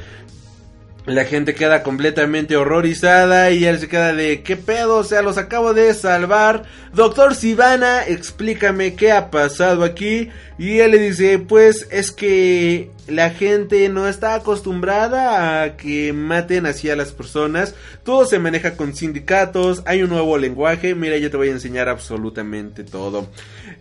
La 1.10 1.24
gente 1.24 1.56
queda 1.56 1.82
completamente 1.82 2.56
horrorizada 2.56 3.50
y 3.50 3.64
él 3.64 3.80
se 3.80 3.88
queda 3.88 4.12
de 4.12 4.44
¿qué 4.44 4.56
pedo? 4.56 4.98
O 4.98 5.02
sea, 5.02 5.22
los 5.22 5.38
acabo 5.38 5.74
de 5.74 5.92
salvar. 5.92 6.62
Doctor 6.94 7.34
Sivana, 7.34 8.06
explícame 8.06 8.94
qué 8.94 9.10
ha 9.10 9.28
pasado 9.28 9.82
aquí. 9.82 10.28
Y 10.56 10.78
él 10.78 10.92
le 10.92 10.98
dice, 10.98 11.40
pues 11.40 11.88
es 11.90 12.12
que 12.12 12.92
la 13.08 13.30
gente 13.30 13.88
no 13.88 14.06
está 14.06 14.34
acostumbrada 14.34 15.64
a 15.64 15.76
que 15.76 16.12
maten 16.12 16.64
así 16.66 16.88
a 16.90 16.94
las 16.94 17.10
personas. 17.10 17.74
Todo 18.04 18.24
se 18.24 18.38
maneja 18.38 18.76
con 18.76 18.94
sindicatos, 18.94 19.82
hay 19.86 20.04
un 20.04 20.10
nuevo 20.10 20.38
lenguaje. 20.38 20.94
Mira, 20.94 21.16
yo 21.16 21.28
te 21.28 21.36
voy 21.36 21.48
a 21.48 21.52
enseñar 21.52 21.88
absolutamente 21.88 22.84
todo. 22.84 23.26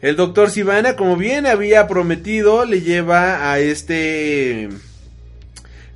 El 0.02 0.16
doctor 0.16 0.50
Sivana, 0.50 0.96
como 0.96 1.16
bien 1.16 1.46
había 1.46 1.88
prometido, 1.88 2.66
le 2.66 2.82
lleva 2.82 3.52
a 3.52 3.60
este 3.60 4.70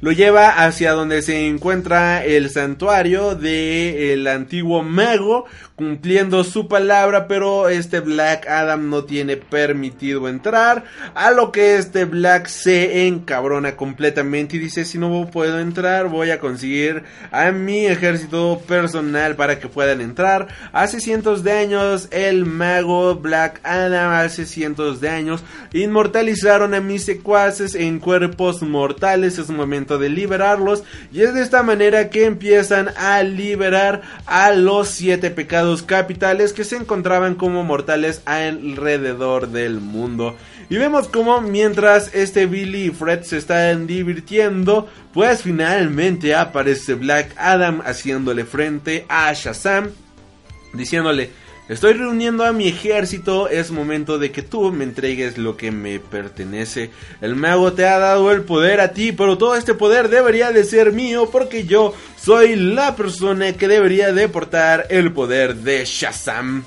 lo 0.04 0.12
lleva 0.12 0.66
hacia 0.66 0.92
donde 0.92 1.22
se 1.22 1.48
encuentra 1.48 2.26
el 2.26 2.50
santuario 2.50 3.36
del 3.36 4.28
antiguo 4.28 4.84
mago 4.84 5.46
cumpliendo 5.76 6.44
su 6.44 6.68
palabra, 6.68 7.28
pero 7.28 7.68
este 7.68 8.00
Black 8.00 8.48
Adam 8.48 8.90
no 8.90 9.06
tiene 9.06 9.38
permitido 9.38 10.30
entrar, 10.30 10.84
a 11.16 11.32
lo 11.32 11.52
que 11.52 11.78
este 11.78 12.06
Black 12.06 12.48
se 12.48 13.08
encabrona 13.08 13.76
completamente 13.76 14.58
y 14.58 14.60
dice 14.60 14.86
si 14.86 15.00
no 15.00 15.30
puedo 15.32 15.60
entrar 15.60 16.10
voy 16.10 16.30
a 16.30 16.40
conseguir 16.40 17.04
a 17.32 17.52
mi 17.52 17.86
ejército 17.86 18.62
personal 18.68 19.36
para 19.36 19.60
que 19.60 19.68
puedan 19.68 20.02
entrar. 20.02 20.48
Hace 20.72 21.00
cientos 21.00 21.44
de 21.44 21.54
años 21.54 22.08
el 22.12 22.46
mago 22.46 23.16
Black 23.16 23.60
Adam, 23.64 24.12
hace 24.12 24.46
cientos 24.46 25.02
de 25.02 25.10
años 25.10 25.44
inmortalizaron 25.74 26.74
a 26.76 26.82
mis 26.82 27.04
secuaces 27.04 27.74
en 27.74 28.00
cuerpos 28.00 28.62
mortales, 28.62 29.40
es 29.40 29.50
momento 29.50 29.98
de 29.98 30.10
liberarlos 30.10 30.84
y 31.12 31.22
es 31.22 31.34
de 31.34 31.42
esta 31.42 31.64
manera 31.64 32.10
que 32.10 32.26
empiezan 32.26 32.90
a 32.96 33.24
liberar 33.24 34.02
a 34.26 34.52
los 34.52 34.90
siete 34.90 35.32
pecados 35.32 35.73
capitales 35.82 36.54
que 36.54 36.64
se 36.64 36.76
encontraban 36.76 37.34
como 37.34 37.64
mortales 37.64 38.22
alrededor 38.26 39.50
del 39.50 39.80
mundo. 39.80 40.36
Y 40.70 40.78
vemos 40.78 41.08
como 41.08 41.42
mientras 41.42 42.14
este 42.14 42.46
Billy 42.46 42.86
y 42.86 42.90
Fred 42.92 43.24
se 43.24 43.38
están 43.38 43.88
divirtiendo, 43.88 44.88
pues 45.14 45.42
finalmente 45.42 46.36
aparece 46.36 46.94
Black 46.94 47.34
Adam 47.38 47.82
haciéndole 47.86 48.46
frente 48.46 49.06
a 49.10 49.34
Shazam, 49.34 49.90
diciéndole, 50.74 51.32
Estoy 51.70 51.94
reuniendo 51.94 52.44
a 52.44 52.52
mi 52.52 52.68
ejército, 52.68 53.48
es 53.48 53.72
momento 53.72 54.20
de 54.20 54.32
que 54.32 54.42
tú 54.42 54.70
me 54.74 54.84
entregues 54.84 55.38
lo 55.38 55.56
que 55.56 55.72
me 55.72 56.00
pertenece. 56.00 56.92
El 57.22 57.38
mago 57.38 57.72
te 57.72 57.88
ha 57.88 58.00
dado 58.00 58.34
el 58.34 58.42
poder 58.42 58.82
a 58.82 58.92
ti, 58.92 59.14
pero 59.14 59.38
todo 59.38 59.56
este 59.56 59.74
poder 59.74 60.10
debería 60.10 60.52
de 60.52 60.66
ser 60.66 60.92
mío 60.92 61.30
porque 61.32 61.66
yo 61.66 61.94
soy 62.18 62.58
la 62.58 62.98
persona 62.98 63.54
que 63.54 63.70
debería 63.70 64.12
de 64.12 64.28
portar 64.28 64.88
el 64.90 65.14
poder 65.14 65.56
de 65.56 65.86
Shazam. 65.86 66.66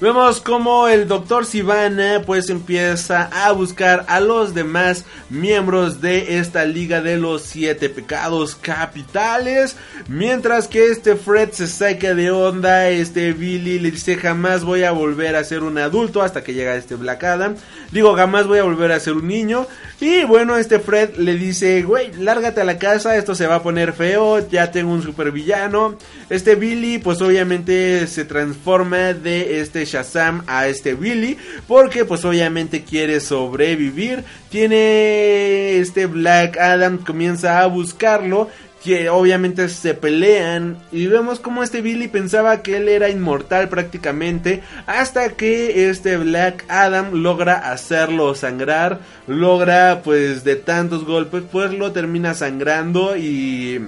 Vemos 0.00 0.40
como 0.40 0.88
el 0.88 1.06
doctor 1.06 1.44
Sivana 1.44 2.22
pues 2.24 2.48
empieza 2.48 3.24
a 3.24 3.52
buscar 3.52 4.06
a 4.08 4.18
los 4.20 4.54
demás 4.54 5.04
miembros 5.28 6.00
de 6.00 6.38
esta 6.38 6.64
liga 6.64 7.02
de 7.02 7.18
los 7.18 7.42
siete 7.42 7.90
pecados 7.90 8.56
capitales. 8.56 9.76
Mientras 10.08 10.68
que 10.68 10.86
este 10.86 11.16
Fred 11.16 11.50
se 11.50 11.66
saca 11.66 12.14
de 12.14 12.30
onda, 12.30 12.88
este 12.88 13.34
Billy 13.34 13.78
le 13.78 13.90
dice 13.90 14.16
jamás 14.16 14.64
voy 14.64 14.84
a 14.84 14.92
volver 14.92 15.36
a 15.36 15.44
ser 15.44 15.62
un 15.62 15.76
adulto 15.76 16.22
hasta 16.22 16.42
que 16.42 16.54
llega 16.54 16.76
este 16.76 16.94
Black 16.94 17.22
Adam. 17.22 17.56
Digo 17.92 18.14
jamás 18.14 18.46
voy 18.46 18.60
a 18.60 18.64
volver 18.64 18.92
a 18.92 19.00
ser 19.00 19.12
un 19.12 19.28
niño. 19.28 19.66
Y 20.00 20.24
bueno, 20.24 20.56
este 20.56 20.78
Fred 20.78 21.16
le 21.16 21.34
dice, 21.34 21.82
güey, 21.82 22.10
lárgate 22.14 22.62
a 22.62 22.64
la 22.64 22.78
casa, 22.78 23.18
esto 23.18 23.34
se 23.34 23.46
va 23.46 23.56
a 23.56 23.62
poner 23.62 23.92
feo, 23.92 24.48
ya 24.48 24.70
tengo 24.70 24.92
un 24.92 25.02
supervillano. 25.02 25.98
Este 26.30 26.54
Billy 26.54 26.98
pues 26.98 27.20
obviamente 27.20 28.06
se 28.06 28.24
transforma 28.24 29.12
de 29.12 29.60
este 29.60 29.84
Shazam 29.84 30.42
a 30.46 30.68
este 30.68 30.94
Billy 30.94 31.36
porque 31.68 32.06
pues 32.06 32.24
obviamente 32.24 32.82
quiere 32.82 33.20
sobrevivir. 33.20 34.24
Tiene 34.48 35.76
este 35.76 36.06
Black 36.06 36.56
Adam 36.56 36.96
comienza 36.96 37.60
a 37.60 37.66
buscarlo 37.66 38.48
que 38.82 39.10
obviamente 39.10 39.68
se 39.68 39.94
pelean 39.94 40.78
y 40.90 41.06
vemos 41.06 41.38
como 41.38 41.62
este 41.62 41.82
Billy 41.82 42.08
pensaba 42.08 42.62
que 42.62 42.78
él 42.78 42.88
era 42.88 43.10
inmortal 43.10 43.68
prácticamente 43.68 44.62
hasta 44.86 45.30
que 45.30 45.90
este 45.90 46.16
Black 46.16 46.64
Adam 46.68 47.12
logra 47.22 47.70
hacerlo 47.70 48.34
sangrar, 48.34 49.00
logra 49.26 50.00
pues 50.02 50.44
de 50.44 50.56
tantos 50.56 51.04
golpes 51.04 51.42
pues 51.52 51.72
lo 51.72 51.92
termina 51.92 52.32
sangrando 52.32 53.16
y 53.16 53.80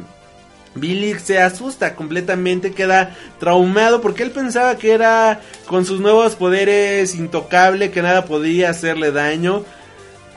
Billy 0.75 1.19
se 1.19 1.39
asusta 1.39 1.95
completamente, 1.95 2.73
queda 2.73 3.15
traumado 3.39 4.01
porque 4.01 4.23
él 4.23 4.31
pensaba 4.31 4.77
que 4.77 4.93
era 4.93 5.41
con 5.67 5.85
sus 5.85 6.01
nuevos 6.01 6.35
poderes 6.35 7.15
intocable, 7.15 7.91
que 7.91 8.03
nada 8.03 8.25
podía 8.25 8.71
hacerle 8.71 9.13
daño. 9.13 9.65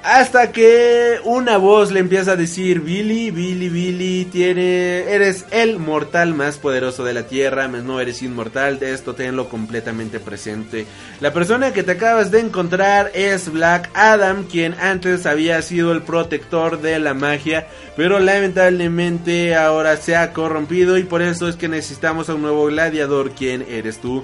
Hasta 0.06 0.52
que 0.52 1.19
una 1.23 1.57
voz 1.57 1.91
le 1.91 1.99
empieza 1.99 2.34
a 2.34 2.36
decir, 2.36 2.82
Billy, 2.82 3.32
Billy, 3.32 3.69
Billy, 3.69 4.26
tiene, 4.26 4.99
eres 4.99 5.48
el 5.49 5.80
mortal 5.80 6.36
más 6.36 6.60
poderoso 6.60 7.03
de 7.03 7.15
la 7.15 7.26
Tierra, 7.26 7.68
no 7.68 7.99
eres 7.99 8.22
inmortal, 8.22 8.77
de 8.77 8.94
esto 8.94 9.15
tenlo 9.15 9.49
completamente 9.49 10.19
presente. 10.19 10.86
La 11.22 11.34
persona 11.34 11.73
que 11.73 11.82
te 11.82 11.94
acabas 11.94 12.30
de 12.30 12.41
encontrar 12.41 13.10
es 13.15 13.52
Black 13.52 13.90
Adam, 13.95 14.44
quien 14.44 14.76
antes 14.76 15.26
había 15.26 15.60
sido 15.64 15.91
el 15.91 16.03
protector 16.03 16.82
de 16.82 16.99
la 16.99 17.15
magia, 17.15 17.65
pero 17.98 18.19
lamentablemente 18.19 19.56
ahora 19.56 19.98
se 19.98 20.15
ha 20.15 20.34
corrompido 20.34 20.99
y 20.99 21.03
por 21.03 21.23
eso 21.23 21.48
es 21.48 21.56
que 21.56 21.68
necesitamos 21.68 22.30
a 22.30 22.36
un 22.36 22.44
nuevo 22.44 22.68
gladiador, 22.68 23.32
quien 23.32 23.65
eres 23.68 23.98
tú. 23.98 24.23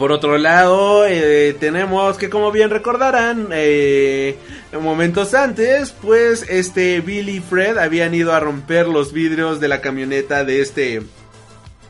Por 0.00 0.12
otro 0.12 0.38
lado, 0.38 1.04
eh, 1.06 1.54
tenemos 1.60 2.16
que 2.16 2.30
como 2.30 2.50
bien 2.52 2.70
recordarán, 2.70 3.48
eh, 3.52 4.34
momentos 4.72 5.34
antes, 5.34 5.90
pues 5.90 6.46
este 6.48 7.02
Billy 7.02 7.36
y 7.36 7.40
Fred 7.40 7.76
habían 7.76 8.14
ido 8.14 8.32
a 8.32 8.40
romper 8.40 8.88
los 8.88 9.12
vidrios 9.12 9.60
de 9.60 9.68
la 9.68 9.82
camioneta 9.82 10.42
de 10.42 10.62
este, 10.62 11.02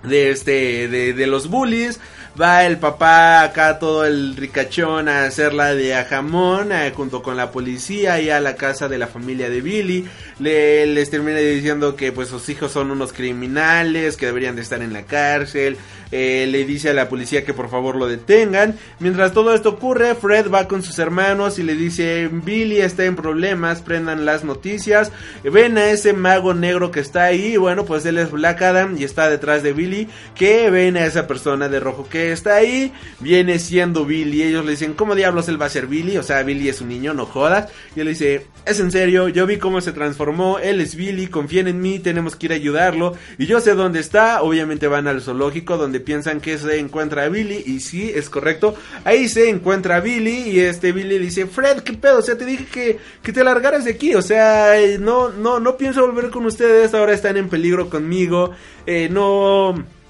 de 0.03 0.31
este, 0.33 0.89
de, 0.89 1.27
los 1.29 1.49
bullies 1.49 2.01
va 2.41 2.65
el 2.65 2.79
papá 2.79 3.43
acá 3.43 3.79
todo 3.79 4.05
el 4.05 4.37
ricachón 4.37 5.09
a 5.09 5.25
hacerla 5.25 5.75
de 5.75 5.95
a 5.95 6.05
jamón 6.05 6.73
eh, 6.73 6.93
junto 6.95 7.23
con 7.23 7.37
la 7.37 7.51
policía 7.51 8.21
y 8.21 8.31
a 8.31 8.41
la 8.41 8.57
casa 8.57 8.89
de 8.89 8.99
la 8.99 9.07
familia 9.07 9.51
de 9.51 9.61
Billy. 9.61 10.09
Le, 10.39 10.87
les 10.87 11.11
termina 11.11 11.39
diciendo 11.39 11.97
que 11.97 12.13
pues 12.13 12.29
sus 12.29 12.49
hijos 12.49 12.73
son 12.73 12.91
unos 12.91 13.13
criminales, 13.13 14.17
que 14.17 14.27
deberían 14.27 14.57
de 14.57 14.63
estar 14.63 14.83
en 14.83 14.93
la 14.93 15.03
cárcel. 15.03 15.77
Eh, 16.13 16.49
le 16.51 16.65
dice 16.65 16.91
a 16.91 16.95
la 16.95 17.09
policía 17.09 17.45
que 17.45 17.55
por 17.55 17.71
favor 17.71 17.97
lo 17.97 18.09
detengan. 18.09 18.77
Mientras 18.99 19.33
todo 19.33 19.55
esto 19.55 19.71
ocurre, 19.71 20.15
Fred 20.15 20.51
va 20.51 20.67
con 20.67 20.83
sus 20.83 20.99
hermanos 20.99 21.59
y 21.59 21.63
le 21.63 21.75
dice, 21.75 22.29
Billy 22.33 22.81
está 22.81 23.05
en 23.05 23.17
problemas, 23.17 23.83
prendan 23.83 24.25
las 24.25 24.45
noticias. 24.45 25.13
Ven 25.45 25.79
a 25.79 25.91
ese 25.91 26.13
mago 26.13 26.55
negro 26.55 26.91
que 26.91 27.01
está 27.01 27.25
ahí. 27.25 27.57
Bueno, 27.57 27.85
pues 27.85 28.05
él 28.07 28.19
es 28.19 28.31
Black 28.31 28.63
Adam 28.63 28.97
y 28.99 29.05
está 29.05 29.31
detrás 29.31 29.63
de 29.63 29.73
Billy. 29.73 30.09
Que 30.35 30.71
ven 30.71 30.97
a 30.97 31.07
esa 31.07 31.27
persona 31.27 31.69
de 31.69 31.81
rojo 31.81 32.09
que 32.09 32.33
está 32.33 32.57
ahí. 32.57 32.93
Viene 33.21 33.59
siendo 33.59 34.05
Billy. 34.05 34.43
Ellos 34.43 34.65
le 34.65 34.73
dicen, 34.73 34.95
¿cómo 34.95 35.15
diablos 35.15 35.49
él 35.49 35.61
va 35.61 35.67
a 35.67 35.71
ser 35.71 35.87
Billy? 35.87 36.17
O 36.17 36.23
sea, 36.23 36.43
Billy 36.43 36.69
es 36.69 36.81
un 36.81 36.89
niño, 36.89 37.15
no 37.15 37.27
jodas. 37.27 37.71
Y 37.95 38.01
él 38.01 38.09
dice, 38.09 38.47
es 38.67 38.81
en 38.81 38.91
serio, 38.91 39.29
yo 39.29 39.47
vi 39.47 39.59
cómo 39.59 39.81
se 39.81 39.93
transformó. 39.93 40.59
Él 40.59 40.81
es 40.81 40.97
Billy, 40.97 41.29
confíen 41.29 41.69
en 41.69 41.81
mí, 41.81 41.99
tenemos 41.99 42.35
que 42.35 42.47
ir 42.47 42.53
a 42.53 42.57
ayudarlo. 42.57 43.15
Y 43.39 43.47
yo 43.47 43.61
sé 43.61 43.75
dónde 43.75 44.01
está. 44.01 44.43
Obviamente 44.43 44.89
van 44.89 45.07
al 45.07 45.21
zoológico 45.23 45.77
donde 45.77 46.00
piensan 46.01 46.41
que 46.41 46.59
se 46.59 46.79
encuentra 46.79 47.29
Billy. 47.29 47.63
Y 47.67 47.81
sí, 47.81 48.11
es 48.15 48.29
correcto. 48.29 48.75
Ahí 49.05 49.29
se 49.29 49.49
encuentra 49.49 50.01
Billy. 50.01 50.51
Y 50.51 50.61
este 50.61 50.93
Billy 50.93 51.19
dice, 51.19 51.47
Fred, 51.47 51.83
¿qué 51.83 51.93
pedo? 51.93 52.19
O 52.19 52.23
sea, 52.23 52.37
te 52.37 52.45
dije 52.45 52.67
que, 52.67 52.99
que 53.23 53.33
te 53.33 53.45
largaras 53.45 53.85
de 53.85 53.93
aquí. 53.93 54.15
O 54.15 54.23
sea, 54.23 54.79
eh, 54.81 54.99
no, 54.99 55.31
no, 55.31 55.61
no 55.61 55.77
pienso 55.77 56.07
volver 56.07 56.31
con 56.31 56.47
ustedes. 56.47 56.95
Ahora 56.95 57.13
están 57.13 57.37
en 57.37 57.49
peligro 57.49 57.89
conmigo. 57.89 58.53
Eh, 58.87 59.09
no... 59.11 60.01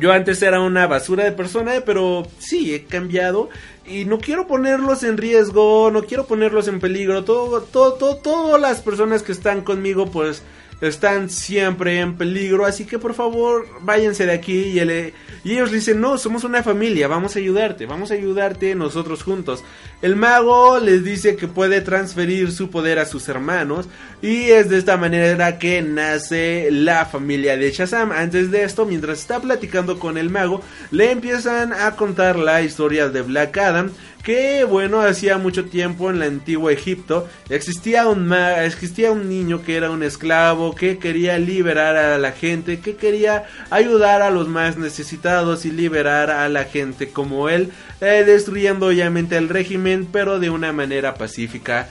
Yo 0.00 0.10
antes 0.10 0.40
era 0.40 0.58
una 0.60 0.86
basura 0.86 1.24
de 1.24 1.32
persona, 1.32 1.72
pero 1.84 2.26
sí, 2.38 2.74
he 2.74 2.84
cambiado 2.84 3.50
y 3.86 4.04
no 4.04 4.18
quiero 4.18 4.46
ponerlos 4.46 5.02
en 5.02 5.18
riesgo, 5.18 5.90
no 5.90 6.04
quiero 6.04 6.26
ponerlos 6.26 6.68
en 6.68 6.80
peligro. 6.80 7.24
Todo, 7.24 7.60
todo, 7.62 7.94
todo, 7.94 8.16
todas 8.16 8.60
las 8.60 8.80
personas 8.80 9.22
que 9.22 9.32
están 9.32 9.62
conmigo, 9.62 10.10
pues 10.10 10.42
están 10.82 11.30
siempre 11.30 12.00
en 12.00 12.16
peligro, 12.16 12.66
así 12.66 12.84
que 12.84 12.98
por 12.98 13.14
favor 13.14 13.66
váyanse 13.82 14.26
de 14.26 14.32
aquí 14.32 14.52
y, 14.52 14.80
y 14.80 15.52
ellos 15.52 15.70
dicen, 15.70 16.00
no, 16.00 16.18
somos 16.18 16.44
una 16.44 16.62
familia, 16.62 17.06
vamos 17.08 17.36
a 17.36 17.38
ayudarte, 17.38 17.86
vamos 17.86 18.10
a 18.10 18.14
ayudarte 18.14 18.74
nosotros 18.74 19.22
juntos. 19.22 19.62
El 20.02 20.16
mago 20.16 20.80
les 20.80 21.04
dice 21.04 21.36
que 21.36 21.46
puede 21.46 21.80
transferir 21.80 22.50
su 22.50 22.70
poder 22.70 22.98
a 22.98 23.06
sus 23.06 23.28
hermanos 23.28 23.88
y 24.20 24.50
es 24.50 24.68
de 24.68 24.78
esta 24.78 24.96
manera 24.96 25.58
que 25.58 25.80
nace 25.82 26.68
la 26.72 27.06
familia 27.06 27.56
de 27.56 27.70
Shazam. 27.70 28.10
Antes 28.10 28.50
de 28.50 28.64
esto, 28.64 28.84
mientras 28.84 29.20
está 29.20 29.38
platicando 29.40 30.00
con 30.00 30.18
el 30.18 30.30
mago, 30.30 30.62
le 30.90 31.12
empiezan 31.12 31.72
a 31.72 31.94
contar 31.94 32.36
la 32.36 32.62
historia 32.62 33.08
de 33.08 33.22
Black 33.22 33.56
Adam 33.58 33.92
que 34.22 34.64
bueno, 34.64 35.00
hacía 35.00 35.38
mucho 35.38 35.64
tiempo 35.64 36.08
en 36.08 36.16
el 36.16 36.22
antiguo 36.22 36.70
Egipto 36.70 37.28
existía 37.48 38.06
un, 38.06 38.32
existía 38.32 39.10
un 39.10 39.28
niño 39.28 39.62
que 39.62 39.76
era 39.76 39.90
un 39.90 40.02
esclavo, 40.02 40.74
que 40.74 40.98
quería 40.98 41.38
liberar 41.38 41.96
a 41.96 42.18
la 42.18 42.32
gente, 42.32 42.80
que 42.80 42.96
quería 42.96 43.44
ayudar 43.70 44.22
a 44.22 44.30
los 44.30 44.48
más 44.48 44.76
necesitados 44.76 45.64
y 45.64 45.70
liberar 45.70 46.30
a 46.30 46.48
la 46.48 46.64
gente 46.64 47.10
como 47.10 47.48
él, 47.48 47.70
eh, 48.00 48.22
destruyendo 48.24 48.86
obviamente 48.86 49.36
el 49.36 49.48
régimen, 49.48 50.06
pero 50.10 50.38
de 50.38 50.50
una 50.50 50.72
manera 50.72 51.14
pacífica. 51.14 51.88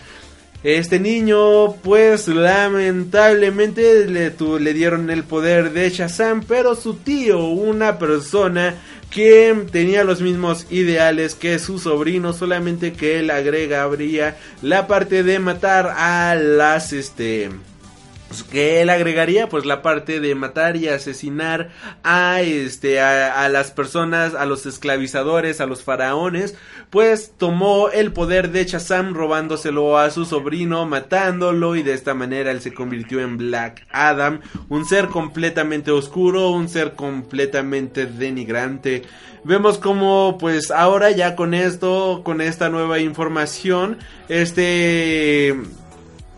Este 0.63 0.99
niño, 0.99 1.73
pues 1.81 2.27
lamentablemente 2.27 4.05
le, 4.05 4.31
le, 4.59 4.73
dieron 4.75 5.09
el 5.09 5.23
poder 5.23 5.73
de 5.73 5.89
Shazam, 5.89 6.43
pero 6.43 6.75
su 6.75 6.93
tío, 6.97 7.47
una 7.47 7.97
persona 7.97 8.75
que 9.11 9.65
tenía 9.71 10.03
los 10.03 10.21
mismos 10.21 10.65
ideales 10.71 11.35
que 11.35 11.59
su 11.59 11.77
sobrino, 11.77 12.33
solamente 12.33 12.93
que 12.93 13.19
él 13.19 13.29
agregaría 13.29 14.38
la 14.61 14.88
parte 14.88 15.23
de 15.23 15.38
matar 15.38 15.93
a 15.97 16.33
las 16.35 16.93
este 16.93 17.49
que 18.49 18.81
él 18.81 18.89
agregaría 18.89 19.49
pues 19.49 19.65
la 19.65 19.81
parte 19.81 20.19
de 20.19 20.35
matar 20.35 20.77
y 20.77 20.87
asesinar 20.87 21.69
a 22.03 22.41
este 22.41 23.01
a, 23.01 23.47
las 23.49 23.71
personas 23.71 24.33
a 24.33 24.45
los 24.45 24.65
esclavizadores 24.65 25.61
a 25.61 25.65
los 25.65 25.83
faraones 25.83 26.55
pues 26.89 27.33
tomó 27.37 27.89
el 27.89 28.11
poder 28.13 28.51
de 28.51 28.65
Shazam 28.65 29.13
robándoselo 29.13 29.97
a 29.97 30.09
su 30.11 30.25
sobrino 30.25 30.85
matándolo 30.85 31.75
y 31.75 31.83
de 31.83 31.93
esta 31.93 32.13
manera 32.13 32.51
él 32.51 32.61
se 32.61 32.73
convirtió 32.73 33.19
en 33.19 33.37
Black 33.37 33.85
Adam 33.91 34.41
un 34.69 34.85
ser 34.85 35.07
completamente 35.07 35.91
oscuro 35.91 36.49
un 36.49 36.69
ser 36.69 36.93
completamente 36.93 38.05
denigrante. 38.05 39.03
Vemos 39.43 39.79
como 39.79 40.37
pues 40.39 40.69
ahora 40.69 41.09
ya 41.11 41.35
con 41.35 41.53
esto 41.53 42.21
con 42.23 42.41
esta 42.41 42.69
nueva 42.69 42.99
información 42.99 43.97
este 44.29 45.57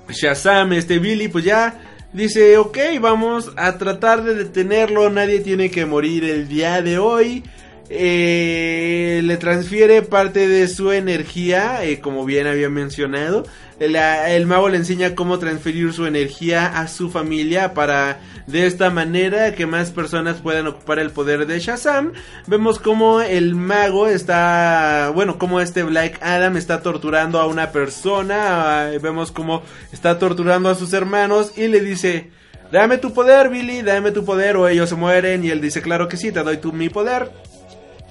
Shazam, 0.09 0.73
este 0.73 0.99
Billy, 0.99 1.27
pues 1.27 1.45
ya 1.45 1.80
dice, 2.13 2.57
ok, 2.57 2.77
vamos 2.99 3.51
a 3.55 3.77
tratar 3.77 4.23
de 4.23 4.35
detenerlo, 4.35 5.09
nadie 5.09 5.39
tiene 5.39 5.71
que 5.71 5.85
morir 5.85 6.23
el 6.25 6.47
día 6.47 6.81
de 6.81 6.97
hoy. 6.97 7.43
Eh, 7.89 9.22
le 9.23 9.38
transfiere 9.38 10.01
parte 10.03 10.47
de 10.47 10.68
su 10.68 10.91
energía, 10.91 11.84
eh, 11.84 11.99
como 11.99 12.26
bien 12.26 12.47
había 12.47 12.69
mencionado. 12.69 13.45
el 13.80 14.45
mago 14.45 14.69
le 14.69 14.77
enseña 14.77 15.15
cómo 15.15 15.39
transferir 15.39 15.91
su 15.91 16.05
energía 16.05 16.68
a 16.68 16.88
su 16.88 17.10
familia 17.10 17.73
para 17.73 18.22
de 18.47 18.65
esta 18.65 18.89
manera 18.89 19.53
que 19.55 19.65
más 19.65 19.91
personas 19.91 20.38
puedan 20.38 20.68
ocupar 20.68 20.99
el 20.99 21.11
poder 21.11 21.45
de 21.45 21.60
Shazam. 21.60 22.14
Vemos 22.47 22.80
como 22.80 23.22
el 23.22 23.55
mago 23.55 24.07
está, 24.07 25.11
bueno, 25.14 25.38
como 25.38 25.60
este 25.60 25.84
Black 25.84 26.19
Adam 26.22 26.55
está 26.55 26.81
torturando 26.81 27.39
a 27.41 27.47
una 27.47 27.72
persona. 27.72 28.91
Vemos 29.01 29.31
como 29.31 29.64
está 29.91 30.18
torturando 30.19 30.69
a 30.69 30.76
sus 30.76 30.93
hermanos 30.93 31.57
y 31.57 31.68
le 31.68 31.81
dice... 31.81 32.31
Dame 32.72 32.97
tu 32.97 33.14
poder, 33.14 33.49
Billy, 33.49 33.84
dame 33.84 34.10
tu 34.10 34.26
poder 34.26 34.57
o 34.57 34.68
ellos 34.68 34.89
se 34.89 34.95
mueren. 34.95 35.43
Y 35.43 35.51
él 35.51 35.61
dice, 35.61 35.84
claro 35.84 36.07
que 36.07 36.18
sí, 36.18 36.31
te 36.31 36.41
doy 36.41 36.57
tu 36.57 36.73
mi 36.73 36.89
poder. 36.89 37.30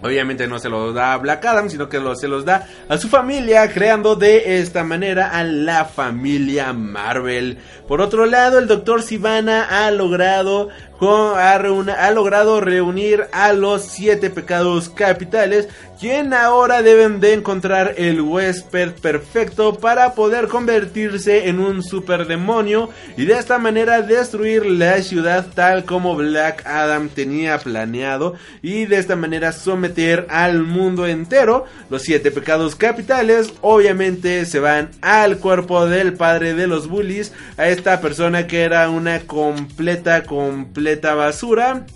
Obviamente 0.03 0.49
no 0.49 0.59
se 0.59 0.69
lo 0.69 0.93
da 0.93 1.15
a 1.15 1.19
Black 1.19 1.45
Adam, 1.45 1.71
sino 1.71 1.89
que 1.89 2.01
se 2.17 2.29
los 2.29 2.45
da 2.45 2.67
a 2.89 2.99
su 2.99 3.09
familia, 3.09 3.73
creando 3.73 4.17
de 4.17 4.59
esta 4.59 4.83
manera 4.83 5.31
a 5.31 5.45
la 5.45 5.85
familia 5.85 6.73
Marvel. 6.73 7.59
Por 7.87 8.01
otro 8.01 8.27
lado, 8.27 8.59
el 8.59 8.67
Dr. 8.67 9.03
Sivana 9.03 9.87
ha 9.87 9.91
logrado 9.91 10.69
ha, 11.11 12.11
logrado 12.13 12.61
reunir 12.61 13.27
a 13.33 13.53
los 13.53 13.83
siete 13.83 14.31
pecados 14.31 14.89
capitales, 14.89 15.69
quien 15.99 16.33
ahora 16.35 16.83
deben 16.83 17.21
de 17.21 17.33
encontrar 17.33 17.95
el 17.97 18.21
huésped 18.21 18.93
perfecto 18.95 19.79
para 19.79 20.15
poder 20.15 20.49
convertirse 20.49 21.49
en 21.49 21.61
un 21.61 21.83
superdemonio 21.83 22.91
y 23.17 23.25
de 23.25 23.35
esta 23.35 23.59
manera 23.59 24.03
destruir 24.03 24.67
la 24.67 25.01
ciudad 25.03 25.47
tal 25.55 25.85
como 25.85 26.17
Black 26.17 26.67
Adam 26.67 27.09
tenía 27.09 27.59
planeado 27.59 28.35
y 28.63 28.87
de 28.87 28.99
esta 28.99 29.15
manera 29.15 29.53
someter 29.53 30.27
al 30.29 30.63
mundo 30.63 31.07
entero. 31.07 31.67
Los 31.89 32.03
siete 32.03 32.31
pecados 32.31 32.75
capitales 32.75 33.53
obviamente 33.61 34.45
se 34.47 34.59
van 34.59 34.91
al 35.03 35.39
cuerpo 35.39 35.87
del 35.87 36.15
padre 36.15 36.55
de 36.55 36.67
los 36.67 36.89
bullies, 36.89 37.33
a 37.57 37.69
esta 37.69 38.01
persona 38.01 38.47
que 38.47 38.63
era 38.63 38.89
una 38.91 39.21
completa, 39.21 40.25
completa 40.25 40.92
basura 40.97 41.87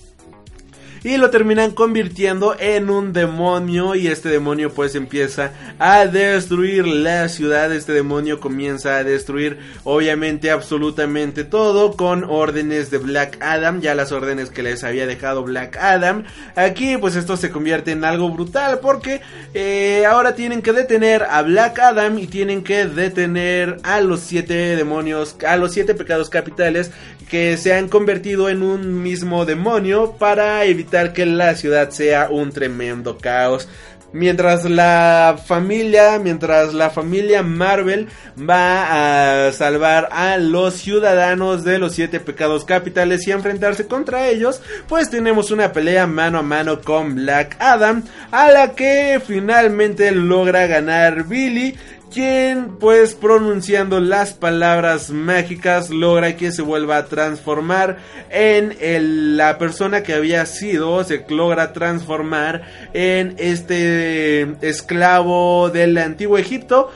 y 1.06 1.18
lo 1.18 1.31
terminan 1.31 1.70
convirtiendo 1.70 2.56
en 2.59 2.90
un 2.90 3.12
demonio 3.12 3.94
y 3.94 4.09
este 4.09 4.28
demonio 4.28 4.73
pues 4.74 4.97
empieza 4.97 5.52
a 5.78 6.05
destruir 6.06 6.85
la 6.85 7.28
ciudad, 7.28 7.73
este 7.73 7.93
demonio 7.93 8.40
comienza 8.40 8.97
a 8.97 9.05
destruir 9.05 9.56
obviamente 9.85 10.51
absolutamente 10.51 11.44
todo 11.44 11.93
con 11.93 12.24
órdenes 12.24 12.90
de 12.90 12.98
Black 12.98 13.39
Adam, 13.40 13.81
ya 13.81 13.94
las 13.94 14.10
órdenes 14.10 14.51
que 14.51 14.64
les 14.64 14.82
había 14.82 15.06
dejado 15.06 15.44
Black 15.44 15.77
Adam, 15.77 16.24
aquí 16.56 16.97
pues 16.97 17.14
esto 17.14 17.36
se 17.36 17.51
convierte 17.51 17.93
en 17.93 18.05
algo 18.05 18.28
brutal 18.31 18.81
porque 18.81 19.20
eh, 19.55 20.05
ahora 20.06 20.35
tienen 20.35 20.60
que 20.60 20.73
detener 20.73 21.23
a 21.23 21.43
Black 21.43 21.78
Adam 21.78 22.18
y 22.18 22.27
tienen 22.27 22.64
que 22.64 22.85
detener 22.85 23.77
a 23.85 24.01
los 24.01 24.18
siete 24.20 24.74
demonios, 24.74 25.36
a 25.47 25.56
los 25.56 25.70
siete 25.70 25.94
pecados 25.94 26.31
capitales 26.31 26.90
que 27.28 27.57
se 27.57 27.74
han 27.74 27.89
convertido 27.89 28.48
en 28.48 28.62
un 28.62 29.03
mismo 29.03 29.44
demonio 29.44 30.12
para 30.19 30.65
evitar 30.65 31.12
que 31.12 31.27
la 31.27 31.55
ciudad 31.55 31.90
sea 31.90 32.28
un 32.31 32.53
tremendo 32.53 33.19
caos. 33.19 33.69
Mientras 34.12 34.65
la 34.65 35.39
familia, 35.44 36.19
mientras 36.19 36.73
la 36.73 36.90
familia 36.90 37.43
Marvel 37.43 38.09
va 38.39 39.48
a 39.48 39.53
salvar 39.53 40.09
a 40.12 40.39
los 40.39 40.74
ciudadanos 40.74 41.65
de 41.65 41.78
los 41.78 41.93
siete 41.93 42.20
pecados 42.20 42.65
capitales 42.65 43.27
y 43.27 43.32
enfrentarse 43.32 43.86
contra 43.86 44.28
ellos, 44.28 44.62
pues 44.89 45.11
tenemos 45.11 45.51
una 45.51 45.73
pelea 45.73 46.07
mano 46.07 46.39
a 46.39 46.43
mano 46.43 46.81
con 46.81 47.16
Black 47.16 47.57
Adam, 47.59 48.05
a 48.31 48.51
la 48.51 48.74
que 48.74 49.20
finalmente 49.27 50.12
logra 50.12 50.66
ganar 50.66 51.24
Billy 51.24 51.77
quien 52.12 52.77
pues 52.78 53.15
pronunciando 53.15 54.01
las 54.01 54.33
palabras 54.33 55.11
mágicas 55.11 55.91
logra 55.91 56.37
que 56.37 56.53
se 56.53 56.62
vuelva 56.62 56.99
a 56.99 57.07
transformar 57.07 57.99
en 58.31 59.37
la 59.37 59.59
persona 59.59 60.03
que 60.03 60.15
había 60.15 60.47
sido, 60.47 61.05
se 61.05 61.24
logra 61.28 61.73
transformar 61.73 62.62
en 62.93 63.35
este 63.39 64.43
esclavo 64.66 65.70
del 65.70 65.99
antiguo 65.99 66.39
Egipto, 66.39 66.91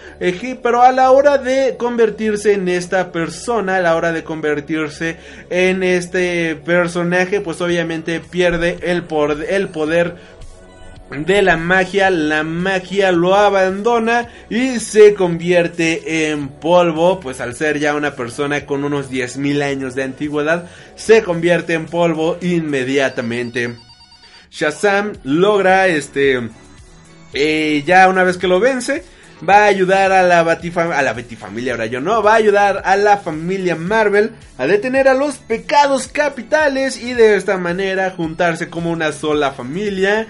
pero 0.63 0.83
a 0.83 0.93
la 0.93 1.11
hora 1.11 1.39
de 1.39 1.77
convertirse 1.77 2.55
en 2.55 2.69
esta 2.69 3.13
persona, 3.13 3.77
a 3.77 3.81
la 3.81 3.97
hora 3.97 4.13
de 4.13 4.25
convertirse 4.25 5.17
en 5.51 5.83
este 5.83 6.57
personaje, 6.57 7.41
pues 7.41 7.61
obviamente 7.61 8.21
pierde 8.21 8.79
el, 8.83 9.05
el 9.49 9.69
poder 9.69 10.40
de 11.11 11.43
la 11.43 11.57
magia, 11.57 12.09
la 12.11 12.45
magia 12.45 13.11
lo 13.11 13.35
abandona 13.35 14.29
y 14.49 14.79
se 14.79 15.15
convierte 15.15 16.31
en 16.31 16.49
polvo, 16.49 17.19
pues 17.19 17.41
al 17.41 17.57
ser 17.57 17.79
ya 17.79 17.95
una 17.95 18.15
persona 18.15 18.65
con 18.65 18.85
unos 18.85 19.11
10.000 19.11 19.63
años 19.63 19.95
de 19.95 20.05
antigüedad, 20.05 20.71
se 20.95 21.23
convierte 21.23 21.75
en 21.75 21.87
polvo 21.87 22.39
inmediatamente. 22.41 23.77
Shazam 24.51 25.13
logra 25.25 25.89
este 25.89 26.49
eh, 27.33 27.83
ya 27.87 28.09
una 28.09 28.25
vez 28.25 28.39
que 28.39 28.49
lo 28.49 28.61
vence, 28.61 29.05
va 29.49 29.65
a 29.65 29.67
ayudar 29.67 30.13
a 30.13 30.23
la 30.23 30.43
Batifamilia, 30.43 30.99
a 30.99 31.03
la 31.03 31.13
Batifamilia 31.13 31.73
ahora 31.73 31.87
yo 31.87 32.01
no, 32.01 32.23
va 32.23 32.33
a 32.33 32.37
ayudar 32.37 32.83
a 32.85 32.97
la 32.97 33.19
familia 33.19 33.75
Marvel 33.77 34.33
a 34.59 34.67
detener 34.67 35.09
a 35.09 35.15
los 35.15 35.39
pecados 35.39 36.09
capitales 36.09 37.01
y 37.01 37.15
de 37.15 37.37
esta 37.37 37.57
manera 37.57 38.11
juntarse 38.11 38.69
como 38.69 38.91
una 38.91 39.13
sola 39.13 39.53
familia 39.53 40.27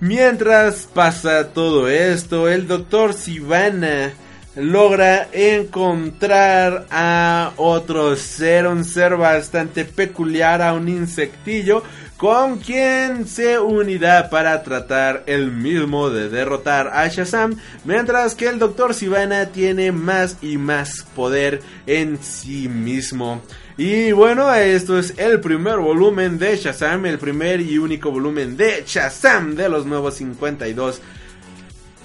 Mientras 0.00 0.88
pasa 0.92 1.48
todo 1.48 1.86
esto, 1.88 2.48
el 2.48 2.66
doctor 2.66 3.12
Sivana 3.12 4.14
logra 4.56 5.28
encontrar 5.30 6.86
a 6.90 7.52
otro 7.56 8.16
ser, 8.16 8.66
un 8.66 8.84
ser 8.84 9.16
bastante 9.16 9.84
peculiar, 9.84 10.62
a 10.62 10.72
un 10.72 10.88
insectillo, 10.88 11.82
con 12.16 12.58
quien 12.58 13.26
se 13.26 13.58
unirá 13.58 14.30
para 14.30 14.62
tratar 14.62 15.22
el 15.26 15.50
mismo 15.52 16.08
de 16.08 16.30
derrotar 16.30 16.90
a 16.94 17.06
Shazam, 17.08 17.56
mientras 17.84 18.34
que 18.34 18.46
el 18.46 18.58
Doctor 18.58 18.94
Sivana 18.94 19.46
tiene 19.46 19.92
más 19.92 20.38
y 20.40 20.56
más 20.56 21.06
poder 21.14 21.60
en 21.86 22.22
sí 22.22 22.68
mismo. 22.68 23.42
Y 23.76 24.12
bueno, 24.12 24.52
esto 24.54 24.98
es 24.98 25.14
el 25.18 25.40
primer 25.40 25.78
volumen 25.78 26.38
de 26.38 26.56
Shazam, 26.56 27.06
el 27.06 27.18
primer 27.18 27.60
y 27.60 27.78
único 27.78 28.10
volumen 28.10 28.56
de 28.56 28.84
Shazam 28.86 29.54
de 29.54 29.68
los 29.68 29.86
nuevos 29.86 30.14
52. 30.14 31.00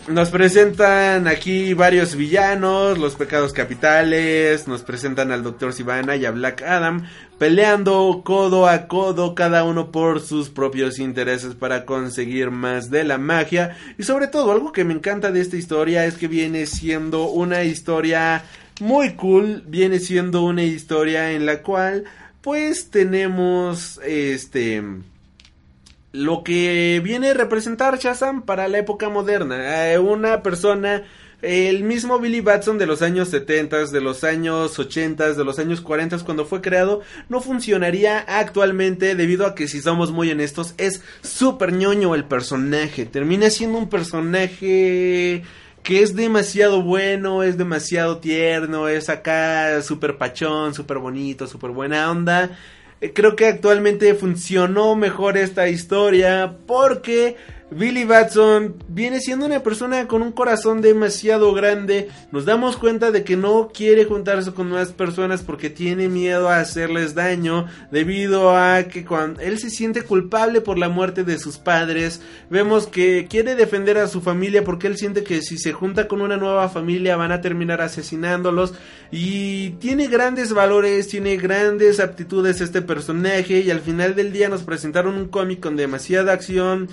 Nos 0.08 0.30
presentan 0.30 1.28
aquí 1.28 1.74
varios 1.74 2.16
villanos, 2.16 3.00
los 3.00 3.16
pecados 3.16 3.54
capitales, 3.54 4.68
nos 4.68 4.84
presentan 4.84 5.32
al 5.32 5.42
Dr. 5.42 5.74
Sivana 5.74 6.16
y 6.16 6.26
a 6.26 6.32
Black 6.32 6.62
Adam 6.62 7.08
peleando 7.40 8.22
codo 8.24 8.68
a 8.68 8.88
codo 8.88 9.34
cada 9.34 9.64
uno 9.64 9.92
por 9.92 10.22
sus 10.22 10.50
propios 10.50 11.00
intereses 11.00 11.56
para 11.56 11.86
conseguir 11.86 12.52
más 12.52 12.92
de 12.92 13.04
la 13.04 13.18
magia 13.18 13.76
y 13.98 14.04
sobre 14.04 14.28
todo 14.28 14.52
algo 14.52 14.72
que 14.72 14.84
me 14.86 14.94
encanta 14.94 15.32
de 15.32 15.42
esta 15.42 15.58
historia 15.58 16.06
es 16.06 16.18
que 16.18 16.28
viene 16.28 16.68
siendo 16.68 17.24
una 17.26 17.64
historia 17.64 18.44
muy 18.80 19.14
cool. 19.14 19.64
Viene 19.68 20.00
siendo 20.00 20.44
una 20.44 20.64
historia 20.64 21.32
en 21.32 21.46
la 21.46 21.62
cual 21.62 22.06
pues 22.42 22.92
tenemos 22.92 24.00
este 24.06 24.84
lo 26.16 26.44
que 26.44 27.02
viene 27.04 27.32
a 27.32 27.34
representar 27.34 28.00
Shazam 28.00 28.44
para 28.44 28.68
la 28.68 28.78
época 28.78 29.10
moderna. 29.10 29.92
Eh, 29.92 30.00
una 30.00 30.44
persona, 30.44 31.04
el 31.42 31.84
mismo 31.84 32.20
Billy 32.20 32.40
Batson 32.40 32.78
de 32.78 32.86
los 32.86 33.02
años 33.02 33.28
70, 33.30 33.88
de 33.88 34.00
los 34.00 34.24
años 34.24 34.80
80, 34.80 35.34
de 35.34 35.44
los 35.44 35.60
años 35.60 35.82
40 35.82 36.20
cuando 36.20 36.46
fue 36.46 36.62
creado, 36.62 37.02
no 37.28 37.42
funcionaría 37.42 38.20
actualmente 38.20 39.16
debido 39.16 39.46
a 39.46 39.56
que 39.56 39.68
si 39.68 39.82
somos 39.82 40.12
muy 40.14 40.32
honestos 40.32 40.74
es 40.78 41.02
súper 41.22 41.74
ñoño 41.74 42.16
el 42.16 42.24
personaje. 42.24 43.06
Termina 43.06 43.50
siendo 43.50 43.78
un 43.78 43.90
personaje 43.90 45.44
que 45.86 46.02
es 46.02 46.16
demasiado 46.16 46.82
bueno, 46.82 47.44
es 47.44 47.60
demasiado 47.60 48.18
tierno, 48.18 48.88
es 48.88 49.08
acá 49.08 49.84
súper 49.84 50.18
pachón, 50.18 50.74
súper 50.74 50.98
bonito, 50.98 51.46
súper 51.46 51.70
buena 51.70 52.10
onda. 52.10 52.58
Eh, 53.02 53.14
creo 53.14 53.36
que 53.36 53.46
actualmente 53.46 54.16
funcionó 54.16 54.96
mejor 54.96 55.38
esta 55.38 55.70
historia 55.70 56.58
porque 56.66 57.38
Billy 57.72 58.04
Batson 58.04 58.76
viene 58.88 59.20
siendo 59.20 59.48
una 59.48 59.64
persona 59.64 60.08
con 60.08 60.22
un 60.22 60.32
corazón 60.32 60.82
demasiado 60.82 61.52
grande. 61.52 62.10
Nos 62.32 62.46
damos 62.46 62.78
cuenta 62.78 63.10
de 63.10 63.24
que 63.24 63.38
no 63.38 63.72
quiere 63.74 64.06
juntarse 64.06 64.52
con 64.54 64.70
más 64.70 64.92
personas 64.92 65.42
porque 65.42 65.72
tiene 65.72 66.08
miedo 66.08 66.48
a 66.48 66.60
hacerles 66.60 67.16
daño 67.16 67.66
debido 67.90 68.56
a 68.56 68.84
que 68.84 69.04
cuando 69.04 69.42
él 69.42 69.58
se 69.58 69.72
siente 69.72 70.04
culpable 70.04 70.62
por 70.62 70.78
la 70.78 70.90
muerte 70.90 71.24
de 71.24 71.40
sus 71.40 71.58
padres. 71.58 72.22
Vemos 72.52 72.86
que 72.86 73.26
quiere 73.28 73.56
defender 73.56 73.98
a 73.98 74.08
su 74.08 74.22
familia 74.22 74.64
porque 74.64 74.86
él 74.86 74.98
siente 74.98 75.24
que 75.24 75.42
si 75.42 75.58
se 75.58 75.74
junta 75.74 76.08
con 76.08 76.22
una 76.22 76.38
nueva 76.38 76.70
familia 76.70 77.18
van 77.18 77.32
a 77.32 77.42
terminar 77.42 77.82
asesinándolos. 77.82 78.76
Y 79.12 79.72
tiene 79.80 80.08
grandes 80.08 80.54
valores, 80.54 81.08
tiene 81.08 81.38
grandes 81.38 82.00
aptitudes 82.00 82.62
este 82.62 82.84
personaje 82.84 83.62
y 83.62 83.72
al 83.72 83.82
final 83.82 84.14
del 84.14 84.32
día 84.32 84.50
nos 84.50 84.62
presentaron 84.62 85.16
un 85.16 85.30
cómic 85.30 85.62
con 85.62 85.76
demasiada 85.76 86.34
acción, 86.34 86.90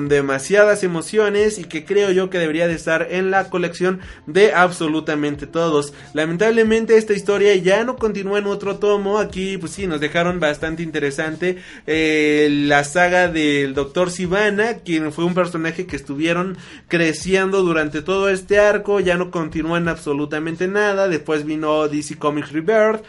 demasiadas 0.00 0.82
emociones 0.82 1.58
y 1.58 1.64
que 1.64 1.84
creo 1.84 2.10
yo 2.10 2.30
que 2.30 2.38
debería 2.38 2.68
de 2.68 2.74
estar 2.74 3.08
en 3.10 3.30
la 3.30 3.50
colección 3.50 4.00
de 4.26 4.52
absolutamente 4.52 5.46
todos. 5.46 5.92
Lamentablemente 6.14 6.96
esta 6.96 7.12
historia 7.12 7.54
ya 7.56 7.84
no 7.84 7.96
continúa 7.96 8.38
en 8.38 8.46
otro 8.46 8.76
tomo, 8.78 9.18
aquí 9.18 9.58
pues 9.58 9.72
sí 9.72 9.86
nos 9.86 10.00
dejaron 10.00 10.40
bastante 10.40 10.82
interesante 10.82 11.58
eh, 11.86 12.48
la 12.50 12.84
saga 12.84 13.28
del 13.28 13.74
Doctor 13.74 14.10
Sivana, 14.10 14.78
quien 14.78 15.12
fue 15.12 15.24
un 15.24 15.34
personaje 15.34 15.86
que 15.86 15.96
estuvieron 15.96 16.56
creciendo 16.88 17.62
durante 17.62 18.02
todo 18.02 18.28
este 18.28 18.58
arco, 18.58 19.00
ya 19.00 19.16
no 19.16 19.30
continúa 19.30 19.78
en 19.78 19.88
absolutamente 19.88 20.68
nada, 20.68 21.08
después 21.08 21.44
vino 21.44 21.88
DC 21.88 22.18
Comics 22.18 22.52
Rebirth, 22.52 23.04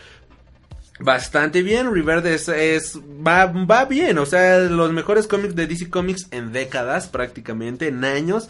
bastante 1.04 1.62
bien. 1.62 1.92
Riverde 1.92 2.36
es, 2.36 2.98
va, 2.98 3.46
va 3.46 3.86
bien, 3.86 4.18
o 4.18 4.26
sea, 4.26 4.60
los 4.60 4.92
mejores 4.92 5.28
cómics 5.28 5.56
de 5.56 5.68
DC 5.68 5.90
Comics 5.90 6.28
en 6.32 6.52
décadas, 6.52 7.08
prácticamente, 7.08 7.88
en 7.88 8.04
años. 8.04 8.50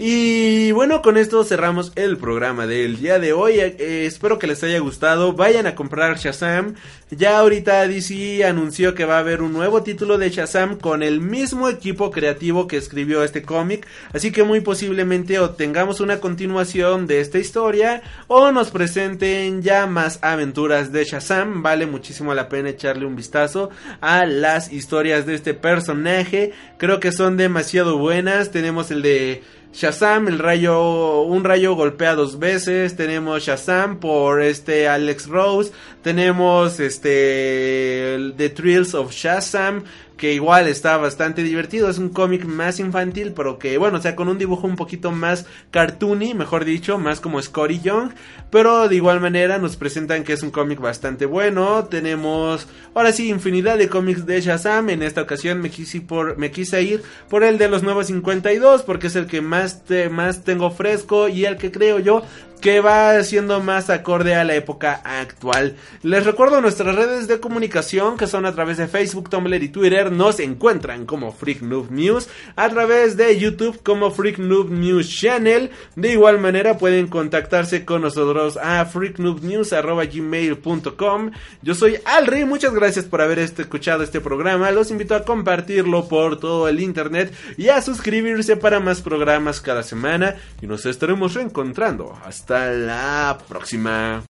Y 0.00 0.70
bueno, 0.70 1.02
con 1.02 1.16
esto 1.16 1.42
cerramos 1.42 1.90
el 1.96 2.18
programa 2.18 2.68
del 2.68 3.00
día 3.00 3.18
de 3.18 3.32
hoy. 3.32 3.58
Eh, 3.58 4.06
espero 4.06 4.38
que 4.38 4.46
les 4.46 4.62
haya 4.62 4.78
gustado. 4.78 5.32
Vayan 5.32 5.66
a 5.66 5.74
comprar 5.74 6.16
Shazam. 6.18 6.76
Ya 7.10 7.40
ahorita 7.40 7.88
DC 7.88 8.44
anunció 8.44 8.94
que 8.94 9.04
va 9.04 9.16
a 9.16 9.20
haber 9.20 9.42
un 9.42 9.52
nuevo 9.52 9.82
título 9.82 10.16
de 10.16 10.30
Shazam 10.30 10.78
con 10.78 11.02
el 11.02 11.20
mismo 11.20 11.68
equipo 11.68 12.12
creativo 12.12 12.68
que 12.68 12.76
escribió 12.76 13.24
este 13.24 13.42
cómic. 13.42 13.88
Así 14.12 14.30
que 14.30 14.44
muy 14.44 14.60
posiblemente 14.60 15.40
obtengamos 15.40 15.98
una 15.98 16.20
continuación 16.20 17.08
de 17.08 17.20
esta 17.20 17.38
historia 17.38 18.00
o 18.28 18.52
nos 18.52 18.70
presenten 18.70 19.62
ya 19.62 19.88
más 19.88 20.20
aventuras 20.22 20.92
de 20.92 21.06
Shazam. 21.06 21.64
Vale 21.64 21.86
muchísimo 21.86 22.34
la 22.34 22.48
pena 22.48 22.68
echarle 22.68 23.04
un 23.04 23.16
vistazo 23.16 23.70
a 24.00 24.26
las 24.26 24.72
historias 24.72 25.26
de 25.26 25.34
este 25.34 25.54
personaje. 25.54 26.52
Creo 26.76 27.00
que 27.00 27.10
son 27.10 27.36
demasiado 27.36 27.98
buenas. 27.98 28.52
Tenemos 28.52 28.92
el 28.92 29.02
de 29.02 29.42
Shazam, 29.72 30.28
el 30.28 30.38
rayo, 30.38 31.22
un 31.22 31.44
rayo 31.44 31.74
golpea 31.74 32.14
dos 32.14 32.38
veces. 32.38 32.96
Tenemos 32.96 33.44
Shazam 33.44 34.00
por 34.00 34.42
este 34.42 34.88
Alex 34.88 35.28
Rose. 35.28 35.72
Tenemos 36.02 36.80
este 36.80 38.32
The 38.36 38.50
Thrills 38.50 38.94
of 38.94 39.12
Shazam 39.12 39.84
que 40.18 40.34
igual 40.34 40.68
está 40.68 40.98
bastante 40.98 41.42
divertido. 41.42 41.88
Es 41.88 41.96
un 41.96 42.10
cómic 42.10 42.44
más 42.44 42.78
infantil, 42.80 43.32
pero 43.34 43.58
que, 43.58 43.78
bueno, 43.78 43.96
o 43.96 44.02
sea, 44.02 44.14
con 44.14 44.28
un 44.28 44.36
dibujo 44.36 44.66
un 44.66 44.76
poquito 44.76 45.10
más 45.12 45.46
cartoony, 45.70 46.34
mejor 46.34 46.66
dicho, 46.66 46.98
más 46.98 47.20
como 47.20 47.40
Scotty 47.40 47.80
Young. 47.80 48.10
Pero 48.50 48.88
de 48.88 48.96
igual 48.96 49.20
manera 49.20 49.58
nos 49.58 49.76
presentan 49.76 50.24
que 50.24 50.34
es 50.34 50.42
un 50.42 50.50
cómic 50.50 50.80
bastante 50.80 51.24
bueno. 51.24 51.84
Tenemos, 51.84 52.66
ahora 52.94 53.12
sí, 53.12 53.30
infinidad 53.30 53.78
de 53.78 53.88
cómics 53.88 54.26
de 54.26 54.40
Shazam. 54.40 54.90
En 54.90 55.02
esta 55.02 55.22
ocasión 55.22 55.60
me 55.62 55.70
quise, 55.70 56.02
por, 56.02 56.36
me 56.36 56.50
quise 56.50 56.82
ir 56.82 57.02
por 57.30 57.44
el 57.44 57.56
de 57.56 57.68
los 57.68 57.82
nuevos 57.82 58.08
52, 58.08 58.82
porque 58.82 59.06
es 59.06 59.16
el 59.16 59.26
que 59.26 59.40
más, 59.40 59.82
más 60.10 60.44
tengo 60.44 60.70
fresco 60.70 61.28
y 61.28 61.46
el 61.46 61.56
que 61.56 61.70
creo 61.70 61.98
yo 62.00 62.22
que 62.58 62.80
va 62.80 63.22
siendo 63.22 63.60
más 63.60 63.88
acorde 63.90 64.34
a 64.34 64.42
la 64.44 64.54
época 64.54 65.00
actual. 65.04 65.76
Les 66.02 66.26
recuerdo 66.26 66.60
nuestras 66.60 66.94
redes 66.94 67.26
de 67.28 67.40
comunicación 67.40 68.16
que 68.16 68.26
son 68.26 68.46
a 68.46 68.52
través 68.52 68.76
de 68.76 68.88
Facebook, 68.88 69.30
Tumblr 69.30 69.62
y 69.62 69.68
Twitter. 69.68 70.10
Nos 70.12 70.40
encuentran 70.40 71.06
como 71.06 71.32
Freak 71.32 71.62
Noob 71.62 71.90
News, 71.90 72.28
a 72.56 72.68
través 72.68 73.16
de 73.16 73.38
YouTube 73.38 73.80
como 73.82 74.10
Freak 74.10 74.38
Noob 74.38 74.70
News 74.70 75.08
Channel. 75.08 75.70
De 75.96 76.12
igual 76.12 76.38
manera 76.38 76.78
pueden 76.78 77.06
contactarse 77.06 77.84
con 77.84 78.02
nosotros 78.02 78.56
a 78.56 78.84
freaknoobnews.gmail.com. 78.84 81.30
Yo 81.62 81.74
soy 81.74 81.98
Alri, 82.04 82.44
muchas 82.44 82.74
gracias 82.74 83.04
por 83.04 83.20
haber 83.20 83.38
este, 83.38 83.62
escuchado 83.62 84.02
este 84.02 84.20
programa. 84.20 84.70
Los 84.70 84.90
invito 84.90 85.14
a 85.14 85.24
compartirlo 85.24 86.08
por 86.08 86.40
todo 86.40 86.68
el 86.68 86.80
internet 86.80 87.32
y 87.56 87.68
a 87.68 87.82
suscribirse 87.82 88.56
para 88.56 88.80
más 88.80 89.02
programas 89.02 89.60
cada 89.60 89.82
semana. 89.82 90.36
Y 90.60 90.66
nos 90.66 90.86
estaremos 90.86 91.34
reencontrando. 91.34 92.18
Hasta 92.48 92.70
la 92.70 93.38
próxima. 93.46 94.24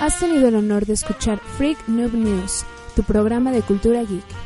Has 0.00 0.18
tenido 0.18 0.48
el 0.48 0.54
honor 0.54 0.86
de 0.86 0.94
escuchar 0.94 1.38
Freak 1.58 1.88
Noob 1.88 2.14
News, 2.14 2.64
tu 2.96 3.02
programa 3.02 3.52
de 3.52 3.60
cultura 3.60 4.00
geek. 4.02 4.41